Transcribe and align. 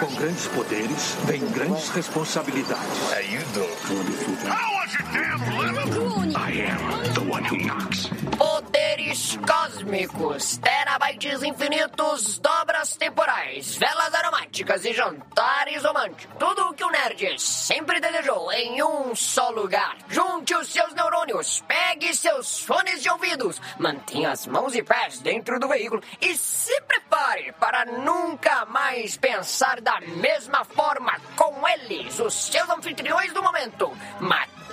Com 0.00 0.14
grandes 0.14 0.46
poderes, 0.48 1.16
vem 1.26 1.46
grandes 1.50 1.90
responsabilidades. 1.90 2.98
How 3.10 3.20
you 3.20 3.40
doing? 3.52 4.81
I 4.84 6.50
am 6.66 7.14
the 7.14 7.20
one 7.20 7.44
who 7.44 7.56
knocks. 7.56 8.10
Poderes 8.36 9.38
cósmicos, 9.46 10.58
terabytes 10.58 11.40
infinitos, 11.44 12.40
dobras 12.40 12.96
temporais, 12.96 13.76
velas 13.76 14.12
aromáticas 14.12 14.84
e 14.84 14.92
jantares 14.92 15.84
românticos. 15.84 16.36
Tudo 16.36 16.68
o 16.68 16.74
que 16.74 16.82
o 16.82 16.90
nerd 16.90 17.40
sempre 17.40 18.00
desejou 18.00 18.50
em 18.50 18.82
um 18.82 19.14
só 19.14 19.50
lugar. 19.50 19.98
Junte 20.08 20.52
os 20.56 20.66
seus 20.66 20.92
neurônios, 20.94 21.62
pegue 21.68 22.12
seus 22.12 22.64
fones 22.64 23.04
de 23.04 23.08
ouvidos, 23.08 23.60
mantenha 23.78 24.32
as 24.32 24.48
mãos 24.48 24.74
e 24.74 24.82
pés 24.82 25.20
dentro 25.20 25.60
do 25.60 25.68
veículo 25.68 26.02
e 26.20 26.36
se 26.36 26.80
prepare 26.80 27.52
para 27.52 27.84
nunca 27.84 28.64
mais 28.64 29.16
pensar 29.16 29.80
da 29.80 30.00
mesma 30.00 30.64
forma 30.64 31.16
com 31.36 31.62
eles, 31.68 32.18
os 32.18 32.34
seus 32.34 32.68
anfitriões 32.68 33.32
do 33.32 33.42
momento. 33.42 33.96
Matheus 34.18 34.71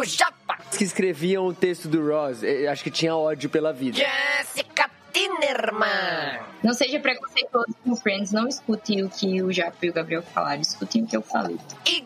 o 0.00 0.04
Japa, 0.04 0.58
Que 0.76 0.84
escreviam 0.84 1.46
o 1.46 1.54
texto 1.54 1.88
do 1.88 2.06
Ross, 2.06 2.42
eh, 2.42 2.66
acho 2.66 2.82
que 2.82 2.90
tinha 2.90 3.14
ódio 3.14 3.48
pela 3.48 3.72
vida. 3.72 3.98
Jessica 3.98 4.90
Tinerman. 5.12 6.40
Não 6.62 6.72
seja 6.72 6.98
preconceituoso 7.00 7.74
com 7.84 7.96
Friends, 7.96 8.32
não 8.32 8.48
escute 8.48 9.02
o 9.02 9.08
que 9.08 9.42
o 9.42 9.52
Jaco 9.52 9.76
e 9.82 9.90
o 9.90 9.92
Gabriel 9.92 10.22
falaram, 10.22 10.60
escutem 10.60 11.02
o 11.02 11.06
que 11.06 11.16
eu 11.16 11.22
falei. 11.22 11.58
e 11.86 12.04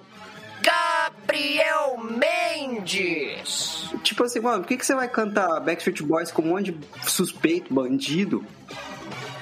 Gabriel 0.62 1.98
Mendes. 1.98 3.90
Tipo 4.02 4.24
assim, 4.24 4.40
mano, 4.40 4.62
por 4.62 4.68
que, 4.68 4.78
que 4.78 4.86
você 4.86 4.94
vai 4.94 5.08
cantar 5.08 5.60
Backstreet 5.60 6.02
Boys 6.02 6.32
com 6.32 6.42
um 6.42 6.46
monte 6.46 6.72
de 6.72 7.10
suspeito, 7.10 7.72
bandido? 7.72 8.44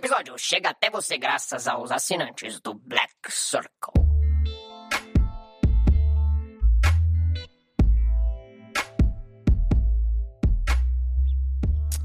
Episódio 0.07 0.37
chega 0.37 0.69
até 0.69 0.89
você 0.89 1.17
graças 1.17 1.67
aos 1.67 1.91
assinantes 1.91 2.61
do 2.61 2.73
Black 2.73 3.11
Circle. 3.27 3.91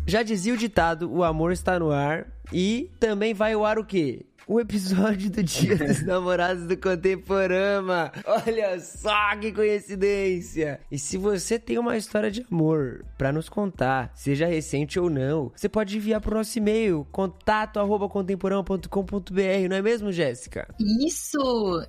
Já 0.05 0.25
dizia 0.25 0.53
o 0.53 0.57
ditado, 0.57 1.09
o 1.13 1.23
amor 1.23 1.53
está 1.53 1.79
no 1.79 1.93
ar. 1.93 2.27
E 2.53 2.91
também 2.99 3.33
vai 3.33 3.53
ao 3.53 3.65
ar 3.65 3.79
o 3.79 3.85
quê? 3.85 4.27
O 4.47 4.59
episódio 4.59 5.31
do 5.31 5.43
Dia 5.43 5.77
dos 5.77 6.03
Namorados 6.05 6.67
do 6.67 6.75
Contemporama. 6.77 8.11
Olha 8.27 8.81
só 8.81 9.37
que 9.41 9.53
coincidência! 9.53 10.81
E 10.91 10.99
se 10.99 11.17
você 11.17 11.61
tem 11.61 11.79
uma 11.79 11.97
história 11.97 12.29
de 12.29 12.45
amor 12.51 13.05
pra 13.17 13.31
nos 13.33 13.49
contar, 13.49 14.11
seja 14.17 14.45
recente 14.47 14.99
ou 14.99 15.09
não, 15.09 15.53
você 15.55 15.69
pode 15.69 15.97
enviar 15.97 16.21
pro 16.21 16.37
nosso 16.37 16.59
e-mail 16.59 17.07
contato@contemporama.com.br, 17.13 19.69
não 19.71 19.77
é 19.77 19.83
mesmo, 19.83 20.11
Jéssica? 20.11 20.67
Isso! 21.07 21.39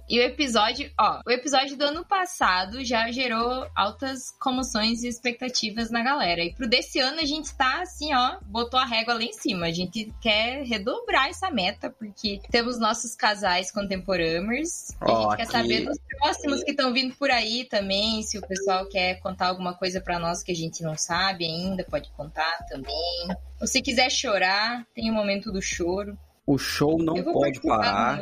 E 0.08 0.20
o 0.20 0.22
episódio, 0.22 0.92
ó, 1.00 1.22
o 1.26 1.32
episódio 1.32 1.76
do 1.76 1.86
ano 1.86 2.06
passado 2.06 2.86
já 2.86 3.10
gerou 3.12 3.66
altas 3.76 4.30
comoções 4.40 5.02
e 5.02 5.08
expectativas 5.08 5.90
na 5.90 6.04
galera. 6.04 6.44
E 6.44 6.54
pro 6.54 6.70
desse 6.70 7.00
ano 7.00 7.20
a 7.20 7.26
gente 7.26 7.52
tá 7.58 7.82
assim, 7.82 8.14
ó, 8.14 8.38
botou 8.44 8.80
a 8.80 8.86
régua 8.86 9.16
lá 9.16 9.24
em 9.24 9.34
cima. 9.34 9.66
A 9.66 9.72
gente 9.72 10.14
quer 10.22 10.62
redobrar 10.64 11.30
essa 11.30 11.50
meta, 11.50 11.90
porque 11.90 12.43
temos 12.50 12.80
nossos 12.80 13.16
casais 13.16 13.72
contemporâneos. 13.72 14.90
E 14.90 15.12
a 15.12 15.16
gente 15.16 15.38
quer 15.38 15.48
saber 15.48 15.86
dos 15.86 15.98
próximos 16.20 16.64
que 16.64 16.72
estão 16.72 16.94
vindo 16.94 17.16
por 17.16 17.32
aí 17.32 17.66
também. 17.66 18.22
Se 18.24 18.38
o 18.38 18.48
pessoal 18.48 18.88
quer 18.88 19.20
contar 19.20 19.48
alguma 19.48 19.74
coisa 19.74 20.00
pra 20.02 20.20
nós 20.20 20.44
que 20.44 20.52
a 20.52 20.56
gente 20.56 20.84
não 20.84 20.98
sabe 20.98 21.46
ainda, 21.46 21.84
pode 21.84 22.12
contar 22.12 22.66
também. 22.70 23.28
Ou 23.60 23.68
se 23.68 23.82
quiser 23.82 24.10
chorar, 24.10 24.86
tem 24.94 25.10
o 25.10 25.14
momento 25.14 25.52
do 25.52 25.62
choro. 25.62 26.18
O 26.46 26.58
show 26.58 26.98
não 26.98 27.24
pode 27.24 27.62
parar. 27.62 28.20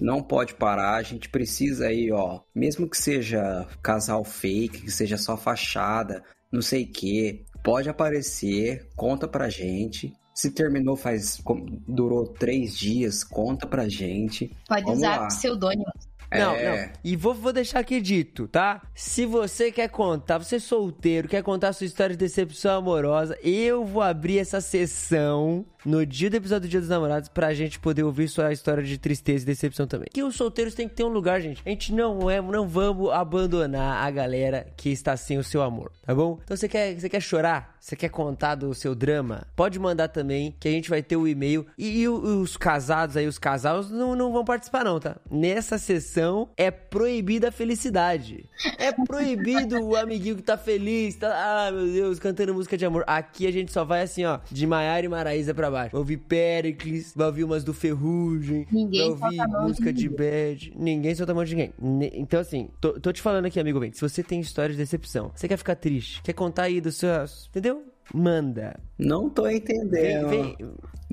Não 0.00 0.20
pode 0.20 0.54
parar, 0.54 0.96
a 0.96 1.02
gente 1.02 1.28
precisa 1.28 1.86
aí, 1.86 2.10
ó. 2.10 2.40
Mesmo 2.54 2.88
que 2.88 2.96
seja 2.96 3.66
casal 3.80 4.24
fake, 4.24 4.82
que 4.82 4.90
seja 4.90 5.16
só 5.16 5.36
fachada, 5.36 6.24
não 6.50 6.60
sei 6.60 6.82
o 6.82 6.88
que, 6.88 7.44
pode 7.62 7.88
aparecer, 7.88 8.88
conta 8.96 9.28
pra 9.28 9.48
gente. 9.48 10.12
Se 10.34 10.50
terminou 10.50 10.96
faz. 10.96 11.40
durou 11.86 12.26
três 12.26 12.76
dias, 12.76 13.22
conta 13.22 13.66
pra 13.66 13.88
gente. 13.88 14.50
Pode 14.68 14.82
Vamos 14.82 14.98
usar 14.98 15.20
lá. 15.20 15.26
pseudônimo. 15.28 15.84
Não, 16.32 16.52
É. 16.56 16.86
não. 16.86 16.92
E 17.04 17.14
vou, 17.14 17.32
vou 17.32 17.52
deixar 17.52 17.78
aqui 17.78 18.00
dito, 18.00 18.48
tá? 18.48 18.82
Se 18.92 19.24
você 19.24 19.70
quer 19.70 19.88
contar, 19.88 20.38
você 20.38 20.56
é 20.56 20.58
solteiro, 20.58 21.28
quer 21.28 21.42
contar 21.44 21.72
sua 21.72 21.86
história 21.86 22.16
de 22.16 22.18
decepção 22.18 22.78
amorosa, 22.78 23.38
eu 23.40 23.84
vou 23.84 24.02
abrir 24.02 24.40
essa 24.40 24.60
sessão 24.60 25.64
no 25.84 26.04
dia 26.04 26.30
do 26.30 26.36
episódio 26.36 26.68
do 26.68 26.70
Dia 26.70 26.80
dos 26.80 26.88
Namorados 26.88 27.28
pra 27.28 27.52
gente 27.54 27.78
poder 27.78 28.02
ouvir 28.02 28.28
sua 28.28 28.52
história 28.52 28.82
de 28.82 28.98
tristeza 28.98 29.44
e 29.44 29.46
decepção 29.46 29.86
também. 29.86 30.08
Que 30.12 30.22
os 30.22 30.36
solteiros 30.36 30.74
têm 30.74 30.88
que 30.88 30.94
ter 30.94 31.04
um 31.04 31.08
lugar, 31.08 31.40
gente. 31.40 31.62
A 31.64 31.68
gente 31.68 31.92
não 31.92 32.30
é, 32.30 32.40
não 32.40 32.66
vamos 32.66 33.10
abandonar 33.10 34.06
a 34.06 34.10
galera 34.10 34.66
que 34.76 34.90
está 34.90 35.16
sem 35.16 35.38
o 35.38 35.44
seu 35.44 35.62
amor, 35.62 35.92
tá 36.04 36.14
bom? 36.14 36.38
Então 36.42 36.56
você 36.56 36.68
quer, 36.68 36.98
você 36.98 37.08
quer 37.08 37.20
chorar? 37.20 37.74
Você 37.84 37.94
quer 37.96 38.08
contar 38.08 38.54
do 38.54 38.72
seu 38.72 38.94
drama? 38.94 39.46
Pode 39.54 39.78
mandar 39.78 40.08
também, 40.08 40.54
que 40.58 40.66
a 40.66 40.70
gente 40.70 40.88
vai 40.88 41.02
ter 41.02 41.16
o 41.16 41.28
e-mail. 41.28 41.66
E, 41.76 42.00
e 42.00 42.08
os 42.08 42.56
casados 42.56 43.14
aí, 43.14 43.26
os 43.26 43.38
casais, 43.38 43.90
não, 43.90 44.16
não 44.16 44.32
vão 44.32 44.42
participar 44.42 44.84
não, 44.84 44.98
tá? 44.98 45.16
Nessa 45.30 45.76
sessão 45.76 46.48
é 46.56 46.70
proibida 46.70 47.48
a 47.48 47.52
felicidade. 47.52 48.48
É 48.78 48.90
proibido 48.90 49.84
o 49.84 49.96
amiguinho 49.96 50.36
que 50.36 50.42
tá 50.42 50.56
feliz, 50.56 51.16
tá, 51.16 51.28
ah, 51.28 51.70
meu 51.70 51.86
Deus, 51.86 52.18
cantando 52.18 52.54
música 52.54 52.78
de 52.78 52.86
amor. 52.86 53.04
Aqui 53.06 53.46
a 53.46 53.52
gente 53.52 53.70
só 53.70 53.84
vai 53.84 54.00
assim, 54.00 54.24
ó, 54.24 54.38
de 54.50 54.66
Maiara 54.66 55.04
e 55.04 55.08
Maraísa 55.08 55.52
pra 55.52 55.68
baixo. 55.74 55.92
Vai 55.92 55.98
ouvir 56.00 56.16
Pericles, 56.18 57.12
vai 57.14 57.26
ouvir 57.26 57.44
umas 57.44 57.62
do 57.64 57.74
Ferrugem, 57.74 58.66
Ninguém 58.70 59.14
vai 59.14 59.28
ouvir 59.28 59.36
solta 59.36 59.42
a 59.44 59.48
mão 59.48 59.60
de 59.62 59.68
música 59.68 59.92
de 59.92 60.08
ninguém. 60.08 60.16
bad. 60.30 60.72
Ninguém 60.76 61.14
solta 61.14 61.32
a 61.32 61.34
mão 61.34 61.44
de 61.44 61.54
ninguém. 61.54 61.72
Ne- 61.80 62.10
Então, 62.14 62.40
assim, 62.40 62.68
tô, 62.80 62.98
tô 63.00 63.12
te 63.12 63.20
falando 63.20 63.46
aqui, 63.46 63.58
amigo, 63.60 63.78
bem, 63.80 63.92
se 63.92 64.00
você 64.00 64.22
tem 64.22 64.40
história 64.40 64.70
de 64.72 64.78
decepção, 64.78 65.30
você 65.34 65.46
quer 65.48 65.56
ficar 65.56 65.74
triste, 65.76 66.22
quer 66.22 66.32
contar 66.32 66.64
aí 66.64 66.80
dos 66.80 66.96
seus. 66.96 67.48
Entendeu? 67.50 67.82
Manda. 68.12 68.78
Não 68.98 69.28
tô 69.30 69.44
Vem, 69.44 69.56
entendendo 69.56 70.28
vem. 70.28 70.56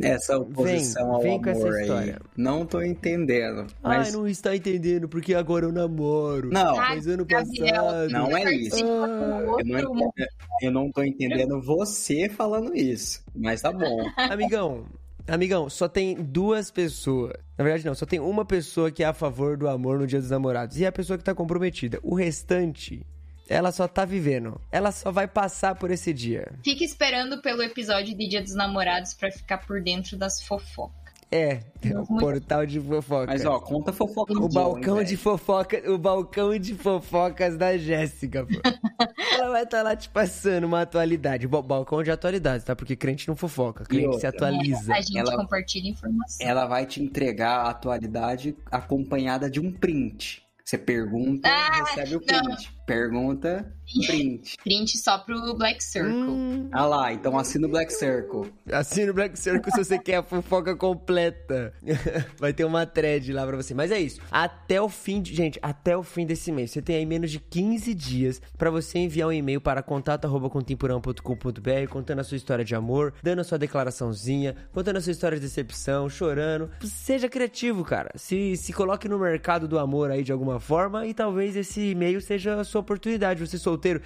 essa 0.03 0.37
oposição 0.37 1.19
vem 1.21 1.33
ao 1.33 1.41
com 1.41 1.49
essa 1.49 1.61
amor 1.67 1.75
aí. 1.99 2.15
Não 2.37 2.65
tô 2.65 2.81
entendendo. 2.81 3.67
Ai, 3.83 3.97
Mas 3.99 4.13
não 4.13 4.27
está 4.27 4.55
entendendo 4.55 5.07
porque 5.07 5.33
agora 5.33 5.65
eu 5.65 5.71
namoro. 5.71 6.49
Não. 6.51 6.75
Mas 6.75 7.07
ano 7.07 7.25
passado. 7.25 8.09
Não 8.11 8.35
é 8.35 8.53
isso. 8.53 8.77
Com 8.83 9.59
eu 9.59 9.65
não, 9.65 9.79
entendo- 9.79 10.27
eu 10.61 10.71
não 10.71 10.91
tô 10.91 11.03
entendendo 11.03 11.61
você 11.61 12.27
falando 12.29 12.75
isso. 12.75 13.23
Mas 13.35 13.61
tá 13.61 13.71
bom. 13.71 13.99
Amigão, 14.17 14.85
amigão, 15.27 15.69
só 15.69 15.87
tem 15.87 16.15
duas 16.15 16.69
pessoas. 16.71 17.33
Na 17.57 17.63
verdade, 17.63 17.85
não, 17.85 17.95
só 17.95 18.05
tem 18.05 18.19
uma 18.19 18.43
pessoa 18.45 18.91
que 18.91 19.03
é 19.03 19.07
a 19.07 19.13
favor 19.13 19.55
do 19.57 19.67
amor 19.67 19.99
no 19.99 20.07
dia 20.07 20.19
dos 20.19 20.29
namorados. 20.31 20.79
E 20.79 20.83
é 20.83 20.87
a 20.87 20.91
pessoa 20.91 21.17
que 21.17 21.23
tá 21.23 21.33
comprometida. 21.33 21.99
O 22.03 22.15
restante, 22.15 23.05
ela 23.51 23.71
só 23.71 23.87
tá 23.87 24.05
vivendo. 24.05 24.59
Ela 24.71 24.91
só 24.91 25.11
vai 25.11 25.27
passar 25.27 25.75
por 25.75 25.91
esse 25.91 26.13
dia. 26.13 26.51
Fica 26.63 26.83
esperando 26.83 27.41
pelo 27.41 27.61
episódio 27.63 28.15
de 28.17 28.27
Dia 28.27 28.41
dos 28.41 28.55
Namorados 28.55 29.13
pra 29.13 29.31
ficar 29.31 29.59
por 29.59 29.81
dentro 29.81 30.17
das 30.17 30.41
fofocas. 30.43 30.99
É, 31.33 31.61
Não, 31.85 32.03
o 32.03 32.17
portal 32.19 32.65
de 32.65 32.77
fofoca. 32.77 33.27
Mas 33.27 33.45
ó, 33.45 33.57
conta 33.57 33.93
fofoca 33.93 34.33
O 34.33 34.49
balcão 34.49 34.97
de 34.97 35.11
velho. 35.11 35.17
fofoca, 35.17 35.89
o 35.89 35.97
balcão 35.97 36.59
de 36.59 36.75
fofocas 36.75 37.55
da 37.55 37.77
Jéssica, 37.77 38.45
pô. 38.45 38.51
Ela 39.39 39.49
vai 39.49 39.63
estar 39.63 39.81
lá 39.81 39.95
te 39.95 40.09
passando 40.09 40.65
uma 40.65 40.81
atualidade. 40.81 41.47
Ba- 41.47 41.61
balcão 41.61 42.03
de 42.03 42.11
atualidades, 42.11 42.65
tá? 42.65 42.75
Porque 42.75 42.97
crente 42.97 43.29
não 43.29 43.35
fofoca, 43.37 43.85
crente 43.85 44.19
se 44.19 44.27
atualiza. 44.27 44.93
A 44.93 44.99
gente 44.99 45.17
Ela- 45.17 45.37
compartilha 45.37 45.89
informação. 45.89 46.45
Ela 46.45 46.65
vai 46.65 46.85
te 46.85 47.01
entregar 47.01 47.61
a 47.61 47.69
atualidade 47.69 48.53
acompanhada 48.69 49.49
de 49.49 49.61
um 49.61 49.71
print. 49.71 50.43
Você 50.65 50.77
pergunta, 50.77 51.47
Ah, 51.49 51.83
recebe 51.85 52.17
o 52.17 52.21
não. 52.29 52.55
Print. 52.91 53.11
Pergunta, 53.11 53.73
print. 54.07 54.57
Print 54.63 54.97
só 54.97 55.17
pro 55.19 55.53
Black 55.55 55.83
Circle. 55.83 56.11
Hum, 56.11 56.69
Ah 56.71 56.85
lá, 56.85 57.13
então 57.13 57.37
assina 57.37 57.67
o 57.67 57.69
Black 57.69 57.91
Circle. 57.93 58.51
assina 58.71 59.11
o 59.11 59.13
Black 59.13 59.37
Circle 59.37 59.71
se 59.71 59.83
você 59.83 59.99
quer 59.99 60.17
a 60.17 60.23
fofoca 60.23 60.75
completa. 60.75 61.73
Vai 62.39 62.53
ter 62.53 62.63
uma 62.65 62.85
thread 62.85 63.31
lá 63.33 63.45
pra 63.45 63.57
você. 63.57 63.73
Mas 63.73 63.91
é 63.91 63.99
isso. 63.99 64.19
Até 64.31 64.81
o 64.81 64.89
fim 64.89 65.21
de. 65.21 65.35
Gente, 65.35 65.59
até 65.61 65.95
o 65.97 66.03
fim 66.03 66.25
desse 66.25 66.51
mês. 66.51 66.71
Você 66.71 66.81
tem 66.81 66.95
aí 66.97 67.05
menos 67.05 67.31
de 67.31 67.39
15 67.39 67.93
dias 67.93 68.41
pra 68.57 68.69
você 68.69 68.99
enviar 68.99 69.27
um 69.27 69.33
e-mail 69.33 69.59
para 69.61 69.81
contato.contemporão.com.br 69.83 71.89
contando 71.89 72.19
a 72.19 72.23
sua 72.23 72.37
história 72.37 72.63
de 72.63 72.75
amor, 72.75 73.13
dando 73.21 73.39
a 73.39 73.43
sua 73.43 73.57
declaraçãozinha, 73.57 74.55
contando 74.73 74.97
a 74.97 75.01
sua 75.01 75.11
história 75.11 75.37
de 75.37 75.43
decepção, 75.43 76.09
chorando. 76.09 76.69
Seja 76.83 77.29
criativo, 77.29 77.83
cara. 77.83 78.11
Se, 78.15 78.55
se 78.57 78.73
coloque 78.73 79.07
no 79.07 79.19
mercado 79.19 79.67
do 79.67 79.79
amor 79.79 80.11
aí 80.11 80.23
de 80.23 80.31
alguma 80.31 80.59
forma 80.59 81.05
e 81.05 81.13
talvez 81.13 81.55
esse 81.55 81.91
e-mail 81.91 82.21
seja 82.21 82.59
a 82.59 82.63
sua 82.63 82.80
oportunidade. 82.81 83.39
Você 83.45 83.57
solteiro, 83.57 84.01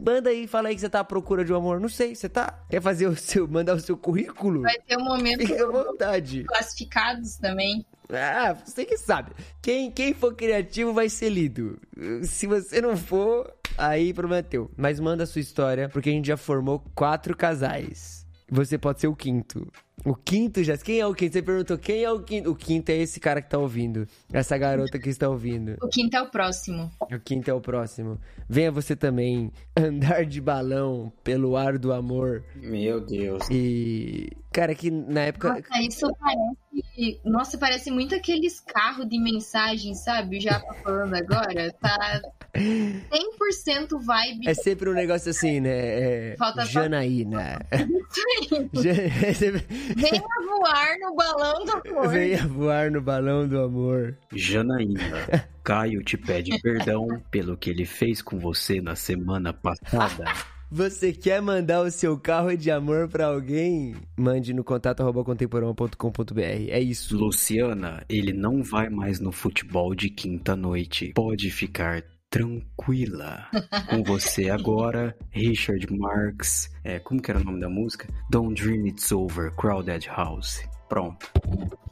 manda 0.00 0.30
aí, 0.30 0.46
fala 0.46 0.68
aí 0.68 0.74
que 0.74 0.80
você 0.80 0.88
tá 0.88 1.00
à 1.00 1.04
procura 1.04 1.44
de 1.44 1.52
um 1.52 1.56
amor. 1.56 1.80
Não 1.80 1.88
sei, 1.88 2.14
você 2.14 2.28
tá? 2.28 2.62
Quer 2.68 2.80
fazer 2.82 3.06
o 3.06 3.16
seu, 3.16 3.48
mandar 3.48 3.74
o 3.74 3.80
seu 3.80 3.96
currículo? 3.96 4.62
Vai 4.62 4.78
ter 4.86 4.96
um 4.98 5.04
momento 5.04 5.46
Fica 5.46 5.64
à 5.64 5.70
vontade. 5.70 6.44
classificados 6.44 7.36
também. 7.36 7.84
Ah, 8.10 8.52
você 8.52 8.84
que 8.84 8.98
sabe. 8.98 9.32
Quem, 9.62 9.90
quem 9.90 10.12
for 10.12 10.34
criativo 10.34 10.92
vai 10.92 11.08
ser 11.08 11.30
lido. 11.30 11.78
Se 12.24 12.46
você 12.46 12.80
não 12.80 12.96
for, 12.96 13.50
aí 13.78 14.12
prometeu. 14.12 14.70
Mas 14.76 15.00
manda 15.00 15.24
a 15.24 15.26
sua 15.26 15.40
história, 15.40 15.88
porque 15.88 16.10
a 16.10 16.12
gente 16.12 16.26
já 16.26 16.36
formou 16.36 16.84
quatro 16.94 17.34
casais. 17.36 18.26
Você 18.50 18.76
pode 18.76 19.00
ser 19.00 19.06
o 19.06 19.16
quinto. 19.16 19.66
O 20.04 20.14
quinto, 20.14 20.62
já. 20.64 20.76
Quem 20.76 20.98
é 20.98 21.06
o 21.06 21.14
quinto? 21.14 21.34
Você 21.34 21.42
perguntou 21.42 21.78
quem 21.78 22.02
é 22.02 22.10
o 22.10 22.22
quinto? 22.22 22.50
O 22.50 22.56
quinto 22.56 22.90
é 22.90 22.96
esse 22.96 23.20
cara 23.20 23.40
que 23.40 23.48
tá 23.48 23.58
ouvindo. 23.58 24.06
Essa 24.32 24.58
garota 24.58 24.98
que 24.98 25.08
está 25.08 25.28
ouvindo. 25.28 25.76
O 25.80 25.88
quinto 25.88 26.16
é 26.16 26.22
o 26.22 26.30
próximo. 26.30 26.90
O 27.00 27.20
quinto 27.20 27.50
é 27.50 27.54
o 27.54 27.60
próximo. 27.60 28.18
Venha 28.48 28.72
você 28.72 28.96
também 28.96 29.52
andar 29.76 30.24
de 30.24 30.40
balão 30.40 31.12
pelo 31.22 31.56
ar 31.56 31.78
do 31.78 31.92
amor. 31.92 32.44
Meu 32.56 33.00
Deus. 33.00 33.46
E. 33.50 34.30
Cara, 34.52 34.74
que 34.74 34.90
na 34.90 35.22
época. 35.22 35.48
Nossa, 35.48 35.82
isso 35.82 36.06
parece. 36.18 37.20
Nossa, 37.24 37.58
parece 37.58 37.90
muito 37.90 38.14
aqueles 38.14 38.60
carros 38.60 39.08
de 39.08 39.18
mensagem, 39.18 39.94
sabe? 39.94 40.40
Já 40.40 40.60
tá 40.60 40.74
falando 40.74 41.14
agora. 41.14 41.72
Tá 41.80 42.20
100% 42.54 44.04
vibe. 44.04 44.48
É 44.48 44.54
sempre 44.54 44.90
um 44.90 44.92
negócio 44.92 45.30
assim, 45.30 45.60
né? 45.60 45.70
É... 45.70 46.36
Falta 46.36 46.66
Janaína. 46.66 47.64
Venha 49.96 50.22
voar 50.46 50.98
no 51.00 51.14
balão 51.14 51.64
do 51.64 51.72
amor. 51.72 52.08
Venha 52.08 52.46
voar 52.46 52.90
no 52.90 53.00
balão 53.00 53.48
do 53.48 53.60
amor. 53.60 54.16
Janaína, 54.32 55.48
Caio 55.62 56.02
te 56.02 56.16
pede 56.16 56.60
perdão 56.60 57.22
pelo 57.30 57.56
que 57.56 57.70
ele 57.70 57.84
fez 57.84 58.20
com 58.22 58.38
você 58.38 58.80
na 58.80 58.96
semana 58.96 59.52
passada. 59.52 60.24
Você 60.74 61.12
quer 61.12 61.42
mandar 61.42 61.82
o 61.82 61.90
seu 61.90 62.18
carro 62.18 62.56
de 62.56 62.70
amor 62.70 63.06
pra 63.06 63.26
alguém? 63.26 63.94
Mande 64.16 64.54
no 64.54 64.64
contato 64.64 65.02
arroba 65.02 65.22
contemporâneo.com.br. 65.22 66.40
É 66.40 66.80
isso. 66.80 67.14
Luciana, 67.14 68.02
ele 68.08 68.32
não 68.32 68.62
vai 68.62 68.88
mais 68.88 69.20
no 69.20 69.30
futebol 69.30 69.94
de 69.94 70.08
quinta 70.08 70.56
noite. 70.56 71.12
Pode 71.14 71.50
ficar 71.50 72.02
tranquila. 72.32 73.46
Com 73.90 74.02
você 74.02 74.50
agora, 74.50 75.14
Richard 75.30 75.86
Marx. 75.92 76.72
É, 76.82 76.98
como 76.98 77.20
que 77.20 77.30
era 77.30 77.38
o 77.38 77.44
nome 77.44 77.60
da 77.60 77.68
música? 77.68 78.08
Don't 78.30 78.60
Dream 78.60 78.86
It's 78.86 79.12
Over, 79.12 79.54
Crowded 79.54 80.08
House. 80.08 80.64
Pronto. 80.88 81.30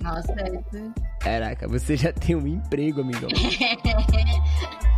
Nossa, 0.01 0.33
essa... 0.33 0.95
Caraca, 1.21 1.69
você 1.69 1.95
já 1.95 2.13
tem 2.13 2.35
um 2.35 2.47
emprego, 2.47 3.03
amigão. 3.03 3.29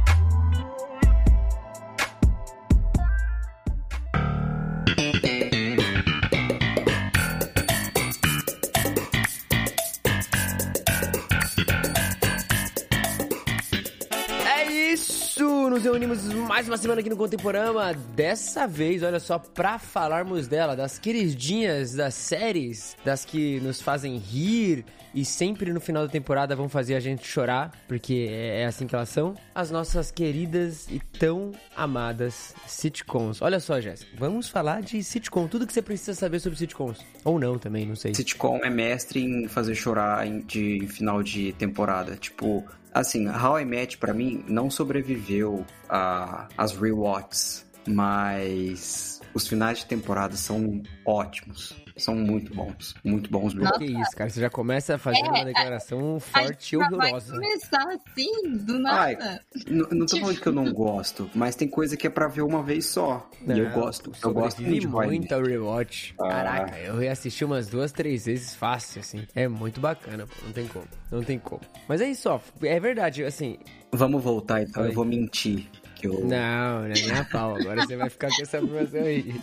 mais 16.53 16.69
uma 16.69 16.77
semana 16.77 17.01
aqui 17.01 17.09
no 17.09 17.17
Contemporama. 17.17 17.95
Dessa 18.15 18.67
vez, 18.67 19.03
olha 19.03 19.19
só, 19.19 19.39
pra 19.39 19.79
falarmos 19.79 20.47
dela, 20.47 20.77
das 20.77 20.99
queridinhas 20.99 21.95
das 21.95 22.13
séries, 22.13 22.95
das 23.03 23.25
que 23.25 23.59
nos 23.61 23.81
fazem 23.81 24.19
rir 24.19 24.85
e 25.15 25.25
sempre 25.25 25.73
no 25.73 25.81
final 25.81 26.07
da 26.07 26.13
temporada 26.13 26.55
vão 26.55 26.69
fazer 26.69 26.95
a 26.95 27.01
gente 27.01 27.27
chorar, 27.27 27.73
porque 27.89 28.29
é 28.31 28.61
é 28.61 28.67
assim 28.67 28.87
que 28.87 28.95
elas 28.95 29.09
são. 29.09 29.35
As 29.55 29.71
nossas 29.71 30.11
queridas 30.11 30.89
e 30.91 31.01
tão 31.19 31.53
amadas 31.75 32.55
sitcoms. 32.67 33.41
Olha 33.41 33.59
só, 33.59 33.81
Jéssica, 33.81 34.13
vamos 34.19 34.51
falar 34.51 34.83
de 34.83 35.03
sitcom, 35.03 35.47
tudo 35.47 35.67
que 35.67 35.73
você 35.73 35.81
precisa 35.81 36.13
saber 36.13 36.39
sobre 36.39 36.59
sitcoms. 36.59 37.03
Ou 37.25 37.39
não 37.39 37.59
também, 37.59 37.87
não 37.87 37.97
sei. 37.97 38.15
Sitcom 38.15 38.59
é 38.63 38.69
mestre 38.69 39.21
em 39.21 39.49
fazer 39.49 39.75
chorar 39.75 40.29
de 40.29 40.87
final 40.89 41.23
de 41.23 41.55
temporada. 41.55 42.15
Tipo, 42.15 42.63
assim, 42.93 43.29
How 43.29 43.59
I 43.59 43.65
Met 43.65 43.99
pra 43.99 44.13
mim 44.13 44.45
não 44.49 44.71
sobreviveu 44.71 45.65
a 45.89 46.49
as 46.57 46.77
rewatches, 46.77 47.67
mas 47.87 49.21
os 49.35 49.47
finais 49.47 49.79
de 49.79 49.87
temporada 49.87 50.37
são 50.37 50.83
ótimos. 51.05 51.82
São 51.97 52.15
muito 52.15 52.55
bons, 52.55 52.95
muito 53.05 53.31
bons 53.31 53.55
mesmo. 53.55 53.73
Que 53.79 53.85
isso, 53.85 54.11
cara, 54.17 54.31
você 54.31 54.41
já 54.41 54.51
começa 54.51 54.97
fazendo 54.99 55.29
uma 55.29 55.45
declaração 55.45 56.19
forte 56.21 56.75
e 56.77 56.81
A 56.81 56.85
já 56.85 56.89
vai 56.97 57.09
horrorosa. 57.09 57.33
começar 57.35 57.89
assim, 57.89 58.57
do 58.59 58.75
Ai, 58.89 59.15
nada. 59.17 59.41
N- 59.67 59.87
não 59.93 60.07
tô 60.07 60.17
falando 60.19 60.41
que 60.41 60.47
eu 60.47 60.53
não 60.53 60.73
gosto, 60.73 61.31
mas 61.35 61.55
tem 61.57 61.69
coisa 61.69 61.97
que 61.97 62.07
é 62.07 62.11
pra 62.11 62.29
ver 62.29 62.43
uma 62.43 62.63
vez 62.63 62.87
só. 62.87 63.29
e 63.47 63.51
eu 63.59 63.69
Não, 63.69 63.73
gosto, 63.73 64.13
eu 64.23 64.33
gosto 64.33 64.63
muito 64.63 64.81
de 64.81 64.87
muito 64.89 65.33
ao 65.35 65.43
rewatch. 65.43 66.15
Ah. 66.21 66.29
Caraca, 66.29 66.79
eu 66.79 66.97
reassisti 66.97 67.45
umas 67.45 67.69
duas, 67.69 67.93
três 67.93 68.27
vezes 68.27 68.55
fácil, 68.55 69.01
assim. 69.01 69.27
É 69.35 69.47
muito 69.49 69.81
bacana, 69.81 70.27
pô. 70.27 70.35
Não 70.45 70.53
tem 70.53 70.67
como. 70.67 70.87
Não 71.11 71.23
tem 71.23 71.39
como. 71.39 71.61
Mas 71.89 72.01
é 72.01 72.09
isso, 72.09 72.29
ó. 72.31 72.41
É 72.63 72.81
verdade, 72.81 73.25
assim. 73.25 73.59
Vamos 73.93 74.23
voltar 74.23 74.63
então, 74.63 74.83
Oi. 74.83 74.89
eu 74.89 74.95
vou 74.95 75.05
mentir. 75.05 75.69
Eu... 76.03 76.21
Não, 76.21 76.81
não 76.81 76.87
é 76.87 76.93
nem 76.95 77.13
a 77.13 77.25
pau. 77.25 77.57
Agora 77.57 77.87
você 77.87 77.97
vai 77.97 78.11
ficar 78.11 78.29
com 78.29 78.43
essa 78.43 78.59
informação 78.59 79.03
aí. 79.03 79.35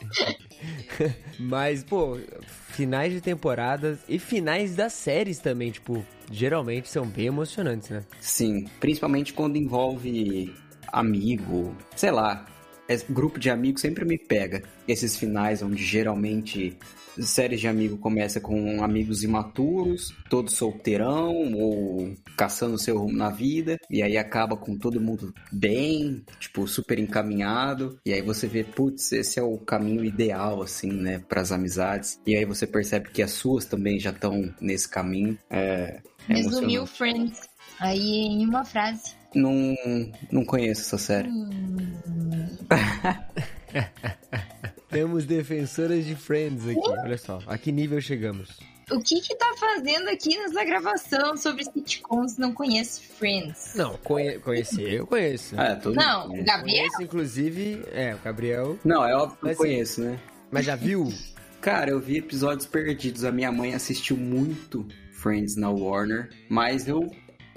Mas, 1.40 1.84
pô, 1.84 2.20
finais 2.70 3.14
de 3.14 3.22
temporadas 3.22 4.00
e 4.08 4.20
finais 4.20 4.76
das 4.76 4.94
séries 4.94 5.40
também, 5.40 5.72
tipo, 5.72 6.06
geralmente 6.32 6.90
são 6.90 7.06
bem 7.06 7.28
emocionantes, 7.28 7.90
né? 7.90 8.04
Sim, 8.20 8.66
principalmente 8.80 9.34
quando 9.34 9.56
envolve 9.58 10.54
amigo, 10.92 11.76
sei 11.96 12.12
lá. 12.12 12.46
Esse 12.88 13.06
grupo 13.12 13.40
de 13.40 13.50
amigos 13.52 13.82
sempre 13.82 14.04
me 14.04 14.18
pega. 14.18 14.64
Esses 14.88 15.16
finais 15.16 15.62
onde 15.62 15.84
geralmente 15.84 16.76
séries 17.22 17.60
de 17.60 17.68
amigo 17.68 17.98
começa 17.98 18.40
com 18.40 18.84
amigos 18.84 19.24
imaturos, 19.24 20.14
todos 20.30 20.54
solteirão 20.54 21.54
ou 21.54 22.16
caçando 22.38 22.78
seu 22.78 22.98
rumo 22.98 23.18
na 23.18 23.30
vida, 23.30 23.78
e 23.90 24.02
aí 24.02 24.18
acaba 24.18 24.56
com 24.56 24.78
todo 24.78 25.02
mundo 25.02 25.34
bem, 25.52 26.24
tipo, 26.40 26.68
super 26.68 27.00
encaminhado, 27.00 28.00
e 28.06 28.14
aí 28.14 28.22
você 28.22 28.48
vê, 28.48 28.64
putz, 28.64 29.12
esse 29.12 29.40
é 29.40 29.44
o 29.44 29.58
caminho 29.58 30.04
ideal, 30.04 30.62
assim, 30.62 30.92
né, 30.92 31.20
pras 31.20 31.52
amizades, 31.52 32.20
e 32.26 32.36
aí 32.36 32.46
você 32.46 32.66
percebe 32.66 33.10
que 33.10 33.22
as 33.22 33.32
suas 33.32 33.66
também 33.66 34.00
já 34.00 34.12
estão 34.12 34.54
nesse 34.62 34.88
caminho. 34.88 35.38
É, 35.50 36.02
é 36.28 36.34
Resumiu. 36.36 36.86
Friends 36.86 37.50
aí 37.80 38.28
em 38.28 38.46
uma 38.46 38.64
frase. 38.64 39.16
Não, 39.34 39.76
não 40.32 40.44
conheço 40.44 40.82
essa 40.82 40.98
série. 40.98 41.30
Temos 44.90 45.26
defensoras 45.26 46.06
de 46.06 46.16
Friends 46.16 46.68
aqui, 46.68 46.80
olha 46.80 47.18
só. 47.18 47.40
A 47.46 47.58
que 47.58 47.72
nível 47.72 48.02
chegamos? 48.02 48.58
O 48.92 49.00
que 49.00 49.22
que 49.22 49.36
tá 49.36 49.54
fazendo 49.60 50.10
aqui 50.10 50.36
nessa 50.36 50.64
gravação 50.66 51.38
sobre 51.38 51.64
sitcoms 51.64 52.38
não 52.40 52.52
conhece 52.54 53.02
Friends? 53.04 53.76
Não, 53.76 53.96
conhe 53.98 54.40
conhecer, 54.40 54.94
eu 54.94 55.06
conheço. 55.06 55.54
Ah, 55.60 55.76
todo 55.76 55.96
Não, 55.96 56.22
mundo 56.22 56.30
conhece. 56.32 56.46
Gabriel? 56.48 56.78
Conheço, 56.88 57.04
inclusive, 57.04 57.84
é, 57.92 58.16
o 58.16 58.18
Gabriel. 58.18 58.80
Não, 58.84 59.06
é 59.06 59.16
óbvio 59.16 59.38
que 59.38 59.44
eu 59.44 59.50
Mas, 59.50 59.58
conheço, 59.58 60.02
né? 60.02 60.20
Mas 60.50 60.66
já 60.66 60.76
viu? 60.76 61.14
Cara, 61.62 61.92
eu 61.92 62.00
vi 62.00 62.18
episódios 62.18 62.66
perdidos. 62.66 63.24
A 63.24 63.32
minha 63.32 63.52
mãe 63.52 63.76
assistiu 63.76 64.18
muito 64.18 64.88
Friends 65.14 65.56
na 65.56 65.70
Warner, 65.70 66.30
mas 66.50 66.88
eu 66.88 67.08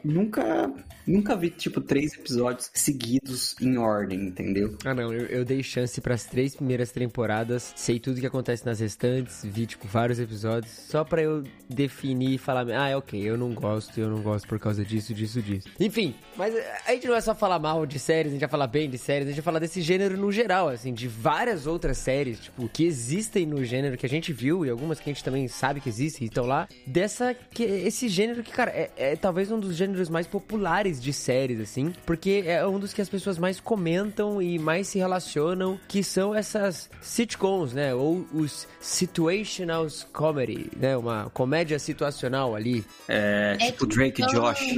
nunca, 0.04 0.72
nunca 1.06 1.36
vi, 1.36 1.50
tipo, 1.50 1.80
três 1.80 2.14
episódios 2.14 2.70
seguidos 2.74 3.54
em 3.60 3.76
ordem, 3.78 4.26
entendeu? 4.26 4.76
Ah, 4.84 4.94
não, 4.94 5.12
eu, 5.12 5.26
eu 5.26 5.44
dei 5.44 5.62
chance 5.62 6.00
pras 6.00 6.24
três 6.24 6.56
primeiras 6.56 6.90
temporadas, 6.90 7.72
sei 7.76 7.98
tudo 7.98 8.20
que 8.20 8.26
acontece 8.26 8.64
nas 8.64 8.80
restantes, 8.80 9.44
vi, 9.44 9.66
tipo, 9.66 9.86
vários 9.86 10.18
episódios, 10.18 10.72
só 10.72 11.04
pra 11.04 11.22
eu 11.22 11.44
definir 11.68 12.34
e 12.34 12.38
falar, 12.38 12.66
ah, 12.70 12.88
é 12.88 12.96
ok, 12.96 13.20
eu 13.20 13.36
não 13.36 13.52
gosto, 13.54 13.98
eu 13.98 14.08
não 14.08 14.22
gosto 14.22 14.46
por 14.46 14.58
causa 14.58 14.84
disso, 14.84 15.14
disso, 15.14 15.40
disso. 15.40 15.68
Enfim, 15.78 16.14
mas 16.36 16.54
eh, 16.54 16.80
a 16.86 16.92
gente 16.92 17.06
não 17.06 17.14
é 17.14 17.20
só 17.20 17.34
falar 17.34 17.58
mal 17.58 17.86
de 17.86 17.98
séries, 17.98 18.28
a 18.28 18.32
gente 18.32 18.40
vai 18.40 18.50
falar 18.50 18.66
bem 18.66 18.88
de 18.88 18.98
séries, 18.98 19.26
a 19.26 19.30
gente 19.30 19.40
vai 19.40 19.44
falar 19.44 19.58
desse 19.58 19.80
gênero 19.80 20.16
no 20.16 20.30
geral, 20.32 20.68
assim, 20.68 20.92
de 20.92 21.08
várias 21.08 21.66
outras 21.66 21.98
séries, 21.98 22.40
tipo, 22.40 22.68
que 22.68 22.84
existem 22.84 23.46
no 23.46 23.64
gênero, 23.64 23.96
que 23.96 24.06
a 24.06 24.08
gente 24.08 24.32
viu, 24.32 24.64
e 24.64 24.70
algumas 24.70 25.00
que 25.00 25.08
a 25.08 25.12
gente 25.12 25.24
também 25.24 25.48
sabe 25.48 25.80
que 25.80 25.88
existem 25.88 26.24
e 26.24 26.28
estão 26.28 26.44
lá, 26.44 26.68
dessa, 26.86 27.34
que, 27.34 27.62
esse 27.62 28.08
gênero 28.08 28.42
que, 28.42 28.50
cara, 28.50 28.70
é, 28.70 28.90
é 28.96 29.16
talvez 29.16 29.50
um 29.50 29.58
dos 29.58 29.76
gêneros 29.76 29.91
mais 30.08 30.26
populares 30.26 31.00
de 31.00 31.12
séries, 31.12 31.60
assim, 31.60 31.92
porque 32.06 32.44
é 32.46 32.66
um 32.66 32.78
dos 32.78 32.92
que 32.92 33.00
as 33.00 33.08
pessoas 33.08 33.38
mais 33.38 33.60
comentam 33.60 34.40
e 34.40 34.58
mais 34.58 34.88
se 34.88 34.98
relacionam, 34.98 35.78
que 35.88 36.02
são 36.02 36.34
essas 36.34 36.90
sitcoms, 37.00 37.72
né? 37.72 37.94
Ou 37.94 38.26
os 38.32 38.66
situational 38.80 39.86
comedy, 40.12 40.70
né? 40.76 40.96
Uma 40.96 41.30
comédia 41.30 41.78
situacional 41.78 42.54
ali. 42.54 42.84
É, 43.08 43.56
É 43.60 43.66
tipo 43.66 43.86
que 43.86 43.96
Drake 43.96 44.22
e 44.22 44.26
Josh. 44.26 44.74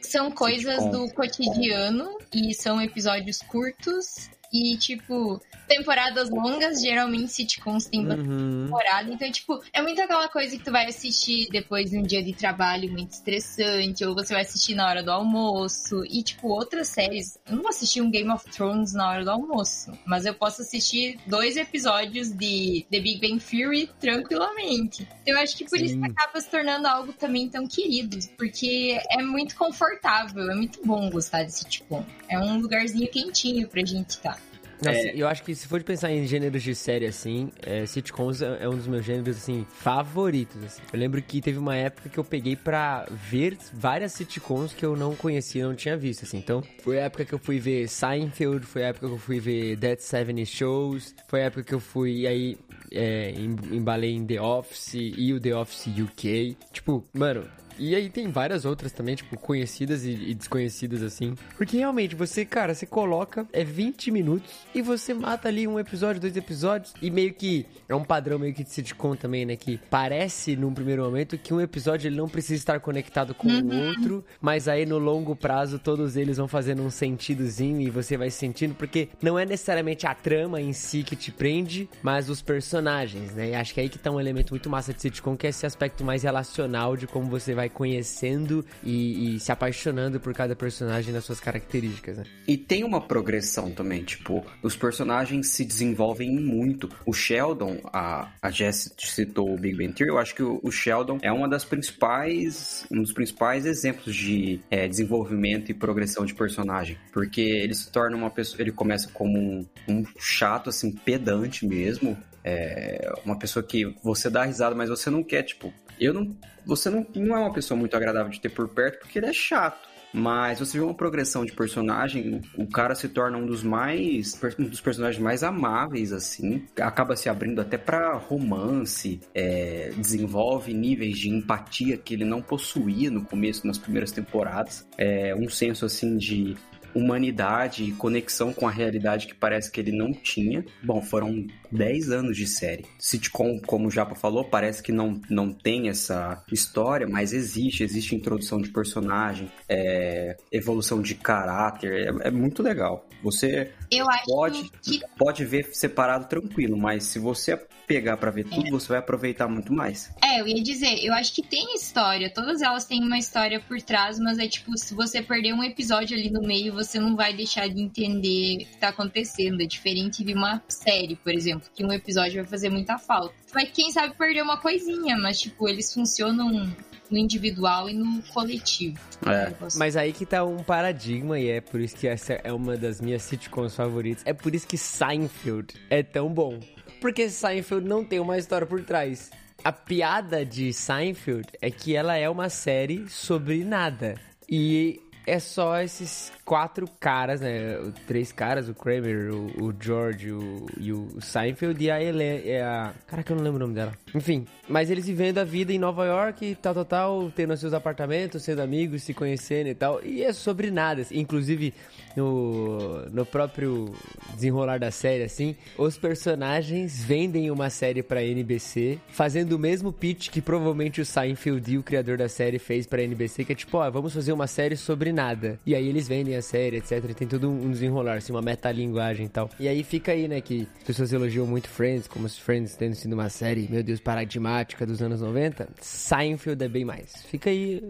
São 0.00 0.30
coisas 0.30 0.76
Sitcom. 0.76 0.90
do 0.90 1.14
cotidiano 1.14 2.18
e 2.32 2.54
são 2.54 2.80
episódios 2.80 3.38
curtos 3.38 4.30
E, 4.52 4.76
tipo, 4.76 5.40
temporadas 5.66 6.28
longas, 6.28 6.82
geralmente 6.82 7.32
sitcoms 7.32 7.86
têm 7.86 8.04
bastante 8.04 8.28
Uhum. 8.28 8.64
temporada. 8.66 9.10
Então, 9.10 9.32
tipo, 9.32 9.62
é 9.72 9.80
muito 9.80 10.00
aquela 10.02 10.28
coisa 10.28 10.56
que 10.56 10.62
tu 10.62 10.70
vai 10.70 10.86
assistir 10.86 11.48
depois 11.50 11.90
de 11.90 11.96
um 11.98 12.02
dia 12.02 12.22
de 12.22 12.34
trabalho 12.34 12.90
muito 12.92 13.12
estressante, 13.12 14.04
ou 14.04 14.14
você 14.14 14.34
vai 14.34 14.42
assistir 14.42 14.74
na 14.74 14.86
hora 14.86 15.02
do 15.02 15.10
almoço. 15.10 16.04
E, 16.04 16.22
tipo, 16.22 16.48
outras 16.48 16.88
séries. 16.88 17.38
Eu 17.46 17.54
não 17.56 17.62
vou 17.62 17.70
assistir 17.70 18.02
um 18.02 18.10
Game 18.10 18.30
of 18.30 18.44
Thrones 18.50 18.92
na 18.92 19.08
hora 19.08 19.24
do 19.24 19.30
almoço, 19.30 19.90
mas 20.04 20.26
eu 20.26 20.34
posso 20.34 20.60
assistir 20.60 21.18
dois 21.26 21.56
episódios 21.56 22.30
de 22.30 22.84
The 22.90 23.00
Big 23.00 23.20
Bang 23.26 23.42
Theory 23.42 23.88
tranquilamente. 24.00 25.08
Então, 25.22 25.34
eu 25.34 25.40
acho 25.40 25.56
que 25.56 25.64
por 25.64 25.78
isso 25.80 25.94
que 25.98 26.04
Sim. 26.04 26.10
acaba 26.10 26.40
se 26.40 26.50
tornando 26.50 26.86
algo 26.86 27.12
também 27.12 27.48
tão 27.48 27.66
querido, 27.66 28.18
porque 28.36 28.98
é 29.10 29.22
muito 29.22 29.56
confortável, 29.56 30.50
é 30.50 30.54
muito 30.54 30.80
bom 30.84 31.08
gostar 31.10 31.44
de 31.44 31.52
sitcom. 31.52 32.04
É 32.28 32.38
um 32.38 32.58
lugarzinho 32.58 33.08
quentinho 33.10 33.68
pra 33.68 33.84
gente 33.84 34.10
estar. 34.10 34.38
Nossa, 34.84 34.98
É. 34.98 35.12
eu 35.14 35.28
acho 35.28 35.42
que 35.42 35.54
se 35.54 35.66
for 35.68 35.78
de 35.78 35.84
pensar 35.84 36.10
em 36.10 36.26
gêneros 36.26 36.62
de 36.62 36.74
série 36.74 37.06
assim, 37.06 37.50
é, 37.62 37.86
sitcoms 37.86 38.42
é 38.42 38.58
é 38.62 38.68
um 38.68 38.76
dos 38.76 38.86
meus 38.86 39.04
gêneros 39.04 39.36
assim 39.36 39.66
favoritos. 39.70 40.62
assim. 40.64 40.82
Eu 40.92 40.98
lembro 40.98 41.22
que 41.22 41.40
teve 41.40 41.58
uma 41.58 41.76
época 41.76 42.08
que 42.08 42.18
eu 42.18 42.24
peguei 42.24 42.56
pra 42.56 43.06
ver 43.10 43.56
várias 43.72 44.12
sitcoms 44.12 44.72
que 44.74 44.84
eu 44.84 44.96
não 44.96 45.14
conhecia, 45.14 45.66
não 45.66 45.74
tinha 45.74 45.96
visto 45.96 46.24
assim. 46.24 46.38
Então, 46.38 46.62
foi 46.82 46.98
a 47.00 47.04
época 47.04 47.24
que 47.24 47.32
eu 47.32 47.38
fui 47.38 47.58
ver 47.58 47.88
Seinfeld, 47.88 48.64
foi 48.66 48.84
a 48.84 48.88
época 48.88 49.06
que 49.08 49.12
eu 49.14 49.18
fui 49.18 49.38
ver 49.40 49.76
Dead 49.76 49.98
Seven 49.98 50.44
Shows, 50.44 51.14
foi 51.28 51.42
a 51.42 51.44
época 51.46 51.62
que 51.62 51.74
eu 51.74 51.80
fui 51.80 52.26
aí 52.26 52.56
é, 52.90 53.30
em- 53.30 53.76
embalei 53.76 54.12
em 54.12 54.26
The 54.26 54.40
Office 54.40 54.94
e 54.94 55.32
o 55.32 55.40
The 55.40 55.54
Office 55.56 55.86
UK. 55.86 56.56
Tipo, 56.72 57.04
mano, 57.14 57.44
e 57.78 57.94
aí 57.94 58.08
tem 58.08 58.30
várias 58.30 58.64
outras 58.64 58.92
também, 58.92 59.14
tipo, 59.14 59.38
conhecidas 59.38 60.04
e, 60.04 60.10
e 60.10 60.34
desconhecidas, 60.34 61.02
assim. 61.02 61.34
Porque 61.56 61.76
realmente, 61.76 62.14
você, 62.14 62.44
cara, 62.44 62.74
você 62.74 62.86
coloca, 62.86 63.46
é 63.52 63.64
20 63.64 64.10
minutos, 64.10 64.50
e 64.74 64.82
você 64.82 65.14
mata 65.14 65.48
ali 65.48 65.66
um 65.66 65.78
episódio, 65.78 66.20
dois 66.20 66.36
episódios, 66.36 66.94
e 67.00 67.10
meio 67.10 67.32
que 67.34 67.66
é 67.88 67.94
um 67.94 68.04
padrão 68.04 68.38
meio 68.38 68.54
que 68.54 68.64
de 68.64 68.70
sitcom 68.70 69.14
também, 69.14 69.44
né? 69.44 69.56
Que 69.56 69.78
parece, 69.90 70.56
num 70.56 70.72
primeiro 70.72 71.02
momento, 71.02 71.38
que 71.38 71.52
um 71.52 71.60
episódio 71.60 72.08
ele 72.08 72.16
não 72.16 72.28
precisa 72.28 72.54
estar 72.54 72.80
conectado 72.80 73.34
com 73.34 73.48
o 73.48 73.86
outro, 73.88 74.24
mas 74.40 74.68
aí 74.68 74.86
no 74.86 74.98
longo 74.98 75.34
prazo 75.34 75.78
todos 75.78 76.16
eles 76.16 76.36
vão 76.36 76.48
fazendo 76.48 76.82
um 76.82 76.90
sentidozinho 76.90 77.80
e 77.80 77.90
você 77.90 78.16
vai 78.16 78.30
sentindo, 78.30 78.74
porque 78.74 79.08
não 79.20 79.38
é 79.38 79.44
necessariamente 79.44 80.06
a 80.06 80.14
trama 80.14 80.60
em 80.60 80.72
si 80.72 81.02
que 81.02 81.16
te 81.16 81.30
prende, 81.30 81.88
mas 82.02 82.28
os 82.28 82.42
personagens, 82.42 83.34
né? 83.34 83.50
E 83.50 83.54
acho 83.54 83.74
que 83.74 83.80
é 83.80 83.82
aí 83.82 83.88
que 83.88 83.98
tá 83.98 84.10
um 84.10 84.20
elemento 84.20 84.50
muito 84.50 84.70
massa 84.70 84.92
de 84.92 85.00
sitcom, 85.00 85.36
que 85.36 85.46
é 85.46 85.50
esse 85.50 85.66
aspecto 85.66 86.04
mais 86.04 86.22
relacional 86.22 86.96
de 86.96 87.06
como 87.06 87.28
você 87.28 87.54
vai 87.54 87.61
conhecendo 87.68 88.64
e, 88.82 89.36
e 89.36 89.40
se 89.40 89.52
apaixonando 89.52 90.20
por 90.20 90.32
cada 90.34 90.54
personagem 90.54 91.12
nas 91.12 91.24
suas 91.24 91.40
características, 91.40 92.18
né? 92.18 92.24
E 92.46 92.56
tem 92.56 92.84
uma 92.84 93.00
progressão 93.00 93.70
também, 93.70 94.02
tipo, 94.02 94.44
os 94.62 94.76
personagens 94.76 95.48
se 95.48 95.64
desenvolvem 95.64 96.30
muito. 96.30 96.88
O 97.06 97.12
Sheldon, 97.12 97.78
a, 97.92 98.30
a 98.40 98.50
Jess 98.50 98.92
citou 98.98 99.52
o 99.52 99.58
Big 99.58 99.76
Bang 99.76 99.92
Theory, 99.92 100.10
eu 100.12 100.18
acho 100.18 100.34
que 100.34 100.42
o, 100.42 100.60
o 100.62 100.70
Sheldon 100.70 101.18
é 101.22 101.32
uma 101.32 101.48
das 101.48 101.64
principais, 101.64 102.86
um 102.90 103.00
dos 103.00 103.12
principais 103.12 103.66
exemplos 103.66 104.14
de 104.14 104.60
é, 104.70 104.88
desenvolvimento 104.88 105.70
e 105.70 105.74
progressão 105.74 106.24
de 106.24 106.34
personagem, 106.34 106.98
porque 107.12 107.40
ele 107.40 107.74
se 107.74 107.90
torna 107.90 108.16
uma 108.16 108.30
pessoa, 108.30 108.60
ele 108.60 108.72
começa 108.72 109.08
como 109.12 109.38
um, 109.38 109.66
um 109.88 110.04
chato, 110.18 110.70
assim, 110.70 110.92
pedante 110.92 111.66
mesmo, 111.66 112.16
é 112.44 113.12
uma 113.24 113.38
pessoa 113.38 113.62
que 113.62 113.94
você 114.02 114.28
dá 114.28 114.44
risada, 114.44 114.74
mas 114.74 114.88
você 114.88 115.08
não 115.10 115.22
quer, 115.22 115.42
tipo, 115.42 115.72
eu 116.04 116.14
não, 116.14 116.36
você 116.64 116.90
não, 116.90 117.06
não 117.14 117.36
é 117.36 117.40
uma 117.40 117.52
pessoa 117.52 117.78
muito 117.78 117.96
agradável 117.96 118.30
de 118.30 118.40
ter 118.40 118.50
por 118.50 118.68
perto 118.68 119.00
porque 119.00 119.18
ele 119.18 119.26
é 119.26 119.32
chato. 119.32 119.92
Mas 120.12 120.58
você 120.58 120.76
vê 120.76 120.84
uma 120.84 120.94
progressão 120.94 121.44
de 121.44 121.52
personagem, 121.52 122.42
o 122.56 122.66
cara 122.66 122.94
se 122.94 123.08
torna 123.08 123.38
um 123.38 123.46
dos 123.46 123.62
mais. 123.62 124.38
um 124.58 124.64
dos 124.64 124.80
personagens 124.80 125.22
mais 125.22 125.42
amáveis, 125.42 126.12
assim. 126.12 126.66
Acaba 126.78 127.16
se 127.16 127.30
abrindo 127.30 127.60
até 127.60 127.78
pra 127.78 128.14
romance, 128.14 129.20
é, 129.34 129.90
desenvolve 129.96 130.74
níveis 130.74 131.18
de 131.18 131.30
empatia 131.30 131.96
que 131.96 132.12
ele 132.12 132.26
não 132.26 132.42
possuía 132.42 133.10
no 133.10 133.24
começo, 133.24 133.66
nas 133.66 133.78
primeiras 133.78 134.12
temporadas. 134.12 134.86
É, 134.98 135.34
um 135.34 135.48
senso 135.48 135.86
assim 135.86 136.18
de 136.18 136.56
humanidade 136.94 137.84
e 137.84 137.92
conexão 137.92 138.52
com 138.52 138.66
a 138.66 138.70
realidade 138.70 139.26
que 139.26 139.34
parece 139.34 139.70
que 139.70 139.80
ele 139.80 139.92
não 139.92 140.12
tinha. 140.12 140.64
Bom, 140.82 141.00
foram 141.02 141.46
10 141.70 142.10
anos 142.10 142.36
de 142.36 142.46
série. 142.46 142.84
Sitcom, 142.98 143.60
como 143.60 143.88
o 143.88 143.90
Japa 143.90 144.14
falou, 144.14 144.44
parece 144.44 144.82
que 144.82 144.92
não, 144.92 145.20
não 145.28 145.52
tem 145.52 145.88
essa 145.88 146.42
história, 146.50 147.06
mas 147.06 147.32
existe. 147.32 147.82
Existe 147.82 148.14
introdução 148.14 148.60
de 148.60 148.70
personagem, 148.70 149.50
é, 149.68 150.36
evolução 150.50 151.00
de 151.00 151.14
caráter. 151.14 152.08
É, 152.08 152.28
é 152.28 152.30
muito 152.30 152.62
legal. 152.62 153.08
Você 153.22 153.70
Eu 153.90 154.06
pode, 154.26 154.70
que 154.82 155.00
pode 155.16 155.44
ver 155.44 155.68
separado 155.72 156.26
tranquilo, 156.26 156.76
mas 156.76 157.04
se 157.04 157.18
você 157.18 157.58
pegar 157.92 158.16
pra 158.16 158.30
ver 158.30 158.44
tudo, 158.44 158.70
você 158.70 158.88
vai 158.88 158.98
aproveitar 158.98 159.46
muito 159.48 159.72
mais. 159.72 160.10
É, 160.22 160.40
eu 160.40 160.46
ia 160.46 160.62
dizer, 160.62 161.04
eu 161.04 161.12
acho 161.12 161.34
que 161.34 161.42
tem 161.42 161.74
história, 161.74 162.32
todas 162.32 162.62
elas 162.62 162.84
têm 162.84 163.02
uma 163.02 163.18
história 163.18 163.60
por 163.60 163.80
trás, 163.82 164.18
mas 164.18 164.38
é 164.38 164.48
tipo, 164.48 164.76
se 164.78 164.94
você 164.94 165.20
perder 165.20 165.52
um 165.52 165.62
episódio 165.62 166.16
ali 166.16 166.30
no 166.30 166.40
meio, 166.40 166.72
você 166.72 166.98
não 166.98 167.14
vai 167.14 167.34
deixar 167.34 167.68
de 167.68 167.80
entender 167.80 168.54
o 168.54 168.58
que 168.58 168.76
tá 168.78 168.88
acontecendo. 168.88 169.60
É 169.60 169.66
diferente 169.66 170.24
de 170.24 170.32
uma 170.32 170.62
série, 170.68 171.16
por 171.16 171.32
exemplo, 171.32 171.68
que 171.74 171.84
um 171.84 171.92
episódio 171.92 172.42
vai 172.42 172.44
fazer 172.44 172.70
muita 172.70 172.96
falta. 172.98 173.34
Vai, 173.52 173.66
quem 173.66 173.90
sabe, 173.92 174.14
perder 174.16 174.42
uma 174.42 174.56
coisinha, 174.56 175.16
mas 175.18 175.40
tipo, 175.40 175.68
eles 175.68 175.92
funcionam 175.92 176.72
no 177.12 177.18
individual 177.18 177.90
e 177.90 177.92
no 177.92 178.22
coletivo. 178.32 178.98
É. 179.26 179.52
Mas 179.76 179.96
aí 179.96 180.12
que 180.12 180.24
tá 180.24 180.42
um 180.44 180.62
paradigma 180.62 181.38
e 181.38 181.50
é 181.50 181.60
por 181.60 181.80
isso 181.80 181.94
que 181.94 182.08
essa 182.08 182.32
é 182.42 182.52
uma 182.52 182.76
das 182.76 183.00
minhas 183.00 183.22
sitcoms 183.22 183.76
favoritas. 183.76 184.22
É 184.26 184.32
por 184.32 184.54
isso 184.54 184.66
que 184.66 184.78
Seinfeld 184.78 185.74
é 185.90 186.02
tão 186.02 186.32
bom. 186.32 186.58
Porque 187.02 187.28
Seinfeld 187.28 187.84
não 187.84 188.04
tem 188.04 188.20
uma 188.20 188.38
história 188.38 188.64
por 188.64 188.80
trás. 188.84 189.32
A 189.64 189.72
piada 189.72 190.46
de 190.46 190.72
Seinfeld 190.72 191.48
é 191.60 191.68
que 191.68 191.96
ela 191.96 192.16
é 192.16 192.30
uma 192.30 192.48
série 192.48 193.08
sobre 193.08 193.64
nada. 193.64 194.14
E 194.48 195.00
é 195.26 195.40
só 195.40 195.80
esses 195.80 196.32
quatro 196.44 196.86
caras, 197.00 197.40
né? 197.40 197.78
Três 198.06 198.32
caras, 198.32 198.68
o 198.68 198.74
Kramer, 198.74 199.32
o, 199.32 199.64
o 199.64 199.74
George 199.78 200.32
o, 200.32 200.66
e 200.78 200.92
o 200.92 201.20
Seinfeld 201.20 201.82
e 201.82 201.90
a 201.90 202.02
Helena. 202.02 202.40
É 202.44 202.62
a... 202.62 202.92
Caraca, 203.06 203.32
eu 203.32 203.36
não 203.36 203.44
lembro 203.44 203.56
o 203.56 203.60
nome 203.60 203.74
dela. 203.74 203.92
Enfim, 204.14 204.46
mas 204.68 204.90
eles 204.90 205.06
vivendo 205.06 205.38
a 205.38 205.44
vida 205.44 205.72
em 205.72 205.78
Nova 205.78 206.04
York, 206.04 206.56
tal, 206.60 206.74
tal, 206.74 206.84
tal, 206.84 207.32
tendo 207.34 207.56
seus 207.56 207.72
apartamentos, 207.72 208.42
sendo 208.42 208.60
amigos, 208.60 209.02
se 209.02 209.14
conhecendo 209.14 209.68
e 209.68 209.74
tal. 209.74 210.04
E 210.04 210.22
é 210.22 210.32
sobre 210.32 210.70
nada. 210.70 211.02
assim. 211.02 211.18
Inclusive, 211.18 211.72
no, 212.16 213.08
no 213.10 213.24
próprio 213.24 213.94
desenrolar 214.34 214.78
da 214.78 214.90
série, 214.90 215.22
assim, 215.24 215.56
os 215.78 215.96
personagens 215.96 217.02
vendem 217.02 217.50
uma 217.50 217.70
série 217.70 218.02
pra 218.02 218.22
NBC, 218.22 218.98
fazendo 219.08 219.52
o 219.52 219.58
mesmo 219.58 219.92
pitch 219.92 220.30
que 220.30 220.40
provavelmente 220.40 221.00
o 221.00 221.06
Seinfeld 221.06 221.72
e 221.72 221.78
o 221.78 221.82
criador 221.82 222.18
da 222.18 222.28
série 222.28 222.58
fez 222.58 222.86
pra 222.86 223.02
NBC, 223.02 223.44
que 223.44 223.52
é 223.52 223.56
tipo, 223.56 223.78
ó, 223.78 223.90
vamos 223.90 224.12
fazer 224.12 224.32
uma 224.32 224.46
série 224.46 224.76
sobre 224.76 225.12
nada. 225.12 225.58
E 225.64 225.74
aí 225.74 225.88
eles 225.88 226.08
vendem 226.08 226.36
a 226.36 226.41
série, 226.42 226.76
etc. 226.76 227.14
Tem 227.14 227.26
todo 227.26 227.48
um 227.48 227.70
desenrolar, 227.70 228.16
assim, 228.16 228.32
uma 228.32 228.42
metalinguagem 228.42 229.26
e 229.26 229.28
tal. 229.28 229.48
E 229.58 229.68
aí 229.68 229.82
fica 229.82 230.12
aí, 230.12 230.28
né, 230.28 230.40
que 230.40 230.68
as 230.78 230.84
pessoas 230.84 231.12
elogiam 231.12 231.46
muito 231.46 231.68
Friends, 231.68 232.06
como 232.06 232.28
se 232.28 232.40
Friends 232.40 232.76
tendo 232.76 232.94
sido 232.94 233.12
uma 233.12 233.28
série, 233.28 233.68
meu 233.70 233.82
Deus, 233.82 234.00
paradigmática 234.00 234.84
dos 234.84 235.00
anos 235.00 235.20
90. 235.20 235.68
Seinfeld 235.80 236.64
é 236.64 236.68
bem 236.68 236.84
mais. 236.84 237.24
Fica 237.26 237.50
aí 237.50 237.82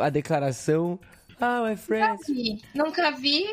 a 0.00 0.08
declaração. 0.08 0.98
Ah, 1.40 1.68
é 1.70 1.76
Friends. 1.76 2.26
Vi. 2.28 2.60
Nunca 2.74 3.10
vi 3.12 3.44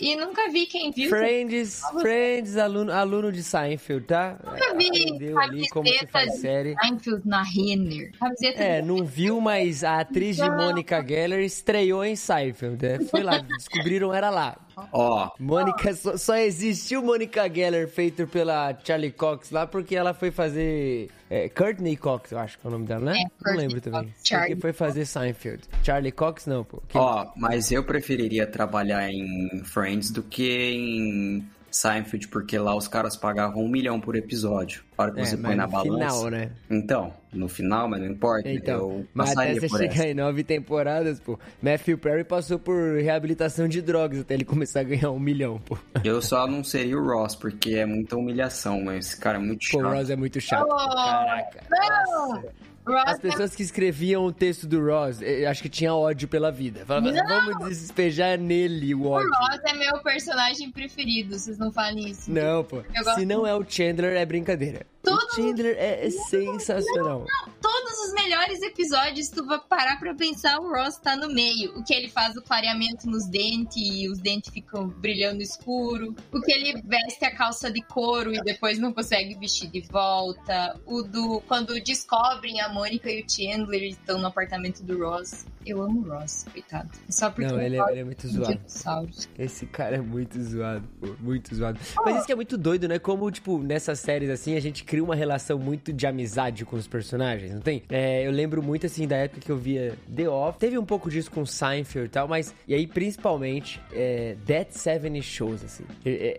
e 0.00 0.16
nunca 0.16 0.48
vi 0.50 0.66
quem 0.66 0.90
viu. 0.90 1.08
Friends, 1.08 1.82
Friends, 2.00 2.56
aluno, 2.56 2.92
aluno 2.92 3.30
de 3.32 3.42
Seinfeld, 3.42 4.06
tá? 4.06 4.38
Nunca 4.44 4.74
vi 4.74 4.88
ali 5.36 5.68
como 5.68 5.86
se 5.86 5.92
camiseta 5.94 6.06
faz 6.12 6.40
série. 6.40 6.74
Seinfeld 6.80 7.22
na 7.26 7.42
Renner. 7.42 8.12
Camiseta 8.18 8.62
É, 8.62 8.80
de- 8.80 8.86
não 8.86 9.04
viu, 9.04 9.40
mas 9.40 9.82
a 9.84 10.00
atriz 10.00 10.36
de 10.36 10.48
Mônica 10.48 11.04
Geller 11.06 11.40
estreou 11.40 12.04
em 12.04 12.16
Seinfeld. 12.16 12.82
né? 12.82 12.98
Foi 13.10 13.22
lá, 13.22 13.38
descobriram, 13.38 14.12
era 14.14 14.30
lá. 14.30 14.56
Ó, 14.92 15.30
Mônica, 15.38 15.94
só, 15.94 16.16
só 16.16 16.36
existiu 16.36 17.02
Mônica 17.02 17.48
Geller 17.52 17.88
feito 17.88 18.26
pela 18.26 18.76
Charlie 18.84 19.12
Cox 19.12 19.50
lá 19.50 19.66
porque 19.66 19.94
ela 19.96 20.14
foi 20.14 20.30
fazer. 20.30 21.10
É, 21.30 21.48
Courtney 21.48 21.96
Cox, 21.96 22.32
eu 22.32 22.38
acho 22.38 22.58
que 22.58 22.66
é 22.66 22.68
o 22.68 22.70
nome 22.70 22.86
dela, 22.86 23.12
né? 23.12 23.18
É, 23.18 23.50
não 23.50 23.56
lembro 23.56 23.80
também. 23.80 24.14
Charlie 24.22 24.54
Porque 24.54 24.60
foi 24.60 24.72
fazer 24.72 25.04
Seinfeld. 25.04 25.62
Charlie 25.82 26.12
Cox 26.12 26.46
não, 26.46 26.64
pô. 26.64 26.82
Ó, 26.94 27.32
mas 27.36 27.72
eu 27.72 27.82
preferiria 27.82 28.46
trabalhar 28.46 29.10
em 29.10 29.62
Friends 29.64 30.10
do 30.10 30.22
que 30.22 30.72
em 30.72 31.48
Seinfeld, 31.74 32.28
porque 32.28 32.56
lá 32.56 32.74
os 32.76 32.86
caras 32.86 33.16
pagavam 33.16 33.64
um 33.64 33.68
milhão 33.68 34.00
por 34.00 34.14
episódio. 34.14 34.84
A 34.96 35.02
hora 35.02 35.12
que 35.12 35.20
é, 35.20 35.24
você 35.24 35.36
põe 35.36 35.56
na 35.56 35.66
no 35.66 35.72
balança. 35.72 35.92
final, 35.92 36.30
né? 36.30 36.50
Então, 36.70 37.12
no 37.32 37.48
final, 37.48 37.88
mas 37.88 38.00
não 38.00 38.08
importa. 38.08 38.48
Então, 38.48 38.78
eu 38.78 39.06
mas 39.12 39.36
até 39.36 39.54
você 39.54 39.68
por 39.68 39.78
chegar 39.78 39.94
essa. 39.94 40.06
em 40.08 40.14
nove 40.14 40.44
temporadas, 40.44 41.18
pô. 41.18 41.36
Matthew 41.60 41.98
Perry 41.98 42.22
passou 42.22 42.60
por 42.60 42.98
reabilitação 43.00 43.66
de 43.66 43.82
drogas 43.82 44.20
até 44.20 44.34
ele 44.34 44.44
começar 44.44 44.80
a 44.80 44.84
ganhar 44.84 45.10
um 45.10 45.18
milhão, 45.18 45.58
pô. 45.58 45.76
Eu 46.04 46.22
só 46.22 46.46
não 46.46 46.62
seria 46.62 46.96
o 46.96 47.04
Ross, 47.04 47.34
porque 47.34 47.74
é 47.74 47.84
muita 47.84 48.16
humilhação, 48.16 48.80
mas 48.80 49.06
esse 49.08 49.20
cara 49.20 49.38
é 49.38 49.40
muito 49.40 49.66
Pô, 49.70 49.80
chato. 49.80 49.90
o 49.90 49.94
Ross 49.96 50.10
é 50.10 50.16
muito 50.16 50.40
chato. 50.40 50.68
Oh, 50.70 50.76
Caraca. 50.94 51.60
Não! 51.70 52.44
Ross 52.86 53.04
As 53.06 53.18
pessoas 53.18 53.54
que 53.54 53.62
escreviam 53.62 54.24
o 54.24 54.32
texto 54.32 54.66
do 54.66 54.84
Ross, 54.84 55.22
eh, 55.22 55.46
acho 55.46 55.62
que 55.62 55.68
tinha 55.68 55.94
ódio 55.94 56.28
pela 56.28 56.50
vida. 56.50 56.84
Falava, 56.84 57.10
Não! 57.10 57.26
vamos 57.26 57.78
despejar 57.78 58.38
nele 58.38 58.94
o 58.94 59.02
O 59.02 59.10
ódio. 59.10 59.30
Ross 59.30 59.60
é 59.64 59.74
meu 59.74 60.02
personagem 60.02 60.70
preferido, 60.70 61.38
vocês 61.38 61.58
não 61.58 61.72
falem 61.72 62.10
isso. 62.10 62.30
Não, 62.30 62.62
pô. 62.64 62.82
Se 63.14 63.24
não 63.24 63.46
é 63.46 63.54
o 63.54 63.64
Chandler, 63.66 64.16
é 64.16 64.26
brincadeira. 64.26 64.86
O 65.06 65.34
Chandler 65.34 65.76
é, 65.78 66.06
é 66.06 66.10
sensacional. 66.10 67.26
Todos 67.60 67.92
os 68.06 68.14
melhores 68.14 68.62
episódios, 68.62 69.28
tu 69.28 69.44
vai 69.44 69.60
parar 69.68 69.98
pra 69.98 70.14
pensar, 70.14 70.58
o 70.58 70.70
Ross 70.70 70.96
tá 70.96 71.14
no 71.14 71.28
meio. 71.28 71.78
O 71.78 71.84
que 71.84 71.92
ele 71.92 72.08
faz 72.08 72.36
o 72.36 72.42
clareamento 72.42 73.06
nos 73.06 73.26
dentes 73.26 73.76
e 73.76 74.08
os 74.08 74.18
dentes 74.18 74.50
ficam 74.52 74.88
brilhando 74.88 75.42
escuro. 75.42 76.14
O 76.32 76.40
que 76.40 76.52
ele 76.52 76.80
veste 76.82 77.24
a 77.24 77.34
calça 77.34 77.70
de 77.70 77.82
couro 77.82 78.34
e 78.34 78.40
depois 78.42 78.78
não 78.78 78.94
consegue 78.94 79.34
vestir 79.34 79.70
de 79.70 79.82
volta. 79.82 80.80
O 80.86 81.02
do 81.02 81.42
quando 81.46 81.78
descobrem 81.80 82.60
a 82.62 82.68
Mônica 82.74 83.10
e 83.10 83.22
o 83.22 83.24
Chandler 83.30 83.84
estão 83.84 84.18
no 84.18 84.26
apartamento 84.26 84.82
do 84.82 84.98
Ross. 84.98 85.46
Eu 85.64 85.80
amo 85.80 86.00
o 86.00 86.12
Ross, 86.12 86.44
coitado. 86.52 86.90
Só 87.08 87.30
porque 87.30 87.50
Não, 87.50 87.60
ele 87.60 87.78
é, 87.78 87.90
ele 87.90 88.00
é 88.00 88.04
muito 88.04 88.28
zoado. 88.28 88.54
dinossauros. 88.54 89.28
Esse 89.38 89.64
cara 89.66 89.96
é 89.96 90.00
muito 90.00 90.42
zoado, 90.42 90.84
pô, 91.00 91.14
muito 91.20 91.54
zoado. 91.54 91.78
Mas 92.04 92.16
isso 92.16 92.26
que 92.26 92.32
é 92.32 92.36
muito 92.36 92.58
doido, 92.58 92.86
né? 92.88 92.98
Como, 92.98 93.30
tipo, 93.30 93.58
nessas 93.62 94.00
séries, 94.00 94.28
assim, 94.28 94.56
a 94.56 94.60
gente 94.60 94.84
cria 94.84 95.02
uma 95.02 95.14
relação 95.14 95.58
muito 95.58 95.92
de 95.92 96.06
amizade 96.06 96.64
com 96.64 96.76
os 96.76 96.86
personagens, 96.86 97.54
não 97.54 97.60
tem? 97.60 97.82
É, 97.88 98.26
eu 98.26 98.30
lembro 98.32 98.62
muito, 98.62 98.84
assim, 98.86 99.06
da 99.06 99.16
época 99.16 99.40
que 99.40 99.50
eu 99.50 99.56
via 99.56 99.96
The 100.14 100.28
Office. 100.28 100.58
Teve 100.58 100.76
um 100.76 100.84
pouco 100.84 101.08
disso 101.10 101.30
com 101.30 101.46
Seinfeld 101.46 102.06
e 102.08 102.10
tal, 102.10 102.28
mas... 102.28 102.54
E 102.68 102.74
aí, 102.74 102.86
principalmente, 102.86 103.80
é, 103.92 104.36
That 104.46 104.76
70 104.76 105.22
Shows, 105.22 105.64
assim. 105.64 105.84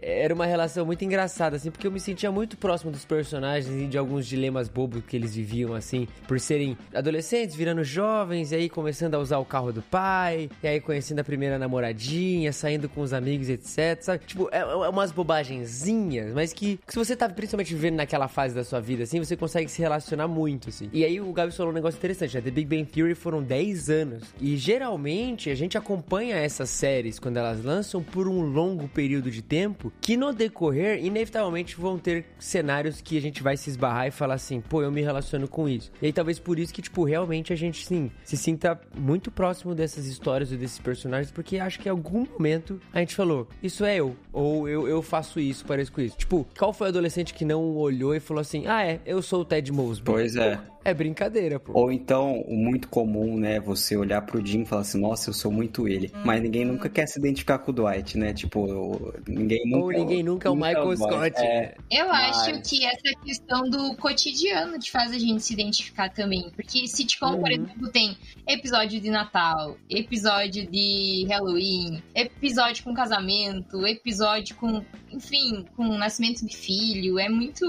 Era 0.02 0.34
uma 0.34 0.46
relação 0.46 0.86
muito 0.86 1.04
engraçada, 1.04 1.56
assim, 1.56 1.72
porque 1.72 1.88
eu 1.88 1.92
me 1.92 2.00
sentia 2.00 2.32
muito 2.32 2.58
próximo 2.58 2.92
dos 2.92 3.06
personagens 3.06 3.74
e 3.82 3.88
de 3.88 3.98
alguns 3.98 4.28
dilemas 4.28 4.68
bobos 4.68 5.04
que 5.06 5.16
eles 5.16 5.36
viviam, 5.36 5.74
assim, 5.74 6.08
por 6.28 6.40
serem 6.40 6.78
adolescentes, 6.94 7.56
virando 7.56 7.84
jovens, 7.84 8.52
e 8.52 8.56
aí 8.56 8.70
começando 8.70 9.16
a 9.16 9.20
usar 9.20 9.38
o 9.38 9.46
carro 9.46 9.72
do 9.72 9.82
pai, 9.82 10.50
e 10.62 10.68
aí 10.68 10.80
conhecendo 10.80 11.20
a 11.20 11.24
primeira 11.24 11.58
namoradinha, 11.58 12.52
saindo 12.52 12.90
com 12.90 13.02
os 13.02 13.14
amigos, 13.14 13.50
etc, 13.50 14.02
sabe? 14.02 14.26
Tipo, 14.26 14.50
é, 14.52 14.60
é 14.60 14.90
umas 14.90 15.12
bobagenzinhas, 15.12 16.34
mas 16.34 16.54
que, 16.54 16.80
que 16.86 16.94
se 16.94 16.98
você 16.98 17.16
tá 17.16 17.30
principalmente 17.30 17.74
vivendo 17.74 17.96
naquela 17.96 18.28
fase 18.28 18.54
da 18.54 18.64
sua 18.64 18.80
vida, 18.80 19.04
assim, 19.04 19.20
você 19.20 19.36
consegue 19.36 19.70
se 19.70 19.82
relacionar 19.82 20.28
muito, 20.28 20.70
assim. 20.70 20.90
E 20.92 21.04
aí 21.04 21.20
o 21.20 21.32
Gabi 21.32 21.52
falou 21.52 21.72
um 21.72 21.76
negócio 21.76 21.98
interessante, 21.98 22.36
né? 22.36 22.42
The 22.42 22.52
Big 22.52 22.68
Bang 22.68 22.86
Theory 22.86 23.16
foram 23.16 23.42
10 23.42 23.90
anos, 23.90 24.24
e 24.40 24.58
geralmente 24.58 25.50
a 25.50 25.56
gente 25.56 25.78
acompanha 25.78 26.36
essas 26.36 26.70
séries 26.70 27.20
quando 27.20 27.38
elas 27.38 27.64
lançam 27.64 28.02
por 28.02 28.28
um 28.28 28.42
longo 28.42 28.88
período 28.88 29.30
de 29.30 29.42
tempo, 29.42 29.92
que 30.02 30.18
no 30.18 30.34
decorrer, 30.34 31.04
inevitavelmente 31.04 31.76
vão 31.76 31.98
ter 31.98 32.26
cenários 32.40 33.02
que 33.02 33.18
a 33.18 33.22
gente 33.22 33.44
vai 33.44 33.58
se 33.58 33.70
esbarrar 33.70 34.08
e 34.08 34.12
falar 34.12 34.36
assim, 34.36 34.62
pô, 34.62 34.82
eu 34.82 34.92
me 34.92 35.02
relaciono 35.02 35.48
com 35.48 35.68
isso. 35.68 35.92
E 36.02 36.08
aí 36.08 36.14
talvez 36.16 36.40
por 36.40 36.58
isso 36.58 36.74
que, 36.74 36.82
tipo, 36.82 37.04
realmente 37.04 37.54
a 37.54 37.56
gente, 37.56 37.86
sim, 37.86 38.10
se 38.24 38.36
sinta 38.38 38.80
muito 38.98 39.30
próximo 39.30 39.76
dessas 39.76 40.08
histórias 40.08 40.52
ou 40.52 40.58
desses 40.58 40.80
personagens, 40.80 41.32
porque 41.32 41.60
acho 41.60 41.80
que 41.80 41.88
em 41.88 41.92
algum 41.92 42.26
momento 42.26 42.82
a 42.92 43.00
gente 43.00 43.14
falou, 43.14 43.48
isso 43.62 43.86
é 43.86 43.98
eu, 43.98 44.16
ou 44.34 44.68
eu, 44.68 44.88
eu 44.88 45.02
faço 45.02 45.40
isso, 45.40 45.66
pareço 45.66 45.92
com 45.92 46.02
isso. 46.02 46.18
Tipo, 46.18 46.48
qual 46.58 46.74
foi 46.74 46.88
o 46.88 46.90
adolescente 46.90 47.34
que 47.34 47.46
não 47.46 47.76
olhou 47.76 48.16
e 48.16 48.20
falou 48.20 48.42
assim, 48.42 48.66
ah 48.66 48.84
é, 48.84 49.00
eu 49.06 49.22
sou 49.22 49.42
o 49.42 49.46
Ted 49.46 49.72
Mosby. 49.72 50.06
Pois 50.06 50.36
é. 50.36 50.60
É 50.86 50.94
brincadeira, 50.94 51.60
pô. 51.60 51.74
Ou 51.74 51.92
então, 51.92 52.42
o 52.42 52.56
muito 52.56 52.88
comum, 52.88 53.38
né, 53.38 53.60
você 53.60 53.98
olhar 53.98 54.22
pro 54.22 54.46
Jim 54.46 54.62
e 54.62 54.66
falar 54.66 54.84
assim, 54.84 55.02
nossa, 55.02 55.32
eu 55.32 55.34
sou 55.34 55.52
muito 55.52 55.88
ele. 55.88 56.12
Mas 56.24 56.42
ninguém 56.44 56.64
nunca 56.64 56.88
quer 56.88 57.08
se 57.08 57.18
identificar 57.20 57.58
com 57.58 57.72
o 57.72 57.74
Dwight, 57.74 58.18
né? 58.20 58.34
Tipo, 58.34 59.12
ninguém 59.28 59.64
nunca... 59.66 59.84
Ou 59.86 59.92
ninguém 59.92 60.22
nunca 60.24 60.48
é 60.48 60.52
o 60.52 60.56
Michael 60.56 60.88
o 60.90 60.96
Dwight. 60.96 61.36
Scott. 61.38 61.42
É, 61.42 61.76
Eu 61.92 62.08
Mas- 62.08 62.38
acho 62.38 62.62
que 62.62 62.86
essa 62.86 63.20
questão 63.24 63.64
do 63.64 63.96
cotidiano 63.98 64.78
te 64.78 64.92
faz 64.92 65.12
a 65.12 65.18
gente 65.18 65.42
se 65.44 65.54
identificar 65.54 66.10
também. 66.10 66.52
Porque 66.56 66.88
sitcom, 66.88 67.40
por 67.40 67.50
Uhum. 67.50 67.56
exemplo, 67.66 67.92
tem 67.92 68.16
episódio 68.48 69.02
de 69.02 69.10
Natal, 69.10 69.76
episódio 69.90 70.68
de 70.70 71.26
Halloween, 71.28 72.02
episódio 72.14 72.84
com 72.84 72.94
casamento, 72.94 73.88
episódio 73.88 74.56
com, 74.56 74.84
enfim, 75.12 75.66
com 75.76 75.84
nascimento 75.98 76.46
de 76.46 76.56
filho. 76.56 77.18
É 77.18 77.28
muito 77.28 77.66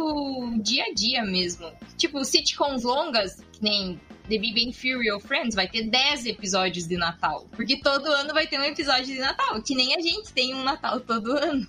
dia 0.62 0.84
a 0.84 0.92
dia 0.94 1.24
mesmo. 1.24 1.66
Tipo, 1.96 2.22
sitcoms 2.24 2.84
longas, 3.06 3.42
que 3.52 3.62
nem 3.62 4.00
The 4.28 4.38
Big 4.38 4.54
Bang 4.54 4.76
Theory 4.76 5.10
ou 5.12 5.20
Friends, 5.20 5.54
vai 5.54 5.68
ter 5.68 5.84
10 5.88 6.26
episódios 6.26 6.86
de 6.88 6.96
Natal. 6.96 7.46
Porque 7.54 7.76
todo 7.80 8.06
ano 8.06 8.34
vai 8.34 8.46
ter 8.46 8.58
um 8.58 8.64
episódio 8.64 9.06
de 9.06 9.18
Natal. 9.18 9.62
Que 9.62 9.74
nem 9.74 9.94
a 9.94 10.00
gente 10.00 10.32
tem 10.32 10.54
um 10.54 10.64
Natal 10.64 11.00
todo 11.00 11.30
ano. 11.36 11.66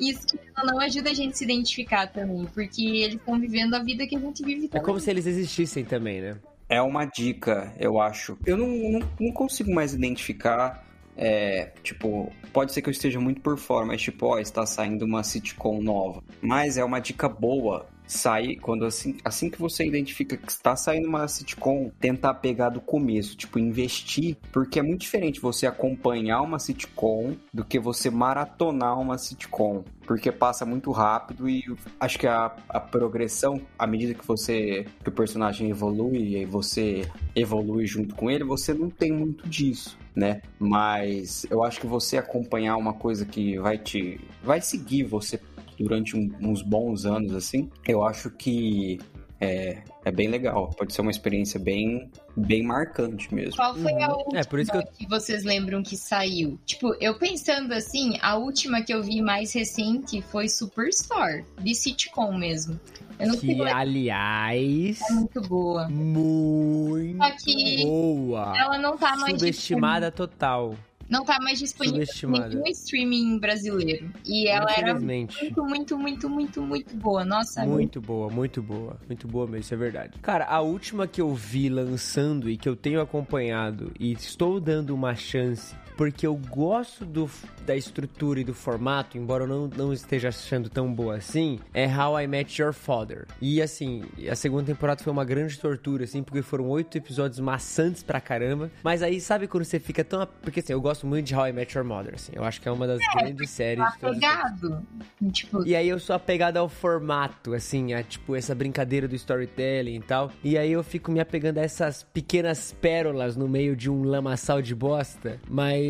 Isso 0.00 0.26
que 0.26 0.38
não 0.64 0.80
ajuda 0.80 1.10
a 1.10 1.14
gente 1.14 1.32
a 1.32 1.36
se 1.36 1.44
identificar 1.44 2.06
também, 2.08 2.44
porque 2.52 2.82
eles 2.84 3.16
estão 3.16 3.38
vivendo 3.38 3.74
a 3.74 3.78
vida 3.82 4.06
que 4.06 4.16
a 4.16 4.18
gente 4.18 4.42
vive 4.44 4.66
É 4.66 4.68
também. 4.68 4.84
como 4.86 4.98
se 4.98 5.10
eles 5.10 5.26
existissem 5.26 5.84
também, 5.84 6.20
né? 6.20 6.36
É 6.68 6.80
uma 6.82 7.04
dica, 7.04 7.72
eu 7.78 8.00
acho. 8.00 8.36
Eu 8.44 8.56
não, 8.56 8.66
não, 8.66 9.08
não 9.20 9.32
consigo 9.32 9.72
mais 9.72 9.92
identificar. 9.94 10.84
é, 11.16 11.70
tipo, 11.82 12.32
pode 12.52 12.72
ser 12.72 12.80
que 12.82 12.88
eu 12.88 12.92
esteja 12.92 13.20
muito 13.20 13.40
por 13.42 13.58
fora, 13.58 13.84
mas 13.84 14.00
tipo, 14.00 14.26
ó, 14.26 14.38
está 14.38 14.64
saindo 14.64 15.04
uma 15.04 15.22
sitcom 15.22 15.80
nova. 15.82 16.22
Mas 16.40 16.78
é 16.78 16.84
uma 16.84 16.98
dica 17.00 17.28
boa 17.28 17.86
sair 18.12 18.56
quando 18.56 18.84
assim, 18.84 19.16
assim 19.24 19.50
que 19.50 19.58
você 19.58 19.84
identifica 19.84 20.36
que 20.36 20.50
está 20.50 20.76
saindo 20.76 21.08
uma 21.08 21.26
sitcom, 21.28 21.90
tentar 22.00 22.34
pegar 22.34 22.68
do 22.68 22.80
começo, 22.80 23.36
tipo, 23.36 23.58
investir, 23.58 24.36
porque 24.52 24.78
é 24.78 24.82
muito 24.82 25.00
diferente 25.00 25.40
você 25.40 25.66
acompanhar 25.66 26.42
uma 26.42 26.58
sitcom 26.58 27.34
do 27.52 27.64
que 27.64 27.78
você 27.78 28.10
maratonar 28.10 28.98
uma 28.98 29.18
sitcom, 29.18 29.84
porque 30.06 30.30
passa 30.30 30.64
muito 30.64 30.90
rápido 30.90 31.48
e 31.48 31.64
acho 31.98 32.18
que 32.18 32.26
a, 32.26 32.54
a 32.68 32.80
progressão, 32.80 33.60
à 33.78 33.86
medida 33.86 34.14
que 34.14 34.26
você 34.26 34.86
que 35.02 35.08
o 35.08 35.12
personagem 35.12 35.70
evolui 35.70 36.36
e 36.36 36.44
você 36.44 37.08
evolui 37.34 37.86
junto 37.86 38.14
com 38.14 38.30
ele, 38.30 38.44
você 38.44 38.74
não 38.74 38.90
tem 38.90 39.12
muito 39.12 39.48
disso, 39.48 39.98
né? 40.14 40.42
Mas 40.58 41.46
eu 41.50 41.62
acho 41.64 41.80
que 41.80 41.86
você 41.86 42.18
acompanhar 42.18 42.76
uma 42.76 42.92
coisa 42.92 43.24
que 43.24 43.58
vai 43.58 43.78
te 43.78 44.20
vai 44.42 44.60
seguir 44.60 45.04
você 45.04 45.38
durante 45.78 46.16
um- 46.16 46.30
uns 46.40 46.62
bons 46.62 47.04
anos 47.06 47.34
assim, 47.34 47.70
eu 47.86 48.02
acho 48.04 48.30
que 48.30 48.98
é, 49.40 49.82
é 50.04 50.12
bem 50.12 50.28
legal. 50.28 50.70
Pode 50.78 50.92
ser 50.92 51.00
uma 51.00 51.10
experiência 51.10 51.58
bem 51.58 52.08
bem 52.36 52.62
marcante 52.62 53.34
mesmo. 53.34 53.56
Qual 53.56 53.74
foi 53.74 53.92
a 54.00 54.08
Uhum. 54.08 54.14
última 54.18 54.40
É, 54.40 54.44
por 54.44 54.58
isso 54.60 54.70
que 54.70 54.76
eu- 54.78 54.86
que 54.86 55.06
vocês 55.08 55.42
lembram 55.44 55.82
que 55.82 55.96
saiu? 55.96 56.58
Tipo, 56.64 56.94
eu 57.00 57.18
pensando 57.18 57.72
assim, 57.74 58.16
a 58.22 58.36
última 58.36 58.80
que 58.82 58.94
eu 58.94 59.02
vi 59.02 59.20
mais 59.20 59.52
recente 59.52 60.22
foi 60.22 60.48
Superstore, 60.48 61.44
de 61.60 61.74
sitcom 61.74 62.32
mesmo. 62.38 62.78
Eu 63.18 63.26
não 63.28 63.34
sei 63.34 63.50
Que, 63.50 63.56
como 63.56 63.68
é 63.68 63.72
aliás, 63.72 64.98
muito 65.10 65.40
boa. 65.42 65.88
muito 65.88 67.18
Só 67.18 67.30
que 67.44 67.84
boa. 67.84 68.54
Ela 68.58 68.78
não 68.78 68.96
tá 68.96 69.16
mais 69.16 69.34
Subestimada 69.38 70.10
total. 70.10 70.74
Não 71.12 71.26
tá 71.26 71.38
mais 71.38 71.58
disponível 71.58 72.30
nenhum 72.30 72.66
streaming 72.68 73.38
brasileiro. 73.38 74.10
E 74.24 74.48
ela 74.48 74.72
era 74.74 74.98
muito, 74.98 75.62
muito, 75.62 75.98
muito, 75.98 76.28
muito, 76.28 76.62
muito 76.62 76.96
boa. 76.96 77.22
Nossa, 77.22 77.66
Muito 77.66 78.00
boa, 78.00 78.30
muito 78.30 78.62
boa. 78.62 78.96
Muito 79.06 79.28
boa 79.28 79.44
mesmo, 79.44 79.58
isso 79.60 79.74
é 79.74 79.76
verdade. 79.76 80.18
Cara, 80.22 80.46
a 80.46 80.62
última 80.62 81.06
que 81.06 81.20
eu 81.20 81.34
vi 81.34 81.68
lançando 81.68 82.48
e 82.48 82.56
que 82.56 82.66
eu 82.66 82.74
tenho 82.74 82.98
acompanhado 82.98 83.92
e 84.00 84.12
estou 84.12 84.58
dando 84.58 84.94
uma 84.94 85.14
chance, 85.14 85.76
porque 85.96 86.26
eu 86.26 86.34
gosto 86.36 87.04
do, 87.04 87.30
da 87.66 87.76
estrutura 87.76 88.40
e 88.40 88.44
do 88.44 88.54
formato, 88.54 89.16
embora 89.18 89.44
eu 89.44 89.48
não, 89.48 89.68
não 89.68 89.92
esteja 89.92 90.28
achando 90.28 90.68
tão 90.68 90.92
boa 90.92 91.16
assim, 91.16 91.58
é 91.72 91.86
How 91.86 92.20
I 92.20 92.26
Met 92.26 92.60
Your 92.60 92.72
Father. 92.72 93.26
E 93.40 93.60
assim, 93.62 94.02
a 94.30 94.34
segunda 94.34 94.64
temporada 94.64 95.02
foi 95.02 95.12
uma 95.12 95.24
grande 95.24 95.58
tortura, 95.58 96.04
assim, 96.04 96.22
porque 96.22 96.42
foram 96.42 96.68
oito 96.68 96.96
episódios 96.96 97.38
maçantes 97.40 98.02
pra 98.02 98.20
caramba. 98.20 98.70
Mas 98.82 99.02
aí, 99.02 99.20
sabe 99.20 99.46
quando 99.46 99.64
você 99.64 99.78
fica 99.78 100.02
tão. 100.04 100.26
Porque 100.42 100.60
assim, 100.60 100.72
eu 100.72 100.80
gosto 100.80 101.06
muito 101.06 101.26
de 101.26 101.34
How 101.34 101.48
I 101.48 101.52
Met 101.52 101.76
Your 101.76 101.86
Mother, 101.86 102.14
assim. 102.14 102.32
Eu 102.34 102.44
acho 102.44 102.60
que 102.60 102.68
é 102.68 102.72
uma 102.72 102.86
das 102.86 102.98
grandes 103.14 103.50
séries 103.50 103.84
de 103.92 103.98
todos 103.98 104.16
os 104.16 104.20
tempos. 104.22 104.42
apegado. 104.42 104.86
Tipo, 105.32 105.66
E 105.66 105.74
aí 105.76 105.88
eu 105.88 105.98
sou 105.98 106.14
apegado 106.16 106.56
ao 106.56 106.68
formato, 106.68 107.54
assim, 107.54 107.92
a 107.94 108.02
tipo 108.02 108.34
essa 108.34 108.54
brincadeira 108.54 109.06
do 109.06 109.14
storytelling 109.14 109.96
e 109.96 110.00
tal. 110.00 110.30
E 110.42 110.56
aí 110.58 110.72
eu 110.72 110.82
fico 110.82 111.10
me 111.10 111.20
apegando 111.20 111.58
a 111.58 111.62
essas 111.62 112.02
pequenas 112.02 112.72
pérolas 112.80 113.36
no 113.36 113.48
meio 113.48 113.76
de 113.76 113.90
um 113.90 114.04
lamaçal 114.04 114.60
de 114.62 114.74
bosta. 114.74 115.40
Mas, 115.48 115.81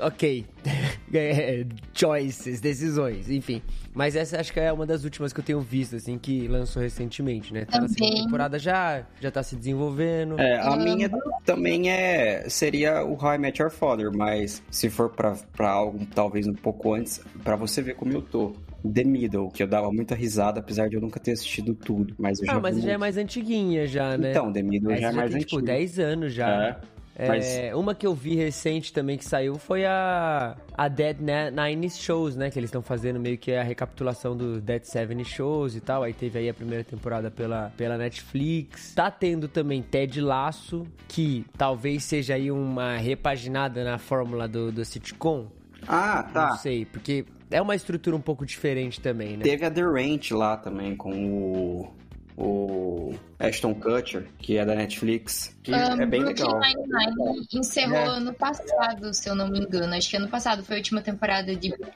ok. 0.00 0.44
É, 1.12 1.66
Choices, 1.92 2.60
decisões, 2.60 3.28
enfim. 3.28 3.60
Mas 3.92 4.14
essa 4.14 4.38
acho 4.40 4.52
que 4.52 4.60
é 4.60 4.72
uma 4.72 4.86
das 4.86 5.02
últimas 5.02 5.32
que 5.32 5.40
eu 5.40 5.44
tenho 5.44 5.60
visto, 5.60 5.96
assim, 5.96 6.16
que 6.18 6.46
lançou 6.46 6.80
recentemente, 6.80 7.52
né? 7.52 7.64
Tá 7.64 7.80
na 7.80 7.88
segunda 7.88 8.10
Também. 8.10 8.24
temporada 8.24 8.58
já, 8.60 9.04
já 9.20 9.28
tá 9.28 9.42
se 9.42 9.56
desenvolvendo. 9.56 10.38
É, 10.38 10.60
a 10.60 10.76
minha 10.76 11.10
também 11.44 11.90
é 11.90 12.48
seria 12.48 13.04
o 13.04 13.14
How 13.14 13.34
I 13.34 13.38
Met 13.38 13.60
Your 13.60 13.72
Father, 13.72 14.12
mas 14.16 14.62
se 14.70 14.88
for 14.88 15.10
pra, 15.10 15.32
pra 15.52 15.68
algo 15.68 16.06
talvez 16.14 16.46
um 16.46 16.54
pouco 16.54 16.94
antes, 16.94 17.20
pra 17.42 17.56
você 17.56 17.82
ver 17.82 17.96
como 17.96 18.12
eu 18.12 18.22
tô. 18.22 18.52
The 18.94 19.02
Middle, 19.04 19.50
que 19.50 19.62
eu 19.62 19.66
dava 19.66 19.90
muita 19.92 20.14
risada, 20.14 20.60
apesar 20.60 20.88
de 20.88 20.94
eu 20.94 21.00
nunca 21.02 21.18
ter 21.20 21.32
assistido 21.32 21.74
tudo, 21.74 22.14
mas 22.18 22.38
eu 22.38 22.46
já 22.46 22.52
Ah, 22.54 22.60
mas 22.60 22.76
vi 22.76 22.82
já 22.82 22.86
é 22.86 22.90
muito. 22.92 23.00
mais 23.00 23.16
antiguinha 23.18 23.86
já, 23.86 24.16
né? 24.16 24.30
Então, 24.30 24.50
The 24.52 24.62
Middle 24.62 24.92
Essa 24.92 25.00
já 25.02 25.08
é 25.08 25.12
mais 25.12 25.30
tem, 25.32 25.40
antigo. 25.42 25.60
tipo, 25.60 25.62
10 25.66 25.98
anos 25.98 26.32
já. 26.32 26.48
É. 26.68 26.76
É, 27.20 27.74
Uma 27.74 27.94
que 27.94 28.06
eu 28.06 28.14
vi 28.14 28.34
recente 28.34 28.92
também 28.92 29.18
que 29.18 29.24
saiu 29.24 29.56
foi 29.56 29.84
a, 29.84 30.56
a 30.76 30.88
Dead 30.88 31.18
Nine 31.20 31.90
Shows, 31.90 32.36
né? 32.36 32.50
Que 32.50 32.58
eles 32.58 32.68
estão 32.68 32.82
fazendo 32.82 33.20
meio 33.20 33.36
que 33.36 33.52
a 33.52 33.62
recapitulação 33.62 34.36
do 34.36 34.60
Dead 34.60 34.84
Seven 34.84 35.22
Shows 35.24 35.76
e 35.76 35.80
tal. 35.80 36.02
Aí 36.02 36.12
teve 36.12 36.38
aí 36.38 36.48
a 36.48 36.54
primeira 36.54 36.84
temporada 36.84 37.30
pela, 37.30 37.72
pela 37.76 37.98
Netflix. 37.98 38.94
Tá 38.94 39.10
tendo 39.10 39.48
também 39.48 39.82
Ted 39.82 40.20
Laço, 40.20 40.86
que 41.08 41.44
talvez 41.56 42.04
seja 42.04 42.34
aí 42.34 42.50
uma 42.50 42.96
repaginada 42.96 43.84
na 43.84 43.98
fórmula 43.98 44.48
do, 44.48 44.72
do 44.72 44.84
sitcom. 44.84 45.48
Ah, 45.86 46.22
tá. 46.22 46.50
Não 46.50 46.56
sei, 46.56 46.84
porque 46.84 47.24
é 47.50 47.60
uma 47.60 47.74
estrutura 47.74 48.14
um 48.14 48.20
pouco 48.20 48.46
diferente 48.46 49.00
também, 49.00 49.36
né? 49.36 49.42
Teve 49.42 49.64
a 49.64 49.70
The 49.70 49.82
Ranch 49.82 50.32
lá 50.32 50.56
também 50.56 50.94
com 50.94 51.12
o 51.12 51.92
o 52.36 53.14
Ashton 53.38 53.74
Kutcher, 53.74 54.26
que 54.38 54.56
é 54.56 54.64
da 54.64 54.74
Netflix, 54.74 55.56
que 55.62 55.72
Um, 55.72 55.74
é 55.74 56.06
bem 56.06 56.22
Brooklyn 56.22 56.46
legal. 56.46 56.60
Nine-Nine 56.60 57.46
encerrou 57.54 57.96
É. 57.98 58.06
ano 58.06 58.32
passado, 58.34 59.12
se 59.14 59.28
eu 59.28 59.34
não 59.34 59.48
me 59.48 59.60
engano. 59.60 59.94
Acho 59.94 60.10
que 60.10 60.16
ano 60.16 60.28
passado 60.28 60.62
foi 60.64 60.76
a 60.76 60.78
última 60.78 61.00
temporada 61.02 61.54
de 61.54 61.68
Brooklyn 61.70 61.92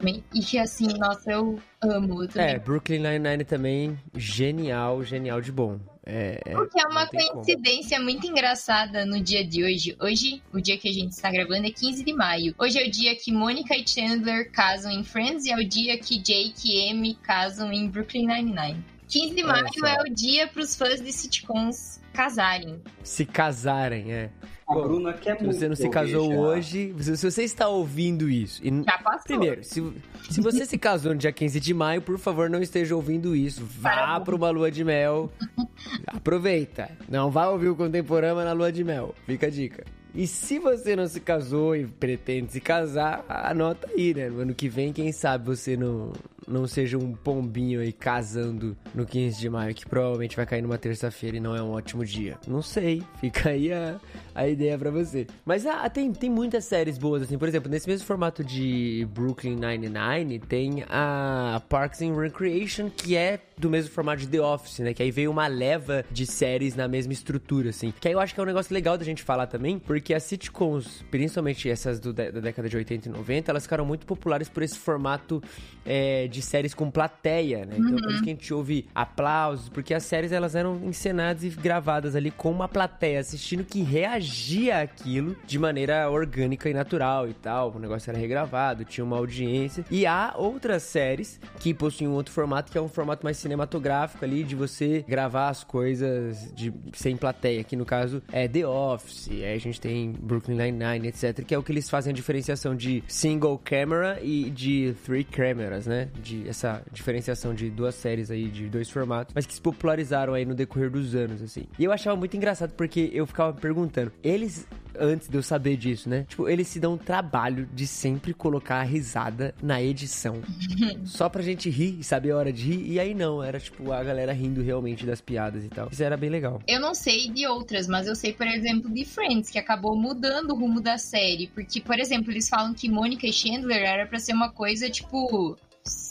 Nine-Nine. 0.00 0.24
E 0.34 0.40
que 0.40 0.58
assim, 0.58 0.86
nossa, 0.98 1.30
eu 1.32 1.58
amo 1.80 2.22
eu 2.22 2.28
também. 2.28 2.48
É, 2.54 2.58
Brooklyn 2.58 2.98
Nine-Nine 2.98 3.44
também, 3.44 3.98
genial, 4.14 5.02
genial 5.02 5.40
de 5.40 5.50
bom. 5.52 5.78
É, 6.08 6.40
é, 6.46 6.52
Porque 6.52 6.80
é 6.80 6.86
uma 6.86 7.04
tem 7.06 7.26
como. 7.28 7.42
coincidência 7.42 7.98
muito 7.98 8.24
engraçada 8.28 9.04
no 9.04 9.20
dia 9.20 9.44
de 9.44 9.64
hoje. 9.64 9.96
Hoje, 10.00 10.40
o 10.52 10.60
dia 10.60 10.78
que 10.78 10.88
a 10.88 10.92
gente 10.92 11.10
está 11.12 11.30
gravando 11.32 11.66
é 11.66 11.70
15 11.70 12.04
de 12.04 12.12
maio. 12.12 12.54
Hoje 12.58 12.78
é 12.78 12.86
o 12.86 12.90
dia 12.90 13.16
que 13.16 13.32
Mônica 13.32 13.74
e 13.76 13.84
Chandler 13.88 14.52
casam 14.52 14.92
em 14.92 15.02
Friends 15.02 15.46
e 15.46 15.50
é 15.50 15.56
o 15.56 15.68
dia 15.68 15.98
que 15.98 16.16
Jake 16.18 16.54
e 16.64 16.90
Amy 16.92 17.14
casam 17.16 17.72
em 17.72 17.88
Brooklyn 17.88 18.24
Nine-Nine. 18.28 18.84
15 19.08 19.34
de 19.34 19.42
maio 19.42 19.66
é 19.84 20.02
o 20.02 20.14
dia 20.14 20.48
para 20.48 20.62
os 20.62 20.74
fãs 20.74 21.00
de 21.00 21.12
sitcoms 21.12 22.00
casarem. 22.12 22.80
Se 23.02 23.24
casarem, 23.24 24.12
é. 24.12 24.30
A 24.66 24.74
Bom, 24.74 24.82
Bruna 24.82 25.12
quer 25.12 25.36
Se 25.36 25.44
muito. 25.44 25.56
você 25.56 25.68
não 25.68 25.76
se 25.76 25.88
casou 25.88 26.34
hoje, 26.34 26.92
se 26.98 27.16
se 27.16 27.30
você 27.30 27.44
está 27.44 27.68
ouvindo 27.68 28.28
isso, 28.28 28.60
e 28.66 28.82
Já 28.82 28.98
passou. 28.98 29.22
Primeiro, 29.24 29.62
se, 29.62 29.80
se 30.28 30.40
você 30.40 30.66
se 30.66 30.76
casou 30.76 31.12
no 31.12 31.18
dia 31.18 31.30
15 31.30 31.60
de 31.60 31.72
maio, 31.72 32.02
por 32.02 32.18
favor, 32.18 32.50
não 32.50 32.60
esteja 32.60 32.96
ouvindo 32.96 33.36
isso. 33.36 33.64
Vá 33.64 33.90
Para. 33.90 34.20
para 34.20 34.34
uma 34.34 34.50
lua 34.50 34.68
de 34.70 34.82
mel. 34.82 35.30
Aproveita. 36.08 36.90
Não 37.08 37.30
vá 37.30 37.46
ouvir 37.48 37.68
o 37.68 37.76
Contemporâneo 37.76 38.42
na 38.44 38.52
lua 38.52 38.72
de 38.72 38.82
mel. 38.82 39.14
Fica 39.24 39.46
a 39.46 39.50
dica. 39.50 39.84
E 40.16 40.26
se 40.26 40.58
você 40.58 40.96
não 40.96 41.06
se 41.06 41.20
casou 41.20 41.76
e 41.76 41.86
pretende 41.86 42.50
se 42.50 42.58
casar, 42.58 43.22
anota 43.28 43.86
aí, 43.94 44.14
né? 44.14 44.30
No 44.30 44.40
ano 44.40 44.54
que 44.54 44.66
vem, 44.66 44.90
quem 44.90 45.12
sabe 45.12 45.44
você 45.44 45.76
não, 45.76 46.10
não 46.48 46.66
seja 46.66 46.96
um 46.96 47.12
pombinho 47.12 47.82
aí 47.82 47.92
casando 47.92 48.74
no 48.94 49.04
15 49.04 49.38
de 49.38 49.50
maio, 49.50 49.74
que 49.74 49.84
provavelmente 49.84 50.34
vai 50.34 50.46
cair 50.46 50.62
numa 50.62 50.78
terça-feira 50.78 51.36
e 51.36 51.40
não 51.40 51.54
é 51.54 51.62
um 51.62 51.70
ótimo 51.70 52.02
dia. 52.02 52.38
Não 52.48 52.62
sei. 52.62 53.02
Fica 53.20 53.50
aí 53.50 53.70
a, 53.70 54.00
a 54.36 54.46
ideia 54.46 54.78
pra 54.78 54.90
você. 54.90 55.26
Mas 55.44 55.66
ah, 55.66 55.88
tem, 55.88 56.12
tem 56.12 56.28
muitas 56.28 56.66
séries 56.66 56.98
boas, 56.98 57.22
assim. 57.22 57.38
Por 57.38 57.48
exemplo, 57.48 57.70
nesse 57.70 57.88
mesmo 57.88 58.06
formato 58.06 58.44
de 58.44 59.08
Brooklyn 59.14 59.56
Nine-Nine, 59.56 60.38
tem 60.40 60.84
a 60.90 61.60
Parks 61.68 62.02
and 62.02 62.14
Recreation, 62.14 62.90
que 62.90 63.16
é 63.16 63.40
do 63.56 63.70
mesmo 63.70 63.90
formato 63.90 64.20
de 64.20 64.28
The 64.28 64.40
Office, 64.40 64.80
né? 64.80 64.92
Que 64.92 65.02
aí 65.02 65.10
veio 65.10 65.30
uma 65.30 65.46
leva 65.46 66.04
de 66.10 66.26
séries 66.26 66.76
na 66.76 66.86
mesma 66.86 67.14
estrutura, 67.14 67.70
assim. 67.70 67.94
Que 67.98 68.08
aí 68.08 68.14
eu 68.14 68.20
acho 68.20 68.34
que 68.34 68.40
é 68.40 68.42
um 68.42 68.46
negócio 68.46 68.74
legal 68.74 68.98
da 68.98 69.04
gente 69.04 69.22
falar 69.22 69.46
também, 69.46 69.78
porque 69.78 70.12
as 70.12 70.22
sitcoms, 70.24 71.02
principalmente 71.10 71.70
essas 71.70 71.98
do 71.98 72.12
da 72.12 72.30
da 72.30 72.40
década 72.40 72.68
de 72.68 72.76
80 72.76 73.08
e 73.08 73.12
90, 73.12 73.50
elas 73.50 73.62
ficaram 73.62 73.86
muito 73.86 74.04
populares 74.04 74.48
por 74.48 74.62
esse 74.62 74.78
formato 74.78 75.42
é, 75.84 76.28
de 76.28 76.42
séries 76.42 76.74
com 76.74 76.90
plateia, 76.90 77.64
né? 77.64 77.76
Então, 77.78 77.96
por 77.96 78.10
isso 78.10 78.22
que 78.22 78.30
a 78.30 78.32
gente 78.34 78.52
ouve 78.52 78.86
aplausos, 78.94 79.70
porque 79.70 79.94
as 79.94 80.02
séries 80.02 80.32
elas 80.32 80.54
eram 80.54 80.76
encenadas 80.84 81.44
e 81.44 81.48
gravadas 81.48 82.14
ali 82.14 82.30
com 82.30 82.50
uma 82.50 82.68
plateia 82.68 83.20
assistindo 83.20 83.64
que 83.64 83.82
reagia 83.82 84.25
àquilo 84.72 85.36
de 85.46 85.58
maneira 85.58 86.10
orgânica 86.10 86.68
e 86.68 86.74
natural 86.74 87.28
e 87.28 87.34
tal. 87.34 87.72
O 87.74 87.78
negócio 87.78 88.10
era 88.10 88.18
regravado, 88.18 88.84
tinha 88.84 89.04
uma 89.04 89.16
audiência. 89.16 89.84
E 89.90 90.06
há 90.06 90.34
outras 90.36 90.82
séries 90.82 91.40
que 91.58 91.72
possuem 91.72 92.08
um 92.08 92.12
outro 92.12 92.32
formato, 92.32 92.70
que 92.70 92.78
é 92.78 92.80
um 92.80 92.88
formato 92.88 93.24
mais 93.24 93.36
cinematográfico 93.36 94.24
ali, 94.24 94.42
de 94.42 94.54
você 94.54 95.04
gravar 95.06 95.48
as 95.48 95.64
coisas 95.64 96.52
de, 96.54 96.72
sem 96.92 97.16
plateia, 97.16 97.62
que 97.64 97.76
no 97.76 97.84
caso 97.84 98.22
é 98.32 98.48
The 98.48 98.66
Office, 98.66 99.28
aí 99.30 99.54
a 99.54 99.58
gente 99.58 99.80
tem 99.80 100.12
Brooklyn 100.12 100.56
Nine-Nine, 100.56 101.08
etc, 101.08 101.44
que 101.44 101.54
é 101.54 101.58
o 101.58 101.62
que 101.62 101.72
eles 101.72 101.88
fazem 101.88 102.12
a 102.12 102.14
diferenciação 102.14 102.74
de 102.74 103.02
single 103.06 103.58
camera 103.58 104.18
e 104.22 104.50
de 104.50 104.94
three 105.04 105.24
cameras, 105.24 105.86
né? 105.86 106.08
De 106.22 106.48
essa 106.48 106.82
diferenciação 106.92 107.54
de 107.54 107.70
duas 107.70 107.94
séries 107.94 108.30
aí, 108.30 108.48
de 108.48 108.68
dois 108.68 108.90
formatos, 108.90 109.34
mas 109.34 109.46
que 109.46 109.54
se 109.54 109.60
popularizaram 109.60 110.34
aí 110.34 110.44
no 110.44 110.54
decorrer 110.54 110.90
dos 110.90 111.14
anos, 111.14 111.42
assim. 111.42 111.66
E 111.78 111.84
eu 111.84 111.92
achava 111.92 112.16
muito 112.16 112.36
engraçado 112.36 112.72
porque 112.72 113.10
eu 113.12 113.26
ficava 113.26 113.52
perguntando, 113.52 114.10
eles 114.22 114.66
antes 114.98 115.28
de 115.28 115.36
eu 115.36 115.42
saber 115.42 115.76
disso, 115.76 116.08
né? 116.08 116.24
Tipo, 116.28 116.48
eles 116.48 116.68
se 116.68 116.80
dão 116.80 116.94
um 116.94 116.98
trabalho 116.98 117.68
de 117.72 117.86
sempre 117.86 118.32
colocar 118.32 118.76
a 118.76 118.82
risada 118.82 119.54
na 119.62 119.82
edição. 119.82 120.40
só 121.04 121.28
pra 121.28 121.42
gente 121.42 121.68
rir 121.70 121.98
e 122.00 122.04
saber 122.04 122.30
a 122.30 122.36
hora 122.36 122.52
de 122.52 122.62
rir. 122.62 122.92
E 122.92 123.00
aí 123.00 123.14
não, 123.14 123.42
era 123.42 123.60
tipo 123.60 123.92
a 123.92 124.02
galera 124.02 124.32
rindo 124.32 124.62
realmente 124.62 125.04
das 125.04 125.20
piadas 125.20 125.64
e 125.64 125.68
tal. 125.68 125.88
Isso 125.90 126.02
era 126.02 126.16
bem 126.16 126.30
legal. 126.30 126.60
Eu 126.66 126.80
não 126.80 126.94
sei 126.94 127.30
de 127.30 127.46
outras, 127.46 127.86
mas 127.86 128.06
eu 128.06 128.14
sei, 128.14 128.32
por 128.32 128.46
exemplo, 128.46 128.90
de 128.90 129.04
Friends, 129.04 129.50
que 129.50 129.58
acabou 129.58 129.96
mudando 129.96 130.50
o 130.50 130.56
rumo 130.56 130.80
da 130.80 130.98
série. 130.98 131.48
Porque, 131.48 131.80
por 131.80 131.98
exemplo, 131.98 132.30
eles 132.32 132.48
falam 132.48 132.74
que 132.74 132.88
Mônica 132.88 133.26
e 133.26 133.32
Chandler 133.32 133.82
era 133.82 134.06
pra 134.06 134.18
ser 134.18 134.32
uma 134.32 134.50
coisa 134.50 134.90
tipo. 134.90 135.56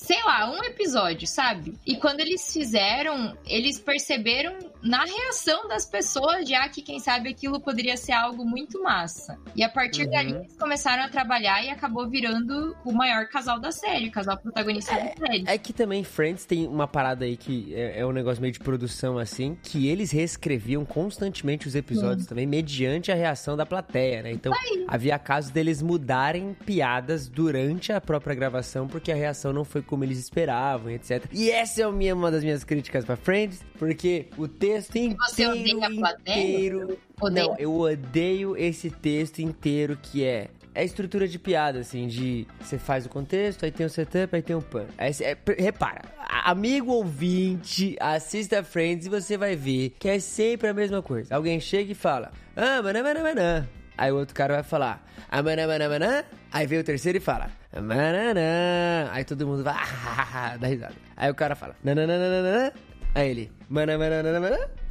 Sei 0.06 0.22
lá, 0.24 0.52
um 0.52 0.64
episódio, 0.64 1.28
sabe? 1.28 1.74
E 1.84 1.98
quando 1.98 2.20
eles 2.20 2.54
fizeram, 2.54 3.36
eles 3.48 3.80
perceberam 3.80 4.56
na 4.84 5.04
reação 5.04 5.68
das 5.68 5.84
pessoas 5.84 6.48
já 6.48 6.70
que, 6.70 6.84
quem 6.84 7.00
sabe, 7.00 7.30
aquilo 7.30 7.60
poderia 7.60 7.98
ser 7.98 8.12
algo 8.12 8.46
muito 8.46 8.84
massa. 8.84 9.36
E 9.56 9.64
a 9.64 9.70
partir 9.70 10.04
Uhum. 10.04 10.12
dali, 10.12 10.32
eles 10.34 10.56
começaram 10.58 11.04
a 11.04 11.10
trabalhar 11.10 11.64
e 11.64 11.70
acabou 11.72 12.08
virando 12.08 12.76
o 12.86 12.92
maior 12.92 13.28
casal 13.28 13.60
da 13.60 13.72
série, 13.72 14.10
o 14.10 14.12
casal 14.12 14.38
protagonista 14.38 14.94
da 14.94 15.12
série. 15.26 15.44
É 15.48 15.58
que 15.58 15.74
também 15.74 16.04
Friends 16.04 16.46
tem 16.46 16.68
uma 16.68 16.88
parada 16.88 17.26
aí 17.26 17.36
que 17.36 17.74
é, 17.74 18.02
é 18.02 18.06
um 18.06 18.12
negócio 18.12 18.40
meio 18.40 18.54
de 18.54 18.60
produção 18.60 19.18
assim, 19.18 19.58
que 19.64 19.88
eles 19.88 20.12
reescreviam 20.12 20.86
constantemente 20.86 21.68
os 21.68 21.74
episódios 21.74 22.28
também, 22.28 22.46
mediante 22.46 23.12
a 23.12 23.16
reação 23.16 23.58
da 23.58 23.66
plateia, 23.66 24.22
né? 24.22 24.32
Então, 24.32 24.54
havia 24.88 25.18
casos 25.18 25.50
deles 25.50 25.82
mudarem 25.82 26.54
piadas 26.64 27.28
durante 27.28 27.92
a 27.92 28.00
própria 28.00 28.36
gravação, 28.36 28.88
porque 28.88 29.12
a 29.12 29.16
reação 29.16 29.52
não 29.52 29.66
foi 29.66 29.82
como 29.96 30.04
eles 30.04 30.20
esperavam, 30.20 30.92
etc. 30.92 31.24
E 31.32 31.50
essa 31.50 31.82
é 31.82 31.92
minha- 31.92 32.14
uma 32.14 32.30
das 32.30 32.44
minhas 32.44 32.64
críticas 32.66 33.06
pra 33.06 33.16
Friends, 33.16 33.62
porque 33.80 34.26
o 34.38 34.46
texto 34.48 34.92
Você 34.94 35.44
inteiro, 35.46 35.52
odeia 35.52 35.88
a 35.88 35.90
plateia? 35.92 36.44
inteiro... 36.50 36.98
Odeia? 37.22 37.48
Não, 37.48 37.56
eu 37.58 37.74
odeio 37.80 38.58
esse 38.58 38.90
texto 38.90 39.40
inteiro 39.40 39.98
que 40.02 40.24
é 40.24 40.50
é 40.78 40.82
a 40.82 40.84
estrutura 40.84 41.26
de 41.26 41.40
piada, 41.40 41.80
assim, 41.80 42.06
de 42.06 42.46
você 42.60 42.78
faz 42.78 43.06
o 43.06 43.10
contexto, 43.10 43.64
aí 43.64 43.72
tem 43.72 43.86
o 43.86 43.90
setup, 43.90 44.36
aí 44.36 44.42
tem 44.42 44.58
o 44.58 44.62
pan. 44.62 44.84
Aí, 44.98 45.10
é, 45.22 45.38
repara, 45.58 46.02
amigo 46.44 46.92
ouvinte, 46.92 47.96
assista 47.98 48.62
Friends 48.62 49.06
e 49.06 49.10
você 49.10 49.38
vai 49.38 49.56
ver 49.56 49.96
que 49.98 50.10
é 50.10 50.20
sempre 50.20 50.68
a 50.68 50.74
mesma 50.74 51.02
coisa. 51.02 51.34
Alguém 51.34 51.62
chega 51.62 51.94
e 51.94 51.96
fala, 51.96 52.30
ah, 52.58 52.82
manã, 52.82 53.02
manã, 53.04 53.24
manã. 53.24 53.70
Aí 53.98 54.12
o 54.12 54.18
outro 54.18 54.36
cara 54.36 54.56
vai 54.56 54.64
falar, 54.64 55.06
ah, 55.30 55.42
manã, 55.42 55.68
manã, 55.68 55.90
manã. 55.90 56.24
Aí 56.52 56.68
vem 56.68 56.80
o 56.80 56.84
terceiro 56.84 57.18
e 57.18 57.22
fala, 57.22 57.50
mananã. 57.74 59.10
Aí 59.12 59.24
todo 59.24 59.46
mundo 59.48 59.64
vai, 59.64 59.76
ah, 59.78 60.58
dá 60.60 60.68
risada. 60.68 60.96
Aí 61.16 61.32
o 61.32 61.36
cara 61.36 61.56
fala, 61.56 61.76
nananana. 61.84 62.74
Aí 63.14 63.30
ele, 63.30 63.52
manã. 63.70 63.96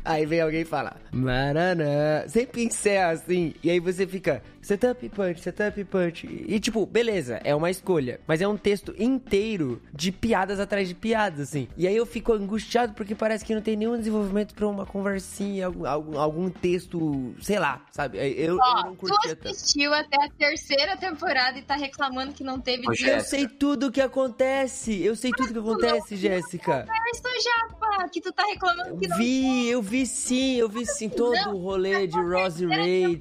Aí 0.04 0.26
vem 0.26 0.40
alguém 0.40 0.60
e 0.62 0.64
fala, 0.66 0.96
Maraná. 1.10 2.28
Sempre 2.28 2.64
encerra 2.64 3.10
assim. 3.12 3.54
E 3.62 3.70
aí 3.70 3.80
você 3.80 4.06
fica, 4.06 4.42
setup 4.60 5.08
punch, 5.08 5.40
setup 5.40 5.82
punch. 5.84 6.26
E 6.26 6.60
tipo, 6.60 6.84
beleza, 6.84 7.40
é 7.42 7.54
uma 7.54 7.70
escolha. 7.70 8.20
Mas 8.26 8.42
é 8.42 8.48
um 8.48 8.56
texto 8.56 8.94
inteiro 8.98 9.80
de 9.92 10.12
piadas 10.12 10.60
atrás 10.60 10.88
de 10.88 10.94
piadas, 10.94 11.40
assim. 11.48 11.68
E 11.76 11.86
aí 11.86 11.96
eu 11.96 12.04
fico 12.04 12.32
angustiado 12.32 12.92
porque 12.92 13.14
parece 13.14 13.44
que 13.44 13.54
não 13.54 13.62
tem 13.62 13.76
nenhum 13.76 13.96
desenvolvimento 13.96 14.54
pra 14.54 14.66
uma 14.68 14.84
conversinha, 14.84 15.66
algum, 15.66 15.86
algum, 15.86 16.18
algum 16.18 16.50
texto, 16.50 17.34
sei 17.40 17.58
lá, 17.58 17.82
sabe? 17.90 18.18
Eu, 18.18 18.24
eu 18.54 18.58
Ó, 18.60 18.82
não 18.84 18.94
tu 18.94 18.98
curtia 19.06 19.34
tanto. 19.36 19.48
assistiu 19.54 19.94
até 19.94 20.22
a 20.22 20.28
terceira 20.30 20.96
temporada 20.98 21.58
e 21.58 21.62
tá 21.62 21.76
reclamando 21.76 22.32
que 22.34 22.44
não 22.44 22.60
teve 22.60 22.86
Ô, 22.86 22.90
Eu 22.90 22.94
Jéssica. 22.94 23.20
sei 23.24 23.48
tudo 23.48 23.86
o 23.86 23.92
que 23.92 24.00
acontece. 24.00 25.02
Eu 25.02 25.16
sei 25.16 25.30
tudo 25.30 25.50
o 25.50 25.52
que 25.52 25.58
acontece, 25.86 26.16
Jéssica. 26.16 26.80
Conversa, 26.86 27.28
Japa, 27.70 28.08
que 28.12 28.20
tu 28.20 28.32
tá 28.32 28.44
reclamando 28.44 28.98
que 28.98 29.08
não 29.08 29.16
Vi, 29.16 29.68
eu 29.68 29.80
vi 29.80 29.93
sim, 30.06 30.56
eu 30.56 30.68
vi 30.68 30.84
sim 30.86 31.08
todo 31.08 31.50
o 31.50 31.58
rolê 31.58 32.06
de 32.06 32.18
Rose 32.18 32.66
Rachel. 32.66 33.18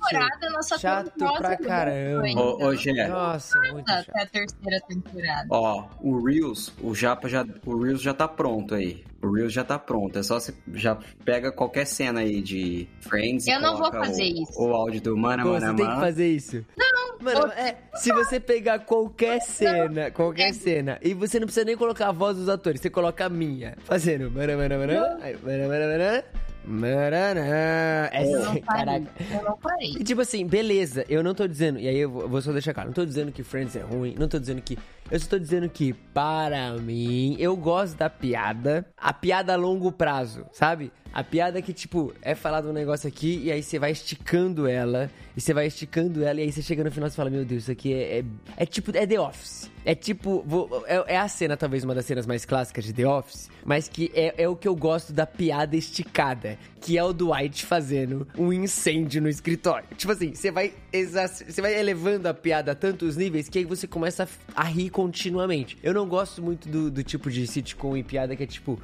Chato 0.79 1.11
pra 1.37 1.57
caramba. 1.57 2.27
Ô, 2.39 2.65
ô, 2.65 2.75
Gé, 2.75 3.07
Nossa, 3.07 3.59
muito 3.71 3.89
chato. 3.89 4.09
Até 4.09 4.21
a 4.21 4.25
terceira 4.25 4.81
temporada. 4.87 5.47
ó, 5.49 5.85
o 6.01 6.23
Reels, 6.23 6.73
o 6.81 6.95
Japa 6.95 7.27
já, 7.29 7.45
o 7.65 7.77
Reels 7.77 8.01
já 8.01 8.13
tá 8.13 8.27
pronto 8.27 8.75
aí. 8.75 9.03
O 9.21 9.31
Reels 9.31 9.53
já 9.53 9.63
tá 9.63 9.77
pronto. 9.77 10.17
É 10.17 10.23
só 10.23 10.39
você 10.39 10.53
já 10.73 10.97
pega 11.23 11.51
qualquer 11.51 11.85
cena 11.85 12.21
aí 12.21 12.41
de 12.41 12.87
Friends 13.01 13.47
e 13.47 13.51
Eu 13.51 13.61
não 13.61 13.77
vou 13.77 13.91
fazer 13.91 14.23
o, 14.23 14.43
isso. 14.43 14.61
O 14.61 14.73
áudio 14.73 15.01
do 15.01 15.17
Mana 15.17 15.45
Mana 15.45 15.71
você 15.71 15.75
tem 15.75 15.93
que 15.93 15.99
fazer 15.99 16.27
isso. 16.29 16.65
Não, 16.77 16.93
Mano, 17.23 17.53
é, 17.53 17.77
se 17.95 18.11
você 18.11 18.37
pegar 18.37 18.79
qualquer 18.79 19.39
cena, 19.41 20.11
qualquer 20.11 20.53
cena, 20.53 20.99
e 21.01 21.13
você 21.13 21.39
não 21.39 21.47
precisa 21.47 21.65
nem 21.65 21.77
colocar 21.77 22.09
a 22.09 22.11
voz 22.11 22.35
dos 22.35 22.49
atores, 22.49 22.81
você 22.81 22.89
coloca 22.89 23.25
a 23.25 23.29
minha, 23.29 23.77
fazendo. 23.85 24.29
Mana, 24.29 24.57
mana, 24.57 24.77
mana, 24.77 25.17
aí, 25.21 25.37
mana, 25.41 25.67
mana, 25.69 25.87
mana, 25.87 26.23
Maranã. 26.65 28.09
Eu 28.13 28.39
não 28.39 28.55
parei. 28.61 28.61
caraca. 28.61 29.05
Eu 29.31 29.43
não 29.43 29.57
parei. 29.57 29.91
E 29.91 30.03
tipo 30.03 30.21
assim, 30.21 30.45
beleza, 30.45 31.05
eu 31.09 31.23
não 31.23 31.33
tô 31.33 31.47
dizendo, 31.47 31.79
e 31.79 31.87
aí 31.87 31.97
eu 31.97 32.09
vou 32.09 32.27
vou 32.27 32.41
só 32.41 32.51
deixar 32.51 32.73
claro, 32.73 32.89
não 32.89 32.93
tô 32.93 33.05
dizendo 33.05 33.31
que 33.31 33.43
Friends 33.43 33.75
é 33.75 33.81
ruim, 33.81 34.15
não 34.17 34.27
tô 34.27 34.39
dizendo 34.39 34.61
que. 34.61 34.77
Eu 35.11 35.19
só 35.19 35.27
tô 35.29 35.37
dizendo 35.37 35.69
que, 35.69 35.93
para 36.13 36.73
mim, 36.77 37.35
eu 37.37 37.55
gosto 37.57 37.97
da 37.97 38.09
piada, 38.09 38.85
a 38.97 39.13
piada 39.13 39.53
a 39.53 39.55
longo 39.57 39.91
prazo, 39.91 40.45
sabe? 40.51 40.91
A 41.13 41.23
piada 41.23 41.61
que, 41.61 41.71
tipo, 41.73 42.11
é 42.23 42.33
falado 42.33 42.69
um 42.69 42.73
negócio 42.73 43.07
aqui 43.07 43.39
e 43.43 43.51
aí 43.51 43.61
você 43.61 43.77
vai 43.77 43.91
esticando 43.91 44.67
ela, 44.67 45.11
e 45.37 45.41
você 45.41 45.53
vai 45.53 45.67
esticando 45.67 46.23
ela, 46.23 46.39
e 46.39 46.45
aí 46.45 46.51
você 46.51 46.61
chega 46.63 46.83
no 46.83 46.89
final 46.91 47.07
e 47.07 47.11
fala, 47.11 47.29
meu 47.29 47.45
Deus, 47.45 47.63
isso 47.63 47.71
aqui 47.71 47.93
é, 47.93 48.19
é, 48.19 48.25
é 48.57 48.65
tipo, 48.65 48.89
é 48.97 49.05
The 49.05 49.19
Office. 49.19 49.71
É 49.85 49.93
tipo, 49.93 50.43
vou- 50.47 50.83
é, 50.87 51.13
é 51.13 51.17
a 51.17 51.27
cena, 51.27 51.55
talvez 51.55 51.83
uma 51.83 51.93
das 51.93 52.05
cenas 52.05 52.25
mais 52.25 52.45
clássicas 52.45 52.85
de 52.85 52.93
The 52.93 53.05
Office, 53.05 53.49
mas 53.63 53.87
que 53.87 54.11
é, 54.15 54.33
é 54.43 54.49
o 54.49 54.55
que 54.55 54.67
eu 54.67 54.75
gosto 54.75 55.13
da 55.13 55.27
piada 55.27 55.75
esticada, 55.75 56.57
que 56.81 56.97
é 56.97 57.03
o 57.03 57.13
Dwight 57.13 57.63
fazendo 57.65 58.27
um 58.37 58.51
incêndio 58.51 59.21
no 59.21 59.29
escritório. 59.29 59.85
Tipo 59.95 60.13
assim, 60.13 60.33
você 60.33 60.49
vai, 60.51 60.73
você 60.91 61.61
vai 61.61 61.77
elevando 61.79 62.27
a 62.27 62.33
piada 62.33 62.71
a 62.71 62.75
tantos 62.75 63.15
níveis 63.17 63.47
que 63.49 63.59
aí 63.59 63.65
você 63.65 63.85
começa 63.87 64.27
a, 64.55 64.61
a 64.61 64.63
rir 64.63 64.89
continuamente. 64.89 65.77
Eu 65.83 65.93
não 65.93 66.07
gosto 66.07 66.41
muito 66.41 66.67
do, 66.67 66.89
do 66.89 67.03
tipo 67.03 67.29
de 67.29 67.45
sitcom 67.45 67.95
e 67.95 68.03
piada 68.03 68.35
que 68.35 68.41
é 68.43 68.47
tipo. 68.47 68.81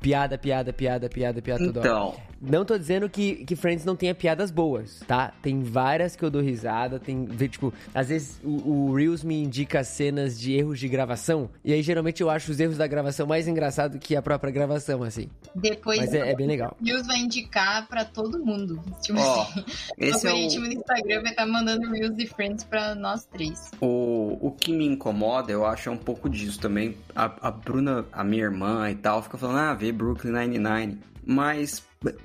Piada, 0.00 0.38
piada, 0.38 0.72
piada, 0.72 1.08
piada, 1.08 1.42
piada 1.42 1.64
toda 1.72 1.80
hora. 1.80 2.29
Não 2.40 2.64
tô 2.64 2.78
dizendo 2.78 3.08
que, 3.08 3.44
que 3.44 3.54
Friends 3.54 3.84
não 3.84 3.94
tenha 3.94 4.14
piadas 4.14 4.50
boas, 4.50 5.00
tá? 5.06 5.32
Tem 5.42 5.62
várias 5.62 6.16
que 6.16 6.24
eu 6.24 6.30
dou 6.30 6.40
risada, 6.40 6.98
tem, 6.98 7.26
tipo, 7.48 7.72
às 7.94 8.08
vezes 8.08 8.40
o, 8.42 8.70
o 8.70 8.94
Reels 8.94 9.22
me 9.22 9.42
indica 9.42 9.84
cenas 9.84 10.40
de 10.40 10.54
erros 10.54 10.78
de 10.78 10.88
gravação, 10.88 11.50
e 11.64 11.72
aí 11.72 11.82
geralmente 11.82 12.22
eu 12.22 12.30
acho 12.30 12.50
os 12.50 12.58
erros 12.58 12.78
da 12.78 12.86
gravação 12.86 13.26
mais 13.26 13.46
engraçado 13.46 13.98
que 13.98 14.16
a 14.16 14.22
própria 14.22 14.50
gravação, 14.50 15.02
assim. 15.02 15.28
Depois 15.54 15.98
Mas 15.98 16.14
é, 16.14 16.30
é 16.30 16.34
bem 16.34 16.46
legal. 16.46 16.76
o 16.80 16.84
Reels 16.84 17.06
vai 17.06 17.18
indicar 17.18 17.86
pra 17.88 18.04
todo 18.04 18.38
mundo. 18.44 18.82
Tipo 19.02 19.18
ó, 19.18 19.42
assim, 19.42 19.64
esse 19.98 20.26
o 20.26 20.28
é 20.28 20.32
algoritmo 20.32 20.64
o, 20.64 20.68
do 20.68 20.74
Instagram 20.74 21.22
vai 21.22 21.30
estar 21.32 21.46
mandando 21.46 21.90
Reels 21.90 22.16
de 22.16 22.26
Friends 22.26 22.64
pra 22.64 22.94
nós 22.94 23.26
três. 23.26 23.70
o, 23.80 24.38
o 24.40 24.50
que 24.50 24.72
me 24.72 24.86
incomoda, 24.86 25.52
eu 25.52 25.66
acho, 25.66 25.88
é 25.88 25.92
um 25.92 25.96
pouco 25.98 26.28
disso 26.28 26.58
também. 26.58 26.96
A, 27.14 27.48
a 27.48 27.50
Bruna, 27.50 28.06
a 28.12 28.24
minha 28.24 28.44
irmã 28.44 28.90
e 28.90 28.94
tal, 28.94 29.22
fica 29.22 29.36
falando, 29.36 29.58
ah, 29.58 29.74
vê 29.74 29.92
Brooklyn 29.92 30.32
Nine-Nine. 30.32 30.98
Mas 31.24 31.82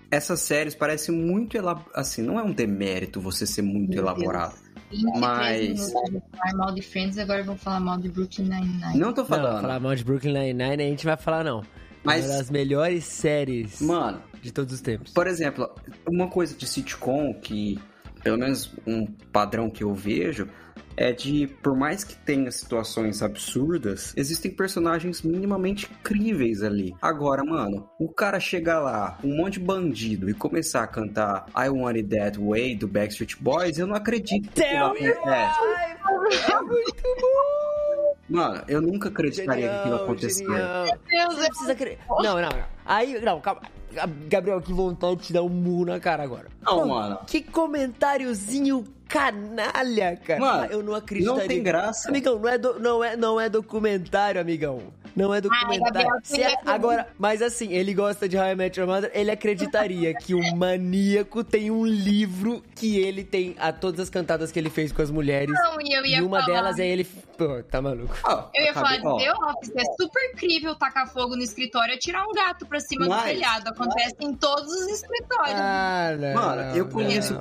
essas 0.09 0.39
séries 0.39 0.73
parecem 0.73 1.13
muito 1.13 1.57
elab... 1.57 1.81
assim, 1.93 2.21
não 2.21 2.39
é 2.39 2.43
um 2.43 2.51
demérito 2.53 3.19
você 3.19 3.45
ser 3.45 3.61
muito 3.61 3.89
Meu 3.89 3.99
elaborado. 4.03 4.55
23 4.91 5.19
Mas- 5.19 5.91
falar 5.91 6.53
mal 6.55 6.73
de 6.73 6.81
Friends, 6.81 7.17
agora 7.17 7.43
vão 7.43 7.57
falar 7.57 7.79
mal 7.81 7.97
de 7.97 8.07
Brooklyn 8.07 8.45
Nine-Nine. 8.47 8.97
Não 8.97 9.13
tô 9.13 9.21
Não, 9.21 9.27
falando. 9.27 9.61
falar 9.61 9.79
mal 9.79 9.95
de 9.95 10.03
Brooklyn 10.03 10.31
Nine-Nine 10.33 10.83
a 10.83 10.88
gente 10.88 11.05
vai 11.05 11.17
falar 11.17 11.43
não. 11.43 11.63
Mas- 12.03 12.25
Uma 12.25 12.38
das 12.38 12.49
melhores 12.49 13.03
séries 13.03 13.81
Mano, 13.81 14.21
de 14.41 14.51
todos 14.53 14.73
os 14.75 14.79
tempos. 14.81 15.11
Por 15.11 15.27
exemplo, 15.27 15.69
uma 16.07 16.27
coisa 16.29 16.55
de 16.55 16.65
sitcom 16.67 17.33
que, 17.33 17.77
pelo 18.23 18.38
menos 18.38 18.71
um 18.88 19.05
padrão 19.33 19.69
que 19.69 19.83
eu 19.83 19.93
vejo, 19.93 20.47
é 20.97 21.11
de, 21.11 21.47
por 21.61 21.75
mais 21.75 22.03
que 22.03 22.15
tenha 22.15 22.49
situações 22.51 23.21
absurdas, 23.21 24.13
existem 24.15 24.49
personagens 24.51 25.21
minimamente 25.21 25.88
críveis 26.03 26.63
ali. 26.63 26.95
Agora, 27.01 27.43
mano, 27.43 27.89
o 27.99 28.07
cara 28.09 28.39
chegar 28.39 28.79
lá, 28.79 29.17
um 29.23 29.35
monte 29.35 29.53
de 29.59 29.59
bandido, 29.65 30.29
e 30.29 30.33
começar 30.33 30.83
a 30.83 30.88
cantar 30.88 31.45
I 31.55 31.69
Want 31.69 31.97
It 31.97 32.09
That 32.09 32.39
Way 32.39 32.75
do 32.75 32.88
Backstreet 32.88 33.35
Boys, 33.41 33.77
eu 33.77 33.88
não 33.88 33.95
acredito 33.95 34.49
que 34.51 34.63
aquilo 34.63 34.93
Tell 34.93 35.01
me 35.01 35.07
acontece. 35.11 35.59
why! 35.59 35.95
É 36.51 36.61
muito 36.61 37.03
bom! 37.21 38.15
Mano, 38.27 38.63
eu 38.67 38.81
nunca 38.81 39.09
acreditaria 39.09 39.67
que 39.69 39.75
aquilo 39.75 39.95
aconteceu. 39.95 40.49
genial. 40.49 40.85
Deus, 41.07 41.35
Você 41.35 41.47
precisa 41.47 41.71
acreditar. 41.73 42.05
Não, 42.09 42.23
não, 42.23 42.49
não. 42.49 42.63
Aí, 42.85 43.19
não, 43.21 43.39
calma. 43.39 43.61
Gabriel, 44.27 44.59
que 44.61 44.73
vontade 44.73 45.17
de 45.17 45.27
te 45.27 45.33
dar 45.33 45.43
um 45.43 45.49
murro 45.49 45.85
na 45.85 45.99
cara 45.99 46.23
agora. 46.23 46.47
Não, 46.61 46.79
Pô, 46.81 46.85
mano. 46.88 47.19
Que 47.27 47.41
comentáriozinho 47.41 48.83
canalha, 49.15 50.17
cara. 50.17 50.39
Mano, 50.39 50.65
eu 50.71 50.84
não 50.84 50.93
acreditaria. 50.95 51.39
não 51.41 51.47
tem 51.47 51.63
graça. 51.63 52.10
Amigão, 52.10 52.38
não 52.38 52.49
é, 52.49 52.58
do- 52.58 52.80
não, 52.80 53.04
é, 53.04 53.15
não 53.15 53.39
é 53.39 53.47
documentário, 53.49 54.39
amigão. 54.41 54.82
Não 55.15 55.34
é 55.34 55.39
documentário. 55.39 56.10
Gabriel, 56.10 56.49
é- 56.49 56.56
agora, 56.65 57.08
mas 57.17 57.41
assim, 57.41 57.71
ele 57.71 57.93
gosta 57.93 58.28
de 58.28 58.38
How 58.38 58.47
I 58.49 58.56
Met 58.56 58.80
Your 58.80 58.88
Mother, 58.89 59.10
ele 59.13 59.32
acreditaria 59.32 60.13
que 60.13 60.34
o 60.36 60.56
maníaco 60.56 61.43
tem 61.43 61.71
um 61.71 61.86
livro 61.86 62.62
que 62.75 62.99
ele 62.99 63.23
tem 63.23 63.56
a 63.58 63.71
todas 63.71 63.99
as 64.01 64.10
cantadas 64.10 64.51
que 64.51 64.60
ele 64.60 64.69
fez 64.69 64.91
com 64.91 65.01
as 65.01 65.10
mulheres. 65.10 65.54
Não, 65.54 65.80
e 65.82 65.93
eu 65.95 66.06
ia 66.06 66.17
e 66.17 66.21
uma 66.21 66.41
falar- 66.41 66.54
delas 66.54 66.80
é 66.80 66.88
ele. 66.88 67.06
Pô, 67.38 67.62
tá 67.63 67.82
maluco. 67.82 68.13
Ó, 68.23 68.49
Eu 68.54 68.63
ia 68.65 68.71
acabei- 68.71 68.99
falar 69.01 69.17
de 69.17 69.23
The 69.25 69.34
Office, 69.34 69.71
é 69.75 69.84
super 70.01 70.32
crível 70.36 70.75
tacar 70.75 71.08
fogo 71.12 71.36
no 71.36 71.41
escritório 71.43 71.93
e 71.93 71.97
tirar 71.97 72.25
um 72.28 72.32
gato 72.34 72.65
pra 72.65 72.80
cima 72.80 73.08
Mas- 73.08 73.21
do 73.21 73.28
telhado. 73.28 73.67
Acontece 73.69 74.15
em 74.21 74.34
todos 74.34 74.71
os 74.71 74.88
escritórios. 74.88 75.56
Ah, 75.60 76.15
não. 76.19 76.34
Mano, 76.34 76.75
eu 76.78 76.88
conheço. 76.88 77.34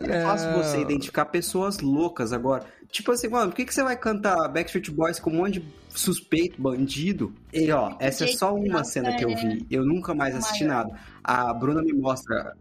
não, 0.00 0.14
É 0.14 0.22
fácil 0.22 0.50
não. 0.50 0.62
você 0.62 0.80
identificar 0.80 1.24
pessoas 1.26 1.78
loucas 1.80 2.32
agora. 2.32 2.64
Tipo 2.90 3.10
assim, 3.10 3.26
mano, 3.28 3.50
por 3.50 3.56
que, 3.56 3.64
que 3.64 3.74
você 3.74 3.82
vai 3.82 3.96
cantar 3.96 4.48
Backstreet 4.48 4.88
Boys 4.90 5.18
com 5.18 5.30
um 5.30 5.34
monte 5.34 5.54
de 5.54 5.60
suspeito, 5.94 6.60
bandido? 6.60 7.32
E 7.52 7.70
ó, 7.70 7.96
essa 7.98 8.24
é 8.24 8.28
só 8.28 8.54
uma 8.54 8.84
cena 8.84 9.16
que 9.16 9.24
eu 9.24 9.34
vi. 9.34 9.64
Eu 9.70 9.84
nunca 9.84 10.14
mais 10.14 10.34
assisti 10.34 10.64
nada. 10.64 10.92
A 11.22 11.54
Bruna 11.54 11.82
me 11.82 11.92
mostra 11.92 12.56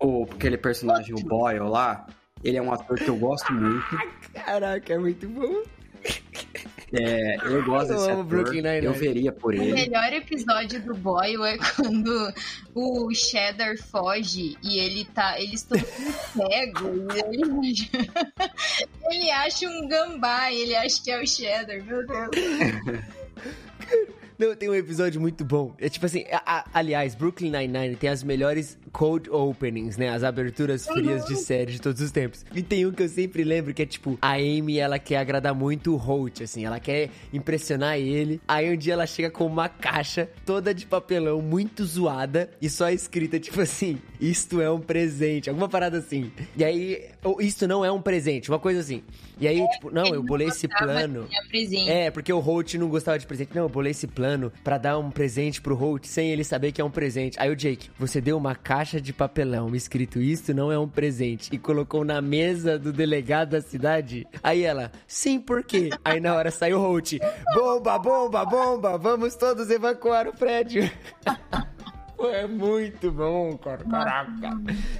o, 0.00 0.24
aquele 0.24 0.58
personagem, 0.58 1.14
o 1.14 1.20
Boyle 1.20 1.68
lá. 1.68 2.06
Ele 2.42 2.58
é 2.58 2.62
um 2.62 2.72
ator 2.72 2.98
que 2.98 3.08
eu 3.08 3.16
gosto 3.16 3.52
muito. 3.52 3.98
Caraca, 4.34 4.92
é 4.92 4.98
muito 4.98 5.26
bom. 5.28 5.62
É, 6.92 7.36
eu 7.44 7.64
gosto 7.64 7.90
Eu 7.92 7.96
desse 7.96 8.10
amo 8.10 8.20
ator. 8.20 8.24
Brooklyn 8.24 8.62
Nine-Nine. 8.62 8.86
Eu 8.86 8.92
veria 8.92 9.32
por 9.32 9.54
O 9.54 9.56
ele. 9.56 9.72
melhor 9.72 10.12
episódio 10.12 10.80
do 10.82 10.94
Boyle 10.94 11.42
é 11.44 11.56
quando 11.58 12.32
o 12.74 13.14
Cheddar 13.14 13.76
foge 13.78 14.56
e 14.62 14.78
ele 14.78 15.04
tá. 15.06 15.40
Eles 15.40 15.60
estão 15.60 15.78
cego 15.78 16.88
e 17.12 17.18
ele, 17.20 17.88
ele 19.10 19.30
acha 19.30 19.68
um 19.68 19.88
gambá 19.88 20.50
e 20.52 20.60
ele 20.62 20.76
acha 20.76 21.02
que 21.02 21.10
é 21.10 21.20
o 21.22 21.26
Cheddar, 21.26 21.82
meu 21.84 22.06
Deus. 22.06 22.30
Não, 24.38 24.54
tem 24.56 24.68
um 24.68 24.74
episódio 24.74 25.20
muito 25.20 25.44
bom. 25.44 25.74
É 25.78 25.88
tipo 25.88 26.04
assim, 26.06 26.24
a- 26.30 26.42
a- 26.58 26.64
aliás, 26.74 27.14
Brooklyn 27.14 27.50
Nine-Nine 27.50 27.96
tem 27.96 28.10
as 28.10 28.22
melhores 28.22 28.76
cold 28.92 29.28
openings, 29.30 29.96
né? 29.96 30.08
As 30.10 30.22
aberturas 30.22 30.86
frias 30.86 31.24
de 31.26 31.36
série 31.36 31.72
de 31.72 31.80
todos 31.80 32.00
os 32.00 32.10
tempos. 32.10 32.44
E 32.54 32.62
tem 32.62 32.84
um 32.86 32.92
que 32.92 33.02
eu 33.02 33.08
sempre 33.08 33.44
lembro 33.44 33.72
que 33.74 33.82
é 33.82 33.86
tipo, 33.86 34.18
a 34.20 34.32
Amy, 34.34 34.78
ela 34.78 34.98
quer 34.98 35.18
agradar 35.18 35.54
muito 35.54 35.92
o 35.92 35.96
Holt, 35.96 36.42
assim, 36.42 36.64
ela 36.64 36.78
quer 36.80 37.10
impressionar 37.32 37.98
ele. 37.98 38.40
Aí 38.46 38.72
um 38.72 38.76
dia 38.76 38.92
ela 38.94 39.06
chega 39.06 39.30
com 39.30 39.46
uma 39.46 39.68
caixa 39.68 40.28
toda 40.44 40.72
de 40.74 40.86
papelão, 40.86 41.40
muito 41.42 41.84
zoada, 41.84 42.50
e 42.60 42.68
só 42.70 42.88
escrita, 42.90 43.38
tipo 43.38 43.60
assim, 43.60 43.98
isto 44.20 44.60
é 44.60 44.70
um 44.70 44.80
presente, 44.80 45.48
alguma 45.48 45.68
parada 45.68 45.98
assim. 45.98 46.30
E 46.56 46.64
aí, 46.64 47.04
ou 47.22 47.40
isto 47.40 47.66
não 47.66 47.84
é 47.84 47.90
um 47.92 48.00
presente, 48.00 48.48
uma 48.50 48.58
coisa 48.58 48.80
assim. 48.80 49.02
E 49.38 49.48
aí, 49.48 49.66
tipo, 49.68 49.90
não, 49.90 50.06
eu 50.06 50.22
bolei 50.22 50.48
esse 50.48 50.66
Gostava 50.66 50.92
plano. 50.92 51.28
É, 51.86 52.10
porque 52.10 52.32
o 52.32 52.38
Holt 52.38 52.74
não 52.74 52.88
gostava 52.88 53.18
de 53.18 53.26
presente. 53.26 53.54
Não, 53.54 53.62
eu 53.62 53.68
bolei 53.68 53.90
esse 53.90 54.06
plano 54.06 54.52
pra 54.62 54.78
dar 54.78 54.98
um 54.98 55.10
presente 55.10 55.60
pro 55.60 55.74
Holt 55.74 56.06
sem 56.06 56.30
ele 56.30 56.44
saber 56.44 56.72
que 56.72 56.80
é 56.80 56.84
um 56.84 56.90
presente. 56.90 57.38
Aí 57.38 57.50
o 57.50 57.56
Jake, 57.56 57.90
você 57.98 58.20
deu 58.20 58.36
uma 58.36 58.54
caixa 58.54 59.00
de 59.00 59.12
papelão 59.12 59.74
escrito 59.74 60.20
isto 60.20 60.54
não 60.54 60.70
é 60.72 60.78
um 60.78 60.88
presente 60.88 61.54
e 61.54 61.58
colocou 61.58 62.04
na 62.04 62.20
mesa 62.20 62.78
do 62.78 62.92
delegado 62.92 63.50
da 63.50 63.60
cidade. 63.60 64.26
Aí 64.42 64.62
ela, 64.62 64.90
sim, 65.06 65.38
por 65.38 65.62
quê? 65.62 65.90
Aí 66.04 66.20
na 66.20 66.34
hora 66.34 66.50
saiu 66.50 66.78
o 66.78 66.82
Holt, 66.82 67.18
bomba, 67.54 67.98
bomba, 67.98 68.44
bomba, 68.44 68.98
vamos 68.98 69.34
todos 69.34 69.70
evacuar 69.70 70.26
o 70.28 70.32
prédio. 70.32 70.90
É 72.18 72.46
muito 72.46 73.10
bom, 73.10 73.56
cara. 73.58 73.84
Caraca. 73.84 74.50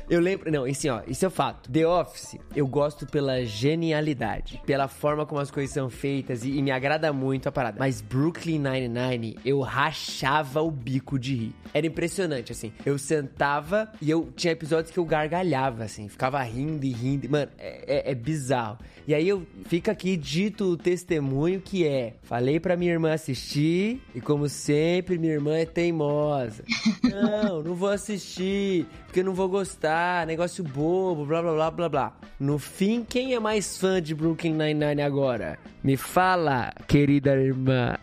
Eu 0.09 0.20
lembro. 0.20 0.50
Não, 0.50 0.64
assim, 0.64 0.88
ó, 0.88 1.00
isso 1.07 1.24
é 1.24 1.31
fato. 1.31 1.70
The 1.70 1.87
Office, 1.87 2.37
eu 2.55 2.66
gosto 2.66 3.07
pela 3.07 3.44
genialidade, 3.44 4.61
pela 4.66 4.88
forma 4.88 5.24
como 5.27 5.40
as 5.40 5.50
coisas 5.50 5.72
são 5.72 5.88
feitas 5.90 6.44
e, 6.44 6.50
e 6.59 6.62
me 6.62 6.70
agrada 6.70 7.12
muito 7.12 7.48
a 7.48 7.53
parada. 7.53 7.77
Mas 7.79 8.00
Brooklyn 8.00 8.59
Nine-Nine, 8.59 9.38
eu 9.44 9.61
rachava 9.61 10.62
o 10.62 10.70
bico 10.70 11.18
de 11.18 11.35
rir. 11.35 11.55
Era 11.72 11.87
impressionante, 11.87 12.53
assim. 12.53 12.72
Eu 12.85 12.98
sentava 12.98 13.90
e 14.00 14.11
eu 14.11 14.31
tinha 14.37 14.53
episódios 14.53 14.90
que 14.92 14.98
eu 14.98 15.05
gargalhava, 15.05 15.85
assim, 15.85 16.09
ficava 16.09 16.42
rindo 16.42 16.85
e 16.85 16.90
rindo. 16.92 17.29
Mano, 17.31 17.50
é, 17.59 18.09
é- 18.09 18.11
é 18.12 18.14
bizarro. 18.14 18.79
E 19.07 19.14
aí 19.14 19.29
eu 19.29 19.46
fica 19.66 19.92
aqui 19.92 20.16
dito 20.16 20.64
o 20.64 20.77
testemunho 20.77 21.61
que 21.61 21.87
é: 21.87 22.14
falei 22.22 22.59
pra 22.59 22.77
minha 22.77 22.92
irmã 22.92 23.12
assistir 23.12 24.00
e, 24.14 24.20
como 24.20 24.48
sempre, 24.48 25.18
minha 25.18 25.33
irmã 25.35 25.57
é 25.57 25.66
teimosa. 25.66 26.64
Não, 27.11 27.62
não 27.62 27.75
vou 27.75 27.90
assistir, 27.90 28.87
porque 29.07 29.23
não 29.23 29.35
vou 29.35 29.49
gostar, 29.49 30.27
negócio 30.27 30.64
bobo, 30.64 31.27
blá 31.27 31.43
blá 31.43 31.53
blá 31.53 31.71
blá 31.71 31.88
blá. 31.88 32.17
No 32.40 32.59
fim, 32.59 33.05
quem 33.05 33.35
é 33.35 33.40
mais 33.40 33.77
fã 33.77 34.01
de 34.01 34.14
Brooklyn 34.14 34.55
Nine-Nine 34.55 35.03
agora? 35.03 35.59
Me 35.83 35.97
fala, 35.97 36.73
querida 36.88 37.37
irmã. 37.37 37.97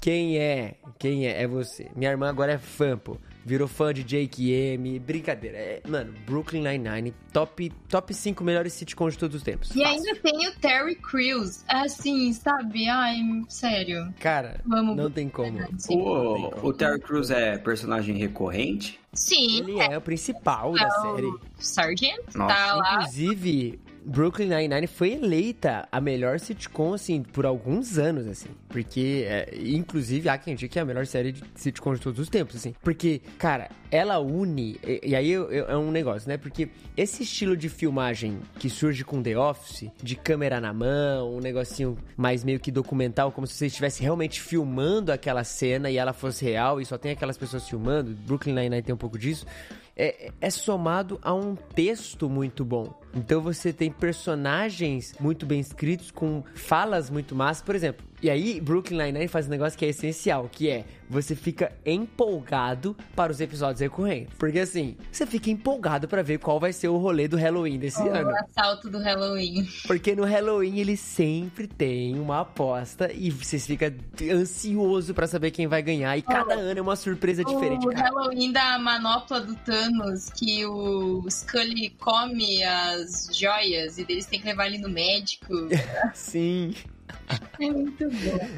Quem 0.00 0.38
é? 0.38 0.74
Quem 0.98 1.26
é? 1.26 1.42
É 1.42 1.46
você. 1.46 1.88
Minha 1.96 2.10
irmã 2.10 2.28
agora 2.28 2.52
é 2.52 2.58
fã, 2.58 2.96
pô. 2.96 3.16
Virou 3.44 3.66
fã 3.68 3.92
de 3.92 4.02
Jake 4.04 4.50
M. 4.52 4.98
Brincadeira. 4.98 5.56
É, 5.56 5.82
mano, 5.88 6.12
Brooklyn 6.26 6.62
Nine-Nine, 6.62 7.12
top, 7.32 7.70
top 7.88 8.14
5 8.14 8.42
melhores 8.44 8.72
sitcoms 8.72 9.14
de 9.14 9.18
todos 9.20 9.36
os 9.36 9.42
tempos. 9.42 9.74
E 9.74 9.82
ainda 9.84 10.14
tem 10.16 10.48
o 10.48 10.52
Terry 10.60 10.94
Crews. 10.96 11.64
Assim, 11.68 12.32
sabe? 12.32 12.88
Ai, 12.88 13.16
sério. 13.48 14.12
Cara, 14.20 14.60
Vamos 14.64 14.96
não 14.96 15.10
tem 15.10 15.28
como. 15.28 15.58
Sim. 15.78 15.96
O, 15.96 16.68
o 16.68 16.72
Terry 16.72 17.00
Crews 17.00 17.30
é 17.30 17.58
personagem 17.58 18.16
recorrente? 18.16 19.00
Sim, 19.14 19.58
Ele 19.58 19.78
é 19.78 19.98
o 19.98 20.00
principal 20.00 20.72
da 20.72 20.86
é 20.86 20.90
série. 20.90 21.26
o 21.26 21.40
Sargent. 21.58 22.18
Nossa, 22.34 22.54
Tá 22.54 22.74
lá. 22.76 22.94
Inclusive, 22.94 23.78
Brooklyn 24.04 24.48
Nine-Nine 24.48 24.86
foi 24.86 25.12
eleita 25.12 25.86
a 25.90 26.00
melhor 26.00 26.38
sitcom, 26.40 26.94
assim, 26.94 27.22
por 27.22 27.46
alguns 27.46 27.98
anos, 27.98 28.26
assim. 28.26 28.48
Porque, 28.68 29.24
é, 29.28 29.48
inclusive, 29.64 30.28
há 30.28 30.36
quem 30.36 30.54
diga 30.54 30.72
que 30.72 30.78
é 30.78 30.82
a 30.82 30.84
melhor 30.84 31.06
série 31.06 31.32
de 31.32 31.42
sitcom 31.54 31.94
de 31.94 32.00
todos 32.00 32.18
os 32.18 32.28
tempos, 32.28 32.56
assim. 32.56 32.74
Porque, 32.82 33.20
cara, 33.38 33.70
ela 33.90 34.18
une... 34.18 34.78
E, 34.84 35.10
e 35.10 35.16
aí 35.16 35.30
eu- 35.30 35.50
eu- 35.52 35.66
é 35.66 35.76
um 35.76 35.90
negócio, 35.90 36.28
né? 36.28 36.36
Porque 36.36 36.68
esse 36.96 37.22
estilo 37.22 37.56
de 37.56 37.68
filmagem 37.68 38.38
que 38.58 38.68
surge 38.68 39.04
com 39.04 39.22
The 39.22 39.36
Office, 39.38 39.88
de 40.02 40.16
câmera 40.16 40.60
na 40.60 40.72
mão, 40.72 41.36
um 41.36 41.40
negocinho 41.40 41.96
mais 42.16 42.42
meio 42.42 42.58
que 42.58 42.70
documental, 42.70 43.30
como 43.30 43.46
se 43.46 43.54
você 43.54 43.66
estivesse 43.66 44.02
realmente 44.02 44.40
filmando 44.40 45.12
aquela 45.12 45.44
cena 45.44 45.90
e 45.90 45.96
ela 45.96 46.12
fosse 46.12 46.44
real 46.44 46.80
e 46.80 46.84
só 46.86 46.98
tem 46.98 47.12
aquelas 47.12 47.38
pessoas 47.38 47.68
filmando. 47.68 48.10
Brooklyn 48.26 48.54
Nine-Nine 48.54 48.82
tem 48.82 48.94
um 48.94 48.98
pouco 48.98 49.18
disso 49.18 49.46
é, 49.96 50.30
é 50.40 50.50
somado 50.50 51.18
a 51.22 51.34
um 51.34 51.54
texto 51.54 52.28
muito 52.28 52.64
bom. 52.64 52.92
Então 53.14 53.40
você 53.40 53.72
tem 53.72 53.90
personagens 53.90 55.14
muito 55.20 55.44
bem 55.44 55.60
escritos, 55.60 56.10
com 56.10 56.42
falas 56.54 57.10
muito 57.10 57.34
massas. 57.34 57.62
Por 57.62 57.74
exemplo, 57.74 58.04
e 58.22 58.30
aí 58.30 58.60
Brooklyn 58.60 58.98
Nine-Nine 58.98 59.28
faz 59.28 59.46
um 59.46 59.50
negócio 59.50 59.78
que 59.78 59.84
é 59.84 59.88
essencial, 59.88 60.48
que 60.50 60.68
é 60.70 60.84
você 61.10 61.34
fica 61.36 61.70
empolgado 61.84 62.96
para 63.14 63.30
os 63.32 63.40
episódios 63.40 63.80
recorrentes. 63.80 64.32
Porque 64.38 64.60
assim, 64.60 64.96
você 65.10 65.26
fica 65.26 65.50
empolgado 65.50 66.08
para 66.08 66.22
ver 66.22 66.38
qual 66.38 66.58
vai 66.58 66.72
ser 66.72 66.88
o 66.88 66.96
rolê 66.96 67.28
do 67.28 67.36
Halloween 67.36 67.78
desse 67.78 68.00
O 68.00 68.10
ano. 68.10 68.30
assalto 68.30 68.88
do 68.88 68.98
Halloween. 68.98 69.68
Porque 69.86 70.14
no 70.14 70.24
Halloween 70.24 70.78
ele 70.78 70.96
sempre 70.96 71.66
tem 71.66 72.18
uma 72.18 72.40
aposta 72.40 73.12
e 73.12 73.30
você 73.30 73.58
fica 73.58 73.94
ansioso 74.30 75.12
pra 75.12 75.26
saber 75.26 75.50
quem 75.50 75.66
vai 75.66 75.82
ganhar. 75.82 76.16
E 76.16 76.22
cada 76.22 76.54
ano 76.54 76.78
é 76.78 76.82
uma 76.82 76.96
surpresa 76.96 77.44
diferente, 77.44 77.86
o 77.86 77.90
cara. 77.90 78.04
Halloween 78.08 78.52
da 78.52 78.78
manopla 78.78 79.40
do 79.40 79.54
Thanos, 79.56 80.30
que 80.30 80.64
o 80.64 81.26
Scully 81.30 81.90
come 81.98 82.62
as 82.64 83.28
joias 83.32 83.98
e 83.98 84.06
eles 84.08 84.26
têm 84.26 84.40
que 84.40 84.46
levar 84.46 84.66
ele 84.66 84.78
no 84.78 84.88
médico. 84.88 85.52
Sim. 86.14 86.74
É 87.60 87.70
muito 87.70 88.08
bom. 88.10 88.48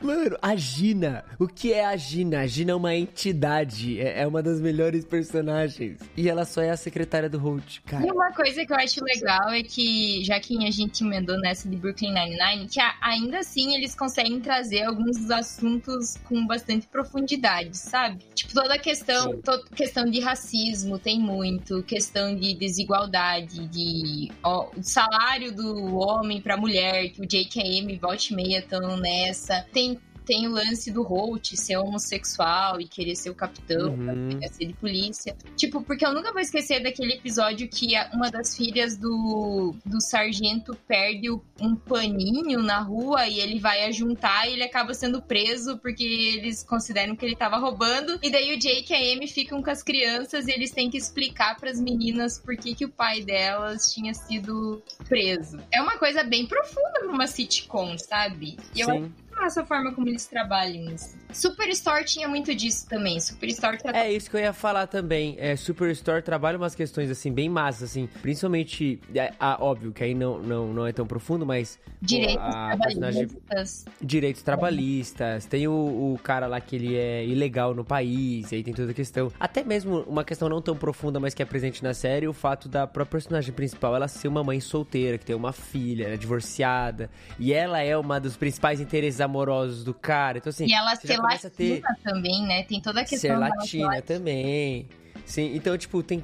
Mano, 0.00 0.36
a 0.40 0.56
Gina. 0.56 1.24
O 1.38 1.46
que 1.46 1.72
é 1.72 1.84
a 1.84 1.96
Gina? 1.96 2.40
A 2.40 2.46
Gina 2.46 2.72
é 2.72 2.74
uma 2.74 2.94
entidade. 2.94 4.00
É 4.00 4.14
é 4.22 4.26
uma 4.26 4.42
das 4.42 4.60
melhores 4.60 5.04
personagens. 5.04 5.98
E 6.16 6.28
ela 6.28 6.44
só 6.44 6.62
é 6.62 6.70
a 6.70 6.76
secretária 6.76 7.28
do 7.28 7.38
Holt, 7.38 7.76
E 7.78 7.80
cara. 7.82 8.04
uma 8.12 8.32
coisa 8.32 8.64
que 8.64 8.72
eu 8.72 8.76
acho 8.76 9.04
legal 9.04 9.50
é 9.50 9.62
que, 9.62 10.22
já 10.24 10.38
que 10.40 10.64
a 10.66 10.70
gente 10.70 11.02
emendou 11.04 11.38
nessa 11.38 11.68
de 11.68 11.76
Brooklyn 11.76 12.12
Nine-Nine, 12.12 12.68
que 12.68 12.80
ainda 13.00 13.40
assim 13.40 13.74
eles 13.74 13.94
conseguem 13.94 14.40
trazer 14.40 14.84
alguns 14.84 15.30
assuntos 15.30 16.16
com 16.24 16.46
bastante 16.46 16.86
profundidade, 16.86 17.76
sabe? 17.76 18.24
Tipo, 18.34 18.54
toda 18.54 18.74
a 18.74 18.78
questão, 18.78 19.40
toda 19.42 19.64
questão 19.74 20.04
de 20.04 20.20
racismo 20.20 20.98
tem 20.98 21.18
muito, 21.20 21.82
questão 21.82 22.34
de 22.34 22.54
desigualdade, 22.54 23.66
de 23.68 24.30
ó, 24.42 24.68
salário 24.80 25.52
do 25.52 25.96
homem 25.96 26.40
pra 26.40 26.56
mulher, 26.56 27.10
que 27.10 27.20
o 27.20 27.26
Jake 27.26 27.60
e 27.94 27.96
a 27.96 27.98
Amy 27.98 27.98
volta 27.98 28.24
e 28.30 28.34
meia 28.34 28.58
estão 28.58 28.96
nessa. 28.96 29.64
Tem 29.72 30.00
tem 30.24 30.46
o 30.46 30.50
lance 30.50 30.90
do 30.90 31.02
Holt 31.02 31.54
ser 31.56 31.76
homossexual 31.76 32.80
e 32.80 32.86
querer 32.88 33.16
ser 33.16 33.30
o 33.30 33.34
capitão, 33.34 33.94
Uhum. 33.94 34.28
querer 34.30 34.48
ser 34.48 34.66
de 34.66 34.72
polícia. 34.74 35.36
Tipo, 35.56 35.82
porque 35.82 36.04
eu 36.04 36.12
nunca 36.12 36.32
vou 36.32 36.40
esquecer 36.40 36.82
daquele 36.82 37.14
episódio 37.14 37.68
que 37.68 37.92
uma 38.12 38.30
das 38.30 38.56
filhas 38.56 38.96
do, 38.96 39.74
do 39.84 40.00
sargento 40.00 40.76
perde 40.86 41.30
um 41.60 41.74
paninho 41.76 42.62
na 42.62 42.80
rua 42.80 43.26
e 43.28 43.40
ele 43.40 43.58
vai 43.58 43.84
ajuntar 43.84 44.48
e 44.48 44.54
ele 44.54 44.62
acaba 44.62 44.94
sendo 44.94 45.20
preso 45.22 45.78
porque 45.78 46.04
eles 46.04 46.62
consideram 46.62 47.14
que 47.16 47.24
ele 47.24 47.36
tava 47.36 47.56
roubando. 47.58 48.18
E 48.22 48.30
daí 48.30 48.54
o 48.54 48.58
Jake 48.58 48.92
e 48.92 48.94
a 48.94 49.14
Amy 49.14 49.28
ficam 49.28 49.62
com 49.62 49.70
as 49.70 49.82
crianças 49.82 50.46
e 50.48 50.52
eles 50.52 50.70
têm 50.70 50.90
que 50.90 50.96
explicar 50.96 51.56
pras 51.58 51.80
meninas 51.80 52.38
por 52.38 52.56
que, 52.56 52.74
que 52.74 52.84
o 52.84 52.88
pai 52.88 53.22
delas 53.22 53.92
tinha 53.92 54.14
sido 54.14 54.82
preso. 55.08 55.58
É 55.72 55.80
uma 55.80 55.98
coisa 55.98 56.22
bem 56.22 56.46
profunda 56.46 57.00
pra 57.00 57.08
uma 57.08 57.26
sitcom, 57.26 57.96
sabe? 57.98 58.56
E 58.74 58.80
eu 58.80 58.88
Sim. 58.88 59.12
A 59.38 59.66
forma 59.66 59.92
como 59.92 60.08
eles 60.08 60.26
trabalham 60.26 60.90
isso. 60.90 61.16
Superstore 61.32 62.04
tinha 62.04 62.28
muito 62.28 62.54
disso 62.54 62.88
também. 62.88 63.18
Superstore 63.20 63.78
tra... 63.78 63.96
É 63.96 64.12
isso 64.12 64.30
que 64.30 64.36
eu 64.36 64.40
ia 64.40 64.52
falar 64.52 64.86
também. 64.86 65.36
É, 65.38 65.56
Superstore 65.56 66.22
trabalha 66.22 66.56
umas 66.56 66.74
questões 66.74 67.10
assim 67.10 67.32
bem 67.32 67.48
massas, 67.48 67.90
assim. 67.90 68.08
Principalmente, 68.22 69.00
é, 69.14 69.32
ah, 69.38 69.58
óbvio 69.60 69.92
que 69.92 70.02
aí 70.04 70.14
não, 70.14 70.38
não, 70.38 70.72
não 70.72 70.86
é 70.86 70.92
tão 70.92 71.06
profundo, 71.06 71.44
mas 71.44 71.78
pô, 71.84 71.92
direitos 72.00 72.44
a 72.44 72.76
personagem 72.76 73.26
trabalhistas. 73.26 73.84
direitos 74.00 74.42
trabalhistas, 74.42 75.46
tem 75.46 75.66
o, 75.66 76.14
o 76.14 76.18
cara 76.22 76.46
lá 76.46 76.60
que 76.60 76.76
ele 76.76 76.96
é 76.96 77.24
ilegal 77.24 77.74
no 77.74 77.84
país, 77.84 78.52
e 78.52 78.56
aí 78.56 78.62
tem 78.62 78.72
toda 78.72 78.92
a 78.92 78.94
questão. 78.94 79.32
Até 79.38 79.64
mesmo 79.64 80.00
uma 80.02 80.24
questão 80.24 80.48
não 80.48 80.62
tão 80.62 80.76
profunda, 80.76 81.18
mas 81.18 81.34
que 81.34 81.42
é 81.42 81.46
presente 81.46 81.82
na 81.82 81.94
série, 81.94 82.28
o 82.28 82.32
fato 82.32 82.68
da 82.68 82.86
própria 82.86 83.14
personagem 83.14 83.52
principal 83.52 83.94
ela 83.94 84.08
ser 84.08 84.28
uma 84.28 84.42
mãe 84.44 84.60
solteira, 84.60 85.18
que 85.18 85.24
tem 85.24 85.36
uma 85.36 85.52
filha, 85.52 86.04
ela 86.04 86.14
é 86.14 86.16
divorciada, 86.16 87.10
e 87.38 87.52
ela 87.52 87.80
é 87.80 87.96
uma 87.96 88.18
dos 88.18 88.36
principais 88.36 88.80
interesses 88.80 89.20
amorosos 89.24 89.84
do 89.84 89.92
cara. 89.92 90.38
Então, 90.38 90.50
assim, 90.50 90.66
E 90.66 90.72
ela 90.72 90.94
ser 90.96 91.16
começa 91.16 91.48
a 91.48 91.50
ter 91.50 91.82
latina 91.82 91.96
também, 92.02 92.46
né? 92.46 92.62
Tem 92.64 92.80
toda 92.80 93.00
a 93.00 93.04
questão 93.04 93.18
ser 93.18 93.36
latina 93.36 94.02
também. 94.02 94.88
Sim, 95.24 95.54
então, 95.54 95.76
tipo, 95.76 96.02
tem 96.02 96.22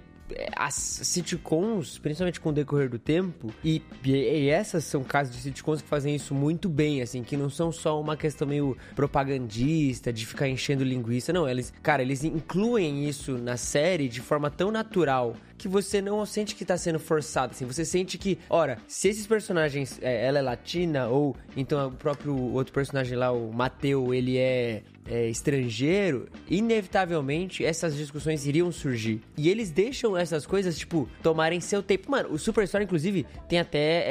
as 0.56 0.74
sitcoms, 0.74 1.98
principalmente 1.98 2.40
com 2.40 2.50
o 2.50 2.52
decorrer 2.52 2.88
do 2.88 2.98
tempo, 2.98 3.52
e, 3.64 3.82
e- 4.04 4.10
e 4.10 4.48
essas 4.48 4.84
são 4.84 5.02
casos 5.02 5.34
de 5.34 5.40
sitcoms 5.42 5.82
que 5.82 5.88
fazem 5.88 6.14
isso 6.14 6.34
muito 6.34 6.68
bem, 6.68 7.02
assim, 7.02 7.22
que 7.22 7.36
não 7.36 7.50
são 7.50 7.70
só 7.72 8.00
uma 8.00 8.16
questão 8.16 8.46
meio 8.46 8.76
propagandista, 8.94 10.12
de 10.12 10.26
ficar 10.26 10.48
enchendo 10.48 10.82
linguiça, 10.84 11.32
não, 11.32 11.48
eles, 11.48 11.72
cara, 11.82 12.02
eles 12.02 12.24
incluem 12.24 13.08
isso 13.08 13.38
na 13.38 13.56
série 13.56 14.08
de 14.08 14.20
forma 14.20 14.50
tão 14.50 14.70
natural 14.70 15.36
que 15.56 15.68
você 15.68 16.00
não 16.00 16.24
sente 16.24 16.54
que 16.54 16.64
tá 16.64 16.76
sendo 16.78 16.98
forçado, 16.98 17.52
assim, 17.52 17.66
você 17.66 17.84
sente 17.84 18.16
que, 18.16 18.38
ora, 18.48 18.78
se 18.88 19.08
esses 19.08 19.26
personagens, 19.26 19.98
é, 20.00 20.26
ela 20.26 20.38
é 20.38 20.42
latina, 20.42 21.08
ou 21.08 21.36
então 21.56 21.88
o 21.88 21.92
próprio 21.92 22.34
outro 22.52 22.72
personagem 22.72 23.16
lá, 23.16 23.30
o 23.30 23.52
Mateu, 23.52 24.14
ele 24.14 24.38
é 24.38 24.82
é, 25.06 25.28
estrangeiro, 25.28 26.28
inevitavelmente 26.48 27.64
essas 27.64 27.96
discussões 27.96 28.46
iriam 28.46 28.70
surgir. 28.70 29.20
E 29.36 29.48
eles 29.48 29.70
deixam 29.70 30.16
essas 30.16 30.46
coisas, 30.46 30.78
tipo, 30.78 31.08
tomarem 31.22 31.60
seu 31.60 31.82
tempo. 31.82 32.10
Mano, 32.10 32.32
o 32.32 32.38
Superstore, 32.38 32.84
inclusive, 32.84 33.26
tem 33.48 33.58
até 33.58 34.04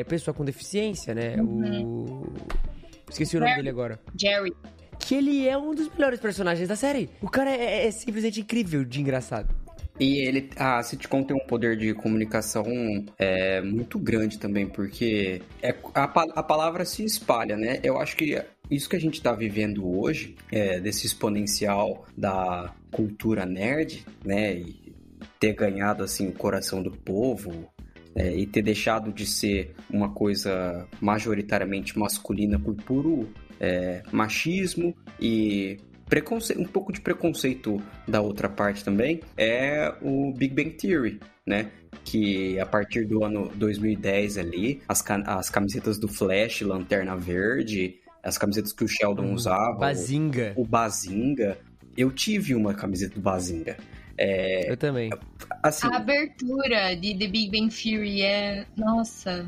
é, 0.00 0.04
pessoa 0.04 0.34
com 0.34 0.44
deficiência, 0.44 1.14
né? 1.14 1.36
O. 1.42 2.32
Esqueci 3.10 3.36
o 3.36 3.40
nome 3.40 3.50
Jerry. 3.50 3.62
dele 3.62 3.70
agora. 3.70 4.00
Jerry. 4.18 4.52
Que 4.98 5.14
ele 5.14 5.48
é 5.48 5.56
um 5.56 5.74
dos 5.74 5.88
melhores 5.90 6.20
personagens 6.20 6.68
da 6.68 6.76
série. 6.76 7.10
O 7.20 7.28
cara 7.28 7.50
é, 7.50 7.86
é 7.86 7.90
simplesmente 7.90 8.40
incrível 8.40 8.84
de 8.84 9.00
engraçado. 9.00 9.54
E 9.98 10.26
ele, 10.26 10.48
a 10.56 10.82
sitcom 10.82 11.22
tem 11.22 11.36
um 11.36 11.46
poder 11.46 11.76
de 11.76 11.92
comunicação 11.92 12.64
é, 13.18 13.60
muito 13.60 13.98
grande 13.98 14.38
também, 14.38 14.66
porque 14.66 15.42
é, 15.62 15.74
a, 15.94 16.04
a 16.04 16.42
palavra 16.42 16.86
se 16.86 17.04
espalha, 17.04 17.54
né? 17.54 17.80
Eu 17.82 18.00
acho 18.00 18.16
que 18.16 18.40
isso 18.70 18.88
que 18.88 18.96
a 18.96 19.00
gente 19.00 19.14
está 19.14 19.32
vivendo 19.32 19.86
hoje, 19.98 20.36
é, 20.50 20.78
desse 20.80 21.06
exponencial 21.06 22.06
da 22.16 22.74
cultura 22.90 23.44
nerd, 23.44 24.04
né? 24.24 24.54
E 24.54 24.92
ter 25.38 25.54
ganhado 25.54 26.02
assim 26.02 26.28
o 26.28 26.32
coração 26.32 26.82
do 26.82 26.90
povo 26.90 27.70
é, 28.14 28.34
e 28.36 28.46
ter 28.46 28.62
deixado 28.62 29.12
de 29.12 29.26
ser 29.26 29.74
uma 29.90 30.10
coisa 30.10 30.86
majoritariamente 31.00 31.98
masculina 31.98 32.58
por 32.58 32.74
puro 32.74 33.28
é, 33.58 34.02
machismo 34.12 34.94
e 35.20 35.78
um 36.58 36.64
pouco 36.64 36.92
de 36.92 37.00
preconceito 37.00 37.80
da 38.08 38.20
outra 38.20 38.48
parte 38.48 38.84
também 38.84 39.20
é 39.36 39.94
o 40.02 40.32
Big 40.32 40.52
Bang 40.52 40.70
Theory, 40.70 41.20
né? 41.46 41.70
Que 42.04 42.58
a 42.58 42.66
partir 42.66 43.06
do 43.06 43.22
ano 43.22 43.48
2010 43.54 44.36
ali, 44.38 44.80
as, 44.88 45.00
ca- 45.02 45.22
as 45.24 45.48
camisetas 45.48 45.98
do 45.98 46.08
Flash, 46.08 46.62
Lanterna 46.62 47.16
Verde, 47.16 47.99
as 48.22 48.36
camisetas 48.38 48.72
que 48.72 48.84
o 48.84 48.88
Sheldon 48.88 49.32
usava, 49.32 49.78
Bazinga. 49.78 50.52
o, 50.56 50.62
o 50.62 50.64
Bazinga. 50.66 51.58
Eu 51.96 52.10
tive 52.10 52.54
uma 52.54 52.72
camiseta 52.74 53.14
do 53.14 53.20
Bazinga. 53.20 53.76
É, 54.16 54.70
Eu 54.70 54.76
também. 54.76 55.10
assim, 55.62 55.86
A 55.86 55.96
abertura 55.96 56.94
de 56.94 57.14
The 57.16 57.26
Big 57.26 57.50
Bang 57.50 57.74
Theory 57.74 58.22
é. 58.22 58.66
Nossa. 58.76 59.46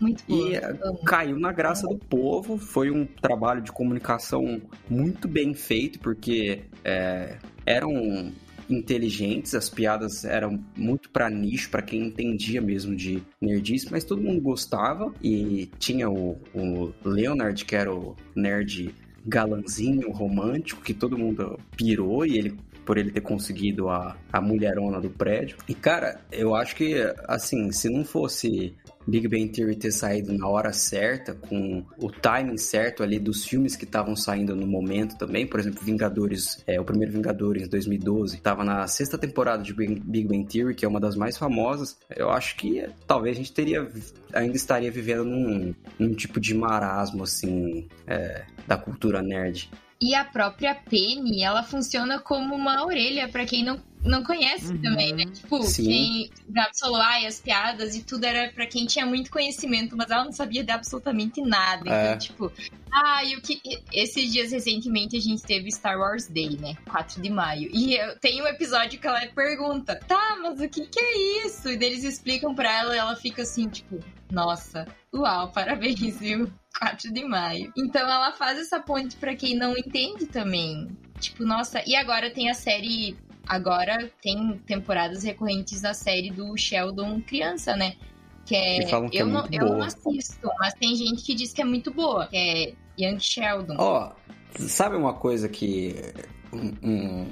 Muito 0.00 0.24
boa. 0.26 0.48
E 0.48 0.56
Amo. 0.56 0.98
caiu 1.04 1.38
na 1.38 1.52
graça 1.52 1.86
do 1.86 1.96
povo. 1.98 2.56
Foi 2.58 2.90
um 2.90 3.04
trabalho 3.06 3.60
de 3.62 3.70
comunicação 3.72 4.60
muito 4.88 5.28
bem 5.28 5.54
feito, 5.54 5.98
porque 6.00 6.62
é, 6.84 7.36
eram 7.66 8.32
inteligentes, 8.68 9.54
as 9.54 9.68
piadas 9.68 10.24
eram 10.24 10.62
muito 10.76 11.10
pra 11.10 11.30
nicho, 11.30 11.70
pra 11.70 11.82
quem 11.82 12.06
entendia 12.06 12.60
mesmo 12.60 12.94
de 12.94 13.22
nerdice, 13.40 13.88
mas 13.90 14.04
todo 14.04 14.22
mundo 14.22 14.40
gostava. 14.40 15.12
E 15.22 15.68
tinha 15.78 16.08
o, 16.08 16.38
o 16.54 16.92
Leonard, 17.04 17.64
que 17.64 17.76
era 17.76 17.94
o 17.94 18.16
nerd 18.34 18.94
galanzinho, 19.26 20.10
romântico, 20.10 20.82
que 20.82 20.92
todo 20.92 21.18
mundo 21.18 21.58
pirou, 21.76 22.26
e 22.26 22.36
ele 22.36 22.56
por 22.84 22.98
ele 22.98 23.10
ter 23.10 23.20
conseguido 23.20 23.88
a, 23.88 24.16
a 24.32 24.40
mulherona 24.40 25.00
do 25.00 25.10
prédio. 25.10 25.56
E, 25.68 25.74
cara, 25.74 26.20
eu 26.30 26.54
acho 26.54 26.76
que, 26.76 26.94
assim, 27.26 27.70
se 27.72 27.88
não 27.88 28.04
fosse 28.04 28.74
Big 29.06 29.28
Bang 29.28 29.48
Theory 29.48 29.76
ter 29.76 29.92
saído 29.92 30.32
na 30.32 30.48
hora 30.48 30.72
certa, 30.72 31.34
com 31.34 31.84
o 31.98 32.10
timing 32.10 32.56
certo 32.56 33.02
ali 33.02 33.18
dos 33.18 33.44
filmes 33.44 33.76
que 33.76 33.84
estavam 33.84 34.16
saindo 34.16 34.56
no 34.56 34.66
momento 34.66 35.16
também. 35.16 35.46
Por 35.46 35.60
exemplo, 35.60 35.84
Vingadores, 35.84 36.62
é, 36.66 36.80
o 36.80 36.84
primeiro 36.84 37.12
Vingadores 37.12 37.68
2012, 37.68 38.36
estava 38.36 38.64
na 38.64 38.86
sexta 38.86 39.18
temporada 39.18 39.62
de 39.62 39.72
Big 39.72 40.26
Bang 40.26 40.46
Theory, 40.46 40.74
que 40.74 40.84
é 40.84 40.88
uma 40.88 41.00
das 41.00 41.16
mais 41.16 41.36
famosas. 41.36 41.98
Eu 42.14 42.30
acho 42.30 42.56
que 42.56 42.86
talvez 43.06 43.36
a 43.36 43.38
gente 43.38 43.52
teria 43.52 43.86
ainda 44.32 44.56
estaria 44.56 44.90
vivendo 44.90 45.24
num, 45.24 45.74
num 45.98 46.14
tipo 46.14 46.40
de 46.40 46.54
marasmo 46.54 47.22
assim 47.22 47.86
é, 48.06 48.44
da 48.66 48.76
cultura 48.76 49.22
nerd. 49.22 49.70
E 50.04 50.14
a 50.14 50.22
própria 50.22 50.74
Penny, 50.74 51.42
ela 51.42 51.62
funciona 51.62 52.18
como 52.18 52.54
uma 52.54 52.84
orelha 52.84 53.26
para 53.26 53.46
quem 53.46 53.64
não 53.64 53.80
não 54.04 54.22
conhece 54.22 54.70
uhum. 54.70 54.82
também, 54.82 55.14
né? 55.14 55.24
Tipo, 55.32 55.62
Sim. 55.62 55.84
quem 55.84 56.30
Gabsolá 56.50 57.20
e 57.20 57.26
as 57.26 57.40
piadas 57.40 57.96
e 57.96 58.02
tudo 58.02 58.24
era 58.24 58.52
para 58.52 58.66
quem 58.66 58.84
tinha 58.84 59.06
muito 59.06 59.30
conhecimento, 59.30 59.96
mas 59.96 60.10
ela 60.10 60.26
não 60.26 60.32
sabia 60.32 60.62
de 60.62 60.70
absolutamente 60.70 61.40
nada. 61.40 61.88
É. 61.88 62.04
Então, 62.04 62.18
tipo, 62.18 62.52
ah, 62.92 63.24
e 63.24 63.34
o 63.34 63.40
que. 63.40 63.58
Esses 63.90 64.30
dias 64.30 64.52
recentemente 64.52 65.16
a 65.16 65.20
gente 65.20 65.42
teve 65.42 65.72
Star 65.72 65.98
Wars 65.98 66.26
Day, 66.26 66.58
né? 66.58 66.76
4 66.90 67.22
de 67.22 67.30
maio. 67.30 67.70
E 67.72 67.96
eu, 67.96 68.18
tem 68.18 68.42
um 68.42 68.46
episódio 68.46 69.00
que 69.00 69.06
ela 69.06 69.26
pergunta: 69.28 69.98
tá, 70.06 70.36
mas 70.38 70.60
o 70.60 70.68
que, 70.68 70.86
que 70.86 71.00
é 71.00 71.46
isso? 71.46 71.70
E 71.70 71.82
eles 71.82 72.04
explicam 72.04 72.54
pra 72.54 72.80
ela 72.80 72.94
e 72.94 72.98
ela 72.98 73.16
fica 73.16 73.40
assim, 73.40 73.70
tipo, 73.70 73.98
nossa, 74.30 74.86
uau, 75.14 75.48
parabéns, 75.56 76.20
viu? 76.20 76.52
4 76.78 77.12
de 77.12 77.24
maio. 77.24 77.72
Então 77.76 78.02
ela 78.02 78.32
faz 78.32 78.58
essa 78.58 78.80
ponte 78.80 79.16
para 79.16 79.34
quem 79.34 79.56
não 79.56 79.76
entende 79.76 80.26
também. 80.26 80.88
Tipo, 81.20 81.44
nossa, 81.44 81.82
e 81.86 81.94
agora 81.94 82.30
tem 82.30 82.50
a 82.50 82.54
série 82.54 83.16
agora 83.46 84.10
tem 84.22 84.58
temporadas 84.66 85.22
recorrentes 85.22 85.80
da 85.80 85.94
série 85.94 86.30
do 86.30 86.56
Sheldon 86.56 87.20
criança, 87.20 87.76
né? 87.76 87.94
Que 88.44 88.54
é. 88.54 88.78
Que 88.80 88.86
que 88.86 89.16
eu, 89.16 89.28
é 89.28 89.30
não, 89.30 89.48
eu 89.50 89.66
não 89.66 89.82
assisto, 89.82 90.48
mas 90.58 90.74
tem 90.74 90.94
gente 90.96 91.22
que 91.22 91.34
diz 91.34 91.52
que 91.52 91.62
é 91.62 91.64
muito 91.64 91.92
boa, 91.92 92.26
que 92.26 92.36
é 92.36 92.74
Young 92.98 93.18
Sheldon. 93.18 93.76
Ó, 93.78 94.12
oh, 94.12 94.62
sabe 94.62 94.96
uma 94.96 95.14
coisa 95.14 95.48
que. 95.48 95.94
Um, 96.52 96.72
um, 96.88 97.30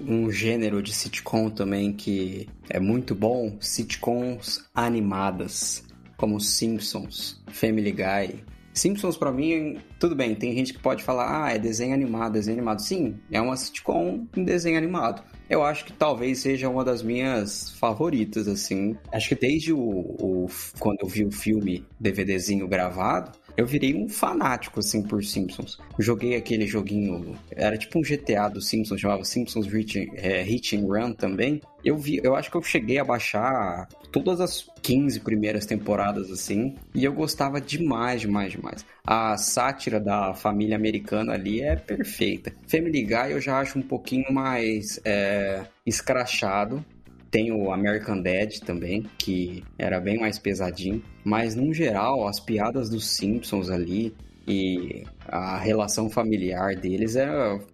um 0.00 0.30
gênero 0.30 0.82
de 0.82 0.92
sitcom 0.92 1.50
também 1.50 1.92
que 1.92 2.48
é 2.70 2.80
muito 2.80 3.14
bom? 3.14 3.56
Sitcoms 3.60 4.64
animadas, 4.74 5.84
como 6.16 6.40
Simpsons, 6.40 7.42
Family 7.48 7.92
Guy. 7.92 8.44
Simpsons 8.72 9.16
para 9.16 9.30
mim, 9.30 9.78
tudo 9.98 10.14
bem, 10.14 10.34
tem 10.34 10.54
gente 10.54 10.72
que 10.72 10.78
pode 10.78 11.02
falar, 11.02 11.44
ah, 11.44 11.52
é 11.52 11.58
desenho 11.58 11.94
animado, 11.94 12.32
desenho 12.32 12.56
animado. 12.56 12.80
Sim, 12.80 13.16
é 13.30 13.40
uma 13.40 13.56
sitcom 13.56 14.26
em 14.36 14.44
desenho 14.44 14.78
animado 14.78 15.22
eu 15.52 15.62
acho 15.62 15.84
que 15.84 15.92
talvez 15.92 16.38
seja 16.38 16.66
uma 16.66 16.82
das 16.82 17.02
minhas 17.02 17.72
favoritas, 17.78 18.48
assim. 18.48 18.96
Acho 19.12 19.28
que 19.28 19.34
desde 19.34 19.70
o, 19.70 19.78
o 19.78 20.46
quando 20.78 21.00
eu 21.02 21.08
vi 21.08 21.26
o 21.26 21.30
filme 21.30 21.84
DVDzinho 22.00 22.66
gravado, 22.66 23.32
eu 23.56 23.66
virei 23.66 23.94
um 23.94 24.08
fanático, 24.08 24.80
assim, 24.80 25.02
por 25.02 25.22
Simpsons. 25.24 25.78
joguei 25.98 26.36
aquele 26.36 26.66
joguinho, 26.66 27.36
era 27.50 27.76
tipo 27.76 27.98
um 27.98 28.02
GTA 28.02 28.48
do 28.48 28.60
Simpsons, 28.60 29.00
chamava 29.00 29.24
Simpsons 29.24 29.66
Hit, 29.66 30.10
é, 30.14 30.42
Hit 30.42 30.76
and 30.76 30.86
Run 30.86 31.12
também. 31.12 31.60
Eu 31.84 31.96
vi, 31.96 32.20
eu 32.22 32.36
acho 32.36 32.50
que 32.50 32.56
eu 32.56 32.62
cheguei 32.62 32.98
a 32.98 33.04
baixar 33.04 33.88
todas 34.12 34.40
as 34.40 34.68
15 34.82 35.20
primeiras 35.20 35.66
temporadas, 35.66 36.30
assim, 36.30 36.76
e 36.94 37.04
eu 37.04 37.12
gostava 37.12 37.60
demais, 37.60 38.20
demais, 38.20 38.52
demais. 38.52 38.84
A 39.04 39.36
sátira 39.36 39.98
da 39.98 40.32
família 40.32 40.76
americana 40.76 41.32
ali 41.32 41.60
é 41.60 41.74
perfeita. 41.74 42.52
Family 42.68 43.02
Guy 43.02 43.32
eu 43.32 43.40
já 43.40 43.58
acho 43.58 43.78
um 43.78 43.82
pouquinho 43.82 44.32
mais 44.32 45.00
é, 45.04 45.64
escrachado, 45.84 46.84
tem 47.32 47.50
o 47.50 47.72
American 47.72 48.20
Dad 48.20 48.58
também, 48.58 49.06
que 49.16 49.64
era 49.78 49.98
bem 49.98 50.20
mais 50.20 50.38
pesadinho. 50.38 51.02
Mas, 51.24 51.56
no 51.56 51.72
geral, 51.72 52.28
as 52.28 52.38
piadas 52.38 52.90
dos 52.90 53.06
Simpsons 53.08 53.70
ali 53.70 54.14
e 54.46 55.04
a 55.26 55.56
relação 55.56 56.10
familiar 56.10 56.76
deles 56.76 57.16
é 57.16 57.26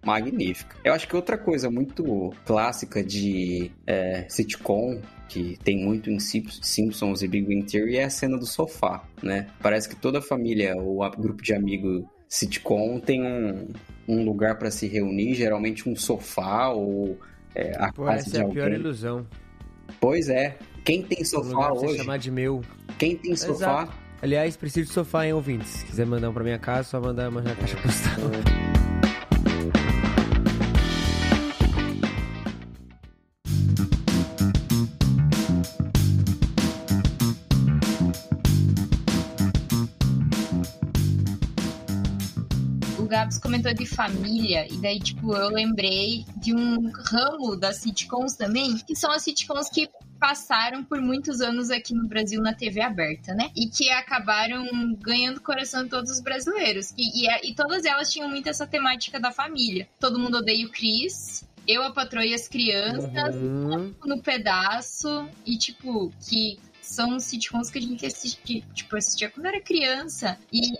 magnífica. 0.03 0.77
Eu 0.81 0.93
acho 0.93 1.07
que 1.07 1.15
outra 1.15 1.37
coisa 1.37 1.69
muito 1.69 2.33
clássica 2.45 3.03
de 3.03 3.69
é, 3.85 4.25
sitcom 4.29 5.01
que 5.27 5.59
tem 5.63 5.77
muito 5.83 6.09
em 6.09 6.19
Simpsons 6.19 7.21
e 7.21 7.27
Big 7.27 7.45
Bang 7.45 7.69
Theory 7.69 7.97
é 7.97 8.05
a 8.05 8.09
cena 8.09 8.37
do 8.37 8.45
sofá, 8.45 9.03
né? 9.21 9.47
Parece 9.61 9.89
que 9.89 9.95
toda 9.95 10.21
família 10.21 10.75
ou 10.75 11.07
grupo 11.11 11.43
de 11.43 11.53
amigos 11.53 12.03
sitcom 12.29 12.99
tem 12.99 13.23
um, 13.23 13.67
um 14.07 14.23
lugar 14.23 14.57
para 14.57 14.71
se 14.71 14.87
reunir, 14.87 15.35
geralmente 15.35 15.87
um 15.89 15.95
sofá 15.95 16.69
ou 16.69 17.19
é, 17.53 17.75
a 17.77 17.91
Pô, 17.91 18.05
casa 18.05 18.19
essa 18.21 18.31
de 18.31 18.37
é 18.37 18.39
a 18.39 18.43
alguém. 18.43 18.63
pior 18.63 18.71
ilusão. 18.71 19.27
Pois 19.99 20.29
é. 20.29 20.57
Quem 20.83 21.03
tem 21.03 21.23
sofá 21.23 21.71
hoje? 21.71 21.97
chamar 21.97 22.17
de 22.17 22.31
meu. 22.31 22.61
Quem 22.97 23.15
tem 23.15 23.35
sofá? 23.35 23.53
Exato. 23.83 23.93
Aliás, 24.21 24.57
preciso 24.57 24.87
de 24.87 24.93
sofá, 24.93 25.25
hein, 25.25 25.33
ouvintes? 25.33 25.69
Se 25.69 25.85
quiser 25.85 26.05
mandar 26.05 26.29
um 26.29 26.33
pra 26.33 26.43
minha 26.43 26.59
casa, 26.59 26.89
só 26.89 26.99
mandar 26.99 27.29
uma 27.29 27.41
na 27.41 27.55
caixa 27.55 27.77
postal. 27.77 28.88
Gabs 43.29 43.37
comentou 43.37 43.73
de 43.73 43.85
família, 43.85 44.67
e 44.71 44.77
daí, 44.77 44.99
tipo, 44.99 45.35
eu 45.35 45.49
lembrei 45.49 46.25
de 46.37 46.53
um 46.53 46.91
ramo 46.91 47.55
das 47.55 47.77
sitcoms 47.77 48.35
também, 48.35 48.77
que 48.77 48.95
são 48.95 49.11
as 49.11 49.21
sitcoms 49.21 49.69
que 49.69 49.87
passaram 50.19 50.83
por 50.83 50.99
muitos 50.99 51.39
anos 51.39 51.69
aqui 51.69 51.93
no 51.93 52.07
Brasil 52.07 52.41
na 52.41 52.53
TV 52.53 52.81
aberta, 52.81 53.33
né? 53.33 53.51
E 53.55 53.67
que 53.67 53.89
acabaram 53.89 54.65
ganhando 54.95 55.37
o 55.37 55.41
coração 55.41 55.83
de 55.83 55.89
todos 55.89 56.09
os 56.11 56.21
brasileiros. 56.21 56.93
E, 56.97 57.25
e, 57.25 57.51
e 57.51 57.55
todas 57.55 57.85
elas 57.85 58.11
tinham 58.11 58.27
muito 58.27 58.49
essa 58.49 58.65
temática 58.65 59.19
da 59.19 59.31
família. 59.31 59.87
Todo 59.99 60.19
mundo 60.19 60.39
odeia 60.39 60.65
o 60.65 60.69
Chris, 60.69 61.47
eu, 61.67 61.83
a 61.83 61.91
patroa 61.91 62.25
e 62.25 62.33
as 62.33 62.47
crianças, 62.47 63.35
uhum. 63.35 63.93
no 64.03 64.21
pedaço, 64.21 65.29
e 65.45 65.55
tipo, 65.55 66.11
que 66.27 66.59
são 66.81 67.19
sitcoms 67.19 67.69
que 67.69 67.77
a 67.77 67.81
gente 67.81 68.05
assistia, 68.05 68.63
tipo, 68.73 68.97
assistia 68.97 69.29
quando 69.29 69.45
era 69.45 69.61
criança. 69.61 70.37
E 70.51 70.73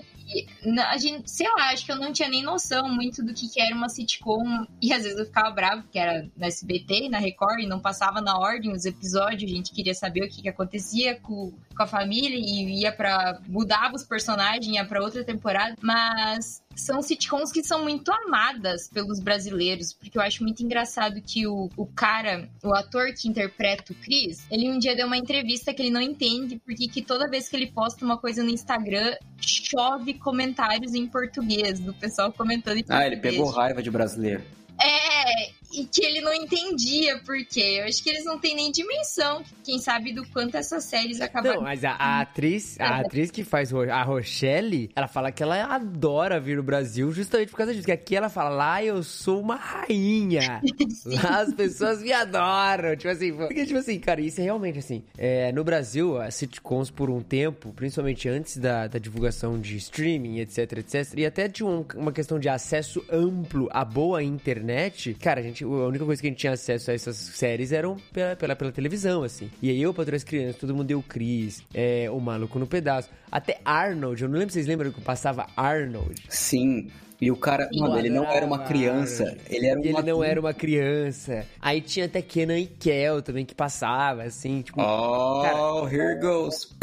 a 0.88 0.98
gente, 0.98 1.30
sei 1.30 1.48
lá, 1.48 1.72
acho 1.72 1.86
que 1.86 1.92
eu 1.92 1.96
não 1.96 2.14
tinha 2.14 2.30
nem 2.30 2.44
noção 2.44 2.88
muito 2.88 3.24
do 3.24 3.34
que, 3.34 3.48
que 3.48 3.62
era 3.62 3.74
uma 3.74 3.90
sitcom. 3.90 4.66
E 4.82 4.94
às 4.94 5.04
vezes 5.04 5.18
eu 5.18 5.26
ficava 5.26 5.50
bravo, 5.52 5.84
porque 5.84 5.98
era 5.98 6.30
na 6.36 6.48
SBT, 6.48 7.10
na 7.10 7.18
Record, 7.18 7.60
e 7.62 7.68
não 7.68 7.80
passava 7.80 8.22
na 8.22 8.38
ordem 8.38 8.72
os 8.72 8.86
episódios. 8.86 9.52
A 9.52 9.56
gente 9.56 9.72
queria 9.72 9.94
saber 9.94 10.24
o 10.24 10.30
que, 10.30 10.42
que 10.42 10.50
acontecia 10.50 11.20
com, 11.20 11.54
com 11.80 11.84
a 11.84 11.88
família 11.88 12.38
e 12.38 12.82
ia 12.82 12.92
para 12.92 13.40
mudava 13.48 13.96
os 13.96 14.04
personagens, 14.04 14.68
ia 14.68 14.84
para 14.84 15.02
outra 15.02 15.24
temporada. 15.24 15.76
Mas 15.82 16.62
são 16.76 17.02
sitcoms 17.02 17.54
que 17.54 17.64
são 17.64 17.84
muito 17.84 18.12
amadas 18.12 18.90
pelos 18.90 19.22
brasileiros, 19.22 19.94
porque 19.94 20.18
eu 20.18 20.22
acho 20.22 20.44
muito 20.44 20.62
engraçado 20.62 21.22
que 21.22 21.48
o, 21.48 21.70
o 21.78 21.86
cara, 21.86 22.50
o 22.62 22.74
ator 22.74 23.14
que 23.14 23.30
interpreta 23.30 23.94
o 23.94 23.96
Chris, 23.96 24.46
ele 24.52 24.70
um 24.70 24.78
dia 24.78 24.94
deu 24.94 25.08
uma 25.08 25.18
entrevista 25.18 25.74
que 25.74 25.82
ele 25.82 25.90
não 25.90 26.02
entende 26.02 26.60
porque 26.66 26.88
que 26.90 27.02
toda 27.02 27.30
vez 27.30 27.48
que 27.48 27.56
ele 27.56 27.72
posta 27.72 28.04
uma 28.04 28.18
coisa 28.18 28.44
no 28.44 28.50
Instagram, 28.50 29.16
chove 29.40 30.16
comentários 30.16 30.94
em 30.94 31.08
português, 31.08 31.80
do 31.80 31.94
pessoal 31.94 32.34
comentando 32.34 32.78
em 32.78 32.84
português. 32.84 33.02
Ah, 33.04 33.08
ele 33.08 33.18
pegou 33.18 33.50
raiva 33.50 33.82
de 33.82 33.90
brasileiro. 33.90 34.44
É, 34.82 35.52
e 35.72 35.86
que 35.86 36.04
ele 36.04 36.22
não 36.22 36.34
entendia 36.34 37.20
por 37.20 37.38
quê. 37.46 37.80
Eu 37.80 37.86
acho 37.86 38.04
que 38.04 38.10
eles 38.10 38.26
não 38.26 38.40
têm 38.40 38.56
nem 38.56 38.72
dimensão, 38.72 39.44
quem 39.64 39.80
sabe, 39.80 40.14
do 40.14 40.28
quanto 40.30 40.56
essas 40.56 40.84
séries 40.84 41.22
acabaram. 41.22 41.58
Não, 41.58 41.64
mas 41.64 41.84
a, 41.84 41.92
a 41.92 42.22
atriz, 42.22 42.80
a 42.80 43.00
atriz 43.00 43.30
que 43.32 43.44
faz 43.44 43.74
a 43.74 44.04
Rochelle, 44.04 44.90
ela 44.96 45.08
fala 45.08 45.32
que 45.32 45.44
ela 45.44 45.64
adora 45.64 46.40
vir 46.40 46.58
no 46.58 46.64
Brasil 46.64 47.12
justamente 47.12 47.50
por 47.50 47.58
causa 47.58 47.74
disso. 47.74 47.86
Que 47.86 47.92
aqui 47.92 48.16
ela 48.16 48.30
fala, 48.30 48.50
lá 48.50 48.84
eu 48.84 49.04
sou 49.04 49.42
uma 49.42 49.56
rainha. 49.56 50.62
lá 51.06 51.42
as 51.42 51.54
pessoas 51.54 52.02
me 52.02 52.12
adoram. 52.12 52.96
Tipo 52.96 53.10
assim, 53.10 53.34
porque, 53.34 53.66
tipo 53.66 53.78
assim, 53.78 54.00
cara, 54.00 54.22
isso 54.22 54.42
é 54.42 54.44
realmente 54.44 54.80
assim. 54.80 55.04
É, 55.18 55.52
no 55.52 55.64
Brasil, 55.64 56.20
as 56.20 56.36
sitcoms 56.36 56.90
por 56.90 57.10
um 57.10 57.22
tempo, 57.22 57.72
principalmente 57.74 58.28
antes 58.28 58.58
da, 58.58 58.88
da 58.88 59.00
divulgação 59.00 59.60
de 59.60 59.78
streaming, 59.78 60.40
etc, 60.40 60.72
etc, 60.80 61.14
e 61.18 61.26
até 61.26 61.48
de 61.48 61.64
um, 61.64 61.86
uma 61.96 62.12
questão 62.12 62.40
de 62.40 62.50
acesso 62.50 63.04
amplo 63.12 63.68
à 63.72 63.86
boa 63.86 64.24
internet, 64.24 65.14
cara, 65.14 65.40
a 65.40 65.44
gente 65.44 65.59
gente, 65.60 65.64
a 65.64 65.88
única 65.88 66.06
coisa 66.06 66.22
que 66.22 66.28
a 66.28 66.30
gente 66.30 66.40
tinha 66.40 66.54
acesso 66.54 66.92
a 66.92 66.94
essas 66.94 67.16
séries 67.16 67.72
eram 67.72 67.98
pela, 68.14 68.36
pela, 68.36 68.56
pela 68.56 68.72
televisão, 68.72 69.24
assim. 69.24 69.50
E 69.62 69.70
aí 69.70 69.82
eu, 69.82 69.94
para 69.94 70.16
as 70.16 70.24
crianças, 70.24 70.58
todo 70.58 70.74
mundo 70.74 70.88
deu 70.88 71.04
Chris, 71.04 71.64
é, 71.74 72.10
o 72.10 72.20
Maluco 72.20 72.58
no 72.58 72.68
Pedaço. 72.68 73.10
Até 73.32 73.60
Arnold, 73.64 74.22
eu 74.22 74.30
não 74.30 74.38
lembro 74.38 74.52
se 74.52 74.56
vocês 74.56 74.68
lembram 74.68 74.92
que 74.92 75.02
passava 75.02 75.48
Arnold. 75.56 76.24
Sim. 76.30 76.88
E 77.22 77.30
o 77.30 77.36
cara, 77.36 77.70
mano, 77.76 77.98
ele 78.00 78.10
não 78.10 78.24
era 78.24 78.46
uma 78.46 78.60
criança, 78.60 79.38
ele 79.50 79.66
era 79.66 79.78
um 79.78 79.84
Ele 79.84 80.02
não 80.04 80.24
era 80.24 80.40
uma 80.40 80.54
criança. 80.54 81.46
Aí 81.60 81.82
tinha 81.82 82.06
até 82.06 82.22
Kenan 82.22 82.58
e 82.60 82.66
Kel 82.66 83.22
também 83.22 83.46
que 83.46 83.54
passava, 83.54 84.24
assim, 84.24 84.62
tipo. 84.62 84.80
Oh, 84.82 85.42
Cara, 85.42 85.94
here 85.94 86.18
goes. 86.22 86.74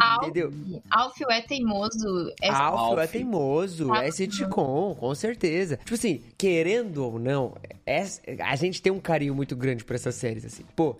Alf, 0.00 0.22
Entendeu? 0.24 0.50
Alfio 0.90 1.30
é 1.30 1.42
teimoso. 1.42 2.32
É 2.40 2.48
Alf 2.48 2.96
é 2.98 3.00
Alf. 3.02 3.12
teimoso, 3.12 3.92
Ah, 3.92 4.06
é 4.06 4.10
sitcom, 4.10 4.94
com 4.98 5.14
certeza. 5.14 5.76
Tipo 5.76 5.94
assim, 5.94 6.22
querendo 6.38 7.04
ou 7.04 7.18
não, 7.18 7.54
é- 7.86 8.06
a 8.40 8.56
gente 8.56 8.80
tem 8.80 8.90
um 8.92 8.98
carinho 9.00 9.34
muito 9.34 9.54
grande 9.54 9.84
por 9.84 9.94
essas 9.94 10.14
séries, 10.14 10.44
assim. 10.46 10.64
Pô, 10.74 10.96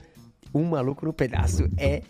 Um 0.55 0.65
Maluco 0.65 1.05
no 1.07 1.13
Pedaço 1.13 1.69
é 1.79 2.03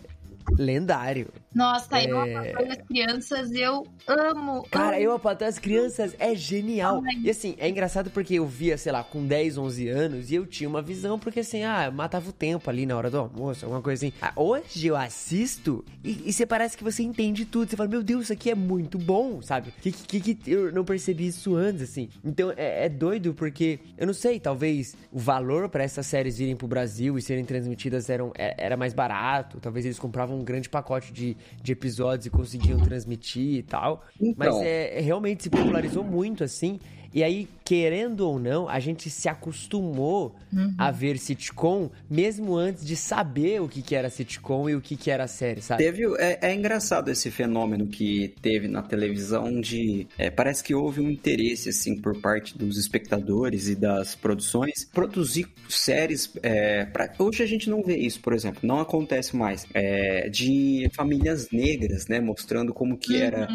lendário. 0.57 1.27
Nossa, 1.53 2.01
eu 2.03 2.21
É. 2.21 2.51
apoio 2.51 2.71
as 2.71 2.77
crianças, 2.87 3.51
eu 3.53 3.85
amo. 4.07 4.63
Cara, 4.69 4.95
amo. 4.97 5.05
eu 5.05 5.11
apatar 5.13 5.47
as 5.47 5.57
crianças 5.57 6.15
é 6.19 6.35
genial. 6.35 7.01
Ai. 7.05 7.15
E 7.23 7.29
assim, 7.29 7.55
é 7.57 7.69
engraçado 7.69 8.09
porque 8.11 8.35
eu 8.35 8.45
via, 8.45 8.77
sei 8.77 8.91
lá, 8.91 9.03
com 9.03 9.25
10, 9.25 9.57
11 9.57 9.87
anos 9.87 10.31
e 10.31 10.35
eu 10.35 10.45
tinha 10.45 10.67
uma 10.69 10.81
visão, 10.81 11.17
porque 11.17 11.39
assim, 11.39 11.63
ah, 11.63 11.89
matava 11.91 12.29
o 12.29 12.33
tempo 12.33 12.69
ali 12.69 12.85
na 12.85 12.97
hora 12.97 13.09
do 13.09 13.17
almoço, 13.17 13.65
alguma 13.65 13.81
coisa 13.81 14.05
assim. 14.05 14.13
Ah, 14.21 14.33
hoje 14.35 14.87
eu 14.87 14.95
assisto 14.95 15.83
e, 16.03 16.23
e 16.29 16.33
você 16.33 16.45
parece 16.45 16.77
que 16.77 16.83
você 16.83 17.03
entende 17.03 17.45
tudo. 17.45 17.69
Você 17.69 17.77
fala, 17.77 17.89
meu 17.89 18.03
Deus, 18.03 18.25
isso 18.25 18.33
aqui 18.33 18.49
é 18.51 18.55
muito 18.55 18.97
bom, 18.97 19.41
sabe? 19.41 19.73
Que, 19.81 19.91
que, 19.91 20.35
que 20.35 20.51
eu 20.51 20.71
não 20.71 20.83
percebi 20.83 21.27
isso 21.27 21.55
antes, 21.55 21.81
assim. 21.83 22.09
Então 22.23 22.51
é, 22.57 22.85
é 22.85 22.89
doido 22.89 23.33
porque, 23.33 23.79
eu 23.97 24.05
não 24.05 24.13
sei, 24.13 24.39
talvez 24.39 24.95
o 25.11 25.19
valor 25.19 25.69
pra 25.69 25.83
essas 25.83 26.05
séries 26.05 26.39
irem 26.39 26.55
pro 26.55 26.67
Brasil 26.67 27.17
e 27.17 27.21
serem 27.21 27.45
transmitidas 27.45 28.09
eram, 28.09 28.31
é- 28.37 28.55
era 28.57 28.75
mais 28.75 28.93
barato. 28.93 29.59
Talvez 29.59 29.85
eles 29.85 29.97
compravam 29.99 30.34
um 30.35 30.43
grande 30.43 30.69
pacote 30.69 31.11
de, 31.11 31.35
de 31.61 31.71
episódios 31.71 32.25
e 32.25 32.29
conseguiam 32.29 32.79
transmitir 32.79 33.57
e 33.57 33.63
tal. 33.63 34.03
Mas 34.37 34.49
Então. 34.49 34.63
é, 34.63 34.99
é, 34.99 35.01
realmente 35.01 35.43
se 35.43 35.49
popularizou 35.49 36.03
muito, 36.03 36.43
assim. 36.43 36.79
E 37.15 37.23
aí, 37.23 37.47
querendo 37.63 38.27
ou 38.27 38.37
não, 38.37 38.67
a 38.67 38.77
gente 38.79 39.09
se 39.09 39.29
acostumou 39.29 40.35
a 40.77 40.91
ver 40.91 41.17
sitcom, 41.17 41.89
mesmo 42.09 42.55
antes 42.55 42.85
de 42.85 42.95
saber 42.95 43.61
o 43.61 43.67
que, 43.69 43.81
que 43.81 43.95
era 43.95 44.09
sitcom 44.09 44.69
e 44.69 44.75
o 44.75 44.81
que, 44.81 44.95
que 44.97 45.09
era 45.09 45.25
série, 45.27 45.61
sabe? 45.61 45.83
Teve, 45.83 46.03
é, 46.17 46.39
é 46.49 46.53
engraçado 46.53 47.09
esse 47.09 47.31
fenômeno 47.31 47.87
que 47.87 48.33
teve 48.41 48.67
na 48.67 48.81
televisão 48.81 49.59
de, 49.61 50.07
é, 50.17 50.29
parece 50.29 50.61
que 50.63 50.75
houve 50.75 50.99
um 51.01 51.09
interesse 51.09 51.69
assim 51.69 51.95
por 51.99 52.19
parte 52.19 52.57
dos 52.57 52.77
espectadores 52.77 53.67
e 53.69 53.75
das 53.75 54.13
produções 54.15 54.85
produzir 54.93 55.47
séries. 55.69 56.31
É, 56.43 56.85
pra- 56.85 57.11
hoje 57.17 57.43
a 57.43 57.45
gente 57.47 57.69
não 57.69 57.81
vê 57.81 57.95
isso, 57.97 58.19
por 58.19 58.33
exemplo, 58.33 58.59
não 58.63 58.79
acontece 58.79 59.35
mais 59.35 59.65
é, 59.73 60.27
de 60.29 60.89
famílias 60.93 61.49
negras, 61.51 62.07
né, 62.07 62.19
mostrando 62.19 62.73
como 62.73 62.97
que 62.97 63.21
era 63.21 63.47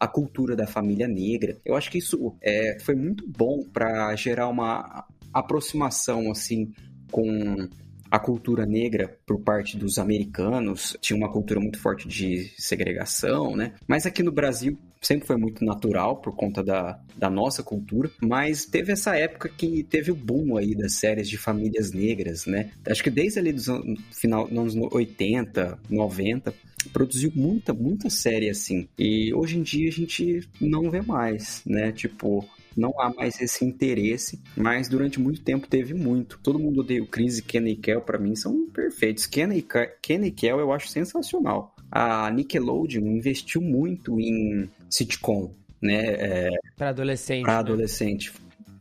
a 0.00 0.08
cultura 0.08 0.56
da 0.56 0.66
família 0.66 1.06
negra. 1.06 1.56
Eu 1.64 1.76
acho 1.76 1.90
que 1.90 1.98
isso 1.98 2.34
é, 2.42 2.78
foi 2.80 2.95
muito 2.96 3.24
bom 3.28 3.64
para 3.72 4.14
gerar 4.16 4.48
uma 4.48 5.04
aproximação 5.32 6.30
assim 6.30 6.72
com 7.10 7.68
a 8.10 8.18
cultura 8.18 8.64
negra 8.64 9.18
por 9.26 9.40
parte 9.40 9.76
dos 9.76 9.98
americanos 9.98 10.96
tinha 11.00 11.16
uma 11.16 11.30
cultura 11.30 11.60
muito 11.60 11.78
forte 11.78 12.08
de 12.08 12.50
segregação, 12.56 13.56
né? 13.56 13.74
Mas 13.86 14.06
aqui 14.06 14.22
no 14.22 14.32
Brasil 14.32 14.78
sempre 15.00 15.26
foi 15.26 15.36
muito 15.36 15.64
natural 15.64 16.16
por 16.16 16.34
conta 16.34 16.62
da, 16.62 16.98
da 17.16 17.30
nossa 17.30 17.62
cultura, 17.62 18.10
mas 18.20 18.64
teve 18.64 18.92
essa 18.92 19.16
época 19.16 19.48
que 19.48 19.82
teve 19.84 20.10
o 20.10 20.16
boom 20.16 20.56
aí 20.56 20.74
das 20.74 20.94
séries 20.94 21.28
de 21.28 21.36
famílias 21.36 21.92
negras, 21.92 22.46
né? 22.46 22.70
Acho 22.88 23.02
que 23.02 23.10
desde 23.10 23.38
ali 23.38 23.52
dos 23.52 23.66
final 24.12 24.48
dos 24.48 24.76
anos 24.76 24.92
80, 24.92 25.78
90, 25.88 26.54
produziu 26.92 27.32
muita, 27.34 27.72
muita 27.72 28.08
série 28.10 28.48
assim. 28.48 28.88
E 28.98 29.32
hoje 29.34 29.58
em 29.58 29.62
dia 29.62 29.88
a 29.88 29.92
gente 29.92 30.48
não 30.60 30.90
vê 30.90 31.02
mais, 31.02 31.62
né? 31.66 31.92
Tipo, 31.92 32.48
não 32.76 32.92
há 33.00 33.12
mais 33.14 33.40
esse 33.40 33.64
interesse, 33.64 34.40
mas 34.56 34.88
durante 34.88 35.18
muito 35.20 35.42
tempo 35.42 35.66
teve 35.66 35.94
muito. 35.94 36.38
Todo 36.42 36.58
mundo 36.58 36.80
odeia 36.80 37.02
o 37.02 37.06
Chris 37.06 37.38
e 37.38 37.42
Kenny 37.42 37.72
e 37.72 37.76
Kel, 37.76 38.00
pra 38.02 38.18
mim, 38.18 38.36
são 38.36 38.68
perfeitos. 38.70 39.26
Kenny 39.26 39.62
Ke- 39.62 39.94
Kenny 40.02 40.28
e 40.28 40.30
Kel 40.30 40.58
eu 40.60 40.72
acho 40.72 40.88
sensacional. 40.88 41.74
A 41.90 42.30
Nickelodeon 42.30 43.06
investiu 43.06 43.60
muito 43.60 44.20
em 44.20 44.68
sitcom, 44.90 45.54
né? 45.80 46.04
É, 46.04 46.50
Pra 46.76 46.88
adolescente. 46.90 47.42
pra 47.42 47.52
né? 47.54 47.58
adolescente. 47.60 48.32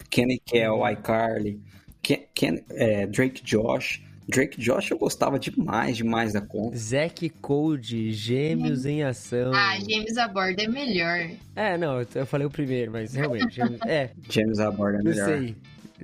Kenny 0.09 0.35
e 0.35 0.39
Kel, 0.39 0.79
iCarly, 0.91 1.61
Ken, 2.01 2.19
Ken- 2.33 2.63
é, 2.71 3.05
Drake 3.07 3.43
Josh. 3.43 4.01
Drake 4.27 4.59
Josh 4.59 4.89
eu 4.91 4.97
gostava 4.97 5.37
demais, 5.37 5.97
demais 5.97 6.33
da 6.33 6.41
conta. 6.41 6.75
Zack 6.77 7.29
Code, 7.29 8.11
Gêmeos 8.11 8.85
em 8.85 9.03
Ação. 9.03 9.51
Ah, 9.53 9.77
James 9.79 10.17
a 10.17 10.27
bordo 10.27 10.59
é 10.59 10.67
melhor. 10.67 11.29
É, 11.55 11.77
não, 11.77 11.99
eu- 12.01 12.07
eu 12.15 12.25
falei 12.25 12.47
o 12.47 12.49
primeiro, 12.49 12.91
mas 12.91 13.13
realmente. 13.13 13.53
Gêmeos- 13.55 13.81
é, 13.85 14.09
James 14.29 14.59
Aborda 14.59 14.99
é 14.99 15.03
não 15.03 15.11
melhor. 15.11 15.25
sei. 15.27 15.55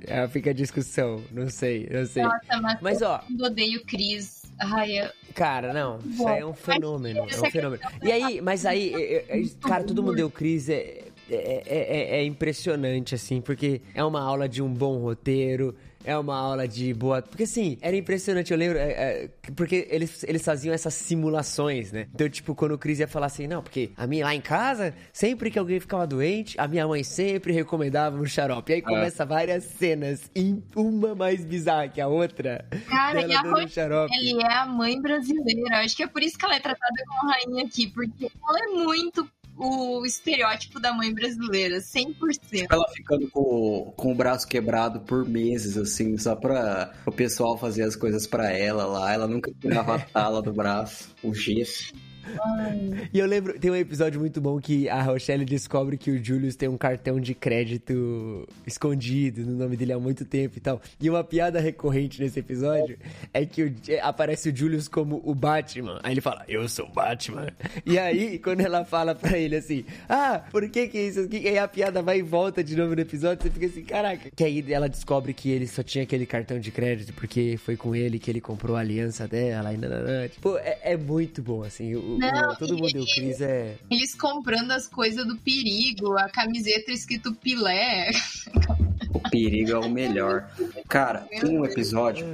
É, 0.06 0.26
fica 0.28 0.50
a 0.50 0.52
discussão, 0.54 1.22
não 1.32 1.48
sei, 1.50 1.86
não 1.92 2.06
sei. 2.06 2.22
Nossa, 2.22 2.60
mas, 2.62 2.78
Mas 2.80 3.02
ó, 3.02 3.18
todo 3.18 3.30
mundo 3.30 3.44
odeia 3.44 3.78
o 3.78 3.84
Chris. 3.84 4.42
Ai, 4.58 5.00
eu... 5.02 5.08
Cara, 5.34 5.72
não, 5.72 5.98
isso 5.98 6.26
aí 6.28 6.40
é 6.40 6.46
um 6.46 6.54
fenômeno, 6.54 7.18
é 7.20 7.22
um 7.40 7.50
fenômeno. 7.50 7.82
E 8.02 8.10
aí, 8.12 8.40
mas 8.40 8.64
aí, 8.64 8.92
é, 8.94 9.14
é, 9.28 9.40
é, 9.40 9.44
cara, 9.60 9.82
todo 9.84 10.02
mundo 10.02 10.14
deu 10.16 10.30
crise, 10.30 10.72
é, 10.72 11.04
é, 11.30 11.62
é- 11.66 12.16
é 12.18 12.24
impressionante, 12.24 13.14
assim, 13.14 13.40
porque 13.40 13.80
é 13.94 14.02
uma 14.04 14.20
aula 14.22 14.48
de 14.48 14.62
um 14.62 14.72
bom 14.72 14.98
roteiro, 14.98 15.74
é 16.04 16.16
uma 16.16 16.36
aula 16.36 16.66
de 16.66 16.92
boa... 16.94 17.22
Porque, 17.22 17.44
assim, 17.44 17.78
era 17.80 17.96
impressionante, 17.96 18.52
eu 18.52 18.58
lembro, 18.58 18.78
é, 18.78 18.90
é, 18.90 19.30
porque 19.54 19.86
eles, 19.90 20.24
eles 20.24 20.44
faziam 20.44 20.74
essas 20.74 20.94
simulações, 20.94 21.92
né? 21.92 22.08
Então, 22.14 22.28
tipo, 22.28 22.54
quando 22.54 22.72
o 22.72 22.78
Cris 22.78 22.98
ia 22.98 23.08
falar 23.08 23.26
assim, 23.26 23.46
não, 23.46 23.62
porque 23.62 23.90
a 23.96 24.06
minha 24.06 24.24
lá 24.24 24.34
em 24.34 24.40
casa, 24.40 24.94
sempre 25.12 25.50
que 25.50 25.58
alguém 25.58 25.80
ficava 25.80 26.06
doente, 26.06 26.58
a 26.58 26.66
minha 26.66 26.86
mãe 26.86 27.02
sempre 27.02 27.52
recomendava 27.52 28.16
um 28.16 28.26
xarope. 28.26 28.72
E 28.72 28.74
aí 28.76 28.82
começa 28.82 29.24
várias 29.24 29.64
cenas, 29.64 30.30
em 30.34 30.62
uma 30.74 31.14
mais 31.14 31.44
bizarra 31.44 31.88
que 31.88 32.00
a 32.00 32.08
outra, 32.08 32.64
Cara, 32.88 33.26
e 33.26 33.34
a 33.34 33.42
um 33.42 33.68
xarope. 33.68 34.14
Ele 34.14 34.42
é 34.42 34.52
a 34.52 34.66
mãe 34.66 35.00
brasileira. 35.00 35.78
Acho 35.78 35.96
que 35.96 36.02
é 36.02 36.06
por 36.06 36.22
isso 36.22 36.38
que 36.38 36.44
ela 36.44 36.56
é 36.56 36.60
tratada 36.60 37.04
como 37.06 37.30
rainha 37.30 37.64
aqui, 37.64 37.86
porque 37.88 38.30
ela 38.48 38.58
é 38.58 38.84
muito 38.84 39.28
o 39.62 40.04
estereótipo 40.04 40.80
da 40.80 40.92
mãe 40.92 41.12
brasileira, 41.14 41.78
100%. 41.78 42.66
Ela 42.70 42.88
ficando 42.88 43.30
com, 43.30 43.92
com 43.96 44.12
o 44.12 44.14
braço 44.14 44.46
quebrado 44.46 45.00
por 45.00 45.28
meses, 45.28 45.76
assim, 45.76 46.18
só 46.18 46.34
pra 46.34 46.92
o 47.06 47.12
pessoal 47.12 47.56
fazer 47.56 47.82
as 47.82 47.96
coisas 47.96 48.26
pra 48.26 48.50
ela 48.50 48.84
lá. 48.84 49.12
Ela 49.12 49.28
nunca 49.28 49.52
tirava 49.60 49.94
a 49.96 49.98
tala 49.98 50.42
do 50.42 50.52
braço, 50.52 51.14
o 51.22 51.32
gesso. 51.34 51.92
E 53.12 53.18
eu 53.18 53.26
lembro, 53.26 53.58
tem 53.58 53.70
um 53.70 53.76
episódio 53.76 54.20
muito 54.20 54.40
bom 54.40 54.60
que 54.60 54.88
a 54.88 55.02
Rochelle 55.02 55.44
descobre 55.44 55.96
que 55.96 56.10
o 56.10 56.22
Julius 56.24 56.56
tem 56.56 56.68
um 56.68 56.76
cartão 56.76 57.20
de 57.20 57.34
crédito 57.34 58.46
escondido 58.66 59.42
no 59.42 59.52
nome 59.56 59.76
dele 59.76 59.92
há 59.92 59.98
muito 59.98 60.24
tempo 60.24 60.56
e 60.56 60.60
tal. 60.60 60.80
E 61.00 61.08
uma 61.10 61.22
piada 61.24 61.60
recorrente 61.60 62.20
nesse 62.20 62.38
episódio 62.40 62.98
é 63.32 63.44
que 63.44 63.62
o- 63.64 63.74
é, 63.88 64.00
aparece 64.00 64.48
o 64.50 64.56
Julius 64.56 64.88
como 64.88 65.20
o 65.24 65.34
Batman. 65.34 66.00
Aí 66.02 66.12
ele 66.12 66.20
fala, 66.20 66.44
eu 66.48 66.68
sou 66.68 66.88
Batman. 66.88 67.48
E 67.84 67.98
aí, 67.98 68.38
quando 68.38 68.60
ela 68.60 68.84
fala 68.84 69.14
pra 69.14 69.36
ele 69.38 69.56
assim, 69.56 69.84
ah, 70.08 70.42
por 70.50 70.68
que 70.68 70.88
que 70.88 70.98
isso 70.98 71.20
aqui? 71.20 71.38
E 71.38 71.48
aí 71.48 71.58
a 71.58 71.68
piada 71.68 72.02
vai 72.02 72.18
e 72.18 72.22
volta 72.22 72.62
de 72.62 72.76
novo 72.76 72.94
no 72.94 73.00
episódio, 73.00 73.42
você 73.42 73.50
fica 73.50 73.66
assim, 73.66 73.82
caraca. 73.82 74.30
Que 74.34 74.44
aí 74.44 74.64
ela 74.72 74.88
descobre 74.88 75.32
que 75.34 75.50
ele 75.50 75.66
só 75.66 75.82
tinha 75.82 76.04
aquele 76.04 76.26
cartão 76.26 76.58
de 76.58 76.70
crédito 76.70 77.12
porque 77.14 77.56
foi 77.58 77.76
com 77.76 77.94
ele 77.94 78.18
que 78.18 78.30
ele 78.30 78.40
comprou 78.40 78.76
a 78.76 78.80
aliança 78.80 79.26
dela 79.28 79.72
e. 79.72 80.28
Tipo, 80.28 80.56
é, 80.58 80.78
é 80.82 80.96
muito 80.96 81.42
bom, 81.42 81.62
assim. 81.62 81.94
O, 81.94 82.11
o- 82.14 82.18
Não, 82.18 82.54
todo 82.56 82.76
mundo 82.76 82.92
deu 82.92 83.04
Cris 83.04 83.40
é... 83.40 83.76
Eles 83.90 84.14
comprando 84.14 84.70
as 84.72 84.86
coisas 84.88 85.26
do 85.26 85.36
perigo, 85.38 86.16
a 86.16 86.28
camiseta 86.28 86.92
escrito 86.92 87.34
Pilé. 87.34 88.10
O 89.14 89.20
perigo 89.30 89.70
é 89.72 89.78
o 89.78 89.90
melhor. 89.90 90.50
Cara, 90.88 91.20
tem 91.28 91.58
um 91.58 91.64
episódio, 91.64 92.26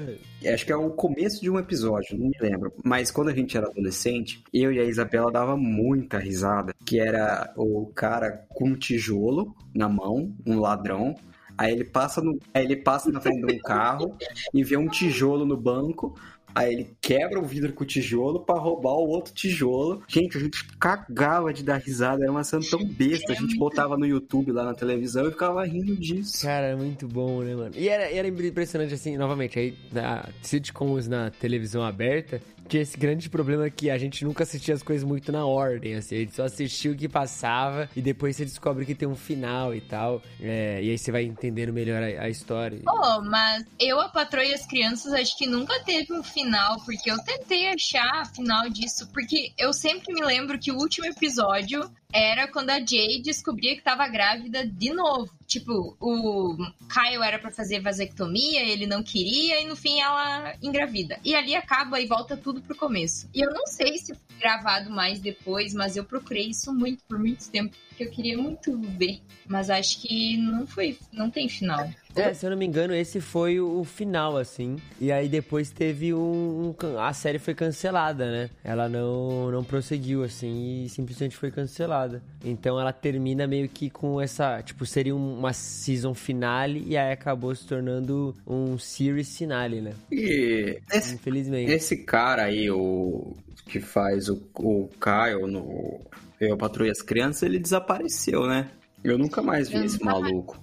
acho 0.53 0.65
que 0.67 0.73
é 0.73 0.77
o 0.77 0.91
começo 0.91 1.41
de 1.41 1.51
um 1.51 1.59
episódio, 1.59 2.17
não 2.19 2.29
me 2.29 2.37
lembro. 2.41 2.73
Mas 2.85 3.11
quando 3.11 3.29
a 3.29 3.35
gente 3.35 3.57
era 3.57 3.67
adolescente, 3.69 4.43
eu 4.53 4.73
e 4.73 4.79
a 4.79 4.85
Isabela 4.85 5.31
dava 5.31 5.57
muita 5.57 6.19
risada. 6.19 6.75
Que 6.85 7.01
era 7.01 7.53
o 7.57 7.87
cara 7.95 8.47
com 8.51 8.69
um 8.71 8.75
tijolo 8.77 9.55
na 9.75 9.89
mão, 9.89 10.35
um 10.47 10.59
ladrão. 10.61 11.15
Aí 11.57 11.73
ele 11.73 11.85
passa, 11.85 12.21
no, 12.21 12.39
aí 12.55 12.65
ele 12.65 12.77
passa 12.77 13.11
na 13.11 13.21
frente 13.21 13.45
de 13.45 13.55
um 13.55 13.59
carro 13.59 14.17
e 14.55 14.63
vê 14.63 14.77
um 14.77 14.87
tijolo 14.89 15.45
no 15.45 15.57
banco. 15.57 16.15
Aí 16.59 16.73
ele 16.73 16.91
quebra 17.01 17.39
o 17.39 17.45
vidro 17.45 17.73
com 17.73 17.85
o 17.85 17.87
tijolo 17.87 18.41
pra 18.41 18.57
roubar 18.57 18.95
o 18.95 19.09
outro 19.09 19.33
tijolo. 19.33 20.03
Gente, 20.09 20.37
a 20.37 20.41
gente 20.41 20.65
cagava 20.79 21.53
de 21.53 21.63
dar 21.63 21.77
risada, 21.77 22.23
era 22.23 22.33
uma 22.33 22.43
cena 22.43 22.63
tão 22.69 22.85
besta. 22.85 23.33
A 23.33 23.37
gente 23.37 23.57
botava 23.57 23.97
no 23.97 24.05
YouTube 24.05 24.51
lá 24.51 24.65
na 24.65 24.75
televisão 24.75 25.29
e 25.29 25.31
ficava 25.31 25.65
rindo 25.65 25.97
disso. 25.97 26.43
Cara, 26.43 26.67
é 26.67 26.77
muito 26.77 27.07
bom, 27.07 27.43
né, 27.43 27.55
mano? 27.55 27.73
E 27.77 27.89
era, 27.89 28.11
era 28.11 28.27
impressionante, 28.27 28.93
assim, 28.93 29.17
novamente, 29.17 29.59
aí, 29.59 29.75
na 29.93 30.29
sitcoms 30.43 31.07
na 31.07 31.31
televisão 31.31 31.83
aberta, 31.83 32.41
tinha 32.69 32.83
esse 32.83 32.97
grande 32.97 33.29
problema 33.29 33.69
que 33.71 33.91
a 33.91 33.99
gente 33.99 34.25
nunca 34.25 34.45
assistia 34.45 34.75
as 34.75 34.83
coisas 34.83 35.03
muito 35.03 35.33
na 35.33 35.45
ordem, 35.45 35.95
assim, 35.95 36.17
a 36.17 36.19
gente 36.19 36.35
só 36.35 36.45
assistia 36.45 36.93
o 36.93 36.97
que 36.97 37.09
passava 37.09 37.89
e 37.97 38.03
depois 38.03 38.37
você 38.37 38.45
descobre 38.45 38.85
que 38.85 38.95
tem 38.95 39.09
um 39.09 39.17
final 39.17 39.75
e 39.75 39.81
tal, 39.81 40.23
é, 40.41 40.83
e 40.83 40.91
aí 40.91 40.99
você 40.99 41.11
vai 41.11 41.25
entendendo 41.25 41.73
melhor 41.73 42.03
a, 42.03 42.25
a 42.25 42.29
história. 42.29 42.81
Pô, 42.85 43.23
mas 43.23 43.65
eu, 43.81 43.99
a 44.01 44.09
patroa 44.09 44.45
e 44.45 44.55
as 44.55 44.67
crianças, 44.67 45.13
acho 45.13 45.37
que 45.37 45.47
nunca 45.47 45.81
teve 45.85 46.13
um 46.13 46.23
final, 46.23 46.81
porque 46.85 47.11
eu 47.11 47.19
tentei 47.25 47.69
achar 47.69 48.27
final 48.35 48.69
disso, 48.69 49.09
porque 49.13 49.53
eu 49.59 49.73
sempre 49.73 50.13
me 50.13 50.23
lembro 50.23 50.59
que 50.59 50.71
o 50.71 50.77
último 50.77 51.07
episódio 51.07 51.91
era 52.13 52.49
quando 52.49 52.71
a 52.71 52.79
Jay 52.85 53.21
descobria 53.23 53.77
que 53.77 53.83
tava 53.83 54.09
grávida 54.09 54.67
de 54.67 54.91
novo. 54.93 55.31
Tipo, 55.47 55.97
o 56.01 56.57
Kyle 56.89 57.23
era 57.23 57.39
para 57.39 57.51
fazer 57.51 57.81
vasectomia, 57.81 58.63
ele 58.63 58.87
não 58.87 59.03
queria, 59.03 59.61
e 59.61 59.67
no 59.67 59.77
fim 59.77 60.01
ela 60.01 60.55
engravida. 60.63 61.19
E 61.25 61.35
ali 61.35 61.55
acaba 61.55 62.01
e 62.01 62.07
volta 62.07 62.37
tudo 62.37 62.61
pro 62.61 62.77
começo. 62.77 63.29
E 63.35 63.41
eu 63.41 63.51
não 63.51 63.67
sei 63.67 63.99
se 63.99 64.15
foi 64.15 64.37
gravado 64.39 64.91
mais 64.91 65.21
depois, 65.21 65.75
mas 65.75 65.97
eu 65.97 66.05
procurei 66.05 66.49
isso 66.49 66.73
muito 66.73 67.03
por 67.05 67.19
muito 67.19 67.51
tempo, 67.51 67.77
porque 67.89 68.05
eu 68.05 68.11
queria 68.11 68.37
muito 68.37 68.79
ver. 68.79 69.21
Mas 69.47 69.71
acho 69.71 70.01
que 70.01 70.37
não 70.37 70.67
foi, 70.67 70.99
não 71.13 71.31
tem 71.31 71.49
final. 71.49 71.91
É, 72.17 72.35
se 72.35 72.45
eu 72.45 72.51
não 72.51 72.57
me 72.57 72.67
engano, 72.67 72.95
esse 72.95 73.21
foi 73.21 73.61
o 73.61 73.85
final, 73.85 74.37
assim. 74.37 74.77
E 75.01 75.13
aí 75.13 75.29
depois 75.29 75.71
teve 75.71 76.13
um. 76.15 76.75
um 76.83 76.99
a 76.99 77.13
série 77.13 77.39
foi 77.39 77.55
cancelada, 77.55 78.31
né? 78.31 78.51
Ela 78.65 78.89
não, 78.89 79.51
não 79.51 79.63
prosseguiu, 79.63 80.23
assim, 80.25 80.85
e 80.85 80.89
simplesmente 80.89 81.37
foi 81.37 81.51
cancelada. 81.51 82.23
Então 82.45 82.81
ela 82.81 82.93
termina 82.93 83.47
meio 83.47 83.69
que 83.69 83.91
com 83.91 84.21
essa. 84.21 84.63
Tipo, 84.63 84.85
seria 84.87 85.15
uma 85.15 85.53
season 85.53 86.15
finale 86.15 86.85
e 86.87 86.97
aí 86.97 87.13
acabou 87.13 87.55
se 87.55 87.67
tornando 87.67 88.35
um 88.47 88.79
series 88.79 89.37
finale, 89.37 89.81
né? 89.81 89.93
E 90.11 90.79
esse, 90.93 91.15
Infelizmente. 91.15 91.71
esse 91.71 91.97
cara 91.99 92.45
aí, 92.45 92.71
o 92.71 93.37
que 93.67 93.81
faz 93.81 94.29
o, 94.29 94.43
o 94.57 94.89
Kyle 95.01 95.47
no 95.47 96.01
Eu 96.41 96.57
Patrulho 96.57 96.91
as 96.91 97.03
Crianças, 97.03 97.43
ele 97.43 97.59
desapareceu, 97.59 98.47
né? 98.47 98.69
Eu 99.05 99.17
nunca 99.17 99.43
mais 99.43 99.69
vi 99.69 99.77
Eu 99.77 99.85
esse 99.85 100.03
maluco. 100.03 100.61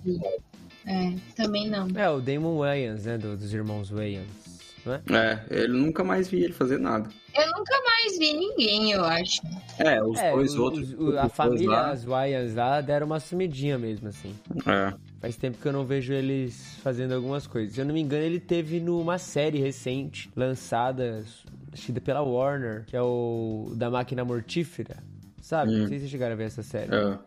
É, 0.86 1.14
também 1.36 1.70
não. 1.70 1.88
É, 1.96 2.10
o 2.10 2.20
Damon 2.22 2.58
Wayans, 2.60 3.06
né? 3.06 3.18
do- 3.18 3.36
dos 3.36 3.54
irmãos 3.54 3.90
Wayans. 3.90 4.26
Não 4.86 4.94
é? 4.94 5.02
É, 5.50 5.64
eu 5.64 5.70
nunca 5.70 6.04
mais 6.04 6.28
vi 6.28 6.44
ele 6.44 6.54
fazer 6.54 6.78
nada. 6.78 7.10
Eu 7.36 7.48
nunca 7.58 7.74
mais 7.84 8.20
vi 8.20 8.34
ninguém, 8.34 8.92
eu 8.92 9.04
acho. 9.04 9.42
É, 9.80 10.02
os 10.04 10.18
É, 10.20 10.32
dois 10.32 10.54
os- 10.54 10.60
outros. 10.60 10.90
a 10.92 10.96
os 10.96 10.98
dois 11.16 11.32
família, 11.34 11.70
lá, 11.72 11.90
as 11.92 12.04
Wayans 12.06 12.54
lá, 12.54 12.82
deram 12.82 13.08
uma 13.08 13.20
sumidinha 13.20 13.80
mesmo, 13.80 14.08
assim. 14.10 14.36
É. 14.68 14.94
Faz 15.20 15.36
tempo 15.38 15.58
que 15.58 15.68
eu 15.68 15.74
não 15.74 15.86
vejo 15.86 16.14
eles 16.14 16.78
fazendo 16.84 17.16
algumas 17.16 17.48
coisas. 17.48 17.74
Se 17.74 17.82
eu 17.82 17.86
não 17.86 17.96
me 17.96 18.00
engano, 18.02 18.24
ele 18.24 18.40
teve 18.40 18.80
numa 18.80 19.18
série 19.18 19.58
recente, 19.60 20.30
lançada, 20.36 21.24
que 21.74 22.00
pela 22.00 22.22
Warner, 22.22 22.84
que 22.86 22.96
é 22.96 23.02
o 23.02 23.74
da 23.76 23.90
Máquina 23.90 24.24
Mortífera. 24.24 24.98
Sabe? 25.42 25.72
Não 25.72 25.88
sei 25.88 25.98
se 25.98 26.02
vocês 26.02 26.12
chegaram 26.12 26.34
a 26.34 26.38
ver 26.38 26.44
essa 26.46 26.62
série. 26.64 26.92
é. 26.94 27.18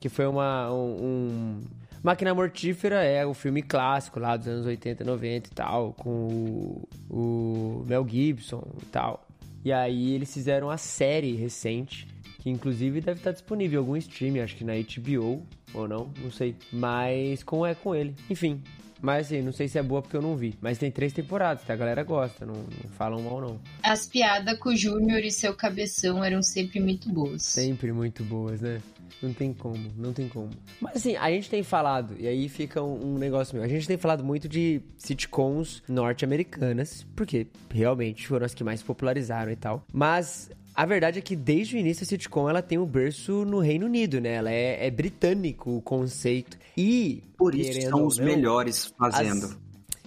Que 0.00 0.08
foi 0.08 0.26
uma. 0.26 0.72
Um, 0.72 1.04
um- 1.04 1.60
Máquina 2.02 2.34
Mortífera 2.34 3.02
é 3.02 3.24
o 3.26 3.34
filme 3.34 3.62
clássico 3.62 4.20
lá 4.20 4.36
dos 4.36 4.46
anos 4.46 4.66
80, 4.66 5.04
90 5.04 5.48
e 5.48 5.52
tal, 5.52 5.92
com 5.94 6.08
o, 6.10 6.88
o 7.10 7.84
Mel 7.86 8.06
Gibson 8.08 8.62
e 8.82 8.86
tal. 8.86 9.26
E 9.64 9.72
aí 9.72 10.12
eles 10.12 10.32
fizeram 10.32 10.70
a 10.70 10.76
série 10.76 11.34
recente, 11.34 12.06
que 12.38 12.48
inclusive 12.48 13.00
deve 13.00 13.18
estar 13.18 13.32
disponível 13.32 13.80
em 13.80 13.82
algum 13.82 13.96
streaming, 13.96 14.40
acho 14.40 14.56
que 14.56 14.64
na 14.64 14.74
HBO 14.74 15.42
ou 15.74 15.88
não, 15.88 16.10
não 16.22 16.30
sei. 16.30 16.54
Mas 16.72 17.42
com 17.42 17.66
é 17.66 17.74
com 17.74 17.94
ele. 17.94 18.14
Enfim. 18.30 18.62
Mas 19.00 19.26
assim, 19.26 19.42
não 19.42 19.52
sei 19.52 19.68
se 19.68 19.78
é 19.78 19.82
boa 19.82 20.02
porque 20.02 20.16
eu 20.16 20.22
não 20.22 20.36
vi. 20.36 20.54
Mas 20.60 20.78
tem 20.78 20.90
três 20.90 21.12
temporadas, 21.12 21.64
tá? 21.64 21.72
A 21.72 21.76
galera 21.76 22.02
gosta, 22.02 22.44
não, 22.46 22.54
não 22.54 22.90
falam 22.92 23.22
mal 23.22 23.40
não. 23.40 23.60
As 23.82 24.06
piadas 24.06 24.58
com 24.58 24.70
o 24.70 24.76
Júnior 24.76 25.20
e 25.20 25.30
seu 25.30 25.54
cabeção 25.54 26.24
eram 26.24 26.42
sempre 26.42 26.80
muito 26.80 27.08
boas. 27.08 27.42
Sempre 27.42 27.92
muito 27.92 28.24
boas, 28.24 28.60
né? 28.60 28.80
Não 29.22 29.32
tem 29.32 29.52
como, 29.52 29.90
não 29.96 30.12
tem 30.12 30.28
como. 30.28 30.50
Mas 30.80 30.96
assim, 30.96 31.16
a 31.16 31.30
gente 31.30 31.48
tem 31.48 31.62
falado, 31.62 32.14
e 32.18 32.26
aí 32.26 32.48
fica 32.48 32.82
um, 32.82 33.14
um 33.14 33.18
negócio 33.18 33.54
meu. 33.54 33.64
A 33.64 33.68
gente 33.68 33.86
tem 33.86 33.96
falado 33.96 34.22
muito 34.22 34.48
de 34.48 34.82
sitcoms 34.98 35.82
norte-americanas, 35.88 37.06
porque 37.14 37.46
realmente 37.72 38.26
foram 38.26 38.44
as 38.44 38.54
que 38.54 38.62
mais 38.62 38.82
popularizaram 38.82 39.50
e 39.50 39.56
tal. 39.56 39.84
Mas 39.92 40.50
a 40.76 40.84
verdade 40.86 41.18
é 41.18 41.22
que 41.22 41.34
desde 41.34 41.76
o 41.76 41.78
início 41.78 42.04
a 42.04 42.06
sitcom 42.06 42.48
ela 42.50 42.60
tem 42.62 42.76
um 42.78 42.84
berço 42.86 43.44
no 43.44 43.58
Reino 43.60 43.86
Unido, 43.86 44.20
né? 44.20 44.34
Ela 44.34 44.50
é, 44.52 44.86
é 44.86 44.90
britânico 44.90 45.76
o 45.76 45.80
conceito. 45.80 46.58
E. 46.76 47.22
Por 47.38 47.54
isso 47.54 47.80
são 47.88 48.04
os 48.06 48.18
não, 48.18 48.26
melhores 48.26 48.92
fazendo. 48.98 49.46
as- 49.46 49.58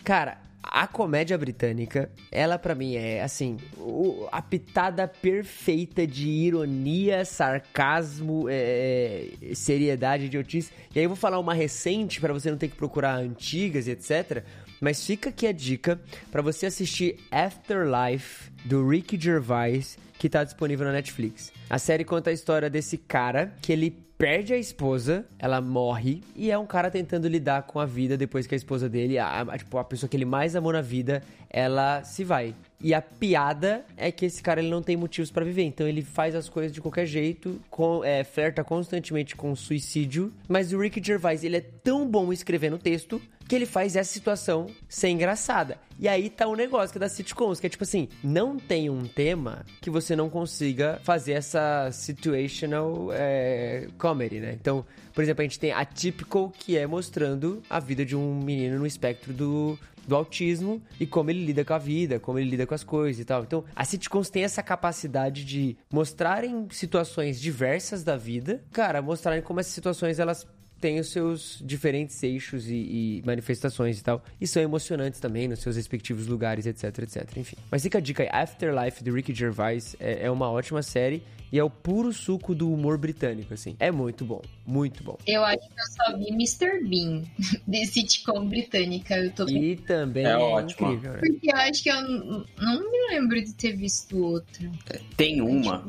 Cara, 0.04 0.38
a 0.64 0.86
comédia 0.88 1.38
britânica, 1.38 2.12
ela 2.32 2.58
pra 2.60 2.76
mim 2.76 2.96
é 2.96 3.22
assim, 3.24 3.58
o- 3.78 4.28
a 4.32 4.42
pitada 4.42 5.08
perfeita 5.08 6.06
de 6.06 6.28
ironia, 6.30 7.26
sarcasmo, 7.26 8.48
é, 8.50 9.28
é, 9.42 9.56
seriedade, 9.56 10.26
idiotice. 10.26 10.72
E 10.96 11.00
aí 11.00 11.06
eu 11.06 11.10
vou 11.10 11.16
falar 11.16 11.40
uma 11.40 11.54
recente 11.54 12.20
pra 12.22 12.32
você 12.34 12.50
não 12.52 12.58
ter 12.58 12.68
que 12.68 12.76
procurar 12.76 13.16
antigas 13.16 13.88
e 13.88 13.92
etc. 13.92 14.44
Mas 14.82 15.06
fica 15.06 15.30
aqui 15.30 15.46
a 15.48 15.52
dica 15.52 16.00
pra 16.32 16.42
você 16.42 16.68
assistir 16.68 17.18
Afterlife 17.30 18.50
do 18.66 18.88
Ricky 18.88 19.20
Gervais, 19.20 19.98
que 20.20 20.30
tá 20.30 20.44
disponível 20.44 20.86
na 20.86 20.92
Netflix. 20.92 21.52
A 21.70 21.80
série 21.80 22.04
conta 22.04 22.30
a 22.30 22.34
história 22.34 22.70
desse 22.70 22.98
cara 22.98 23.54
que 23.62 23.72
ele 23.74 23.90
perde 24.18 24.54
a 24.54 24.58
esposa, 24.58 25.26
ela 25.40 25.62
morre, 25.62 26.22
e 26.36 26.52
é 26.52 26.58
um 26.58 26.66
cara 26.66 26.92
tentando 26.92 27.26
lidar 27.26 27.64
com 27.64 27.80
a 27.80 27.86
vida 27.86 28.18
depois 28.18 28.46
que 28.46 28.54
a 28.54 28.58
esposa 28.58 28.90
dele, 28.90 29.18
a, 29.18 29.42
a- 29.42 29.58
tipo, 29.58 29.78
a 29.78 29.84
pessoa 29.84 30.10
que 30.10 30.18
ele 30.18 30.26
mais 30.26 30.58
amou 30.58 30.74
na 30.74 30.82
vida, 30.82 31.24
ela 31.50 32.04
se 32.04 32.26
vai. 32.26 32.54
E 32.82 32.94
a 32.94 33.02
piada 33.02 33.86
é 33.98 34.12
que 34.12 34.26
esse 34.26 34.42
cara 34.42 34.62
ele 34.62 34.70
não 34.70 34.82
tem 34.82 34.96
motivos 34.96 35.30
pra 35.30 35.44
viver, 35.44 35.64
então 35.64 35.88
ele 35.88 36.02
faz 36.02 36.34
as 36.34 36.48
coisas 36.48 36.72
de 36.72 36.80
qualquer 36.80 37.06
jeito, 37.06 37.60
com, 37.70 38.04
é, 38.04 38.24
flerta 38.24 38.64
constantemente 38.64 39.36
com 39.36 39.54
suicídio, 39.56 40.34
mas 40.48 40.72
o 40.72 40.80
Rick 40.80 41.02
Gervais 41.04 41.44
ele 41.44 41.58
é 41.58 41.62
tão 41.62 42.08
bom 42.08 42.32
escrevendo 42.32 42.78
texto 42.78 43.22
que 43.50 43.56
ele 43.56 43.66
faz 43.66 43.96
essa 43.96 44.14
situação 44.14 44.68
ser 44.88 45.10
engraçada. 45.10 45.80
E 45.98 46.08
aí 46.08 46.30
tá 46.30 46.48
o 46.48 46.56
negócio 46.56 46.92
que 46.92 47.00
é 47.00 47.02
das 47.02 47.14
sitcoms, 47.14 47.60
que 47.60 47.66
é 47.66 47.70
tipo 47.70 47.84
assim, 47.84 48.08
não 48.24 48.58
tem 48.58 48.92
um 48.92 49.02
tema 49.02 49.66
que 49.82 49.90
você 49.90 50.16
não 50.16 50.30
consiga 50.30 51.02
fazer 51.04 51.34
essa 51.34 51.90
situational 51.92 53.10
é, 53.12 53.88
comedy, 53.98 54.40
né? 54.40 54.54
Então, 54.54 54.86
por 55.16 55.24
exemplo, 55.24 55.42
a 55.42 55.46
gente 55.46 55.60
tem 55.60 55.72
a 55.72 55.84
Typical, 55.84 56.54
que 56.58 56.78
é 56.78 56.86
mostrando 56.86 57.62
a 57.68 57.80
vida 57.80 58.06
de 58.06 58.16
um 58.16 58.40
menino 58.40 58.78
no 58.78 58.86
espectro 58.86 59.34
do, 59.34 59.80
do 60.10 60.16
autismo 60.16 60.82
e 61.00 61.08
como 61.08 61.30
ele 61.30 61.46
lida 61.46 61.64
com 61.64 61.74
a 61.74 61.78
vida, 61.78 62.20
como 62.20 62.38
ele 62.38 62.50
lida 62.50 62.68
com 62.68 62.74
as 62.74 62.84
coisas 62.84 63.22
e 63.22 63.26
tal. 63.26 63.44
Então, 63.44 63.64
as 63.76 63.88
sitcoms 63.88 64.30
têm 64.30 64.44
essa 64.44 64.62
capacidade 64.62 65.46
de 65.46 65.78
mostrarem 65.92 66.68
situações 66.72 67.40
diversas 67.40 68.04
da 68.04 68.18
vida, 68.18 68.62
cara, 68.72 69.02
mostrarem 69.02 69.42
como 69.42 69.60
essas 69.60 69.74
situações 69.74 70.20
elas 70.20 70.46
têm 70.80 71.00
os 71.00 71.10
seus 71.10 71.62
diferentes 71.64 72.22
eixos 72.24 72.68
e, 72.70 72.74
e 72.74 73.24
manifestações 73.26 74.00
e 74.00 74.04
tal. 74.04 74.24
E 74.40 74.48
são 74.48 74.62
emocionantes 74.62 75.20
também 75.20 75.48
nos 75.48 75.60
seus 75.60 75.76
respectivos 75.76 76.28
lugares, 76.28 76.66
etc, 76.66 76.86
etc. 77.00 77.38
Enfim. 77.38 77.58
Mas 77.70 77.84
fica 77.84 77.98
a 77.98 78.02
dica 78.02 78.24
aí, 78.24 78.30
Afterlife, 78.32 79.04
do 79.04 79.14
Ricky 79.14 79.34
Gervais, 79.34 79.96
é, 80.00 80.26
é 80.26 80.32
uma 80.32 80.50
ótima 80.50 80.82
série 80.82 81.22
e 81.52 81.58
é 81.58 81.64
o 81.64 81.70
puro 81.70 82.14
suco 82.14 82.54
do 82.54 82.72
humor 82.72 82.98
britânico, 82.98 83.54
assim. 83.54 83.76
É 83.80 83.90
muito 83.92 84.24
bom, 84.24 84.42
muito 84.66 85.04
bom. 85.04 85.18
Eu 85.26 85.44
acho 85.44 85.58
que 85.58 85.82
eu 85.82 86.06
só 86.06 86.18
vi 86.18 86.28
Mr. 86.30 86.84
Bean 86.88 87.24
de 87.68 87.86
sitcom 87.88 88.48
britânica. 88.48 89.18
Eu 89.18 89.32
tô 89.32 89.48
E 89.50 89.76
também 89.78 90.26
É 90.26 90.30
é, 90.30 90.38
ótimo. 90.38 90.92
incrível, 90.94 91.14
né? 91.14 91.20
Porque 91.20 91.52
eu 91.52 91.56
acho 91.58 91.84
que 91.84 91.90
eu 91.90 92.02
não 92.02 92.92
me 92.92 93.10
lembro 93.10 93.44
de 93.44 93.54
ter 93.54 93.76
visto 93.76 94.18
outra. 94.24 94.70
Tem 95.18 95.42
uma 95.42 95.84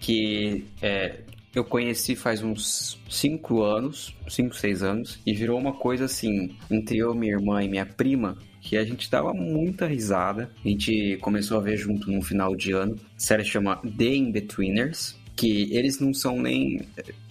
que 0.00 0.64
é, 0.80 1.20
eu 1.56 1.64
conheci 1.64 2.14
faz 2.14 2.42
uns 2.42 3.00
5 3.08 3.62
anos, 3.62 4.14
5, 4.28 4.54
6 4.54 4.82
anos, 4.82 5.18
e 5.24 5.32
virou 5.32 5.58
uma 5.58 5.72
coisa 5.72 6.04
assim, 6.04 6.54
entre 6.70 6.98
eu, 6.98 7.14
minha 7.14 7.32
irmã 7.32 7.64
e 7.64 7.68
minha 7.68 7.86
prima, 7.86 8.36
que 8.60 8.76
a 8.76 8.84
gente 8.84 9.10
dava 9.10 9.32
muita 9.32 9.86
risada. 9.86 10.50
A 10.62 10.68
gente 10.68 11.16
começou 11.22 11.56
a 11.56 11.62
ver 11.62 11.78
junto 11.78 12.10
no 12.10 12.20
final 12.20 12.54
de 12.54 12.72
ano. 12.72 12.96
A 13.16 13.18
série 13.18 13.42
chama 13.42 13.76
The 13.76 14.04
In-Betweeners, 14.04 15.16
que 15.34 15.74
eles 15.74 15.98
não 15.98 16.12
são 16.12 16.38
nem. 16.38 16.82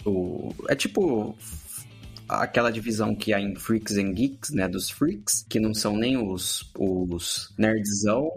O, 0.04 0.52
é 0.68 0.74
tipo 0.74 1.36
aquela 2.28 2.72
divisão 2.72 3.14
que 3.14 3.32
há 3.32 3.40
em 3.40 3.54
Freaks 3.54 3.96
and 3.96 4.12
Geeks, 4.12 4.50
né, 4.50 4.66
dos 4.66 4.90
freaks, 4.90 5.46
que 5.48 5.60
não 5.60 5.72
são 5.72 5.96
nem 5.96 6.16
os, 6.16 6.68
os 6.76 7.54
nerdzão, 7.56 8.28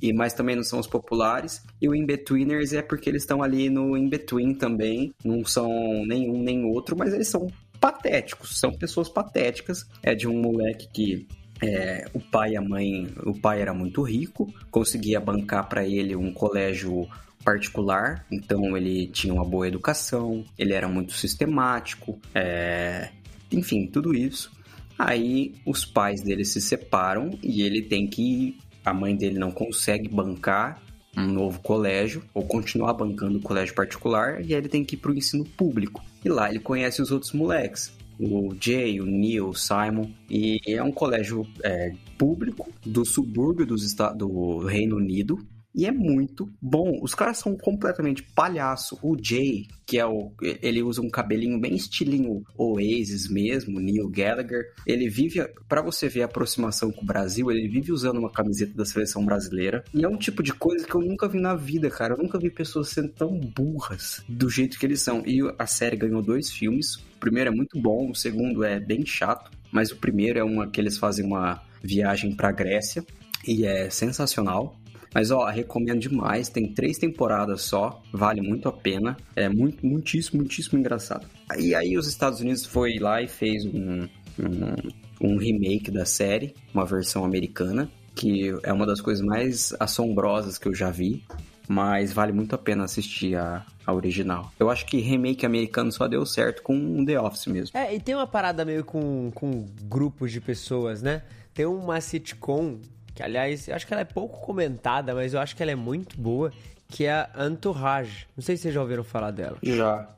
e 0.00 0.12
mas 0.12 0.32
também 0.32 0.56
não 0.56 0.62
são 0.62 0.78
os 0.78 0.86
populares, 0.86 1.62
e 1.80 1.88
o 1.88 1.94
in-betweeners 1.94 2.72
é 2.72 2.82
porque 2.82 3.08
eles 3.08 3.22
estão 3.22 3.42
ali 3.42 3.70
no 3.70 3.96
in-between 3.96 4.54
também, 4.54 5.12
não 5.24 5.44
são 5.44 5.70
nenhum 6.06 6.42
nem 6.42 6.64
outro, 6.64 6.96
mas 6.96 7.12
eles 7.12 7.28
são 7.28 7.46
patéticos, 7.80 8.58
são 8.58 8.72
pessoas 8.72 9.08
patéticas, 9.08 9.86
é 10.02 10.14
de 10.14 10.26
um 10.26 10.40
moleque 10.40 10.88
que 10.92 11.26
é, 11.62 12.06
o 12.12 12.20
pai 12.20 12.52
e 12.52 12.56
a 12.56 12.60
mãe, 12.60 13.08
o 13.24 13.34
pai 13.34 13.60
era 13.60 13.74
muito 13.74 14.02
rico, 14.02 14.52
conseguia 14.70 15.20
bancar 15.20 15.68
para 15.68 15.84
ele 15.84 16.14
um 16.14 16.32
colégio 16.32 17.08
particular, 17.44 18.26
então 18.30 18.76
ele 18.76 19.06
tinha 19.08 19.32
uma 19.32 19.44
boa 19.44 19.66
educação, 19.66 20.44
ele 20.58 20.72
era 20.72 20.88
muito 20.88 21.12
sistemático, 21.12 22.18
é, 22.34 23.10
enfim, 23.50 23.86
tudo 23.86 24.14
isso. 24.14 24.52
Aí 24.98 25.54
os 25.64 25.84
pais 25.84 26.20
dele 26.22 26.44
se 26.44 26.60
separam 26.60 27.38
e 27.42 27.62
ele 27.62 27.82
tem 27.82 28.06
que. 28.06 28.58
A 28.88 28.94
mãe 28.94 29.14
dele 29.14 29.38
não 29.38 29.50
consegue 29.50 30.08
bancar 30.08 30.82
um 31.14 31.26
novo 31.26 31.60
colégio 31.60 32.22
ou 32.32 32.42
continuar 32.42 32.94
bancando 32.94 33.38
o 33.38 33.42
colégio 33.42 33.74
particular 33.74 34.40
e 34.40 34.54
aí 34.54 34.60
ele 34.60 34.68
tem 34.68 34.82
que 34.82 34.94
ir 34.94 34.98
pro 34.98 35.14
ensino 35.14 35.44
público. 35.44 36.02
E 36.24 36.28
lá 36.30 36.48
ele 36.48 36.58
conhece 36.58 37.02
os 37.02 37.10
outros 37.10 37.32
moleques. 37.32 37.92
O 38.18 38.56
Jay, 38.58 38.98
o 38.98 39.04
Neil, 39.04 39.50
o 39.50 39.54
Simon. 39.54 40.10
E 40.30 40.58
é 40.66 40.82
um 40.82 40.90
colégio 40.90 41.46
é, 41.62 41.92
público 42.16 42.72
do 42.84 43.04
subúrbio 43.04 43.66
do 43.66 44.64
Reino 44.64 44.96
Unido. 44.96 45.38
E 45.78 45.86
é 45.86 45.92
muito 45.92 46.50
bom. 46.60 46.98
Os 47.00 47.14
caras 47.14 47.38
são 47.38 47.56
completamente 47.56 48.24
palhaço. 48.34 48.98
O 49.00 49.16
Jay, 49.16 49.68
que 49.86 49.96
é 49.96 50.04
o. 50.04 50.32
Ele 50.42 50.82
usa 50.82 51.00
um 51.00 51.08
cabelinho 51.08 51.56
bem 51.60 51.76
estilinho 51.76 52.42
Oasis 52.56 53.30
mesmo, 53.30 53.78
Neil 53.78 54.08
Gallagher. 54.08 54.72
Ele 54.84 55.08
vive. 55.08 55.40
para 55.68 55.80
você 55.80 56.08
ver 56.08 56.22
a 56.22 56.24
aproximação 56.24 56.90
com 56.90 57.02
o 57.02 57.06
Brasil, 57.06 57.48
ele 57.48 57.68
vive 57.68 57.92
usando 57.92 58.18
uma 58.18 58.32
camiseta 58.32 58.74
da 58.74 58.84
seleção 58.84 59.24
brasileira. 59.24 59.84
E 59.94 60.04
é 60.04 60.08
um 60.08 60.16
tipo 60.16 60.42
de 60.42 60.52
coisa 60.52 60.84
que 60.84 60.96
eu 60.96 61.00
nunca 61.00 61.28
vi 61.28 61.38
na 61.38 61.54
vida, 61.54 61.88
cara. 61.88 62.14
Eu 62.14 62.18
nunca 62.24 62.40
vi 62.40 62.50
pessoas 62.50 62.88
sendo 62.88 63.10
tão 63.10 63.38
burras 63.38 64.24
do 64.28 64.50
jeito 64.50 64.80
que 64.80 64.84
eles 64.84 65.00
são. 65.00 65.22
E 65.24 65.38
a 65.56 65.66
série 65.66 65.96
ganhou 65.96 66.20
dois 66.20 66.50
filmes. 66.50 66.96
O 66.96 67.20
primeiro 67.20 67.50
é 67.50 67.54
muito 67.54 67.80
bom, 67.80 68.10
o 68.10 68.16
segundo 68.16 68.64
é 68.64 68.80
bem 68.80 69.06
chato. 69.06 69.48
Mas 69.70 69.92
o 69.92 69.96
primeiro 69.96 70.40
é 70.40 70.42
uma 70.42 70.66
que 70.66 70.80
eles 70.80 70.98
fazem 70.98 71.24
uma 71.24 71.62
viagem 71.84 72.34
pra 72.34 72.50
Grécia 72.50 73.04
e 73.46 73.64
é 73.64 73.88
sensacional. 73.90 74.77
Mas 75.14 75.30
ó, 75.30 75.46
recomendo 75.46 76.00
demais. 76.00 76.48
Tem 76.48 76.72
três 76.72 76.98
temporadas 76.98 77.62
só, 77.62 78.02
vale 78.12 78.40
muito 78.40 78.68
a 78.68 78.72
pena. 78.72 79.16
É 79.34 79.48
muito, 79.48 79.84
muitíssimo, 79.86 80.40
muitíssimo 80.40 80.78
engraçado. 80.78 81.26
E 81.58 81.74
aí 81.74 81.96
os 81.96 82.06
Estados 82.06 82.40
Unidos 82.40 82.64
foi 82.64 82.98
lá 82.98 83.22
e 83.22 83.28
fez 83.28 83.64
um, 83.64 84.02
um, 84.38 84.74
um 85.20 85.36
remake 85.36 85.90
da 85.90 86.04
série, 86.04 86.54
uma 86.74 86.84
versão 86.84 87.24
americana, 87.24 87.90
que 88.14 88.54
é 88.62 88.72
uma 88.72 88.86
das 88.86 89.00
coisas 89.00 89.24
mais 89.24 89.74
assombrosas 89.78 90.58
que 90.58 90.68
eu 90.68 90.74
já 90.74 90.90
vi. 90.90 91.24
Mas 91.70 92.14
vale 92.14 92.32
muito 92.32 92.54
a 92.54 92.58
pena 92.58 92.84
assistir 92.84 93.36
a, 93.36 93.62
a 93.86 93.92
original. 93.92 94.50
Eu 94.58 94.70
acho 94.70 94.86
que 94.86 95.00
remake 95.00 95.44
americano 95.44 95.92
só 95.92 96.08
deu 96.08 96.24
certo 96.24 96.62
com 96.62 97.04
The 97.04 97.20
Office 97.20 97.46
mesmo. 97.46 97.76
É, 97.76 97.94
e 97.94 98.00
tem 98.00 98.14
uma 98.14 98.26
parada 98.26 98.64
meio 98.64 98.82
com, 98.82 99.30
com 99.34 99.66
grupos 99.82 100.32
de 100.32 100.40
pessoas, 100.40 101.02
né? 101.02 101.22
Tem 101.52 101.66
uma 101.66 102.00
sitcom 102.00 102.78
que 103.18 103.22
aliás, 103.24 103.68
acho 103.68 103.84
que 103.84 103.92
ela 103.92 104.02
é 104.02 104.04
pouco 104.04 104.40
comentada, 104.40 105.12
mas 105.12 105.34
eu 105.34 105.40
acho 105.40 105.56
que 105.56 105.60
ela 105.60 105.72
é 105.72 105.74
muito 105.74 106.16
boa, 106.16 106.52
que 106.88 107.04
é 107.04 107.10
a 107.34 107.46
Entourage. 107.48 108.28
Não 108.36 108.44
sei 108.44 108.56
se 108.56 108.62
vocês 108.62 108.74
já 108.74 108.80
ouviram 108.80 109.02
falar 109.02 109.32
dela. 109.32 109.58
Já 109.60 110.08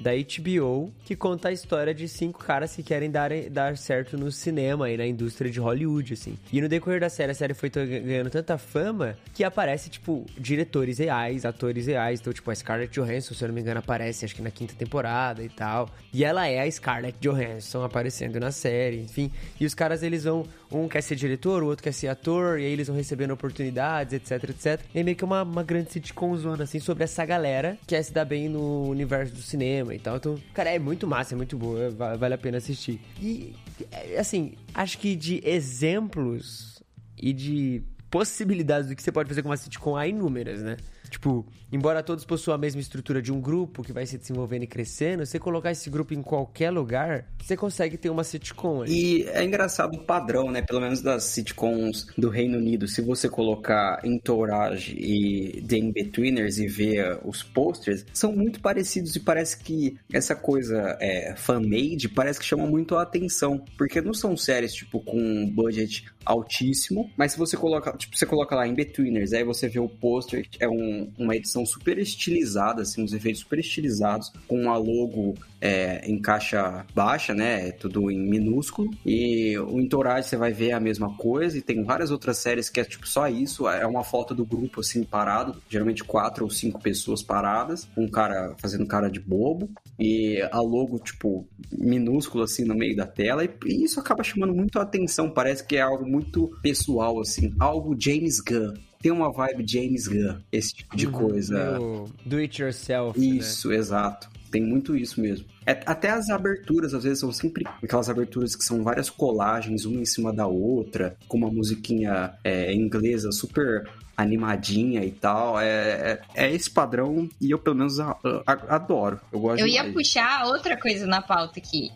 da 0.00 0.12
HBO, 0.12 0.92
que 1.04 1.16
conta 1.16 1.48
a 1.48 1.52
história 1.52 1.92
de 1.92 2.08
cinco 2.08 2.38
caras 2.38 2.74
que 2.74 2.82
querem 2.82 3.10
dar, 3.10 3.30
dar 3.50 3.76
certo 3.76 4.16
no 4.16 4.30
cinema 4.30 4.88
e 4.90 4.96
na 4.96 5.06
indústria 5.06 5.50
de 5.50 5.58
Hollywood, 5.58 6.14
assim. 6.14 6.38
E 6.52 6.60
no 6.60 6.68
decorrer 6.68 7.00
da 7.00 7.10
série, 7.10 7.32
a 7.32 7.34
série 7.34 7.54
foi 7.54 7.68
ganhando 7.68 8.30
tanta 8.30 8.56
fama 8.56 9.18
que 9.34 9.42
aparece, 9.42 9.90
tipo, 9.90 10.24
diretores 10.38 10.98
reais, 10.98 11.44
atores 11.44 11.86
reais. 11.86 12.20
Então, 12.20 12.32
tipo, 12.32 12.50
a 12.50 12.54
Scarlett 12.54 12.92
Johansson, 12.92 13.34
se 13.34 13.44
eu 13.44 13.48
não 13.48 13.54
me 13.54 13.60
engano, 13.60 13.80
aparece, 13.80 14.24
acho 14.24 14.34
que 14.34 14.42
na 14.42 14.50
quinta 14.50 14.74
temporada 14.74 15.42
e 15.42 15.48
tal. 15.48 15.90
E 16.12 16.24
ela 16.24 16.46
é 16.46 16.60
a 16.60 16.70
Scarlett 16.70 17.18
Johansson 17.20 17.82
aparecendo 17.82 18.38
na 18.38 18.52
série, 18.52 19.00
enfim. 19.00 19.30
E 19.60 19.66
os 19.66 19.74
caras, 19.74 20.02
eles 20.02 20.24
vão... 20.24 20.44
Um 20.70 20.88
quer 20.88 21.02
ser 21.02 21.16
diretor, 21.16 21.62
o 21.62 21.66
outro 21.66 21.82
quer 21.82 21.92
ser 21.92 22.08
ator, 22.08 22.58
e 22.58 22.64
aí 22.64 22.72
eles 22.72 22.88
vão 22.88 22.96
recebendo 22.96 23.30
oportunidades, 23.32 24.12
etc, 24.12 24.50
etc. 24.50 24.80
E 24.94 25.00
é 25.00 25.02
meio 25.02 25.16
que 25.16 25.24
uma, 25.24 25.42
uma 25.42 25.62
grande 25.62 25.92
sitcom 25.92 26.36
zona, 26.36 26.64
assim, 26.64 26.78
sobre 26.78 27.04
essa 27.04 27.24
galera 27.24 27.78
que 27.80 27.88
quer 27.88 28.02
se 28.02 28.12
dar 28.12 28.24
bem 28.24 28.48
no 28.48 28.88
universo 28.88 29.34
do 29.34 29.42
cinema 29.42 29.94
e 29.94 29.98
tal. 29.98 30.16
Então, 30.16 30.38
cara, 30.52 30.70
é 30.70 30.78
muito 30.78 31.06
massa, 31.06 31.34
é 31.34 31.36
muito 31.36 31.56
boa, 31.56 31.90
vale 31.90 32.34
a 32.34 32.38
pena 32.38 32.58
assistir. 32.58 33.00
E, 33.20 33.54
é, 33.90 34.18
assim, 34.18 34.54
acho 34.74 34.98
que 34.98 35.16
de 35.16 35.40
exemplos 35.44 36.82
e 37.16 37.32
de 37.32 37.82
possibilidades 38.10 38.88
do 38.88 38.96
que 38.96 39.02
você 39.02 39.12
pode 39.12 39.28
fazer 39.28 39.42
com 39.42 39.48
uma 39.48 39.56
sitcom 39.56 39.96
há 39.96 40.06
inúmeras, 40.06 40.62
né? 40.62 40.76
Tipo, 41.08 41.46
embora 41.72 42.02
todos 42.02 42.24
possuam 42.24 42.54
a 42.54 42.58
mesma 42.58 42.80
estrutura 42.80 43.20
de 43.20 43.32
um 43.32 43.40
grupo 43.40 43.82
que 43.82 43.92
vai 43.92 44.06
se 44.06 44.18
desenvolvendo 44.18 44.64
e 44.64 44.66
crescendo, 44.66 45.24
você 45.24 45.38
colocar 45.38 45.70
esse 45.70 45.88
grupo 45.90 46.14
em 46.14 46.22
qualquer 46.22 46.70
lugar, 46.70 47.26
você 47.40 47.56
consegue 47.56 47.96
ter 47.96 48.10
uma 48.10 48.24
sitcom. 48.24 48.82
Ali. 48.82 48.92
E 48.92 49.22
é 49.28 49.44
engraçado 49.44 49.94
o 49.94 50.04
padrão, 50.04 50.50
né? 50.50 50.62
Pelo 50.62 50.80
menos 50.80 51.00
das 51.00 51.24
sitcoms 51.24 52.06
do 52.16 52.28
Reino 52.28 52.58
Unido. 52.58 52.86
Se 52.86 53.00
você 53.00 53.28
colocar 53.28 54.00
Entourage 54.04 54.96
e 54.98 55.62
The 55.62 55.76
In-Betweeners 55.76 56.58
e 56.58 56.66
ver 56.66 57.18
os 57.24 57.42
posters, 57.42 58.04
são 58.12 58.32
muito 58.34 58.60
parecidos 58.60 59.16
e 59.16 59.20
parece 59.20 59.58
que 59.58 59.98
essa 60.12 60.34
coisa 60.34 60.96
é, 61.00 61.34
fan-made 61.36 62.08
parece 62.08 62.38
que 62.38 62.44
chama 62.44 62.66
muito 62.66 62.96
a 62.96 63.02
atenção. 63.02 63.64
Porque 63.76 64.00
não 64.00 64.14
são 64.14 64.36
séries, 64.36 64.74
tipo, 64.74 65.00
com 65.00 65.18
um 65.18 65.50
budget 65.50 66.06
altíssimo, 66.24 67.10
mas 67.16 67.32
se 67.32 67.38
você 67.38 67.56
coloca, 67.56 67.92
tipo, 67.96 68.16
você 68.16 68.26
coloca 68.26 68.54
lá 68.54 68.66
In-Betweeners, 68.66 69.32
aí 69.32 69.42
você 69.42 69.66
vê 69.66 69.80
o 69.80 69.88
pôster, 69.88 70.46
é 70.60 70.68
um, 70.68 70.97
uma 71.18 71.36
edição 71.36 71.64
super 71.64 71.98
estilizada, 71.98 72.82
assim, 72.82 73.02
uns 73.02 73.12
efeitos 73.12 73.40
super 73.40 73.58
estilizados, 73.58 74.32
com 74.46 74.62
uma 74.62 74.76
logo 74.76 75.34
é, 75.60 76.08
em 76.08 76.20
caixa 76.20 76.84
baixa, 76.94 77.34
né? 77.34 77.72
Tudo 77.72 78.10
em 78.10 78.18
minúsculo. 78.18 78.90
E 79.04 79.58
o 79.58 79.80
Entourage 79.80 80.28
você 80.28 80.36
vai 80.36 80.52
ver 80.52 80.72
a 80.72 80.80
mesma 80.80 81.14
coisa. 81.16 81.58
E 81.58 81.62
tem 81.62 81.84
várias 81.84 82.10
outras 82.10 82.38
séries 82.38 82.68
que 82.68 82.80
é 82.80 82.84
tipo 82.84 83.08
só 83.08 83.28
isso. 83.28 83.68
É 83.68 83.86
uma 83.86 84.04
foto 84.04 84.34
do 84.34 84.44
grupo 84.44 84.80
assim 84.80 85.02
parado. 85.02 85.60
Geralmente 85.68 86.04
quatro 86.04 86.44
ou 86.44 86.50
cinco 86.50 86.80
pessoas 86.80 87.22
paradas. 87.22 87.88
Um 87.96 88.08
cara 88.08 88.54
fazendo 88.58 88.86
cara 88.86 89.08
de 89.08 89.20
bobo. 89.20 89.68
E 89.98 90.40
a 90.52 90.60
logo, 90.60 90.98
tipo, 90.98 91.46
minúsculo 91.72 92.44
assim 92.44 92.64
no 92.64 92.74
meio 92.74 92.96
da 92.96 93.06
tela. 93.06 93.44
E, 93.44 93.50
e 93.66 93.84
isso 93.84 93.98
acaba 93.98 94.22
chamando 94.22 94.54
muito 94.54 94.78
a 94.78 94.82
atenção. 94.82 95.30
Parece 95.30 95.66
que 95.66 95.76
é 95.76 95.80
algo 95.80 96.06
muito 96.06 96.50
pessoal, 96.62 97.20
assim. 97.20 97.52
Algo 97.58 97.96
James 97.98 98.40
Gunn 98.40 98.74
tem 99.00 99.12
uma 99.12 99.32
vibe 99.32 99.64
James 99.66 100.08
Gunn, 100.08 100.40
esse 100.50 100.74
tipo 100.74 100.96
de 100.96 101.06
uhum, 101.06 101.12
coisa. 101.12 101.78
Do 102.24 102.36
it 102.38 102.60
yourself. 102.60 103.18
Né? 103.18 103.26
Isso, 103.26 103.68
né? 103.68 103.76
exato. 103.76 104.28
Tem 104.50 104.62
muito 104.62 104.96
isso 104.96 105.20
mesmo. 105.20 105.46
É, 105.66 105.78
até 105.84 106.10
as 106.10 106.30
aberturas, 106.30 106.94
às 106.94 107.04
vezes, 107.04 107.18
são 107.18 107.30
sempre 107.30 107.64
aquelas 107.82 108.08
aberturas 108.08 108.56
que 108.56 108.64
são 108.64 108.82
várias 108.82 109.10
colagens, 109.10 109.84
uma 109.84 110.00
em 110.00 110.06
cima 110.06 110.32
da 110.32 110.46
outra, 110.46 111.16
com 111.28 111.36
uma 111.36 111.50
musiquinha 111.50 112.32
é, 112.42 112.72
inglesa 112.72 113.30
super 113.30 113.86
animadinha 114.16 115.04
e 115.04 115.12
tal. 115.12 115.60
É, 115.60 115.66
é, 115.66 116.20
é, 116.34 116.52
esse 116.52 116.70
padrão 116.70 117.28
e 117.40 117.50
eu, 117.50 117.58
pelo 117.58 117.76
menos, 117.76 118.00
a, 118.00 118.16
a, 118.46 118.74
adoro. 118.76 119.20
Eu 119.30 119.38
gosto 119.38 119.60
Eu 119.60 119.66
ia 119.66 119.92
puxar 119.92 120.46
outra 120.46 120.76
coisa 120.76 121.06
na 121.06 121.22
pauta 121.22 121.60
aqui. 121.60 121.90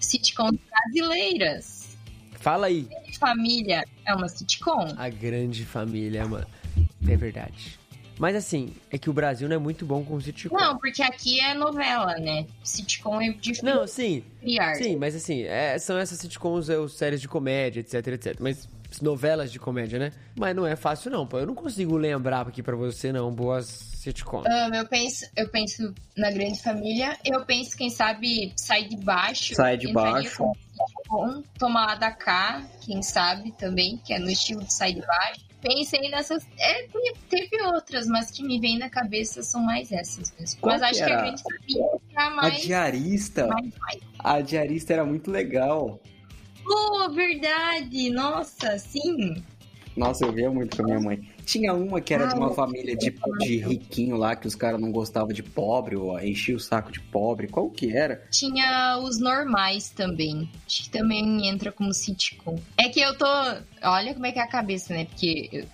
Sitcoms 0.00 0.58
brasileiras. 0.68 1.75
Fala 2.38 2.66
aí. 2.66 2.88
Família 3.18 3.84
é 4.04 4.14
uma 4.14 4.28
sitcom? 4.28 4.94
A 4.96 5.08
Grande 5.08 5.64
Família 5.64 6.20
é 6.20 6.24
uma... 6.24 6.46
É 7.08 7.16
verdade. 7.16 7.78
Mas 8.18 8.34
assim, 8.34 8.72
é 8.90 8.96
que 8.96 9.10
o 9.10 9.12
Brasil 9.12 9.48
não 9.48 9.56
é 9.56 9.58
muito 9.58 9.84
bom 9.84 10.02
com 10.02 10.18
sitcom. 10.20 10.56
Não, 10.56 10.78
porque 10.78 11.02
aqui 11.02 11.38
é 11.40 11.52
novela, 11.52 12.14
né? 12.14 12.46
Sitcom 12.64 13.20
é 13.20 13.30
difícil. 13.30 13.64
Não, 13.64 13.86
sim. 13.86 14.24
Criar. 14.40 14.74
Sim, 14.76 14.96
mas 14.96 15.14
assim, 15.14 15.42
é, 15.42 15.78
são 15.78 15.98
essas 15.98 16.18
sitcoms, 16.18 16.70
é, 16.70 16.88
séries 16.88 17.20
de 17.20 17.28
comédia, 17.28 17.80
etc, 17.80 18.06
etc. 18.08 18.36
Mas 18.40 18.68
novelas 19.02 19.52
de 19.52 19.58
comédia, 19.58 19.98
né? 19.98 20.12
Mas 20.34 20.56
não 20.56 20.66
é 20.66 20.76
fácil 20.76 21.10
não, 21.10 21.26
pô. 21.26 21.38
Eu 21.38 21.46
não 21.46 21.54
consigo 21.54 21.96
lembrar 21.96 22.46
aqui 22.46 22.62
para 22.62 22.74
você 22.74 23.12
não 23.12 23.30
boas 23.30 23.95
sitcoms. 24.06 24.46
Um, 24.46 24.74
eu 24.74 24.86
penso, 24.86 25.26
eu 25.36 25.48
penso 25.48 25.94
na 26.16 26.30
Grande 26.30 26.62
Família. 26.62 27.16
Eu 27.24 27.44
penso 27.44 27.76
quem 27.76 27.90
sabe 27.90 28.52
sai 28.56 28.84
de 28.84 28.96
baixo. 28.96 29.54
Sai 29.54 29.76
de 29.76 29.92
baixo. 29.92 30.44
Com, 31.08 31.42
tomar 31.58 31.86
lá 31.86 31.94
da 31.94 32.10
cá, 32.10 32.62
quem 32.80 33.02
sabe 33.02 33.52
também, 33.52 33.96
que 33.98 34.12
é 34.12 34.18
no 34.18 34.30
estilo 34.30 34.62
de 34.62 34.72
sai 34.72 34.92
de 34.92 35.00
baixo 35.00 35.46
pensei 35.66 36.08
nessas. 36.10 36.46
É, 36.58 36.86
teve 37.28 37.62
outras, 37.62 38.06
mas 38.06 38.30
que 38.30 38.42
me 38.42 38.60
vêm 38.60 38.78
na 38.78 38.88
cabeça 38.88 39.42
são 39.42 39.62
mais 39.62 39.90
essas 39.90 40.32
mesmo. 40.38 40.60
Qual 40.60 40.72
mas 40.72 40.82
acho 40.82 41.00
que, 41.00 41.06
que 41.06 41.12
a 41.12 41.26
gente 41.26 41.42
sabia 41.42 42.30
mais. 42.30 42.54
A 42.54 42.58
diarista. 42.58 43.46
Mais, 43.46 43.72
mais. 43.78 44.00
A 44.18 44.40
diarista 44.40 44.92
era 44.92 45.04
muito 45.04 45.30
legal. 45.30 46.00
Oh, 46.64 47.10
verdade! 47.10 48.10
Nossa, 48.10 48.78
sim! 48.78 49.42
Nossa, 49.96 50.24
eu 50.24 50.32
via 50.32 50.50
muito 50.50 50.76
com 50.76 50.82
a 50.82 50.86
minha 50.86 51.00
mãe. 51.00 51.35
Tinha 51.46 51.72
uma 51.72 52.00
que 52.00 52.12
era 52.12 52.24
ah, 52.24 52.26
de 52.26 52.34
uma 52.34 52.52
família 52.52 52.96
de, 52.96 53.14
de 53.38 53.58
riquinho 53.58 54.16
lá, 54.16 54.34
que 54.34 54.48
os 54.48 54.56
caras 54.56 54.80
não 54.80 54.90
gostavam 54.90 55.32
de 55.32 55.44
pobre, 55.44 55.94
ou 55.94 56.18
enchia 56.18 56.56
o 56.56 56.60
saco 56.60 56.90
de 56.90 56.98
pobre. 56.98 57.46
Qual 57.46 57.70
que 57.70 57.96
era? 57.96 58.26
Tinha 58.32 58.98
os 59.00 59.20
normais 59.20 59.88
também. 59.90 60.50
Acho 60.66 60.82
que 60.82 60.90
também 60.90 61.46
entra 61.48 61.70
como 61.70 61.94
sitcom. 61.94 62.58
É 62.76 62.88
que 62.88 63.00
eu 63.00 63.16
tô. 63.16 63.26
Olha 63.84 64.12
como 64.12 64.26
é 64.26 64.32
que 64.32 64.40
é 64.40 64.42
a 64.42 64.48
cabeça, 64.48 64.92
né? 64.92 65.04
Porque 65.04 65.64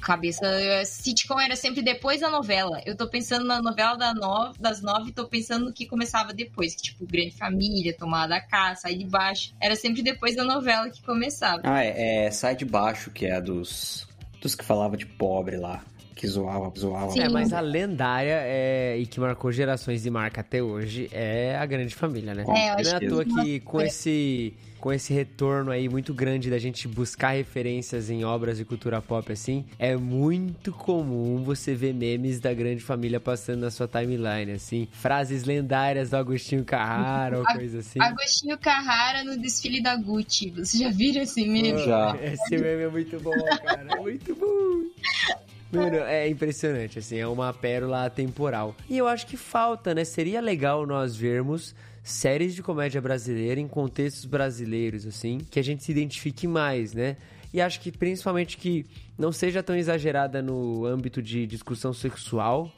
cabeça. 0.00 0.44
Sitcom 0.84 1.38
era 1.38 1.54
sempre 1.54 1.80
depois 1.80 2.20
da 2.20 2.28
novela. 2.28 2.82
Eu 2.84 2.96
tô 2.96 3.08
pensando 3.08 3.44
na 3.44 3.62
novela 3.62 3.96
da 3.96 4.12
nove, 4.12 4.58
das 4.58 4.82
nove, 4.82 5.12
tô 5.12 5.28
pensando 5.28 5.66
no 5.66 5.72
que 5.72 5.86
começava 5.86 6.34
depois. 6.34 6.74
Que, 6.74 6.82
tipo, 6.82 7.06
Grande 7.06 7.36
Família, 7.36 7.96
Tomada 7.96 8.30
da 8.30 8.40
Casa, 8.40 8.80
Sai 8.80 8.96
de 8.96 9.04
Baixo. 9.04 9.54
Era 9.60 9.76
sempre 9.76 10.02
depois 10.02 10.34
da 10.34 10.42
novela 10.42 10.90
que 10.90 11.00
começava. 11.02 11.62
Ah, 11.62 11.84
é, 11.84 12.26
é 12.26 12.30
Sai 12.32 12.56
de 12.56 12.64
Baixo, 12.64 13.12
que 13.12 13.26
é 13.26 13.36
a 13.36 13.40
dos 13.40 14.09
dos 14.40 14.54
que 14.54 14.64
falava 14.64 14.96
de 14.96 15.06
pobre 15.06 15.56
lá. 15.56 15.82
Que 16.20 16.28
zoava, 16.28 16.70
zoava. 16.78 17.12
Sim. 17.12 17.20
É, 17.20 17.30
mas 17.30 17.50
a 17.50 17.60
lendária 17.60 18.42
é, 18.42 18.94
e 18.98 19.06
que 19.06 19.18
marcou 19.18 19.50
gerações 19.50 20.04
e 20.04 20.10
marca 20.10 20.42
até 20.42 20.62
hoje 20.62 21.08
é 21.10 21.56
a 21.56 21.64
grande 21.64 21.94
família, 21.94 22.34
né? 22.34 22.44
É, 22.46 22.68
eu 22.68 22.74
acho 22.74 22.90
Não 22.90 22.98
é 22.98 23.06
à 23.06 23.08
toa 23.08 23.24
que 23.24 23.60
com 23.60 23.80
esse 23.80 24.52
com 24.78 24.92
esse 24.92 25.14
retorno 25.14 25.70
aí 25.70 25.88
muito 25.88 26.12
grande 26.12 26.50
da 26.50 26.58
gente 26.58 26.86
buscar 26.86 27.30
referências 27.30 28.10
em 28.10 28.22
obras 28.22 28.58
de 28.58 28.66
cultura 28.66 29.00
pop 29.00 29.32
assim, 29.32 29.64
é 29.78 29.96
muito 29.96 30.72
comum 30.72 31.42
você 31.42 31.74
ver 31.74 31.94
memes 31.94 32.38
da 32.38 32.52
grande 32.52 32.82
família 32.82 33.18
passando 33.18 33.60
na 33.60 33.70
sua 33.70 33.88
timeline, 33.88 34.52
assim. 34.52 34.88
Frases 34.92 35.44
lendárias 35.44 36.10
do 36.10 36.16
Agostinho 36.18 36.66
Carrara 36.66 37.38
ou 37.38 37.44
coisa 37.56 37.78
assim. 37.78 37.98
Agostinho 37.98 38.58
Carrara 38.58 39.24
no 39.24 39.38
desfile 39.38 39.82
da 39.82 39.96
Gucci. 39.96 40.50
Você 40.50 40.76
já 40.76 40.90
viram 40.90 41.22
esse 41.22 41.48
meme? 41.48 41.78
Já. 41.78 42.14
Esse 42.22 42.58
meme 42.58 42.82
é 42.82 42.88
muito 42.88 43.18
bom, 43.20 43.32
cara. 43.64 43.86
É 43.90 43.96
muito 43.96 44.34
bom. 44.34 45.40
Mano, 45.72 45.96
é 45.96 46.28
impressionante, 46.28 46.98
assim, 46.98 47.16
é 47.18 47.26
uma 47.26 47.52
pérola 47.52 48.10
temporal. 48.10 48.74
E 48.88 48.98
eu 48.98 49.06
acho 49.06 49.26
que 49.26 49.36
falta, 49.36 49.94
né? 49.94 50.04
Seria 50.04 50.40
legal 50.40 50.86
nós 50.86 51.14
vermos 51.16 51.74
séries 52.02 52.54
de 52.54 52.62
comédia 52.62 53.00
brasileira 53.00 53.60
em 53.60 53.68
contextos 53.68 54.24
brasileiros, 54.24 55.06
assim, 55.06 55.38
que 55.50 55.60
a 55.60 55.62
gente 55.62 55.84
se 55.84 55.92
identifique 55.92 56.46
mais, 56.46 56.92
né? 56.92 57.16
E 57.52 57.60
acho 57.60 57.80
que 57.80 57.90
principalmente 57.90 58.56
que 58.56 58.86
não 59.18 59.32
seja 59.32 59.62
tão 59.62 59.76
exagerada 59.76 60.40
no 60.40 60.86
âmbito 60.86 61.20
de 61.20 61.46
discussão 61.46 61.92
sexual. 61.92 62.72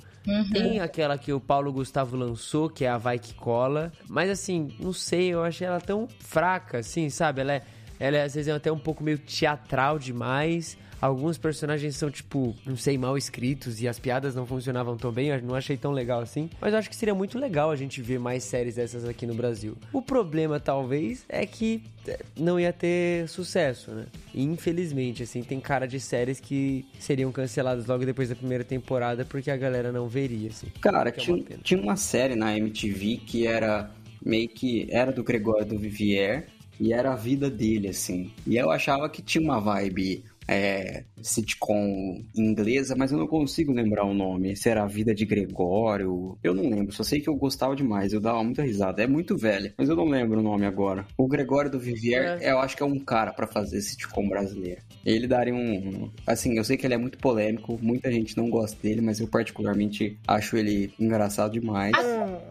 Tem 0.53 0.81
aquela 0.81 1.19
que 1.19 1.33
o 1.33 1.41
Paulo 1.41 1.73
Gustavo 1.73 2.17
lançou, 2.17 2.71
que 2.71 2.85
é 2.85 2.89
a 2.89 2.97
Vai 2.97 3.19
Que 3.19 3.35
Cola. 3.35 3.93
Mas 4.09 4.31
assim, 4.31 4.69
não 4.79 4.93
sei, 4.93 5.29
eu 5.29 5.43
achei 5.43 5.67
ela 5.67 5.81
tão 5.81 6.09
fraca, 6.21 6.79
assim, 6.79 7.11
sabe? 7.11 7.41
Ela 7.41 7.55
é, 7.55 7.63
ela 7.99 8.17
é, 8.17 8.23
às 8.23 8.35
vezes 8.35 8.49
é 8.49 8.53
até 8.53 8.71
um 8.71 8.79
pouco 8.79 9.03
meio 9.03 9.19
teatral 9.19 9.99
demais. 9.99 10.79
Alguns 11.03 11.37
personagens 11.37 11.97
são, 11.97 12.09
tipo, 12.13 12.55
não 12.65 12.77
sei, 12.77 12.97
mal 12.97 13.19
escritos 13.19 13.83
e 13.83 13.89
as 13.89 13.99
piadas 13.99 14.37
não 14.37 14.47
funcionavam 14.47 14.97
tão 14.97 15.11
bem, 15.11 15.31
eu 15.31 15.43
não 15.43 15.57
achei 15.57 15.77
tão 15.77 15.91
legal 15.91 16.21
assim. 16.21 16.49
Mas 16.61 16.73
eu 16.73 16.79
acho 16.79 16.89
que 16.89 16.95
seria 16.95 17.13
muito 17.13 17.41
legal 17.41 17.73
a 17.73 17.77
gente 17.77 18.01
ver 18.01 18.21
mais 18.21 18.45
séries 18.45 18.77
dessas 18.77 19.05
aqui 19.05 19.27
no 19.27 19.35
Brasil. 19.35 19.77
O 19.93 20.01
problema, 20.01 20.61
talvez, 20.61 21.25
é 21.29 21.45
que 21.45 21.83
é, 22.07 22.21
não 22.39 22.61
ia 22.61 22.73
ter 22.73 23.29
sucesso, 23.29 23.91
né? 23.91 24.07
Infelizmente, 24.33 25.25
assim, 25.25 25.43
tem 25.43 25.59
cara 25.59 25.89
de 25.89 25.99
séries 25.99 26.39
que 26.39 26.87
seriam 27.01 27.33
canceladas 27.33 27.85
logo 27.87 28.07
depois 28.07 28.29
da 28.29 28.37
primeira 28.37 28.63
temporada 28.63 29.25
porque 29.25 29.51
a 29.51 29.57
galera 29.57 29.91
não 29.91 30.07
veria, 30.07 30.51
assim. 30.51 30.69
Cara, 30.81 31.09
é 31.09 31.13
tinha, 31.13 31.45
tinha 31.65 31.83
uma 31.83 31.97
série 31.97 32.37
na 32.37 32.57
MTV 32.57 33.23
que 33.27 33.45
era 33.45 33.91
meio 34.25 34.49
que. 34.49 34.87
Era 34.89 35.11
do 35.11 35.25
Gregório 35.25 35.67
do 35.67 35.77
Vivier 35.77 36.47
e 36.79 36.93
era 36.93 37.13
a 37.13 37.17
vida 37.17 37.51
dele, 37.51 37.89
assim. 37.89 38.31
E 38.47 38.57
eu 38.57 38.71
achava 38.71 39.09
que 39.09 39.21
tinha 39.21 39.43
uma 39.43 39.61
vibe. 39.61 40.25
É, 40.53 41.07
sitcom 41.23 42.23
inglesa, 42.35 42.95
mas 42.97 43.13
eu 43.13 43.19
não 43.19 43.27
consigo 43.27 43.73
lembrar 43.73 44.05
o 44.05 44.15
nome. 44.15 44.57
Se 44.57 44.69
era 44.69 44.83
a 44.83 44.87
vida 44.87 45.15
de 45.15 45.25
Gregório, 45.25 46.39
eu 46.43 46.55
não 46.55 46.69
lembro. 46.69 46.93
Só 46.93 47.03
sei 47.03 47.21
que 47.21 47.29
eu 47.29 47.37
gostava 47.37 47.77
demais, 47.77 48.13
eu 48.13 48.21
dava 48.21 48.43
muita 48.43 48.63
risada. 48.63 49.03
É 49.03 49.07
muito 49.07 49.37
velha, 49.37 49.75
mas 49.77 49.89
eu 49.89 49.97
não 49.97 50.09
lembro 50.09 50.41
o 50.41 50.43
nome 50.43 50.67
agora. 50.67 51.07
O 51.17 51.27
Gregório 51.27 51.71
do 51.71 51.79
Vivier, 51.79 52.39
eu 52.43 52.59
acho 52.59 52.77
que 52.77 52.83
é 52.83 52.87
um 52.87 52.99
cara 52.99 53.33
pra 53.33 53.47
fazer 53.47 53.81
sitcom 53.81 54.29
brasileiro. 54.29 54.83
Ele 55.05 55.27
daria 55.27 55.55
um. 55.55 56.11
Assim, 56.27 56.57
eu 56.57 56.65
sei 56.65 56.77
que 56.77 56.87
ele 56.87 56.95
é 56.95 56.99
muito 56.99 57.19
polêmico, 57.19 57.79
muita 57.81 58.11
gente 58.11 58.37
não 58.37 58.49
gosta 58.49 58.77
dele, 58.81 59.01
mas 59.01 59.21
eu 59.21 59.29
particularmente 59.29 60.19
acho 60.27 60.57
ele 60.57 60.93
engraçado 60.99 61.53
demais. 61.53 61.93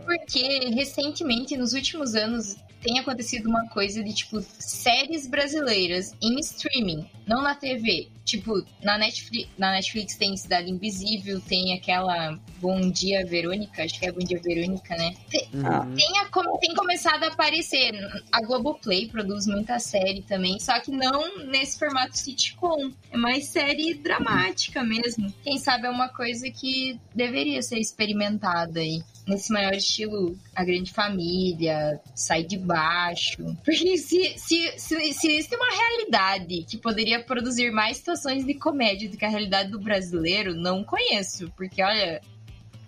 Porque 0.05 0.69
recentemente, 0.73 1.57
nos 1.57 1.73
últimos 1.73 2.15
anos, 2.15 2.57
tem 2.81 2.99
acontecido 2.99 3.47
uma 3.47 3.67
coisa 3.69 4.03
de 4.03 4.13
tipo 4.13 4.41
séries 4.41 5.27
brasileiras 5.27 6.13
em 6.21 6.39
streaming, 6.39 7.05
não 7.27 7.41
na 7.41 7.55
TV. 7.55 8.09
Tipo, 8.31 8.63
na 8.81 8.97
Netflix, 8.97 9.49
na 9.57 9.71
Netflix 9.73 10.15
tem 10.15 10.37
Cidade 10.37 10.71
Invisível, 10.71 11.41
tem 11.41 11.73
aquela 11.73 12.39
Bom 12.61 12.89
Dia 12.89 13.25
Verônica, 13.25 13.83
acho 13.83 13.99
que 13.99 14.05
é 14.05 14.11
Bom 14.11 14.19
Dia 14.23 14.39
Verônica, 14.41 14.95
né? 14.95 15.13
Tem, 15.29 15.49
Ah, 15.65 15.85
tem, 15.95 16.17
a- 16.19 16.57
tem 16.59 16.73
começado 16.73 17.23
a 17.23 17.27
aparecer. 17.27 17.91
A 18.31 18.41
Globoplay 18.41 19.07
produz 19.09 19.45
muita 19.47 19.79
série 19.79 20.21
também, 20.21 20.59
só 20.59 20.79
que 20.79 20.91
não 20.91 21.45
nesse 21.47 21.77
formato 21.77 22.17
sitcom. 22.17 22.91
É 23.11 23.17
mais 23.17 23.47
série 23.47 23.95
dramática 23.95 24.81
mesmo. 24.83 25.31
Quem 25.43 25.57
sabe 25.57 25.87
é 25.87 25.89
uma 25.89 26.07
coisa 26.07 26.49
que 26.49 26.97
deveria 27.13 27.61
ser 27.61 27.79
experimentada 27.79 28.79
aí. 28.79 29.03
Nesse 29.31 29.51
maior 29.53 29.73
estilo, 29.73 30.37
a 30.53 30.63
grande 30.63 30.91
família, 30.91 32.01
sai 32.13 32.43
de 32.43 32.57
baixo. 32.57 33.37
Porque 33.63 33.97
se, 33.97 34.37
se, 34.37 34.73
se, 34.77 35.13
se 35.13 35.27
existe 35.31 35.55
uma 35.55 35.69
realidade 35.69 36.63
que 36.69 36.77
poderia 36.77 37.23
produzir 37.23 37.71
mais 37.71 37.97
situações 37.97 38.45
de 38.45 38.53
comédia 38.55 39.09
do 39.09 39.15
que 39.15 39.23
a 39.23 39.29
realidade 39.29 39.71
do 39.71 39.79
brasileiro, 39.79 40.53
não 40.53 40.83
conheço. 40.83 41.49
Porque, 41.55 41.81
olha, 41.81 42.19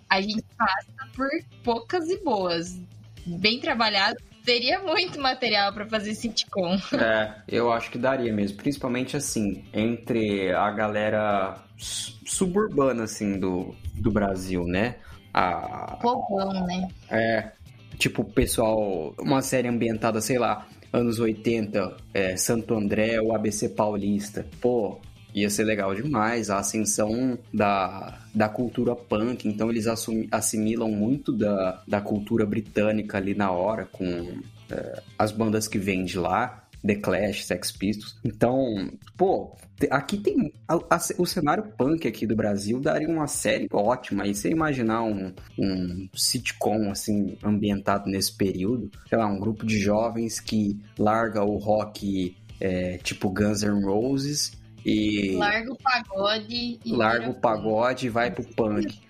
a 0.08 0.20
gente 0.20 0.44
passa 0.56 1.10
por 1.16 1.28
poucas 1.62 2.10
e 2.10 2.22
boas. 2.22 2.78
Bem 3.26 3.58
trabalhado, 3.58 4.16
teria 4.44 4.80
muito 4.80 5.18
material 5.18 5.72
pra 5.72 5.86
fazer 5.88 6.14
sitcom. 6.14 6.78
É, 6.92 7.34
eu 7.48 7.72
acho 7.72 7.90
que 7.90 7.96
daria 7.96 8.32
mesmo. 8.32 8.58
Principalmente 8.58 9.16
assim, 9.16 9.64
entre 9.72 10.52
a 10.52 10.70
galera 10.70 11.56
su- 11.78 12.12
suburbana, 12.26 13.04
assim, 13.04 13.38
do, 13.38 13.74
do 13.94 14.10
Brasil, 14.12 14.64
né? 14.66 14.96
A, 15.34 15.98
Povão, 16.00 16.64
né? 16.66 16.88
é, 17.10 17.50
tipo, 17.98 18.24
pessoal, 18.24 19.12
uma 19.18 19.42
série 19.42 19.66
ambientada, 19.68 20.20
sei 20.20 20.38
lá, 20.38 20.66
anos 20.92 21.18
80, 21.18 21.96
é, 22.14 22.36
Santo 22.36 22.72
André 22.74 23.20
ou 23.20 23.34
ABC 23.34 23.68
Paulista. 23.70 24.46
Pô, 24.60 24.98
ia 25.34 25.50
ser 25.50 25.64
legal 25.64 25.92
demais. 25.94 26.50
A 26.50 26.58
ascensão 26.58 27.36
da, 27.52 28.18
da 28.32 28.48
cultura 28.48 28.94
punk, 28.94 29.48
então 29.48 29.68
eles 29.70 29.88
assumi- 29.88 30.28
assimilam 30.30 30.88
muito 30.90 31.32
da, 31.32 31.82
da 31.86 32.00
cultura 32.00 32.46
britânica 32.46 33.18
ali 33.18 33.34
na 33.34 33.50
hora, 33.50 33.86
com 33.90 34.38
é, 34.70 35.02
as 35.18 35.32
bandas 35.32 35.66
que 35.66 35.78
vêm 35.78 36.04
de 36.04 36.16
lá. 36.18 36.63
The 36.86 36.96
Clash, 36.96 37.44
Sex 37.44 37.72
Pistols. 37.72 38.16
Então, 38.24 38.90
pô, 39.16 39.56
aqui 39.90 40.18
tem. 40.18 40.52
a- 40.68 40.74
a- 40.90 41.00
o 41.18 41.24
cenário 41.26 41.64
punk 41.78 42.06
aqui 42.06 42.26
do 42.26 42.36
Brasil 42.36 42.78
daria 42.80 43.08
uma 43.08 43.26
série 43.26 43.68
ótima. 43.72 44.26
E 44.26 44.34
você 44.34 44.50
imaginar 44.50 45.02
um, 45.02 45.32
um 45.58 46.08
sitcom, 46.14 46.90
assim, 46.90 47.38
ambientado 47.42 48.08
nesse 48.10 48.36
período, 48.36 48.90
sei 49.08 49.16
lá, 49.18 49.26
um 49.26 49.38
grupo 49.40 49.64
de 49.64 49.78
jovens 49.78 50.40
que 50.40 50.78
larga 50.98 51.42
o 51.42 51.56
rock 51.56 52.36
é, 52.60 52.98
tipo 52.98 53.30
Guns 53.30 53.62
N' 53.62 53.82
Roses 53.84 54.52
e 54.84 55.36
Larga 55.36 55.72
o 55.72 55.76
pagode 55.76 56.78
e. 56.84 56.92
larga 56.92 57.30
o 57.30 57.34
pagode 57.34 58.06
e 58.06 58.10
vai 58.10 58.30
pro 58.30 58.44
punk. 58.44 59.00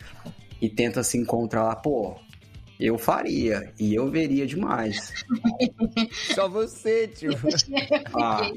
E 0.62 0.68
tenta 0.70 1.02
se 1.02 1.18
encontrar 1.18 1.64
lá, 1.64 1.76
pô. 1.76 2.16
Eu 2.78 2.98
faria, 2.98 3.72
e 3.78 3.94
eu 3.94 4.10
veria 4.10 4.46
demais. 4.46 5.12
Só 6.34 6.48
você, 6.48 7.06
tio. 7.06 7.30
Ah, 8.14 8.50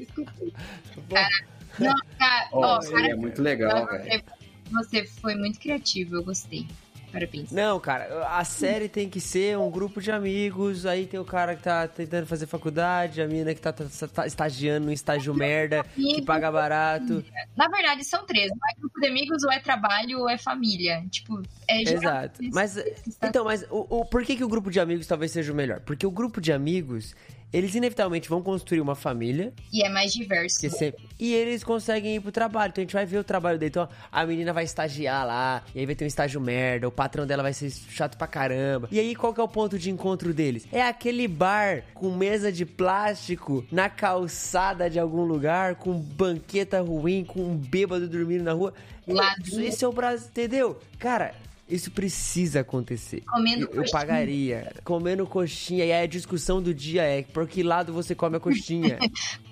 Não, 1.78 1.94
cara, 2.18 2.48
ó, 2.52 2.76
ó, 2.76 2.80
seria 2.80 3.16
muito 3.16 3.40
legal, 3.40 3.86
velho. 3.86 4.22
você, 4.70 5.02
você 5.02 5.20
foi 5.20 5.34
muito 5.36 5.60
criativo, 5.60 6.16
eu 6.16 6.24
gostei. 6.24 6.66
Parabéns. 7.12 7.50
Não, 7.50 7.80
cara, 7.80 8.26
a 8.28 8.44
série 8.44 8.88
tem 8.88 9.08
que 9.08 9.20
ser 9.20 9.56
um 9.56 9.70
grupo 9.70 10.00
de 10.00 10.10
amigos, 10.10 10.84
aí 10.84 11.06
tem 11.06 11.18
o 11.18 11.24
cara 11.24 11.56
que 11.56 11.62
tá 11.62 11.88
tentando 11.88 12.26
fazer 12.26 12.46
faculdade, 12.46 13.22
a 13.22 13.26
mina 13.26 13.54
que 13.54 13.60
tá, 13.60 13.72
tá- 13.72 13.84
tá 14.12 14.26
estagiando 14.26 14.86
no 14.86 14.92
estágio 14.92 15.34
merda, 15.34 15.82
que 15.94 16.22
paga 16.22 16.52
barato. 16.52 17.24
Na 17.56 17.68
verdade, 17.68 18.04
são 18.04 18.26
três. 18.26 18.50
Ou 18.50 18.56
é 18.70 18.80
grupo 18.80 19.00
de 19.00 19.06
amigos, 19.08 19.42
ou 19.42 19.50
é 19.50 19.58
trabalho, 19.58 20.18
ou 20.20 20.28
é 20.28 20.36
família. 20.36 21.02
Tipo, 21.10 21.42
é 21.66 21.82
Exato. 21.82 22.40
Mas, 22.52 22.76
então, 23.22 23.44
mas 23.44 23.62
o, 23.70 24.00
o- 24.00 24.04
por 24.04 24.22
que, 24.24 24.36
que 24.36 24.44
o 24.44 24.48
grupo 24.48 24.70
de 24.70 24.78
amigos 24.78 25.06
talvez 25.06 25.32
seja 25.32 25.52
o 25.52 25.56
melhor? 25.56 25.80
Porque 25.80 26.06
o 26.06 26.10
grupo 26.10 26.40
de 26.40 26.52
amigos, 26.52 27.14
eles 27.52 27.74
inevitavelmente 27.74 28.28
vão 28.28 28.42
construir 28.42 28.80
uma 28.80 28.94
família, 28.94 29.52
E 29.72 29.82
é 29.84 29.88
mais 29.88 30.12
diverso. 30.12 30.68
sempre, 30.70 31.04
e 31.18 31.32
eles 31.34 31.64
conseguem 31.64 32.16
ir 32.16 32.20
pro 32.20 32.30
trabalho. 32.32 32.70
Então 32.70 32.82
a 32.82 32.84
gente 32.84 32.92
vai 32.94 33.06
ver 33.06 33.18
o 33.18 33.24
trabalho 33.24 33.58
dele. 33.58 33.70
Então 33.70 33.88
a 34.10 34.26
menina 34.26 34.52
vai 34.52 34.64
estagiar 34.64 35.26
lá, 35.26 35.62
e 35.74 35.80
aí 35.80 35.86
vai 35.86 35.94
ter 35.94 36.04
um 36.04 36.08
estágio 36.08 36.40
merda, 36.40 36.86
o 36.88 36.92
patrão 36.92 37.26
dela 37.26 37.42
vai 37.42 37.52
ser 37.52 37.70
chato 37.70 38.16
pra 38.16 38.26
caramba. 38.26 38.88
E 38.92 38.98
aí 39.00 39.14
qual 39.14 39.32
que 39.32 39.40
é 39.40 39.42
o 39.44 39.48
ponto 39.48 39.78
de 39.78 39.90
encontro 39.90 40.32
deles? 40.34 40.66
É 40.72 40.82
aquele 40.82 41.26
bar 41.26 41.84
com 41.94 42.10
mesa 42.14 42.50
de 42.52 42.66
plástico 42.66 43.64
na 43.72 43.88
calçada 43.88 44.90
de 44.90 44.98
algum 44.98 45.24
lugar, 45.24 45.76
com 45.76 45.92
banqueta 45.98 46.80
ruim, 46.80 47.24
com 47.24 47.40
um 47.40 47.56
bêbado 47.56 48.08
dormindo 48.08 48.44
na 48.44 48.52
rua. 48.52 48.74
Ladrão. 49.06 49.62
Esse 49.62 49.84
é 49.84 49.88
o 49.88 49.92
Brasil, 49.92 50.28
entendeu? 50.28 50.78
Cara, 50.98 51.34
isso 51.68 51.90
precisa 51.90 52.60
acontecer. 52.60 53.22
Comendo 53.26 53.62
eu, 53.62 53.68
eu 53.68 53.68
coxinha. 53.68 53.92
pagaria. 53.92 54.72
Comendo 54.84 55.26
coxinha. 55.26 55.84
E 55.84 55.92
aí 55.92 56.02
a 56.02 56.06
discussão 56.06 56.62
do 56.62 56.72
dia 56.72 57.02
é 57.02 57.22
por 57.22 57.46
que 57.46 57.62
lado 57.62 57.92
você 57.92 58.14
come 58.14 58.36
a 58.36 58.40
coxinha? 58.40 58.98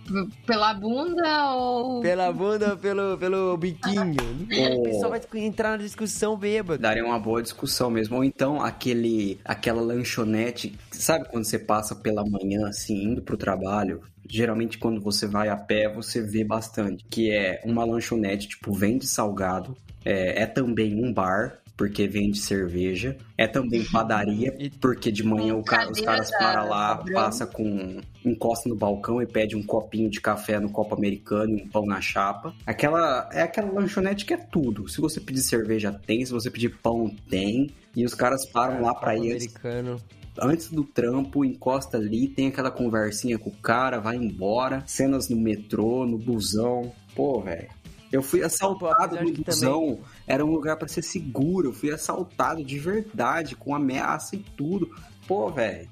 Pela 0.47 0.73
bunda 0.73 1.55
ou. 1.55 2.01
Pela 2.01 2.33
bunda 2.33 2.71
ou 2.71 2.77
pelo, 2.77 3.19
pelo 3.19 3.57
biquinho? 3.57 4.17
Oh. 4.57 4.81
O 4.81 4.83
pessoal 4.85 5.11
vai 5.11 5.21
entrar 5.35 5.71
na 5.71 5.77
discussão 5.79 6.37
bêbado. 6.37 6.81
Daria 6.81 7.05
uma 7.05 7.19
boa 7.19 7.43
discussão 7.43 7.91
mesmo. 7.91 8.17
Ou 8.17 8.25
então 8.25 8.61
aquele, 8.63 9.41
aquela 9.45 9.83
lanchonete, 9.83 10.79
sabe 10.93 11.29
quando 11.29 11.45
você 11.45 11.59
passa 11.59 11.95
pela 11.95 12.25
manhã, 12.25 12.69
assim, 12.69 13.03
indo 13.03 13.23
pro 13.23 13.37
trabalho? 13.37 14.03
Geralmente 14.29 14.79
quando 14.79 15.01
você 15.01 15.27
vai 15.27 15.49
a 15.49 15.57
pé, 15.57 15.93
você 15.93 16.21
vê 16.23 16.45
bastante. 16.45 17.05
Que 17.11 17.33
é 17.33 17.61
uma 17.65 17.85
lanchonete, 17.85 18.49
tipo, 18.49 18.73
vende 18.73 19.07
salgado. 19.07 19.77
É, 20.05 20.43
é 20.43 20.47
também 20.47 21.05
um 21.05 21.13
bar, 21.13 21.59
porque 21.77 22.09
vende 22.09 22.39
cerveja. 22.39 23.17
É 23.37 23.47
também 23.47 23.85
padaria, 23.85 24.55
E- 24.59 24.71
porque 24.71 25.13
de 25.13 25.23
manhã 25.23 25.61
ca- 25.63 25.89
os 25.91 26.01
caras 26.01 26.31
param 26.31 26.69
lá, 26.69 26.97
passa 27.13 27.47
com. 27.47 28.01
encosta 28.25 28.69
no 28.69 28.75
balcão 28.75 29.21
e 29.23 29.27
pede 29.27 29.55
um 29.55 29.63
copinho 29.63 30.09
de 30.11 30.21
café 30.21 30.59
no 30.59 30.71
copo 30.71 30.95
americano 30.95 31.51
e 31.59 31.63
um 31.63 31.69
pão 31.69 31.85
na 31.87 32.01
chapa. 32.01 32.55
Aquela. 32.67 33.29
É 33.33 33.43
aquela 33.43 33.71
lanchonete 33.71 34.25
que 34.25 34.33
é 34.35 34.37
tudo. 34.39 34.89
Se 34.89 35.01
você 35.01 35.21
pedir 35.21 35.43
cerveja, 35.43 35.93
tem. 35.93 36.25
Se 36.25 36.33
você 36.33 36.51
pedir 36.51 36.71
pão, 36.83 37.15
tem. 37.29 37.71
E 37.95 38.05
os 38.05 38.15
caras 38.15 38.45
param 38.47 38.83
lá 38.83 38.95
pra 38.95 39.17
ir 39.17 39.33
antes, 39.33 39.47
americano. 39.47 40.01
antes 40.41 40.71
do 40.71 40.83
trampo, 40.85 41.45
encosta 41.45 41.97
ali, 41.97 42.29
tem 42.29 42.49
aquela 42.49 42.71
conversinha 42.71 43.39
com 43.39 43.49
o 43.51 43.57
cara, 43.57 43.99
vai 44.01 44.17
embora. 44.17 44.83
Cenas 44.87 45.29
no 45.29 45.37
metrô, 45.37 46.05
no 46.07 46.19
busão. 46.19 46.93
Pô, 47.15 47.41
velho. 47.41 47.69
Eu 48.13 48.23
fui 48.23 48.43
assaltado 48.43 49.17
no 49.23 49.33
busão. 49.33 49.99
Era 50.27 50.45
um 50.45 50.51
lugar 50.51 50.77
pra 50.77 50.89
ser 50.89 51.03
seguro. 51.03 51.69
Eu 51.69 51.73
fui 51.73 51.91
assaltado 51.93 52.65
de 52.65 52.79
verdade, 52.79 53.55
com 53.55 53.75
ameaça 53.75 54.37
e 54.37 54.39
tudo. 54.39 54.91
Pô, 55.27 55.51
velho. 55.51 55.89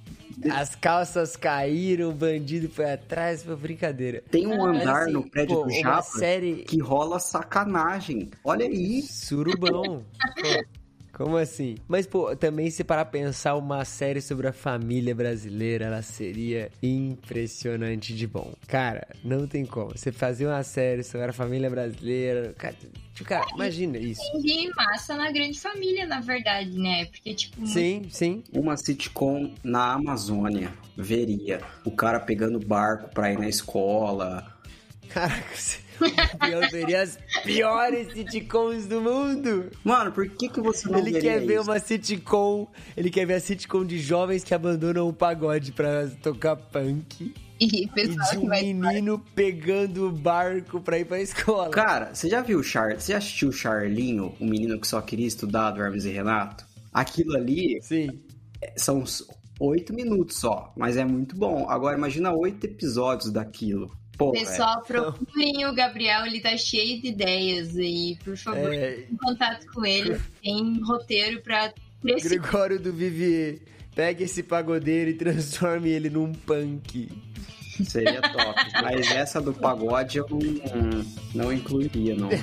As 0.50 0.74
calças 0.74 1.36
caíram, 1.36 2.10
o 2.10 2.12
bandido 2.12 2.68
foi 2.68 2.90
atrás, 2.92 3.42
foi 3.42 3.54
brincadeira. 3.56 4.22
Tem 4.30 4.46
um 4.46 4.58
Mas, 4.58 4.82
andar 4.82 5.02
assim, 5.02 5.12
no 5.12 5.30
prédio 5.30 5.56
pô, 5.56 5.64
do 5.64 5.70
Japa 5.70 6.02
série 6.02 6.64
que 6.64 6.80
rola 6.80 7.18
sacanagem. 7.18 8.30
Olha 8.44 8.66
aí. 8.66 9.02
surubão. 9.02 10.04
Pô, 10.40 10.64
como 11.16 11.36
assim? 11.36 11.76
Mas, 11.88 12.06
pô, 12.06 12.34
também 12.36 12.70
se 12.70 12.82
parar 12.84 13.04
pra 13.04 13.20
pensar 13.20 13.54
uma 13.56 13.84
série 13.84 14.20
sobre 14.20 14.46
a 14.48 14.52
família 14.52 15.14
brasileira, 15.14 15.86
ela 15.86 16.02
seria 16.02 16.70
impressionante 16.82 18.14
de 18.14 18.26
bom. 18.26 18.52
Cara, 18.66 19.06
não 19.24 19.46
tem 19.46 19.64
como. 19.64 19.90
Você 19.96 20.12
fazer 20.12 20.46
uma 20.46 20.62
série 20.62 21.02
sobre 21.02 21.30
a 21.30 21.32
família 21.32 21.70
brasileira. 21.70 22.54
Cara, 22.58 22.74
tipo, 23.14 23.28
cara 23.28 23.46
imagina 23.54 23.96
isso. 23.98 24.20
Tem 24.42 24.70
massa 24.74 25.14
na 25.16 25.30
grande 25.30 25.58
família, 25.60 26.06
na 26.06 26.20
verdade, 26.20 26.70
né? 26.78 27.06
Porque, 27.06 27.34
tipo, 27.34 27.66
Sim, 27.66 28.02
sim. 28.10 28.42
Uma 28.52 28.76
sitcom 28.76 29.52
na 29.62 29.92
Amazônia. 29.94 30.72
Veria. 30.96 31.60
O 31.84 31.90
cara 31.90 32.20
pegando 32.20 32.58
barco 32.60 33.08
pra 33.14 33.32
ir 33.32 33.38
na 33.38 33.48
escola. 33.48 34.46
Caraca, 35.08 35.54
você- 35.54 35.78
eu 36.50 36.70
veria 36.70 37.02
as 37.02 37.18
piores 37.44 38.12
sitcoms 38.12 38.86
do 38.86 39.00
mundo. 39.00 39.70
Mano, 39.82 40.12
por 40.12 40.28
que, 40.28 40.48
que 40.48 40.60
você 40.60 40.88
não 40.88 40.98
Ele 40.98 41.20
quer 41.20 41.40
ver 41.40 41.54
isso? 41.60 41.70
uma 41.70 41.78
sitcom. 41.78 42.66
Ele 42.96 43.10
quer 43.10 43.26
ver 43.26 43.34
a 43.34 43.40
sitcom 43.40 43.84
de 43.84 43.98
jovens 43.98 44.42
que 44.44 44.54
abandonam 44.54 45.08
o 45.08 45.12
pagode 45.12 45.72
pra 45.72 46.08
tocar 46.22 46.56
punk. 46.56 47.34
e 47.60 47.64
E 47.66 47.86
de 47.86 47.88
que 48.30 48.38
um 48.38 48.46
vai. 48.48 48.62
menino 48.62 49.18
pegando 49.34 50.08
o 50.08 50.12
barco 50.12 50.80
pra 50.80 50.98
ir 50.98 51.04
pra 51.04 51.20
escola. 51.20 51.70
Cara, 51.70 52.14
você 52.14 52.28
já 52.28 52.40
viu 52.40 52.58
o 52.58 52.62
Char... 52.62 53.00
Você 53.00 53.12
já 53.12 53.18
assistiu 53.18 53.48
o 53.48 53.52
Charlinho, 53.52 54.34
o 54.40 54.44
menino 54.44 54.78
que 54.80 54.86
só 54.86 55.00
queria 55.00 55.26
estudar 55.26 55.70
do 55.70 55.82
Hermes 55.82 56.04
e 56.04 56.10
Renato? 56.10 56.64
Aquilo 56.92 57.36
ali 57.36 57.78
Sim. 57.82 58.08
são 58.76 58.98
uns 58.98 59.26
oito 59.60 59.92
minutos 59.94 60.36
só, 60.38 60.72
mas 60.76 60.96
é 60.96 61.04
muito 61.04 61.36
bom. 61.36 61.68
Agora 61.70 61.96
imagina 61.96 62.32
oito 62.32 62.64
episódios 62.64 63.30
daquilo. 63.32 63.90
Pô. 64.16 64.32
Pessoal, 64.32 64.82
procurem 64.82 65.66
o 65.66 65.74
Gabriel, 65.74 66.24
ele 66.26 66.40
tá 66.40 66.56
cheio 66.56 67.00
de 67.00 67.08
ideias 67.08 67.76
aí. 67.76 68.16
Por 68.24 68.36
favor, 68.36 68.72
É, 68.72 68.92
entre 68.92 69.12
em 69.12 69.16
contato 69.16 69.66
com 69.72 69.84
ele. 69.84 70.20
Tem 70.42 70.80
roteiro 70.82 71.40
pra 71.42 71.72
Gregório 72.02 72.78
do 72.78 72.92
Vivier. 72.92 73.58
Pega 73.94 74.24
esse 74.24 74.42
pagodeiro 74.42 75.10
e 75.10 75.14
transforme 75.14 75.88
ele 75.90 76.10
num 76.10 76.32
punk. 76.32 77.08
Seria 77.84 78.20
top. 78.20 78.60
Mas 78.82 79.10
essa 79.10 79.40
do 79.40 79.52
pagode 79.52 80.18
eu 80.18 80.26
não, 80.30 81.04
não 81.34 81.52
incluiria, 81.52 82.14
não. 82.14 82.28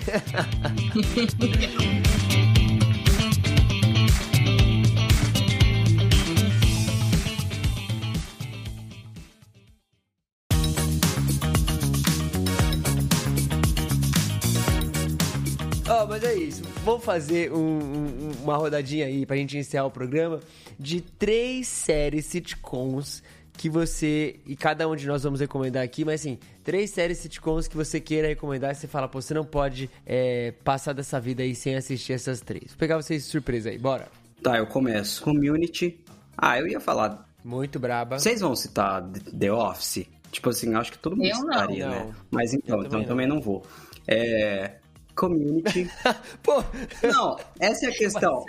Vamos 16.92 17.06
fazer 17.06 17.54
um- 17.54 17.58
um- 17.58 18.32
uma 18.44 18.58
rodadinha 18.58 19.06
aí 19.06 19.26
pra 19.26 19.38
gente 19.38 19.58
encerrar 19.58 19.86
o 19.86 19.92
programa 19.92 20.42
de 20.78 21.00
três 21.00 21.66
séries 21.68 22.26
sitcoms 22.26 23.24
que 23.54 23.70
você. 23.70 24.36
E 24.46 24.58
cada 24.58 24.90
um 24.90 24.96
de 24.96 25.08
nós 25.08 25.24
vamos 25.24 25.40
recomendar 25.40 25.84
aqui, 25.84 26.04
mas 26.04 26.20
assim, 26.20 26.38
três 26.66 26.90
séries 26.90 27.20
sitcoms 27.20 27.66
que 27.70 27.78
você 27.78 28.02
queira 28.02 28.28
recomendar 28.28 28.72
e 28.72 28.76
você 28.76 28.88
fala, 28.88 29.08
pô, 29.08 29.22
você 29.22 29.34
não 29.34 29.46
pode 29.46 29.90
é, 30.06 30.52
passar 30.66 30.92
dessa 30.92 31.18
vida 31.18 31.44
aí 31.44 31.56
sem 31.56 31.76
assistir 31.76 32.12
essas 32.12 32.42
três. 32.42 32.66
Vou 32.72 32.78
pegar 32.78 32.98
vocês 32.98 33.24
de 33.24 33.30
surpresa 33.30 33.70
aí, 33.70 33.78
bora. 33.78 34.10
Tá, 34.44 34.58
eu 34.58 34.68
começo. 34.68 35.24
Community. 35.24 35.98
Ah, 36.38 36.60
eu 36.60 36.68
ia 36.68 36.82
falar. 36.82 37.26
Muito 37.42 37.80
braba. 37.80 38.20
Vocês 38.20 38.42
vão 38.42 38.54
citar 38.54 39.02
The 39.40 39.50
Office? 39.52 40.06
Tipo 40.30 40.50
assim, 40.50 40.76
acho 40.76 40.92
que 40.92 41.00
todo 41.00 41.16
mundo 41.16 41.26
Eu 41.28 41.36
não. 41.38 41.54
citaria, 41.54 41.88
Não. 41.88 42.06
né? 42.08 42.16
Mas 42.30 42.54
então, 42.54 42.80
Eu 42.80 42.86
então 42.86 42.92
também 43.04 43.08
também 43.08 43.28
não 43.28 43.40
vou. 43.40 43.64
É. 44.06 44.74
Community. 45.16 45.90
Pô, 46.44 46.64
não, 47.04 47.38
essa 47.60 47.86
é 47.86 47.90
a 47.90 47.92
questão. 47.92 48.44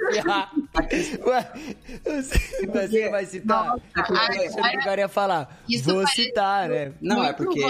Ué, 1.27 1.53
você, 2.05 3.11
vai 3.11 3.27
citar? 3.27 3.77
Ai, 3.95 4.49
Você 4.49 4.61
não 4.61 4.97
ia 4.97 5.09
falar. 5.09 5.63
Isso 5.69 5.85
Vou 5.85 6.03
parece 6.03 6.23
citar, 6.25 6.69
né? 6.69 6.93
Não, 7.01 7.25
é 7.25 7.33
porque 7.33 7.61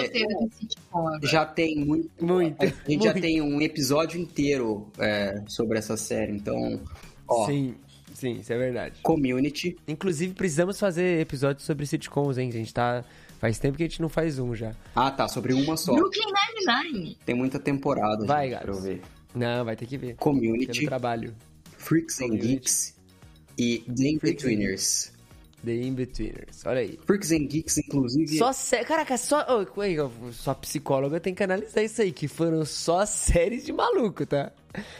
já 1.22 1.44
tem 1.44 1.76
muito. 1.76 2.24
Muito, 2.24 2.62
A 2.62 2.66
gente 2.66 3.04
já 3.04 3.12
muito. 3.12 3.20
tem 3.22 3.40
um 3.40 3.60
episódio 3.60 4.20
inteiro 4.20 4.88
é, 4.98 5.42
sobre 5.46 5.78
essa 5.78 5.96
série. 5.96 6.32
Então, 6.32 6.80
ó, 7.26 7.46
Sim, 7.46 7.74
sim, 8.14 8.38
isso 8.40 8.52
é 8.52 8.58
verdade. 8.58 9.00
Community. 9.02 9.76
Inclusive, 9.88 10.34
precisamos 10.34 10.78
fazer 10.78 11.20
episódios 11.20 11.64
sobre 11.64 11.86
sitcoms, 11.86 12.38
hein? 12.38 12.48
A 12.48 12.52
gente 12.52 12.72
tá. 12.72 13.04
Faz 13.42 13.58
tempo 13.58 13.76
que 13.76 13.82
a 13.82 13.88
gente 13.88 14.00
não 14.00 14.08
faz 14.08 14.38
um 14.38 14.54
já. 14.54 14.72
Ah, 14.94 15.10
tá, 15.10 15.26
sobre 15.26 15.52
uma 15.52 15.76
só. 15.76 15.92
Brooklyn 15.96 16.32
Nine-Nine. 16.64 17.18
Tem 17.26 17.34
muita 17.34 17.58
temporada. 17.58 18.24
Vai, 18.24 18.50
gente, 18.50 18.60
gatos. 18.60 18.84
ver. 18.84 19.02
Não, 19.34 19.64
vai 19.64 19.74
ter 19.74 19.84
que 19.84 19.98
ver. 19.98 20.06
Pelo 20.14 20.18
Community, 20.18 20.86
trabalho. 20.86 21.34
Freaks 21.76 22.20
and. 22.20 22.36
Geeks 22.36 22.94
e 23.58 23.78
The 23.78 23.84
Freaks 23.84 23.98
and 24.04 24.06
Inbetweeners. 24.12 25.12
The 25.64 25.74
In-Betweeners. 25.74 26.64
Olha 26.66 26.80
aí. 26.80 26.98
Freaks 27.06 27.30
and 27.32 27.46
Geeks, 27.46 27.78
inclusive. 27.78 28.36
Só 28.38 28.52
sé... 28.52 28.82
Caraca, 28.84 29.16
só. 29.16 29.44
Ô, 29.48 29.78
ué, 29.80 29.96
ó, 30.00 30.10
sua 30.32 30.54
psicóloga 30.56 31.20
tem 31.20 31.34
que 31.34 31.42
analisar 31.42 31.82
isso 31.82 32.02
aí, 32.02 32.10
que 32.12 32.26
foram 32.28 32.64
só 32.64 33.06
séries 33.06 33.64
de 33.64 33.72
maluco, 33.72 34.26
tá? 34.26 34.50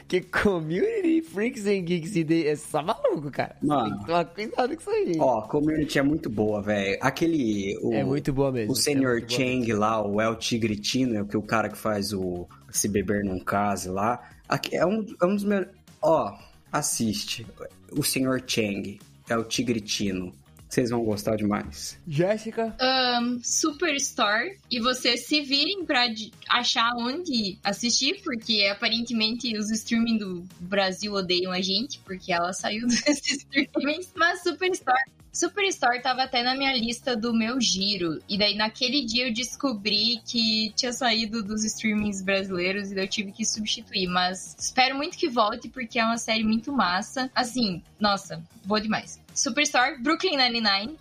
Que 0.06 0.20
Community, 0.20 1.22
Freaks 1.22 1.66
and 1.66 1.80
Geeks 1.82 2.14
e 2.16 2.24
The... 2.24 2.46
É 2.48 2.56
só 2.56 2.82
maluco, 2.82 3.30
cara. 3.30 3.56
Mano. 3.62 3.88
Tem 3.90 3.98
que 3.98 4.06
tomar 4.06 4.24
cuidado 4.26 4.74
com 4.76 4.80
isso 4.82 4.90
aí. 4.90 5.16
Ó, 5.18 5.42
Community 5.42 5.98
é 5.98 6.02
muito 6.02 6.28
boa, 6.30 6.60
velho. 6.62 6.98
Aquele. 7.00 7.76
o- 7.82 7.92
É 7.92 8.04
muito 8.04 8.32
boa 8.32 8.52
mesmo. 8.52 8.72
O 8.72 8.76
Senior 8.76 9.18
é 9.24 9.28
Chang 9.28 9.72
lá, 9.72 10.06
o 10.06 10.20
El 10.20 10.36
Tigritino, 10.36 11.16
é 11.16 11.22
o 11.22 11.26
que 11.26 11.36
o 11.36 11.42
cara 11.42 11.68
que 11.70 11.78
faz 11.78 12.12
o 12.12 12.46
Se 12.70 12.86
Beber 12.88 13.24
Não 13.24 13.40
Case 13.40 13.88
lá. 13.88 14.20
Aqui, 14.48 14.76
é, 14.76 14.84
um, 14.86 15.06
é 15.20 15.24
um 15.26 15.34
dos 15.34 15.44
meus. 15.44 15.66
Ó, 16.02 16.36
assiste. 16.70 17.46
O 17.90 18.02
Sr. 18.02 18.42
Chang 18.46 18.98
é 19.28 19.36
o 19.36 19.44
Tigritino. 19.44 20.32
Vocês 20.72 20.88
vão 20.88 21.04
gostar 21.04 21.36
demais. 21.36 22.00
Jéssica? 22.08 22.74
Ahn, 22.80 23.40
Superstore. 23.42 24.56
E 24.70 24.80
vocês 24.80 25.26
se 25.26 25.42
virem 25.42 25.84
pra 25.84 26.06
achar 26.48 26.94
onde 26.96 27.58
assistir, 27.62 28.22
porque 28.24 28.66
aparentemente 28.72 29.54
os 29.58 29.70
streaming 29.70 30.16
do 30.16 30.42
Brasil 30.58 31.12
odeiam 31.12 31.52
a 31.52 31.60
gente, 31.60 31.98
porque 31.98 32.32
ela 32.32 32.54
saiu 32.54 32.86
desses 32.88 33.44
streamings. 33.52 34.14
Mas 34.16 34.42
Superstore. 34.42 35.02
Superstore 35.32 36.02
tava 36.02 36.22
até 36.24 36.42
na 36.42 36.54
minha 36.54 36.72
lista 36.76 37.16
do 37.16 37.32
meu 37.32 37.58
giro. 37.60 38.20
E 38.28 38.36
daí 38.36 38.54
naquele 38.54 39.02
dia 39.04 39.28
eu 39.28 39.32
descobri 39.32 40.20
que 40.26 40.70
tinha 40.76 40.92
saído 40.92 41.42
dos 41.42 41.64
streamings 41.64 42.20
brasileiros 42.22 42.90
e 42.92 42.94
daí 42.94 43.04
eu 43.04 43.08
tive 43.08 43.32
que 43.32 43.44
substituir. 43.44 44.06
Mas 44.08 44.54
espero 44.58 44.94
muito 44.94 45.16
que 45.16 45.28
volte, 45.28 45.68
porque 45.70 45.98
é 45.98 46.04
uma 46.04 46.18
série 46.18 46.44
muito 46.44 46.70
massa. 46.72 47.30
Assim, 47.34 47.82
nossa, 47.98 48.42
boa 48.64 48.80
demais. 48.80 49.18
Superstore, 49.34 49.98
Brooklyn 50.02 50.36
Nine-Nine. 50.36 50.98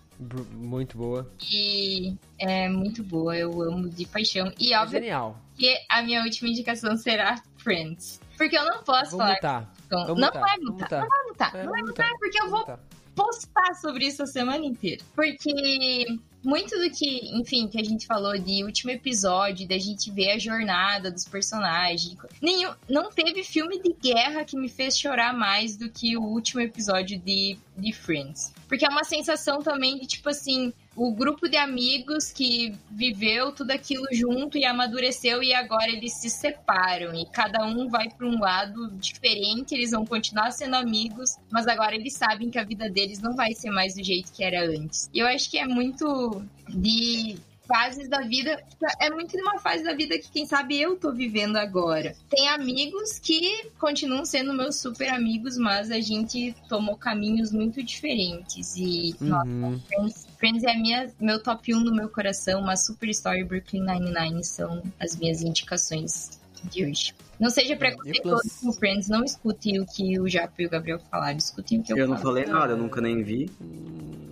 Muito 0.54 0.96
boa. 0.96 1.30
E 1.50 2.14
é 2.38 2.68
muito 2.68 3.02
boa, 3.02 3.36
eu 3.36 3.60
amo 3.60 3.88
de 3.90 4.06
paixão. 4.06 4.50
E 4.58 4.72
É 4.72 4.80
óbvio 4.80 5.00
genial. 5.00 5.36
que 5.58 5.76
a 5.90 6.00
minha 6.00 6.22
última 6.22 6.48
indicação 6.48 6.96
será 6.96 7.42
Friends. 7.58 8.20
Porque 8.38 8.56
eu 8.56 8.64
não 8.64 8.82
posso 8.82 9.16
Vamos 9.16 9.18
falar 9.18 9.34
mutar. 9.34 9.72
Vamos 9.90 10.08
não 10.08 10.14
mutar, 10.26 10.40
vai 10.40 10.58
mutar, 10.58 10.84
mutar. 10.84 11.00
não 11.00 11.08
vai 11.08 11.22
mutar, 11.24 11.54
É, 11.54 11.62
não 11.64 11.72
vai 11.72 11.82
mutar, 11.82 12.04
mutar, 12.06 12.18
porque 12.18 12.40
eu 12.42 12.50
vou. 12.50 12.78
Postar 13.14 13.74
sobre 13.74 14.06
isso 14.06 14.22
a 14.22 14.26
semana 14.26 14.64
inteira. 14.64 15.02
Porque 15.14 16.06
muito 16.42 16.76
do 16.78 16.90
que, 16.90 17.38
enfim, 17.38 17.68
que 17.68 17.80
a 17.80 17.84
gente 17.84 18.06
falou 18.06 18.36
de 18.36 18.64
último 18.64 18.90
episódio, 18.90 19.66
da 19.66 19.78
gente 19.78 20.10
ver 20.10 20.32
a 20.32 20.38
jornada 20.38 21.10
dos 21.10 21.24
personagens. 21.24 22.16
Nenhum, 22.40 22.72
não 22.88 23.10
teve 23.10 23.44
filme 23.44 23.80
de 23.80 23.92
guerra 23.92 24.44
que 24.44 24.56
me 24.56 24.68
fez 24.68 24.98
chorar 24.98 25.32
mais 25.32 25.76
do 25.76 25.88
que 25.88 26.16
o 26.16 26.22
último 26.22 26.60
episódio 26.60 27.18
de, 27.18 27.56
de 27.76 27.92
Friends. 27.92 28.52
Porque 28.66 28.84
é 28.84 28.88
uma 28.88 29.04
sensação 29.04 29.62
também 29.62 29.98
de, 29.98 30.06
tipo 30.06 30.28
assim, 30.28 30.72
o 30.94 31.12
grupo 31.12 31.48
de 31.48 31.56
amigos 31.56 32.30
que 32.30 32.74
viveu 32.90 33.52
tudo 33.52 33.70
aquilo 33.70 34.06
junto 34.12 34.58
e 34.58 34.64
amadureceu 34.64 35.42
e 35.42 35.52
agora 35.54 35.88
eles 35.88 36.14
se 36.14 36.28
separam 36.28 37.14
e 37.14 37.26
cada 37.26 37.64
um 37.64 37.88
vai 37.88 38.08
para 38.10 38.26
um 38.26 38.38
lado 38.38 38.90
diferente, 38.92 39.74
eles 39.74 39.92
vão 39.92 40.04
continuar 40.04 40.50
sendo 40.50 40.76
amigos, 40.76 41.36
mas 41.50 41.66
agora 41.66 41.94
eles 41.94 42.14
sabem 42.14 42.50
que 42.50 42.58
a 42.58 42.64
vida 42.64 42.90
deles 42.90 43.20
não 43.20 43.34
vai 43.34 43.52
ser 43.54 43.70
mais 43.70 43.94
do 43.94 44.04
jeito 44.04 44.32
que 44.32 44.44
era 44.44 44.66
antes. 44.66 45.08
E 45.14 45.18
eu 45.18 45.26
acho 45.26 45.50
que 45.50 45.58
é 45.58 45.66
muito 45.66 46.42
de 46.68 47.38
fases 47.66 48.08
da 48.08 48.20
vida, 48.20 48.62
é 49.00 49.08
muito 49.08 49.36
de 49.36 49.42
uma 49.42 49.58
fase 49.58 49.82
da 49.82 49.94
vida 49.94 50.18
que 50.18 50.30
quem 50.30 50.44
sabe 50.44 50.80
eu 50.80 50.96
tô 50.96 51.12
vivendo 51.12 51.56
agora. 51.56 52.14
Tem 52.28 52.48
amigos 52.48 53.18
que 53.18 53.70
continuam 53.78 54.24
sendo 54.24 54.52
meus 54.52 54.76
super 54.76 55.08
amigos, 55.08 55.56
mas 55.56 55.90
a 55.90 56.00
gente 56.00 56.54
tomou 56.68 56.96
caminhos 56.96 57.52
muito 57.52 57.82
diferentes 57.82 58.76
e 58.76 59.14
nossa, 59.20 59.42
Uhum. 59.52 59.80
Friends, 59.86 60.26
Friends 60.42 60.64
é 60.64 60.72
a 60.72 60.76
minha, 60.76 61.08
meu 61.20 61.40
top 61.40 61.72
1 61.72 61.78
no 61.78 61.94
meu 61.94 62.08
coração, 62.08 62.60
mas 62.62 62.84
Super 62.84 63.08
Story 63.10 63.42
e 63.42 63.44
Brooklyn 63.44 63.82
Nine-Nine 63.84 64.42
são 64.42 64.82
as 64.98 65.14
minhas 65.16 65.40
indicações 65.40 66.40
de 66.64 66.84
hoje. 66.84 67.14
Não 67.38 67.48
seja 67.48 67.76
preconceituoso 67.76 68.42
plus- 68.42 68.58
com 68.60 68.72
Friends, 68.72 69.08
não 69.08 69.22
escute 69.22 69.78
o 69.78 69.86
que 69.86 70.18
o 70.18 70.28
Japo 70.28 70.60
e 70.60 70.66
o 70.66 70.68
Gabriel 70.68 70.98
falaram, 70.98 71.38
escutem 71.38 71.78
o 71.78 71.82
que 71.84 71.92
eu, 71.92 71.96
Eu 71.96 72.08
não 72.08 72.16
falo. 72.16 72.34
falei 72.34 72.44
nada, 72.46 72.72
eu 72.72 72.76
nunca 72.76 73.00
nem 73.00 73.22
vi 73.22 73.48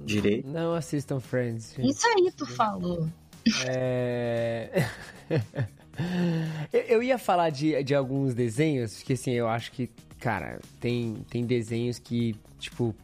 direito. 0.04 0.48
Não 0.48 0.74
assistam 0.74 1.20
Friends, 1.20 1.74
gente. 1.76 1.88
Isso 1.90 2.04
aí 2.08 2.32
tu 2.36 2.44
falou. 2.44 3.08
É... 3.68 4.84
eu, 6.72 6.80
eu 6.80 7.02
ia 7.04 7.18
falar 7.18 7.50
de, 7.50 7.82
de 7.84 7.94
alguns 7.94 8.34
desenhos, 8.34 8.96
porque 8.96 9.12
assim, 9.12 9.30
eu 9.30 9.46
acho 9.48 9.70
que, 9.70 9.88
cara, 10.18 10.58
tem, 10.80 11.24
tem 11.30 11.44
desenhos 11.46 12.00
que, 12.00 12.34
tipo, 12.58 12.94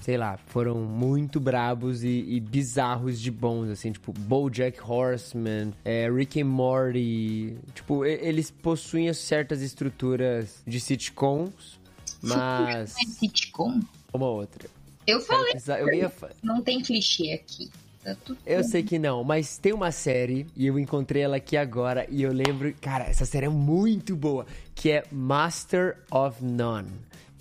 sei 0.00 0.16
lá, 0.16 0.38
foram 0.46 0.76
muito 0.76 1.38
brabos 1.40 2.02
e, 2.04 2.08
e 2.28 2.40
bizarros 2.40 3.20
de 3.20 3.30
bons, 3.30 3.68
assim, 3.70 3.92
tipo, 3.92 4.12
BoJack 4.12 4.78
Horseman, 4.82 5.72
é, 5.84 6.10
Rick 6.10 6.40
and 6.40 6.46
Morty, 6.46 7.56
tipo, 7.74 8.04
eles 8.04 8.50
possuem 8.50 9.12
certas 9.12 9.62
estruturas 9.62 10.62
de 10.66 10.80
sitcoms, 10.80 11.78
mas 12.20 12.94
É 12.96 13.04
sitcom? 13.06 13.80
uma 14.12 14.26
outra. 14.26 14.68
Eu 15.06 15.20
falei, 15.20 15.54
Eu 15.80 15.92
ia, 15.92 16.12
não 16.42 16.62
tem 16.62 16.80
clichê 16.80 17.32
aqui. 17.32 17.70
Tá 18.04 18.16
Eu 18.44 18.64
sei 18.64 18.82
que 18.82 18.98
não, 18.98 19.22
mas 19.22 19.58
tem 19.58 19.72
uma 19.72 19.92
série, 19.92 20.46
e 20.56 20.66
eu 20.66 20.76
encontrei 20.76 21.22
ela 21.22 21.36
aqui 21.36 21.56
agora, 21.56 22.04
e 22.10 22.22
eu 22.22 22.32
lembro, 22.32 22.74
cara, 22.80 23.04
essa 23.04 23.24
série 23.24 23.46
é 23.46 23.48
muito 23.48 24.16
boa, 24.16 24.44
que 24.74 24.90
é 24.90 25.04
Master 25.12 25.98
of 26.10 26.44
None, 26.44 26.88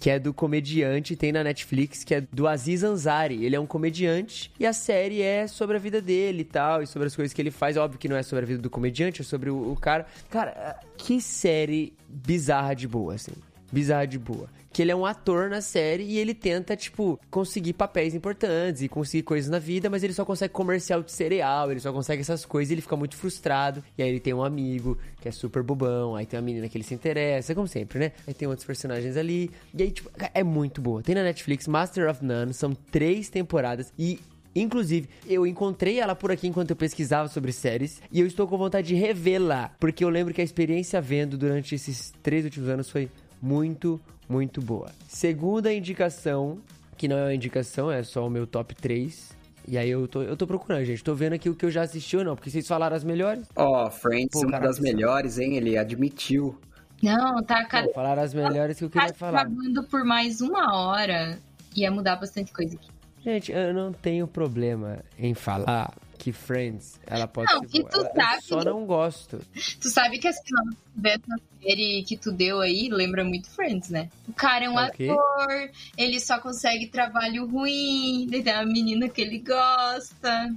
que 0.01 0.09
é 0.09 0.17
do 0.17 0.33
comediante, 0.33 1.15
tem 1.15 1.31
na 1.31 1.43
Netflix, 1.43 2.03
que 2.03 2.15
é 2.15 2.21
do 2.21 2.47
Aziz 2.47 2.83
Ansari. 2.83 3.45
Ele 3.45 3.55
é 3.55 3.59
um 3.59 3.67
comediante, 3.67 4.51
e 4.59 4.65
a 4.65 4.73
série 4.73 5.21
é 5.21 5.45
sobre 5.45 5.77
a 5.77 5.79
vida 5.79 6.01
dele 6.01 6.41
e 6.41 6.43
tal, 6.43 6.81
e 6.81 6.87
sobre 6.87 7.07
as 7.07 7.15
coisas 7.15 7.31
que 7.31 7.39
ele 7.39 7.51
faz. 7.51 7.77
Óbvio 7.77 7.99
que 7.99 8.09
não 8.09 8.15
é 8.15 8.23
sobre 8.23 8.43
a 8.43 8.47
vida 8.47 8.59
do 8.59 8.69
comediante, 8.69 9.21
é 9.21 9.23
sobre 9.23 9.51
o, 9.51 9.73
o 9.73 9.75
cara. 9.75 10.07
Cara, 10.31 10.79
que 10.97 11.21
série 11.21 11.93
bizarra 12.09 12.73
de 12.73 12.87
boa, 12.87 13.13
assim. 13.13 13.33
Bizarra 13.71 14.05
de 14.05 14.19
boa. 14.19 14.49
Que 14.73 14.81
ele 14.81 14.91
é 14.91 14.95
um 14.95 15.05
ator 15.05 15.49
na 15.49 15.61
série 15.61 16.03
e 16.03 16.17
ele 16.17 16.33
tenta, 16.33 16.77
tipo, 16.77 17.19
conseguir 17.29 17.73
papéis 17.73 18.15
importantes 18.15 18.81
e 18.81 18.87
conseguir 18.87 19.23
coisas 19.23 19.49
na 19.49 19.59
vida, 19.59 19.89
mas 19.89 20.01
ele 20.01 20.13
só 20.13 20.23
consegue 20.23 20.53
comercial 20.53 21.03
de 21.03 21.11
cereal, 21.11 21.69
ele 21.69 21.81
só 21.81 21.91
consegue 21.91 22.21
essas 22.21 22.45
coisas 22.45 22.71
e 22.71 22.75
ele 22.75 22.81
fica 22.81 22.95
muito 22.95 23.17
frustrado. 23.17 23.83
E 23.97 24.03
aí 24.03 24.09
ele 24.09 24.19
tem 24.19 24.33
um 24.33 24.43
amigo 24.43 24.97
que 25.19 25.27
é 25.27 25.31
super 25.31 25.61
bobão, 25.61 26.15
aí 26.15 26.25
tem 26.25 26.39
uma 26.39 26.45
menina 26.45 26.69
que 26.69 26.77
ele 26.77 26.85
se 26.85 26.93
interessa, 26.93 27.53
como 27.53 27.67
sempre, 27.67 27.99
né? 27.99 28.11
Aí 28.25 28.33
tem 28.33 28.47
outros 28.47 28.65
personagens 28.65 29.17
ali. 29.17 29.51
E 29.73 29.83
aí, 29.83 29.91
tipo, 29.91 30.09
é 30.33 30.43
muito 30.43 30.79
boa. 30.81 31.01
Tem 31.01 31.15
na 31.15 31.23
Netflix 31.23 31.67
Master 31.67 32.09
of 32.09 32.23
None, 32.23 32.53
são 32.53 32.73
três 32.73 33.29
temporadas 33.29 33.91
e 33.99 34.19
Inclusive, 34.55 35.07
eu 35.27 35.47
encontrei 35.47 35.99
ela 35.99 36.15
por 36.15 36.31
aqui 36.31 36.47
enquanto 36.47 36.71
eu 36.71 36.75
pesquisava 36.75 37.29
sobre 37.29 37.51
séries 37.51 38.01
e 38.11 38.19
eu 38.19 38.27
estou 38.27 38.47
com 38.47 38.57
vontade 38.57 38.87
de 38.87 38.95
revê-la, 38.95 39.71
porque 39.79 40.03
eu 40.03 40.09
lembro 40.09 40.33
que 40.33 40.41
a 40.41 40.43
experiência 40.43 40.99
vendo 40.99 41.37
durante 41.37 41.73
esses 41.73 42.13
três 42.21 42.43
últimos 42.43 42.67
anos 42.67 42.89
foi 42.89 43.09
muito, 43.41 43.99
muito 44.29 44.61
boa. 44.61 44.89
Segunda 45.07 45.73
indicação, 45.73 46.59
que 46.97 47.07
não 47.07 47.17
é 47.17 47.23
uma 47.23 47.33
indicação, 47.33 47.91
é 47.91 48.03
só 48.03 48.25
o 48.25 48.29
meu 48.29 48.45
top 48.45 48.75
3. 48.75 49.31
E 49.67 49.77
aí 49.77 49.89
eu 49.89 50.07
tô, 50.07 50.21
eu 50.23 50.35
tô 50.35 50.47
procurando, 50.47 50.83
gente. 50.85 51.03
Tô 51.03 51.13
vendo 51.13 51.33
aqui 51.33 51.49
o 51.49 51.55
que 51.55 51.65
eu 51.65 51.71
já 51.71 51.83
assisti 51.83 52.17
ou 52.17 52.23
não, 52.23 52.35
porque 52.35 52.49
vocês 52.49 52.67
falaram 52.67 52.95
as 52.95 53.03
melhores. 53.03 53.45
Ó, 53.55 53.89
Friends, 53.89 54.31
Pô, 54.31 54.39
uma 54.39 54.51
caraca, 54.51 54.67
das 54.67 54.79
melhores, 54.79 55.37
hein? 55.37 55.55
Ele 55.55 55.77
admitiu. 55.77 56.59
Não, 57.01 57.41
tá 57.43 57.65
cada 57.65 57.87
Não, 57.87 57.93
falaram 57.93 58.21
as 58.21 58.33
melhores 58.33 58.77
que 58.77 58.83
eu 58.83 58.89
tá 58.89 59.01
queria 59.01 59.13
falar. 59.15 59.45
gravando 59.45 59.83
por 59.83 60.03
mais 60.03 60.41
uma 60.41 60.75
hora. 60.75 61.39
Ia 61.75 61.89
mudar 61.89 62.15
bastante 62.17 62.51
coisa 62.51 62.75
aqui. 62.75 62.89
Gente, 63.23 63.51
eu 63.51 63.73
não 63.73 63.93
tenho 63.93 64.27
problema 64.27 64.99
em 65.17 65.33
falar 65.33 65.93
que 66.21 66.31
Friends, 66.31 66.99
ela 67.07 67.27
pode 67.27 67.51
Não, 67.51 67.61
ser 67.61 67.67
que 67.67 67.79
boa. 67.79 67.89
tu 67.91 67.97
Ela- 67.99 68.09
eu 68.09 68.15
sabe 68.15 68.41
só 68.43 68.59
que- 68.59 68.65
não 68.65 68.85
gosto. 68.85 69.39
Tu 69.79 69.89
sabe 69.89 70.19
que 70.19 70.27
a 70.27 70.31
sinopse 70.33 70.77
dessa 70.95 71.35
série 71.63 72.03
que 72.03 72.15
tu 72.15 72.31
deu 72.31 72.59
aí 72.61 72.89
lembra 72.91 73.23
muito 73.23 73.49
Friends, 73.49 73.89
né? 73.89 74.07
O 74.27 74.33
cara 74.33 74.65
é 74.65 74.69
um 74.69 74.79
É 74.79 74.85
ator, 74.85 75.69
ele 75.97 76.19
só 76.19 76.39
consegue 76.39 76.87
trabalho 76.87 77.47
ruim, 77.47 78.27
daí 78.29 78.43
tem 78.43 78.53
a 78.53 78.63
menina 78.65 79.09
que 79.09 79.19
ele 79.21 79.39
gosta. 79.39 80.53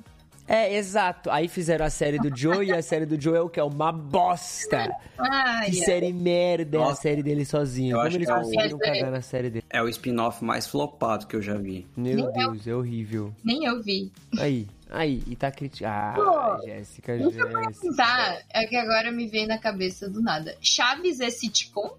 É, 0.47 0.77
exato. 0.77 1.31
Aí 1.31 1.49
fizeram 1.49 1.87
a 1.87 1.89
série 1.91 2.19
do 2.19 2.31
Joe 2.37 2.67
e 2.67 2.71
a 2.73 2.83
série 2.83 3.07
do 3.07 3.19
Joe 3.19 3.35
é 3.35 3.41
o 3.41 3.49
que? 3.49 3.59
É 3.59 3.65
uma 3.65 3.91
bosta. 3.91 4.95
Ai, 5.19 5.71
Que 5.71 5.77
série 5.77 6.13
merda 6.13 6.77
é 6.77 6.81
a 6.81 6.85
Nossa. 6.85 7.01
série 7.01 7.23
dele 7.23 7.47
sozinho. 7.47 7.93
Eu 7.93 7.97
Como 7.97 8.07
acho 8.09 8.17
eles 8.19 8.27
que 8.29 8.33
é 8.33 8.37
o- 8.37 8.41
conseguiram 8.43 8.79
É, 8.83 8.87
cagar 8.93 9.11
na 9.11 9.23
série 9.23 9.49
dele? 9.49 9.65
É 9.71 9.83
o 9.83 9.89
spin-off 9.89 10.45
mais 10.45 10.67
flopado 10.67 11.27
que 11.27 11.35
eu 11.35 11.41
já 11.41 11.55
vi. 11.57 11.87
Meu 11.97 12.17
Nem 12.17 12.25
eu. 12.27 12.33
Deus, 12.53 12.67
é 12.67 12.75
horrível. 12.75 13.33
nem 13.43 13.65
eu 13.65 13.83
vi. 13.83 14.13
Aí, 14.39 14.67
aí, 14.95 15.23
e 15.27 15.37
tá 15.37 15.51
criticando. 15.51 15.93
Ah, 15.93 16.57
Pô, 16.61 16.67
Jéssica, 16.67 17.19
Jéssica. 17.19 17.47
perguntar, 17.47 18.43
é 18.51 18.67
que 18.67 18.77
agora 18.77 19.11
me 19.11 19.27
veio 19.27 19.47
na 19.47 19.59
cabeça 19.59 20.09
do 20.09 20.21
nada. 20.23 20.57
Chaves 20.61 21.21
é 21.21 21.31
sitcom? 21.31 21.97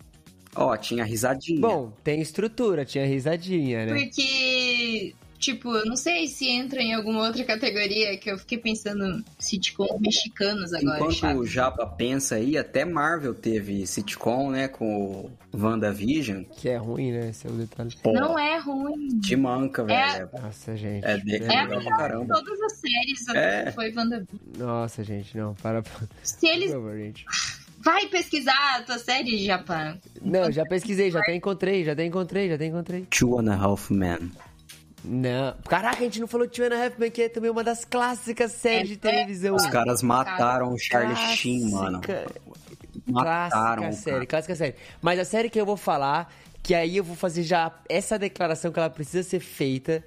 Ó, 0.55 0.75
tinha 0.77 1.03
risadinha. 1.03 1.59
Bom, 1.59 1.91
tem 2.03 2.21
estrutura, 2.21 2.85
tinha 2.85 3.05
risadinha, 3.05 3.85
né? 3.85 3.93
Porque, 3.99 5.13
tipo, 5.39 5.71
eu 5.75 5.85
não 5.85 5.95
sei 5.95 6.27
se 6.27 6.47
entra 6.49 6.81
em 6.81 6.93
alguma 6.93 7.25
outra 7.25 7.43
categoria 7.43 8.17
que 8.17 8.29
eu 8.31 8.37
fiquei 8.37 8.57
pensando 8.57 9.23
sitcoms 9.39 9.99
mexicanos 9.99 10.73
agora. 10.73 10.97
Enquanto 10.97 11.13
Chaves. 11.13 11.37
o 11.41 11.45
Japa 11.45 11.85
pensa 11.85 12.35
aí, 12.35 12.57
até 12.57 12.83
Marvel 12.85 13.33
teve 13.33 13.85
sitcom, 13.87 14.49
né? 14.51 14.67
Com 14.67 14.95
o 14.95 15.57
WandaVision. 15.57 16.43
Que 16.43 16.69
é 16.69 16.77
ruim, 16.77 17.11
né? 17.11 17.29
Esse 17.29 17.47
é 17.47 17.49
o 17.49 17.53
detalhe. 17.53 17.95
Pô, 18.01 18.13
Não 18.13 18.37
é 18.37 18.57
ruim. 18.59 19.19
te 19.19 19.35
manca, 19.35 19.83
velho. 19.83 20.29
Nossa, 20.41 20.75
gente. 20.75 21.05
É, 21.05 21.17
de, 21.17 21.35
É 21.35 21.59
a 21.59 21.63
legal 21.65 21.83
pra 21.97 22.09
melhor 22.09 22.21
de 22.21 22.27
todas 22.27 22.61
as 22.61 22.73
séries 22.73 23.27
É. 23.35 23.65
que 23.65 23.71
foi 23.71 23.93
WandaVision. 23.93 24.37
Nossa, 24.57 25.03
gente, 25.03 25.37
não, 25.37 25.53
para. 25.55 25.83
Se 26.23 26.47
eles. 26.47 26.71
favor, 26.71 26.95
gente. 26.97 27.25
Vai 27.83 28.07
pesquisar 28.07 28.77
a 28.77 28.81
tua 28.81 28.97
série, 28.97 29.37
Japão. 29.45 29.95
Não, 30.19 30.51
já 30.51 30.65
pesquisei, 30.65 31.11
já 31.11 31.19
até 31.19 31.35
encontrei, 31.35 31.83
já 31.85 31.91
até 31.91 32.03
encontrei, 32.03 32.49
já 32.49 32.55
até 32.55 32.65
encontrei. 32.65 33.05
Two 33.11 33.37
and 33.39 33.51
a 33.51 33.55
Half 33.55 33.91
Men. 33.91 34.31
Não. 35.07 35.55
Caraca, 35.69 35.97
a 35.99 36.03
gente 36.03 36.19
não 36.19 36.27
falou 36.27 36.47
de 36.47 36.53
Two 36.53 36.65
and 36.65 36.75
a 36.75 36.85
Half 36.85 36.97
Men, 36.99 37.11
que 37.11 37.21
é 37.23 37.29
também 37.29 37.49
uma 37.51 37.63
das 37.63 37.85
clássicas 37.85 38.51
séries 38.53 38.89
de 38.89 38.97
televisão. 38.97 39.55
Os 39.55 39.65
caras 39.67 40.01
mataram 40.01 40.73
o 40.73 40.77
Charlie 40.77 41.15
Sheen, 41.35 41.69
mano. 41.71 42.01
Clássica- 42.01 42.41
Mataram 43.07 43.83
Clássica 43.83 43.91
série, 44.11 44.25
clássica 44.25 44.55
série. 44.55 44.75
Mas 45.01 45.19
a 45.19 45.25
série 45.25 45.49
que 45.49 45.59
eu 45.61 45.65
vou 45.65 45.77
falar, 45.77 46.33
que 46.63 46.73
aí 46.73 46.97
eu 46.97 47.03
vou 47.03 47.15
fazer 47.15 47.43
já 47.43 47.71
essa 47.87 48.17
declaração 48.17 48.71
que 48.71 48.79
ela 48.79 48.89
precisa 48.89 49.21
ser 49.21 49.39
feita, 49.41 50.03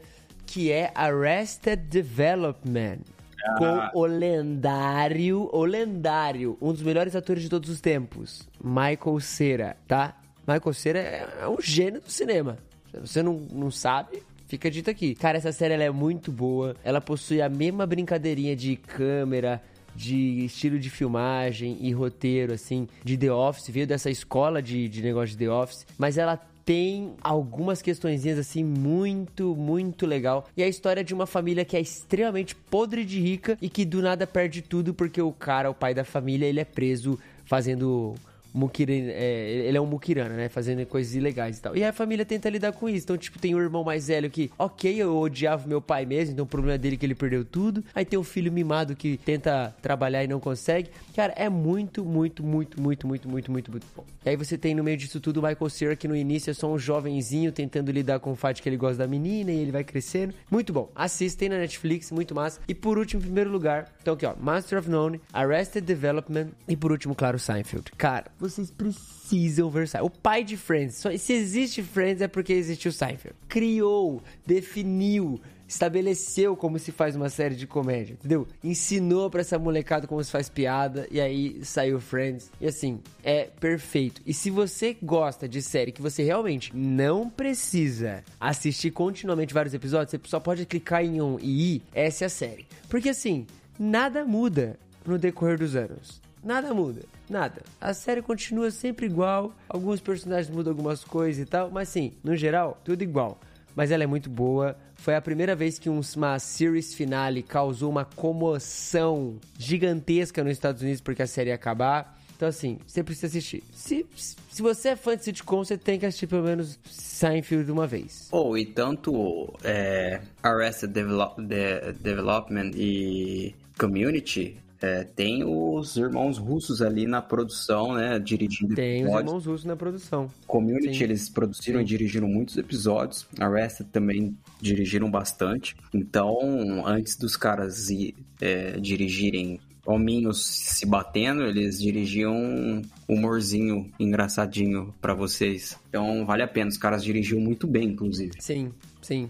que 0.46 0.72
é 0.72 0.90
Arrested 0.94 1.76
Development. 1.88 2.98
Ah. 3.44 3.90
Com 3.92 4.00
o 4.00 4.04
lendário, 4.06 5.48
o 5.52 5.64
lendário, 5.64 6.58
um 6.60 6.72
dos 6.72 6.82
melhores 6.82 7.14
atores 7.14 7.42
de 7.42 7.48
todos 7.48 7.70
os 7.70 7.80
tempos, 7.80 8.48
Michael 8.62 9.20
Cera, 9.20 9.76
tá? 9.86 10.16
Michael 10.46 10.72
Cera 10.74 10.98
é, 10.98 11.28
é 11.42 11.48
um 11.48 11.60
gênio 11.60 12.00
do 12.00 12.10
cinema. 12.10 12.58
Se 12.90 12.98
você 13.00 13.22
não, 13.22 13.34
não 13.52 13.70
sabe, 13.70 14.22
fica 14.48 14.70
dito 14.70 14.90
aqui. 14.90 15.14
Cara, 15.14 15.38
essa 15.38 15.52
série 15.52 15.74
ela 15.74 15.84
é 15.84 15.90
muito 15.90 16.32
boa. 16.32 16.74
Ela 16.82 17.00
possui 17.00 17.40
a 17.40 17.48
mesma 17.48 17.86
brincadeirinha 17.86 18.56
de 18.56 18.74
câmera, 18.74 19.62
de 19.94 20.44
estilo 20.44 20.78
de 20.78 20.90
filmagem 20.90 21.76
e 21.80 21.92
roteiro, 21.92 22.52
assim, 22.52 22.88
de 23.04 23.16
The 23.16 23.32
Office, 23.32 23.68
veio 23.68 23.86
dessa 23.86 24.10
escola 24.10 24.62
de, 24.62 24.88
de 24.88 25.02
negócio 25.02 25.36
de 25.36 25.44
The 25.44 25.50
Office, 25.50 25.86
mas 25.98 26.16
ela 26.16 26.40
tem 26.64 27.14
algumas 27.22 27.80
questõezinhas 27.80 28.38
assim 28.38 28.62
muito, 28.62 29.56
muito 29.56 30.04
legal. 30.04 30.46
E 30.54 30.62
a 30.62 30.68
história 30.68 31.02
de 31.02 31.14
uma 31.14 31.26
família 31.26 31.64
que 31.64 31.74
é 31.76 31.80
extremamente 31.80 32.54
podre 32.54 33.06
de 33.06 33.18
rica 33.18 33.56
e 33.60 33.70
que 33.70 33.86
do 33.86 34.02
nada 34.02 34.26
perde 34.26 34.60
tudo 34.60 34.92
porque 34.92 35.20
o 35.20 35.32
cara, 35.32 35.70
o 35.70 35.74
pai 35.74 35.94
da 35.94 36.04
família, 36.04 36.46
ele 36.46 36.60
é 36.60 36.66
preso 36.66 37.18
fazendo 37.46 38.14
Mukira, 38.58 38.92
é, 38.92 39.64
ele 39.66 39.78
é 39.78 39.80
um 39.80 39.86
Mukirana, 39.86 40.34
né? 40.34 40.48
Fazendo 40.48 40.84
coisas 40.86 41.14
ilegais 41.14 41.58
e 41.58 41.62
tal. 41.62 41.76
E 41.76 41.84
a 41.84 41.92
família 41.92 42.24
tenta 42.24 42.50
lidar 42.50 42.72
com 42.72 42.88
isso. 42.88 43.04
Então, 43.04 43.16
tipo, 43.16 43.38
tem 43.38 43.54
um 43.54 43.60
irmão 43.60 43.84
mais 43.84 44.08
velho 44.08 44.28
que, 44.28 44.50
ok, 44.58 45.00
eu 45.00 45.16
odiava 45.16 45.66
meu 45.66 45.80
pai 45.80 46.04
mesmo, 46.04 46.32
então 46.32 46.44
o 46.44 46.48
problema 46.48 46.76
dele 46.76 46.96
é 46.96 46.98
que 46.98 47.06
ele 47.06 47.14
perdeu 47.14 47.44
tudo. 47.44 47.84
Aí 47.94 48.04
tem 48.04 48.18
um 48.18 48.24
filho 48.24 48.52
mimado 48.52 48.94
que 48.96 49.16
tenta 49.18 49.74
trabalhar 49.80 50.24
e 50.24 50.28
não 50.28 50.40
consegue. 50.40 50.90
Cara, 51.14 51.32
é 51.36 51.48
muito, 51.48 52.04
muito, 52.04 52.44
muito, 52.44 52.80
muito, 52.80 53.06
muito, 53.06 53.28
muito, 53.28 53.50
muito, 53.50 53.70
muito 53.70 53.86
bom. 53.96 54.04
E 54.24 54.30
aí 54.30 54.36
você 54.36 54.58
tem 54.58 54.74
no 54.74 54.84
meio 54.84 54.96
disso 54.96 55.20
tudo 55.20 55.38
o 55.38 55.42
Michael 55.42 55.70
Cera, 55.70 55.96
que 55.96 56.08
no 56.08 56.16
início 56.16 56.50
é 56.50 56.54
só 56.54 56.70
um 56.70 56.78
jovenzinho 56.78 57.52
tentando 57.52 57.90
lidar 57.90 58.20
com 58.20 58.32
o 58.32 58.36
fato 58.36 58.62
que 58.62 58.68
ele 58.68 58.76
gosta 58.76 58.98
da 58.98 59.06
menina 59.06 59.50
e 59.50 59.58
ele 59.58 59.70
vai 59.70 59.84
crescendo. 59.84 60.34
Muito 60.50 60.72
bom. 60.72 60.90
Assistem 60.94 61.48
na 61.48 61.58
Netflix, 61.58 62.10
muito 62.10 62.34
massa. 62.34 62.60
E 62.68 62.74
por 62.74 62.98
último, 62.98 63.20
em 63.20 63.24
primeiro 63.24 63.50
lugar, 63.50 63.92
então 64.00 64.14
aqui, 64.14 64.26
ó, 64.26 64.34
Master 64.38 64.78
of 64.78 64.90
None, 64.90 65.20
Arrested 65.32 65.84
Development 65.84 66.48
e 66.68 66.76
por 66.76 66.92
último, 66.92 67.14
claro, 67.14 67.38
Seinfeld. 67.38 67.90
Cara, 67.96 68.26
vocês 68.50 68.70
precisam 68.70 69.70
ver. 69.70 69.88
O 70.02 70.10
pai 70.10 70.44
de 70.44 70.56
Friends, 70.56 70.96
só, 70.96 71.16
se 71.16 71.32
existe 71.32 71.82
Friends 71.82 72.22
é 72.22 72.28
porque 72.28 72.52
existiu 72.52 72.92
Seinfeld. 72.92 73.36
Criou, 73.48 74.22
definiu, 74.46 75.40
estabeleceu 75.68 76.56
como 76.56 76.78
se 76.78 76.90
faz 76.90 77.14
uma 77.14 77.28
série 77.28 77.54
de 77.54 77.66
comédia, 77.66 78.14
entendeu? 78.14 78.48
Ensinou 78.64 79.28
pra 79.28 79.42
essa 79.42 79.58
molecada 79.58 80.06
como 80.06 80.24
se 80.24 80.30
faz 80.30 80.48
piada 80.48 81.06
e 81.10 81.20
aí 81.20 81.60
saiu 81.62 82.00
Friends. 82.00 82.50
E 82.58 82.66
assim, 82.66 83.00
é 83.22 83.44
perfeito. 83.44 84.22
E 84.26 84.32
se 84.32 84.50
você 84.50 84.96
gosta 85.02 85.46
de 85.46 85.60
série 85.60 85.92
que 85.92 86.00
você 86.00 86.22
realmente 86.22 86.74
não 86.74 87.28
precisa 87.28 88.24
assistir 88.40 88.90
continuamente 88.90 89.52
vários 89.52 89.74
episódios, 89.74 90.10
você 90.10 90.20
só 90.24 90.40
pode 90.40 90.64
clicar 90.64 91.04
em 91.04 91.20
um 91.20 91.38
e 91.38 91.74
ir, 91.74 91.82
essa 91.92 92.24
é 92.24 92.26
a 92.26 92.30
série. 92.30 92.66
Porque 92.88 93.10
assim, 93.10 93.46
nada 93.78 94.24
muda 94.24 94.78
no 95.04 95.18
decorrer 95.18 95.58
dos 95.58 95.76
anos. 95.76 96.20
Nada 96.42 96.72
muda. 96.72 97.02
Nada. 97.28 97.62
A 97.80 97.92
série 97.92 98.22
continua 98.22 98.70
sempre 98.70 99.06
igual, 99.06 99.52
alguns 99.68 100.00
personagens 100.00 100.54
mudam 100.54 100.72
algumas 100.72 101.04
coisas 101.04 101.42
e 101.42 101.46
tal, 101.46 101.70
mas 101.70 101.88
sim, 101.88 102.12
no 102.24 102.34
geral, 102.34 102.80
tudo 102.84 103.02
igual. 103.02 103.38
Mas 103.76 103.90
ela 103.90 104.02
é 104.02 104.06
muito 104.06 104.28
boa. 104.28 104.76
Foi 104.96 105.14
a 105.14 105.20
primeira 105.20 105.54
vez 105.54 105.78
que 105.78 105.88
uma 105.88 106.38
series 106.38 106.94
finale 106.94 107.42
causou 107.42 107.88
uma 107.88 108.04
comoção 108.04 109.36
gigantesca 109.56 110.42
nos 110.42 110.54
Estados 110.54 110.82
Unidos 110.82 111.00
porque 111.00 111.22
a 111.22 111.26
série 111.26 111.50
ia 111.50 111.54
acabar. 111.54 112.18
Então, 112.34 112.48
assim, 112.48 112.78
você 112.86 113.02
precisa 113.02 113.26
assistir. 113.26 113.62
Se, 113.72 114.06
se 114.48 114.62
você 114.62 114.90
é 114.90 114.96
fã 114.96 115.16
de 115.16 115.24
sitcom, 115.24 115.64
você 115.64 115.76
tem 115.76 115.98
que 115.98 116.06
assistir 116.06 116.28
pelo 116.28 116.44
menos 116.44 116.78
Seinfeld 116.88 117.64
de 117.64 117.72
uma 117.72 117.86
vez. 117.86 118.28
Ou, 118.30 118.50
oh, 118.50 118.56
e 118.56 118.64
tanto 118.64 119.52
é, 119.64 120.20
Arrested 120.42 120.92
Develop, 120.92 121.40
De 121.40 121.92
Development 122.00 122.70
e 122.74 123.54
Community 123.76 124.56
é, 124.80 125.02
tem 125.02 125.42
os 125.44 125.96
irmãos 125.96 126.38
russos 126.38 126.80
ali 126.80 127.06
na 127.06 127.20
produção, 127.20 127.94
né? 127.94 128.18
Dirigindo 128.18 128.74
Tem 128.74 129.00
episódios. 129.00 129.14
os 129.14 129.26
irmãos 129.26 129.46
russos 129.46 129.64
na 129.64 129.76
produção. 129.76 130.30
Community, 130.46 130.98
Sim. 130.98 131.04
eles 131.04 131.28
produziram 131.28 131.78
Sim. 131.80 131.84
e 131.84 131.88
dirigiram 131.88 132.28
muitos 132.28 132.56
episódios. 132.56 133.26
Arrested 133.40 133.88
também 133.90 134.36
dirigiram 134.60 135.10
bastante. 135.10 135.76
Então, 135.92 136.86
antes 136.86 137.16
dos 137.16 137.36
caras 137.36 137.90
ir, 137.90 138.14
é, 138.40 138.78
dirigirem 138.78 139.58
hominhos 139.84 140.46
se 140.46 140.86
batendo, 140.86 141.44
eles 141.44 141.80
dirigiam 141.80 142.34
um 142.36 142.82
humorzinho 143.08 143.90
engraçadinho 143.98 144.94
para 145.00 145.14
vocês. 145.14 145.76
Então, 145.88 146.24
vale 146.24 146.42
a 146.42 146.48
pena. 146.48 146.68
Os 146.68 146.76
caras 146.76 147.02
dirigiam 147.02 147.40
muito 147.40 147.66
bem, 147.66 147.88
inclusive. 147.88 148.32
Sim, 148.38 148.72
sim. 149.02 149.28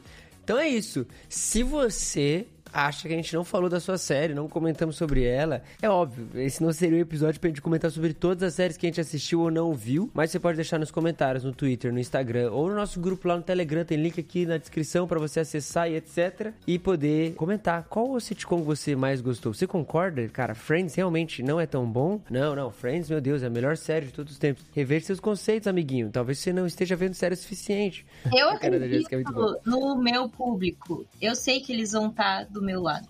Então 0.48 0.58
é 0.58 0.66
isso. 0.66 1.06
Se 1.28 1.62
você 1.62 2.46
acha 2.72 3.08
que 3.08 3.14
a 3.14 3.16
gente 3.16 3.34
não 3.34 3.44
falou 3.44 3.68
da 3.68 3.80
sua 3.80 3.98
série, 3.98 4.34
não 4.34 4.48
comentamos 4.48 4.96
sobre 4.96 5.24
ela, 5.24 5.62
é 5.80 5.88
óbvio, 5.88 6.28
esse 6.34 6.62
não 6.62 6.72
seria 6.72 6.96
o 6.96 6.98
um 6.98 7.02
episódio 7.02 7.40
pra 7.40 7.48
gente 7.48 7.62
comentar 7.62 7.90
sobre 7.90 8.12
todas 8.12 8.42
as 8.42 8.54
séries 8.54 8.76
que 8.76 8.86
a 8.86 8.88
gente 8.88 9.00
assistiu 9.00 9.40
ou 9.40 9.50
não 9.50 9.72
viu, 9.72 10.10
mas 10.14 10.30
você 10.30 10.38
pode 10.38 10.56
deixar 10.56 10.78
nos 10.78 10.90
comentários, 10.90 11.44
no 11.44 11.52
Twitter, 11.52 11.92
no 11.92 11.98
Instagram 11.98 12.50
ou 12.50 12.68
no 12.68 12.74
nosso 12.74 13.00
grupo 13.00 13.28
lá 13.28 13.36
no 13.36 13.42
Telegram, 13.42 13.84
tem 13.84 13.98
link 13.98 14.18
aqui 14.20 14.46
na 14.46 14.56
descrição 14.56 15.06
para 15.06 15.18
você 15.18 15.40
acessar 15.40 15.90
e 15.90 15.96
etc. 15.96 16.52
E 16.66 16.78
poder 16.78 17.34
comentar 17.34 17.84
qual 17.84 18.10
o 18.10 18.20
sitcom 18.20 18.62
você 18.62 18.94
mais 18.96 19.20
gostou. 19.20 19.52
Você 19.52 19.66
concorda? 19.66 20.26
Cara, 20.28 20.54
Friends 20.54 20.94
realmente 20.94 21.42
não 21.42 21.60
é 21.60 21.66
tão 21.66 21.86
bom? 21.86 22.20
Não, 22.30 22.54
não, 22.54 22.70
Friends, 22.70 23.08
meu 23.10 23.20
Deus, 23.20 23.42
é 23.42 23.46
a 23.46 23.50
melhor 23.50 23.76
série 23.76 24.06
de 24.06 24.12
todos 24.12 24.32
os 24.32 24.38
tempos. 24.38 24.64
Rever 24.74 25.02
seus 25.02 25.20
conceitos, 25.20 25.66
amiguinho. 25.66 26.10
Talvez 26.10 26.38
você 26.38 26.52
não 26.52 26.66
esteja 26.66 26.96
vendo 26.96 27.14
série 27.14 27.34
o 27.34 27.36
suficiente. 27.36 28.06
Eu 28.34 28.50
acredito 28.50 29.08
é 29.14 29.22
no 29.64 29.96
meu 29.96 30.28
público. 30.28 31.06
Eu 31.20 31.34
sei 31.34 31.60
que 31.60 31.72
eles 31.72 31.92
vão 31.92 32.08
estar 32.08 32.46
tá 32.46 32.57
do 32.58 32.64
meu 32.64 32.82
lado. 32.82 33.08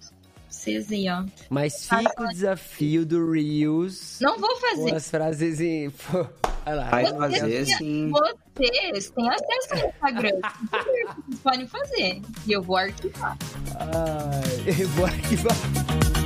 Vocês 0.49 0.91
aí, 0.91 1.09
ó. 1.09 1.25
Mas 1.51 1.89
fica 1.89 2.23
o 2.23 2.29
desafio 2.29 3.07
do 3.07 3.31
Reels. 3.31 4.19
Não 4.21 4.39
vou 4.39 4.57
fazer. 4.57 4.91
Com 4.91 4.97
as 4.97 5.11
frases 5.11 5.61
em. 5.61 5.91
Pô, 6.11 6.27
olha 6.67 6.75
lá. 6.75 6.91
Vai 6.91 7.07
fazer 7.07 7.67
sim. 7.67 8.11
Vocês 8.11 9.11
têm 9.11 9.29
acesso 9.29 9.75
ao 9.75 9.89
Instagram. 9.89 10.41
Vocês 10.71 11.41
podem 11.43 11.67
fazer. 11.67 12.23
E 12.47 12.53
eu 12.53 12.63
vou 12.63 12.77
arquivar. 12.77 13.37
Ai, 13.79 14.65
eu 14.83 14.89
vou 14.89 15.07
arquivar. 15.07 16.18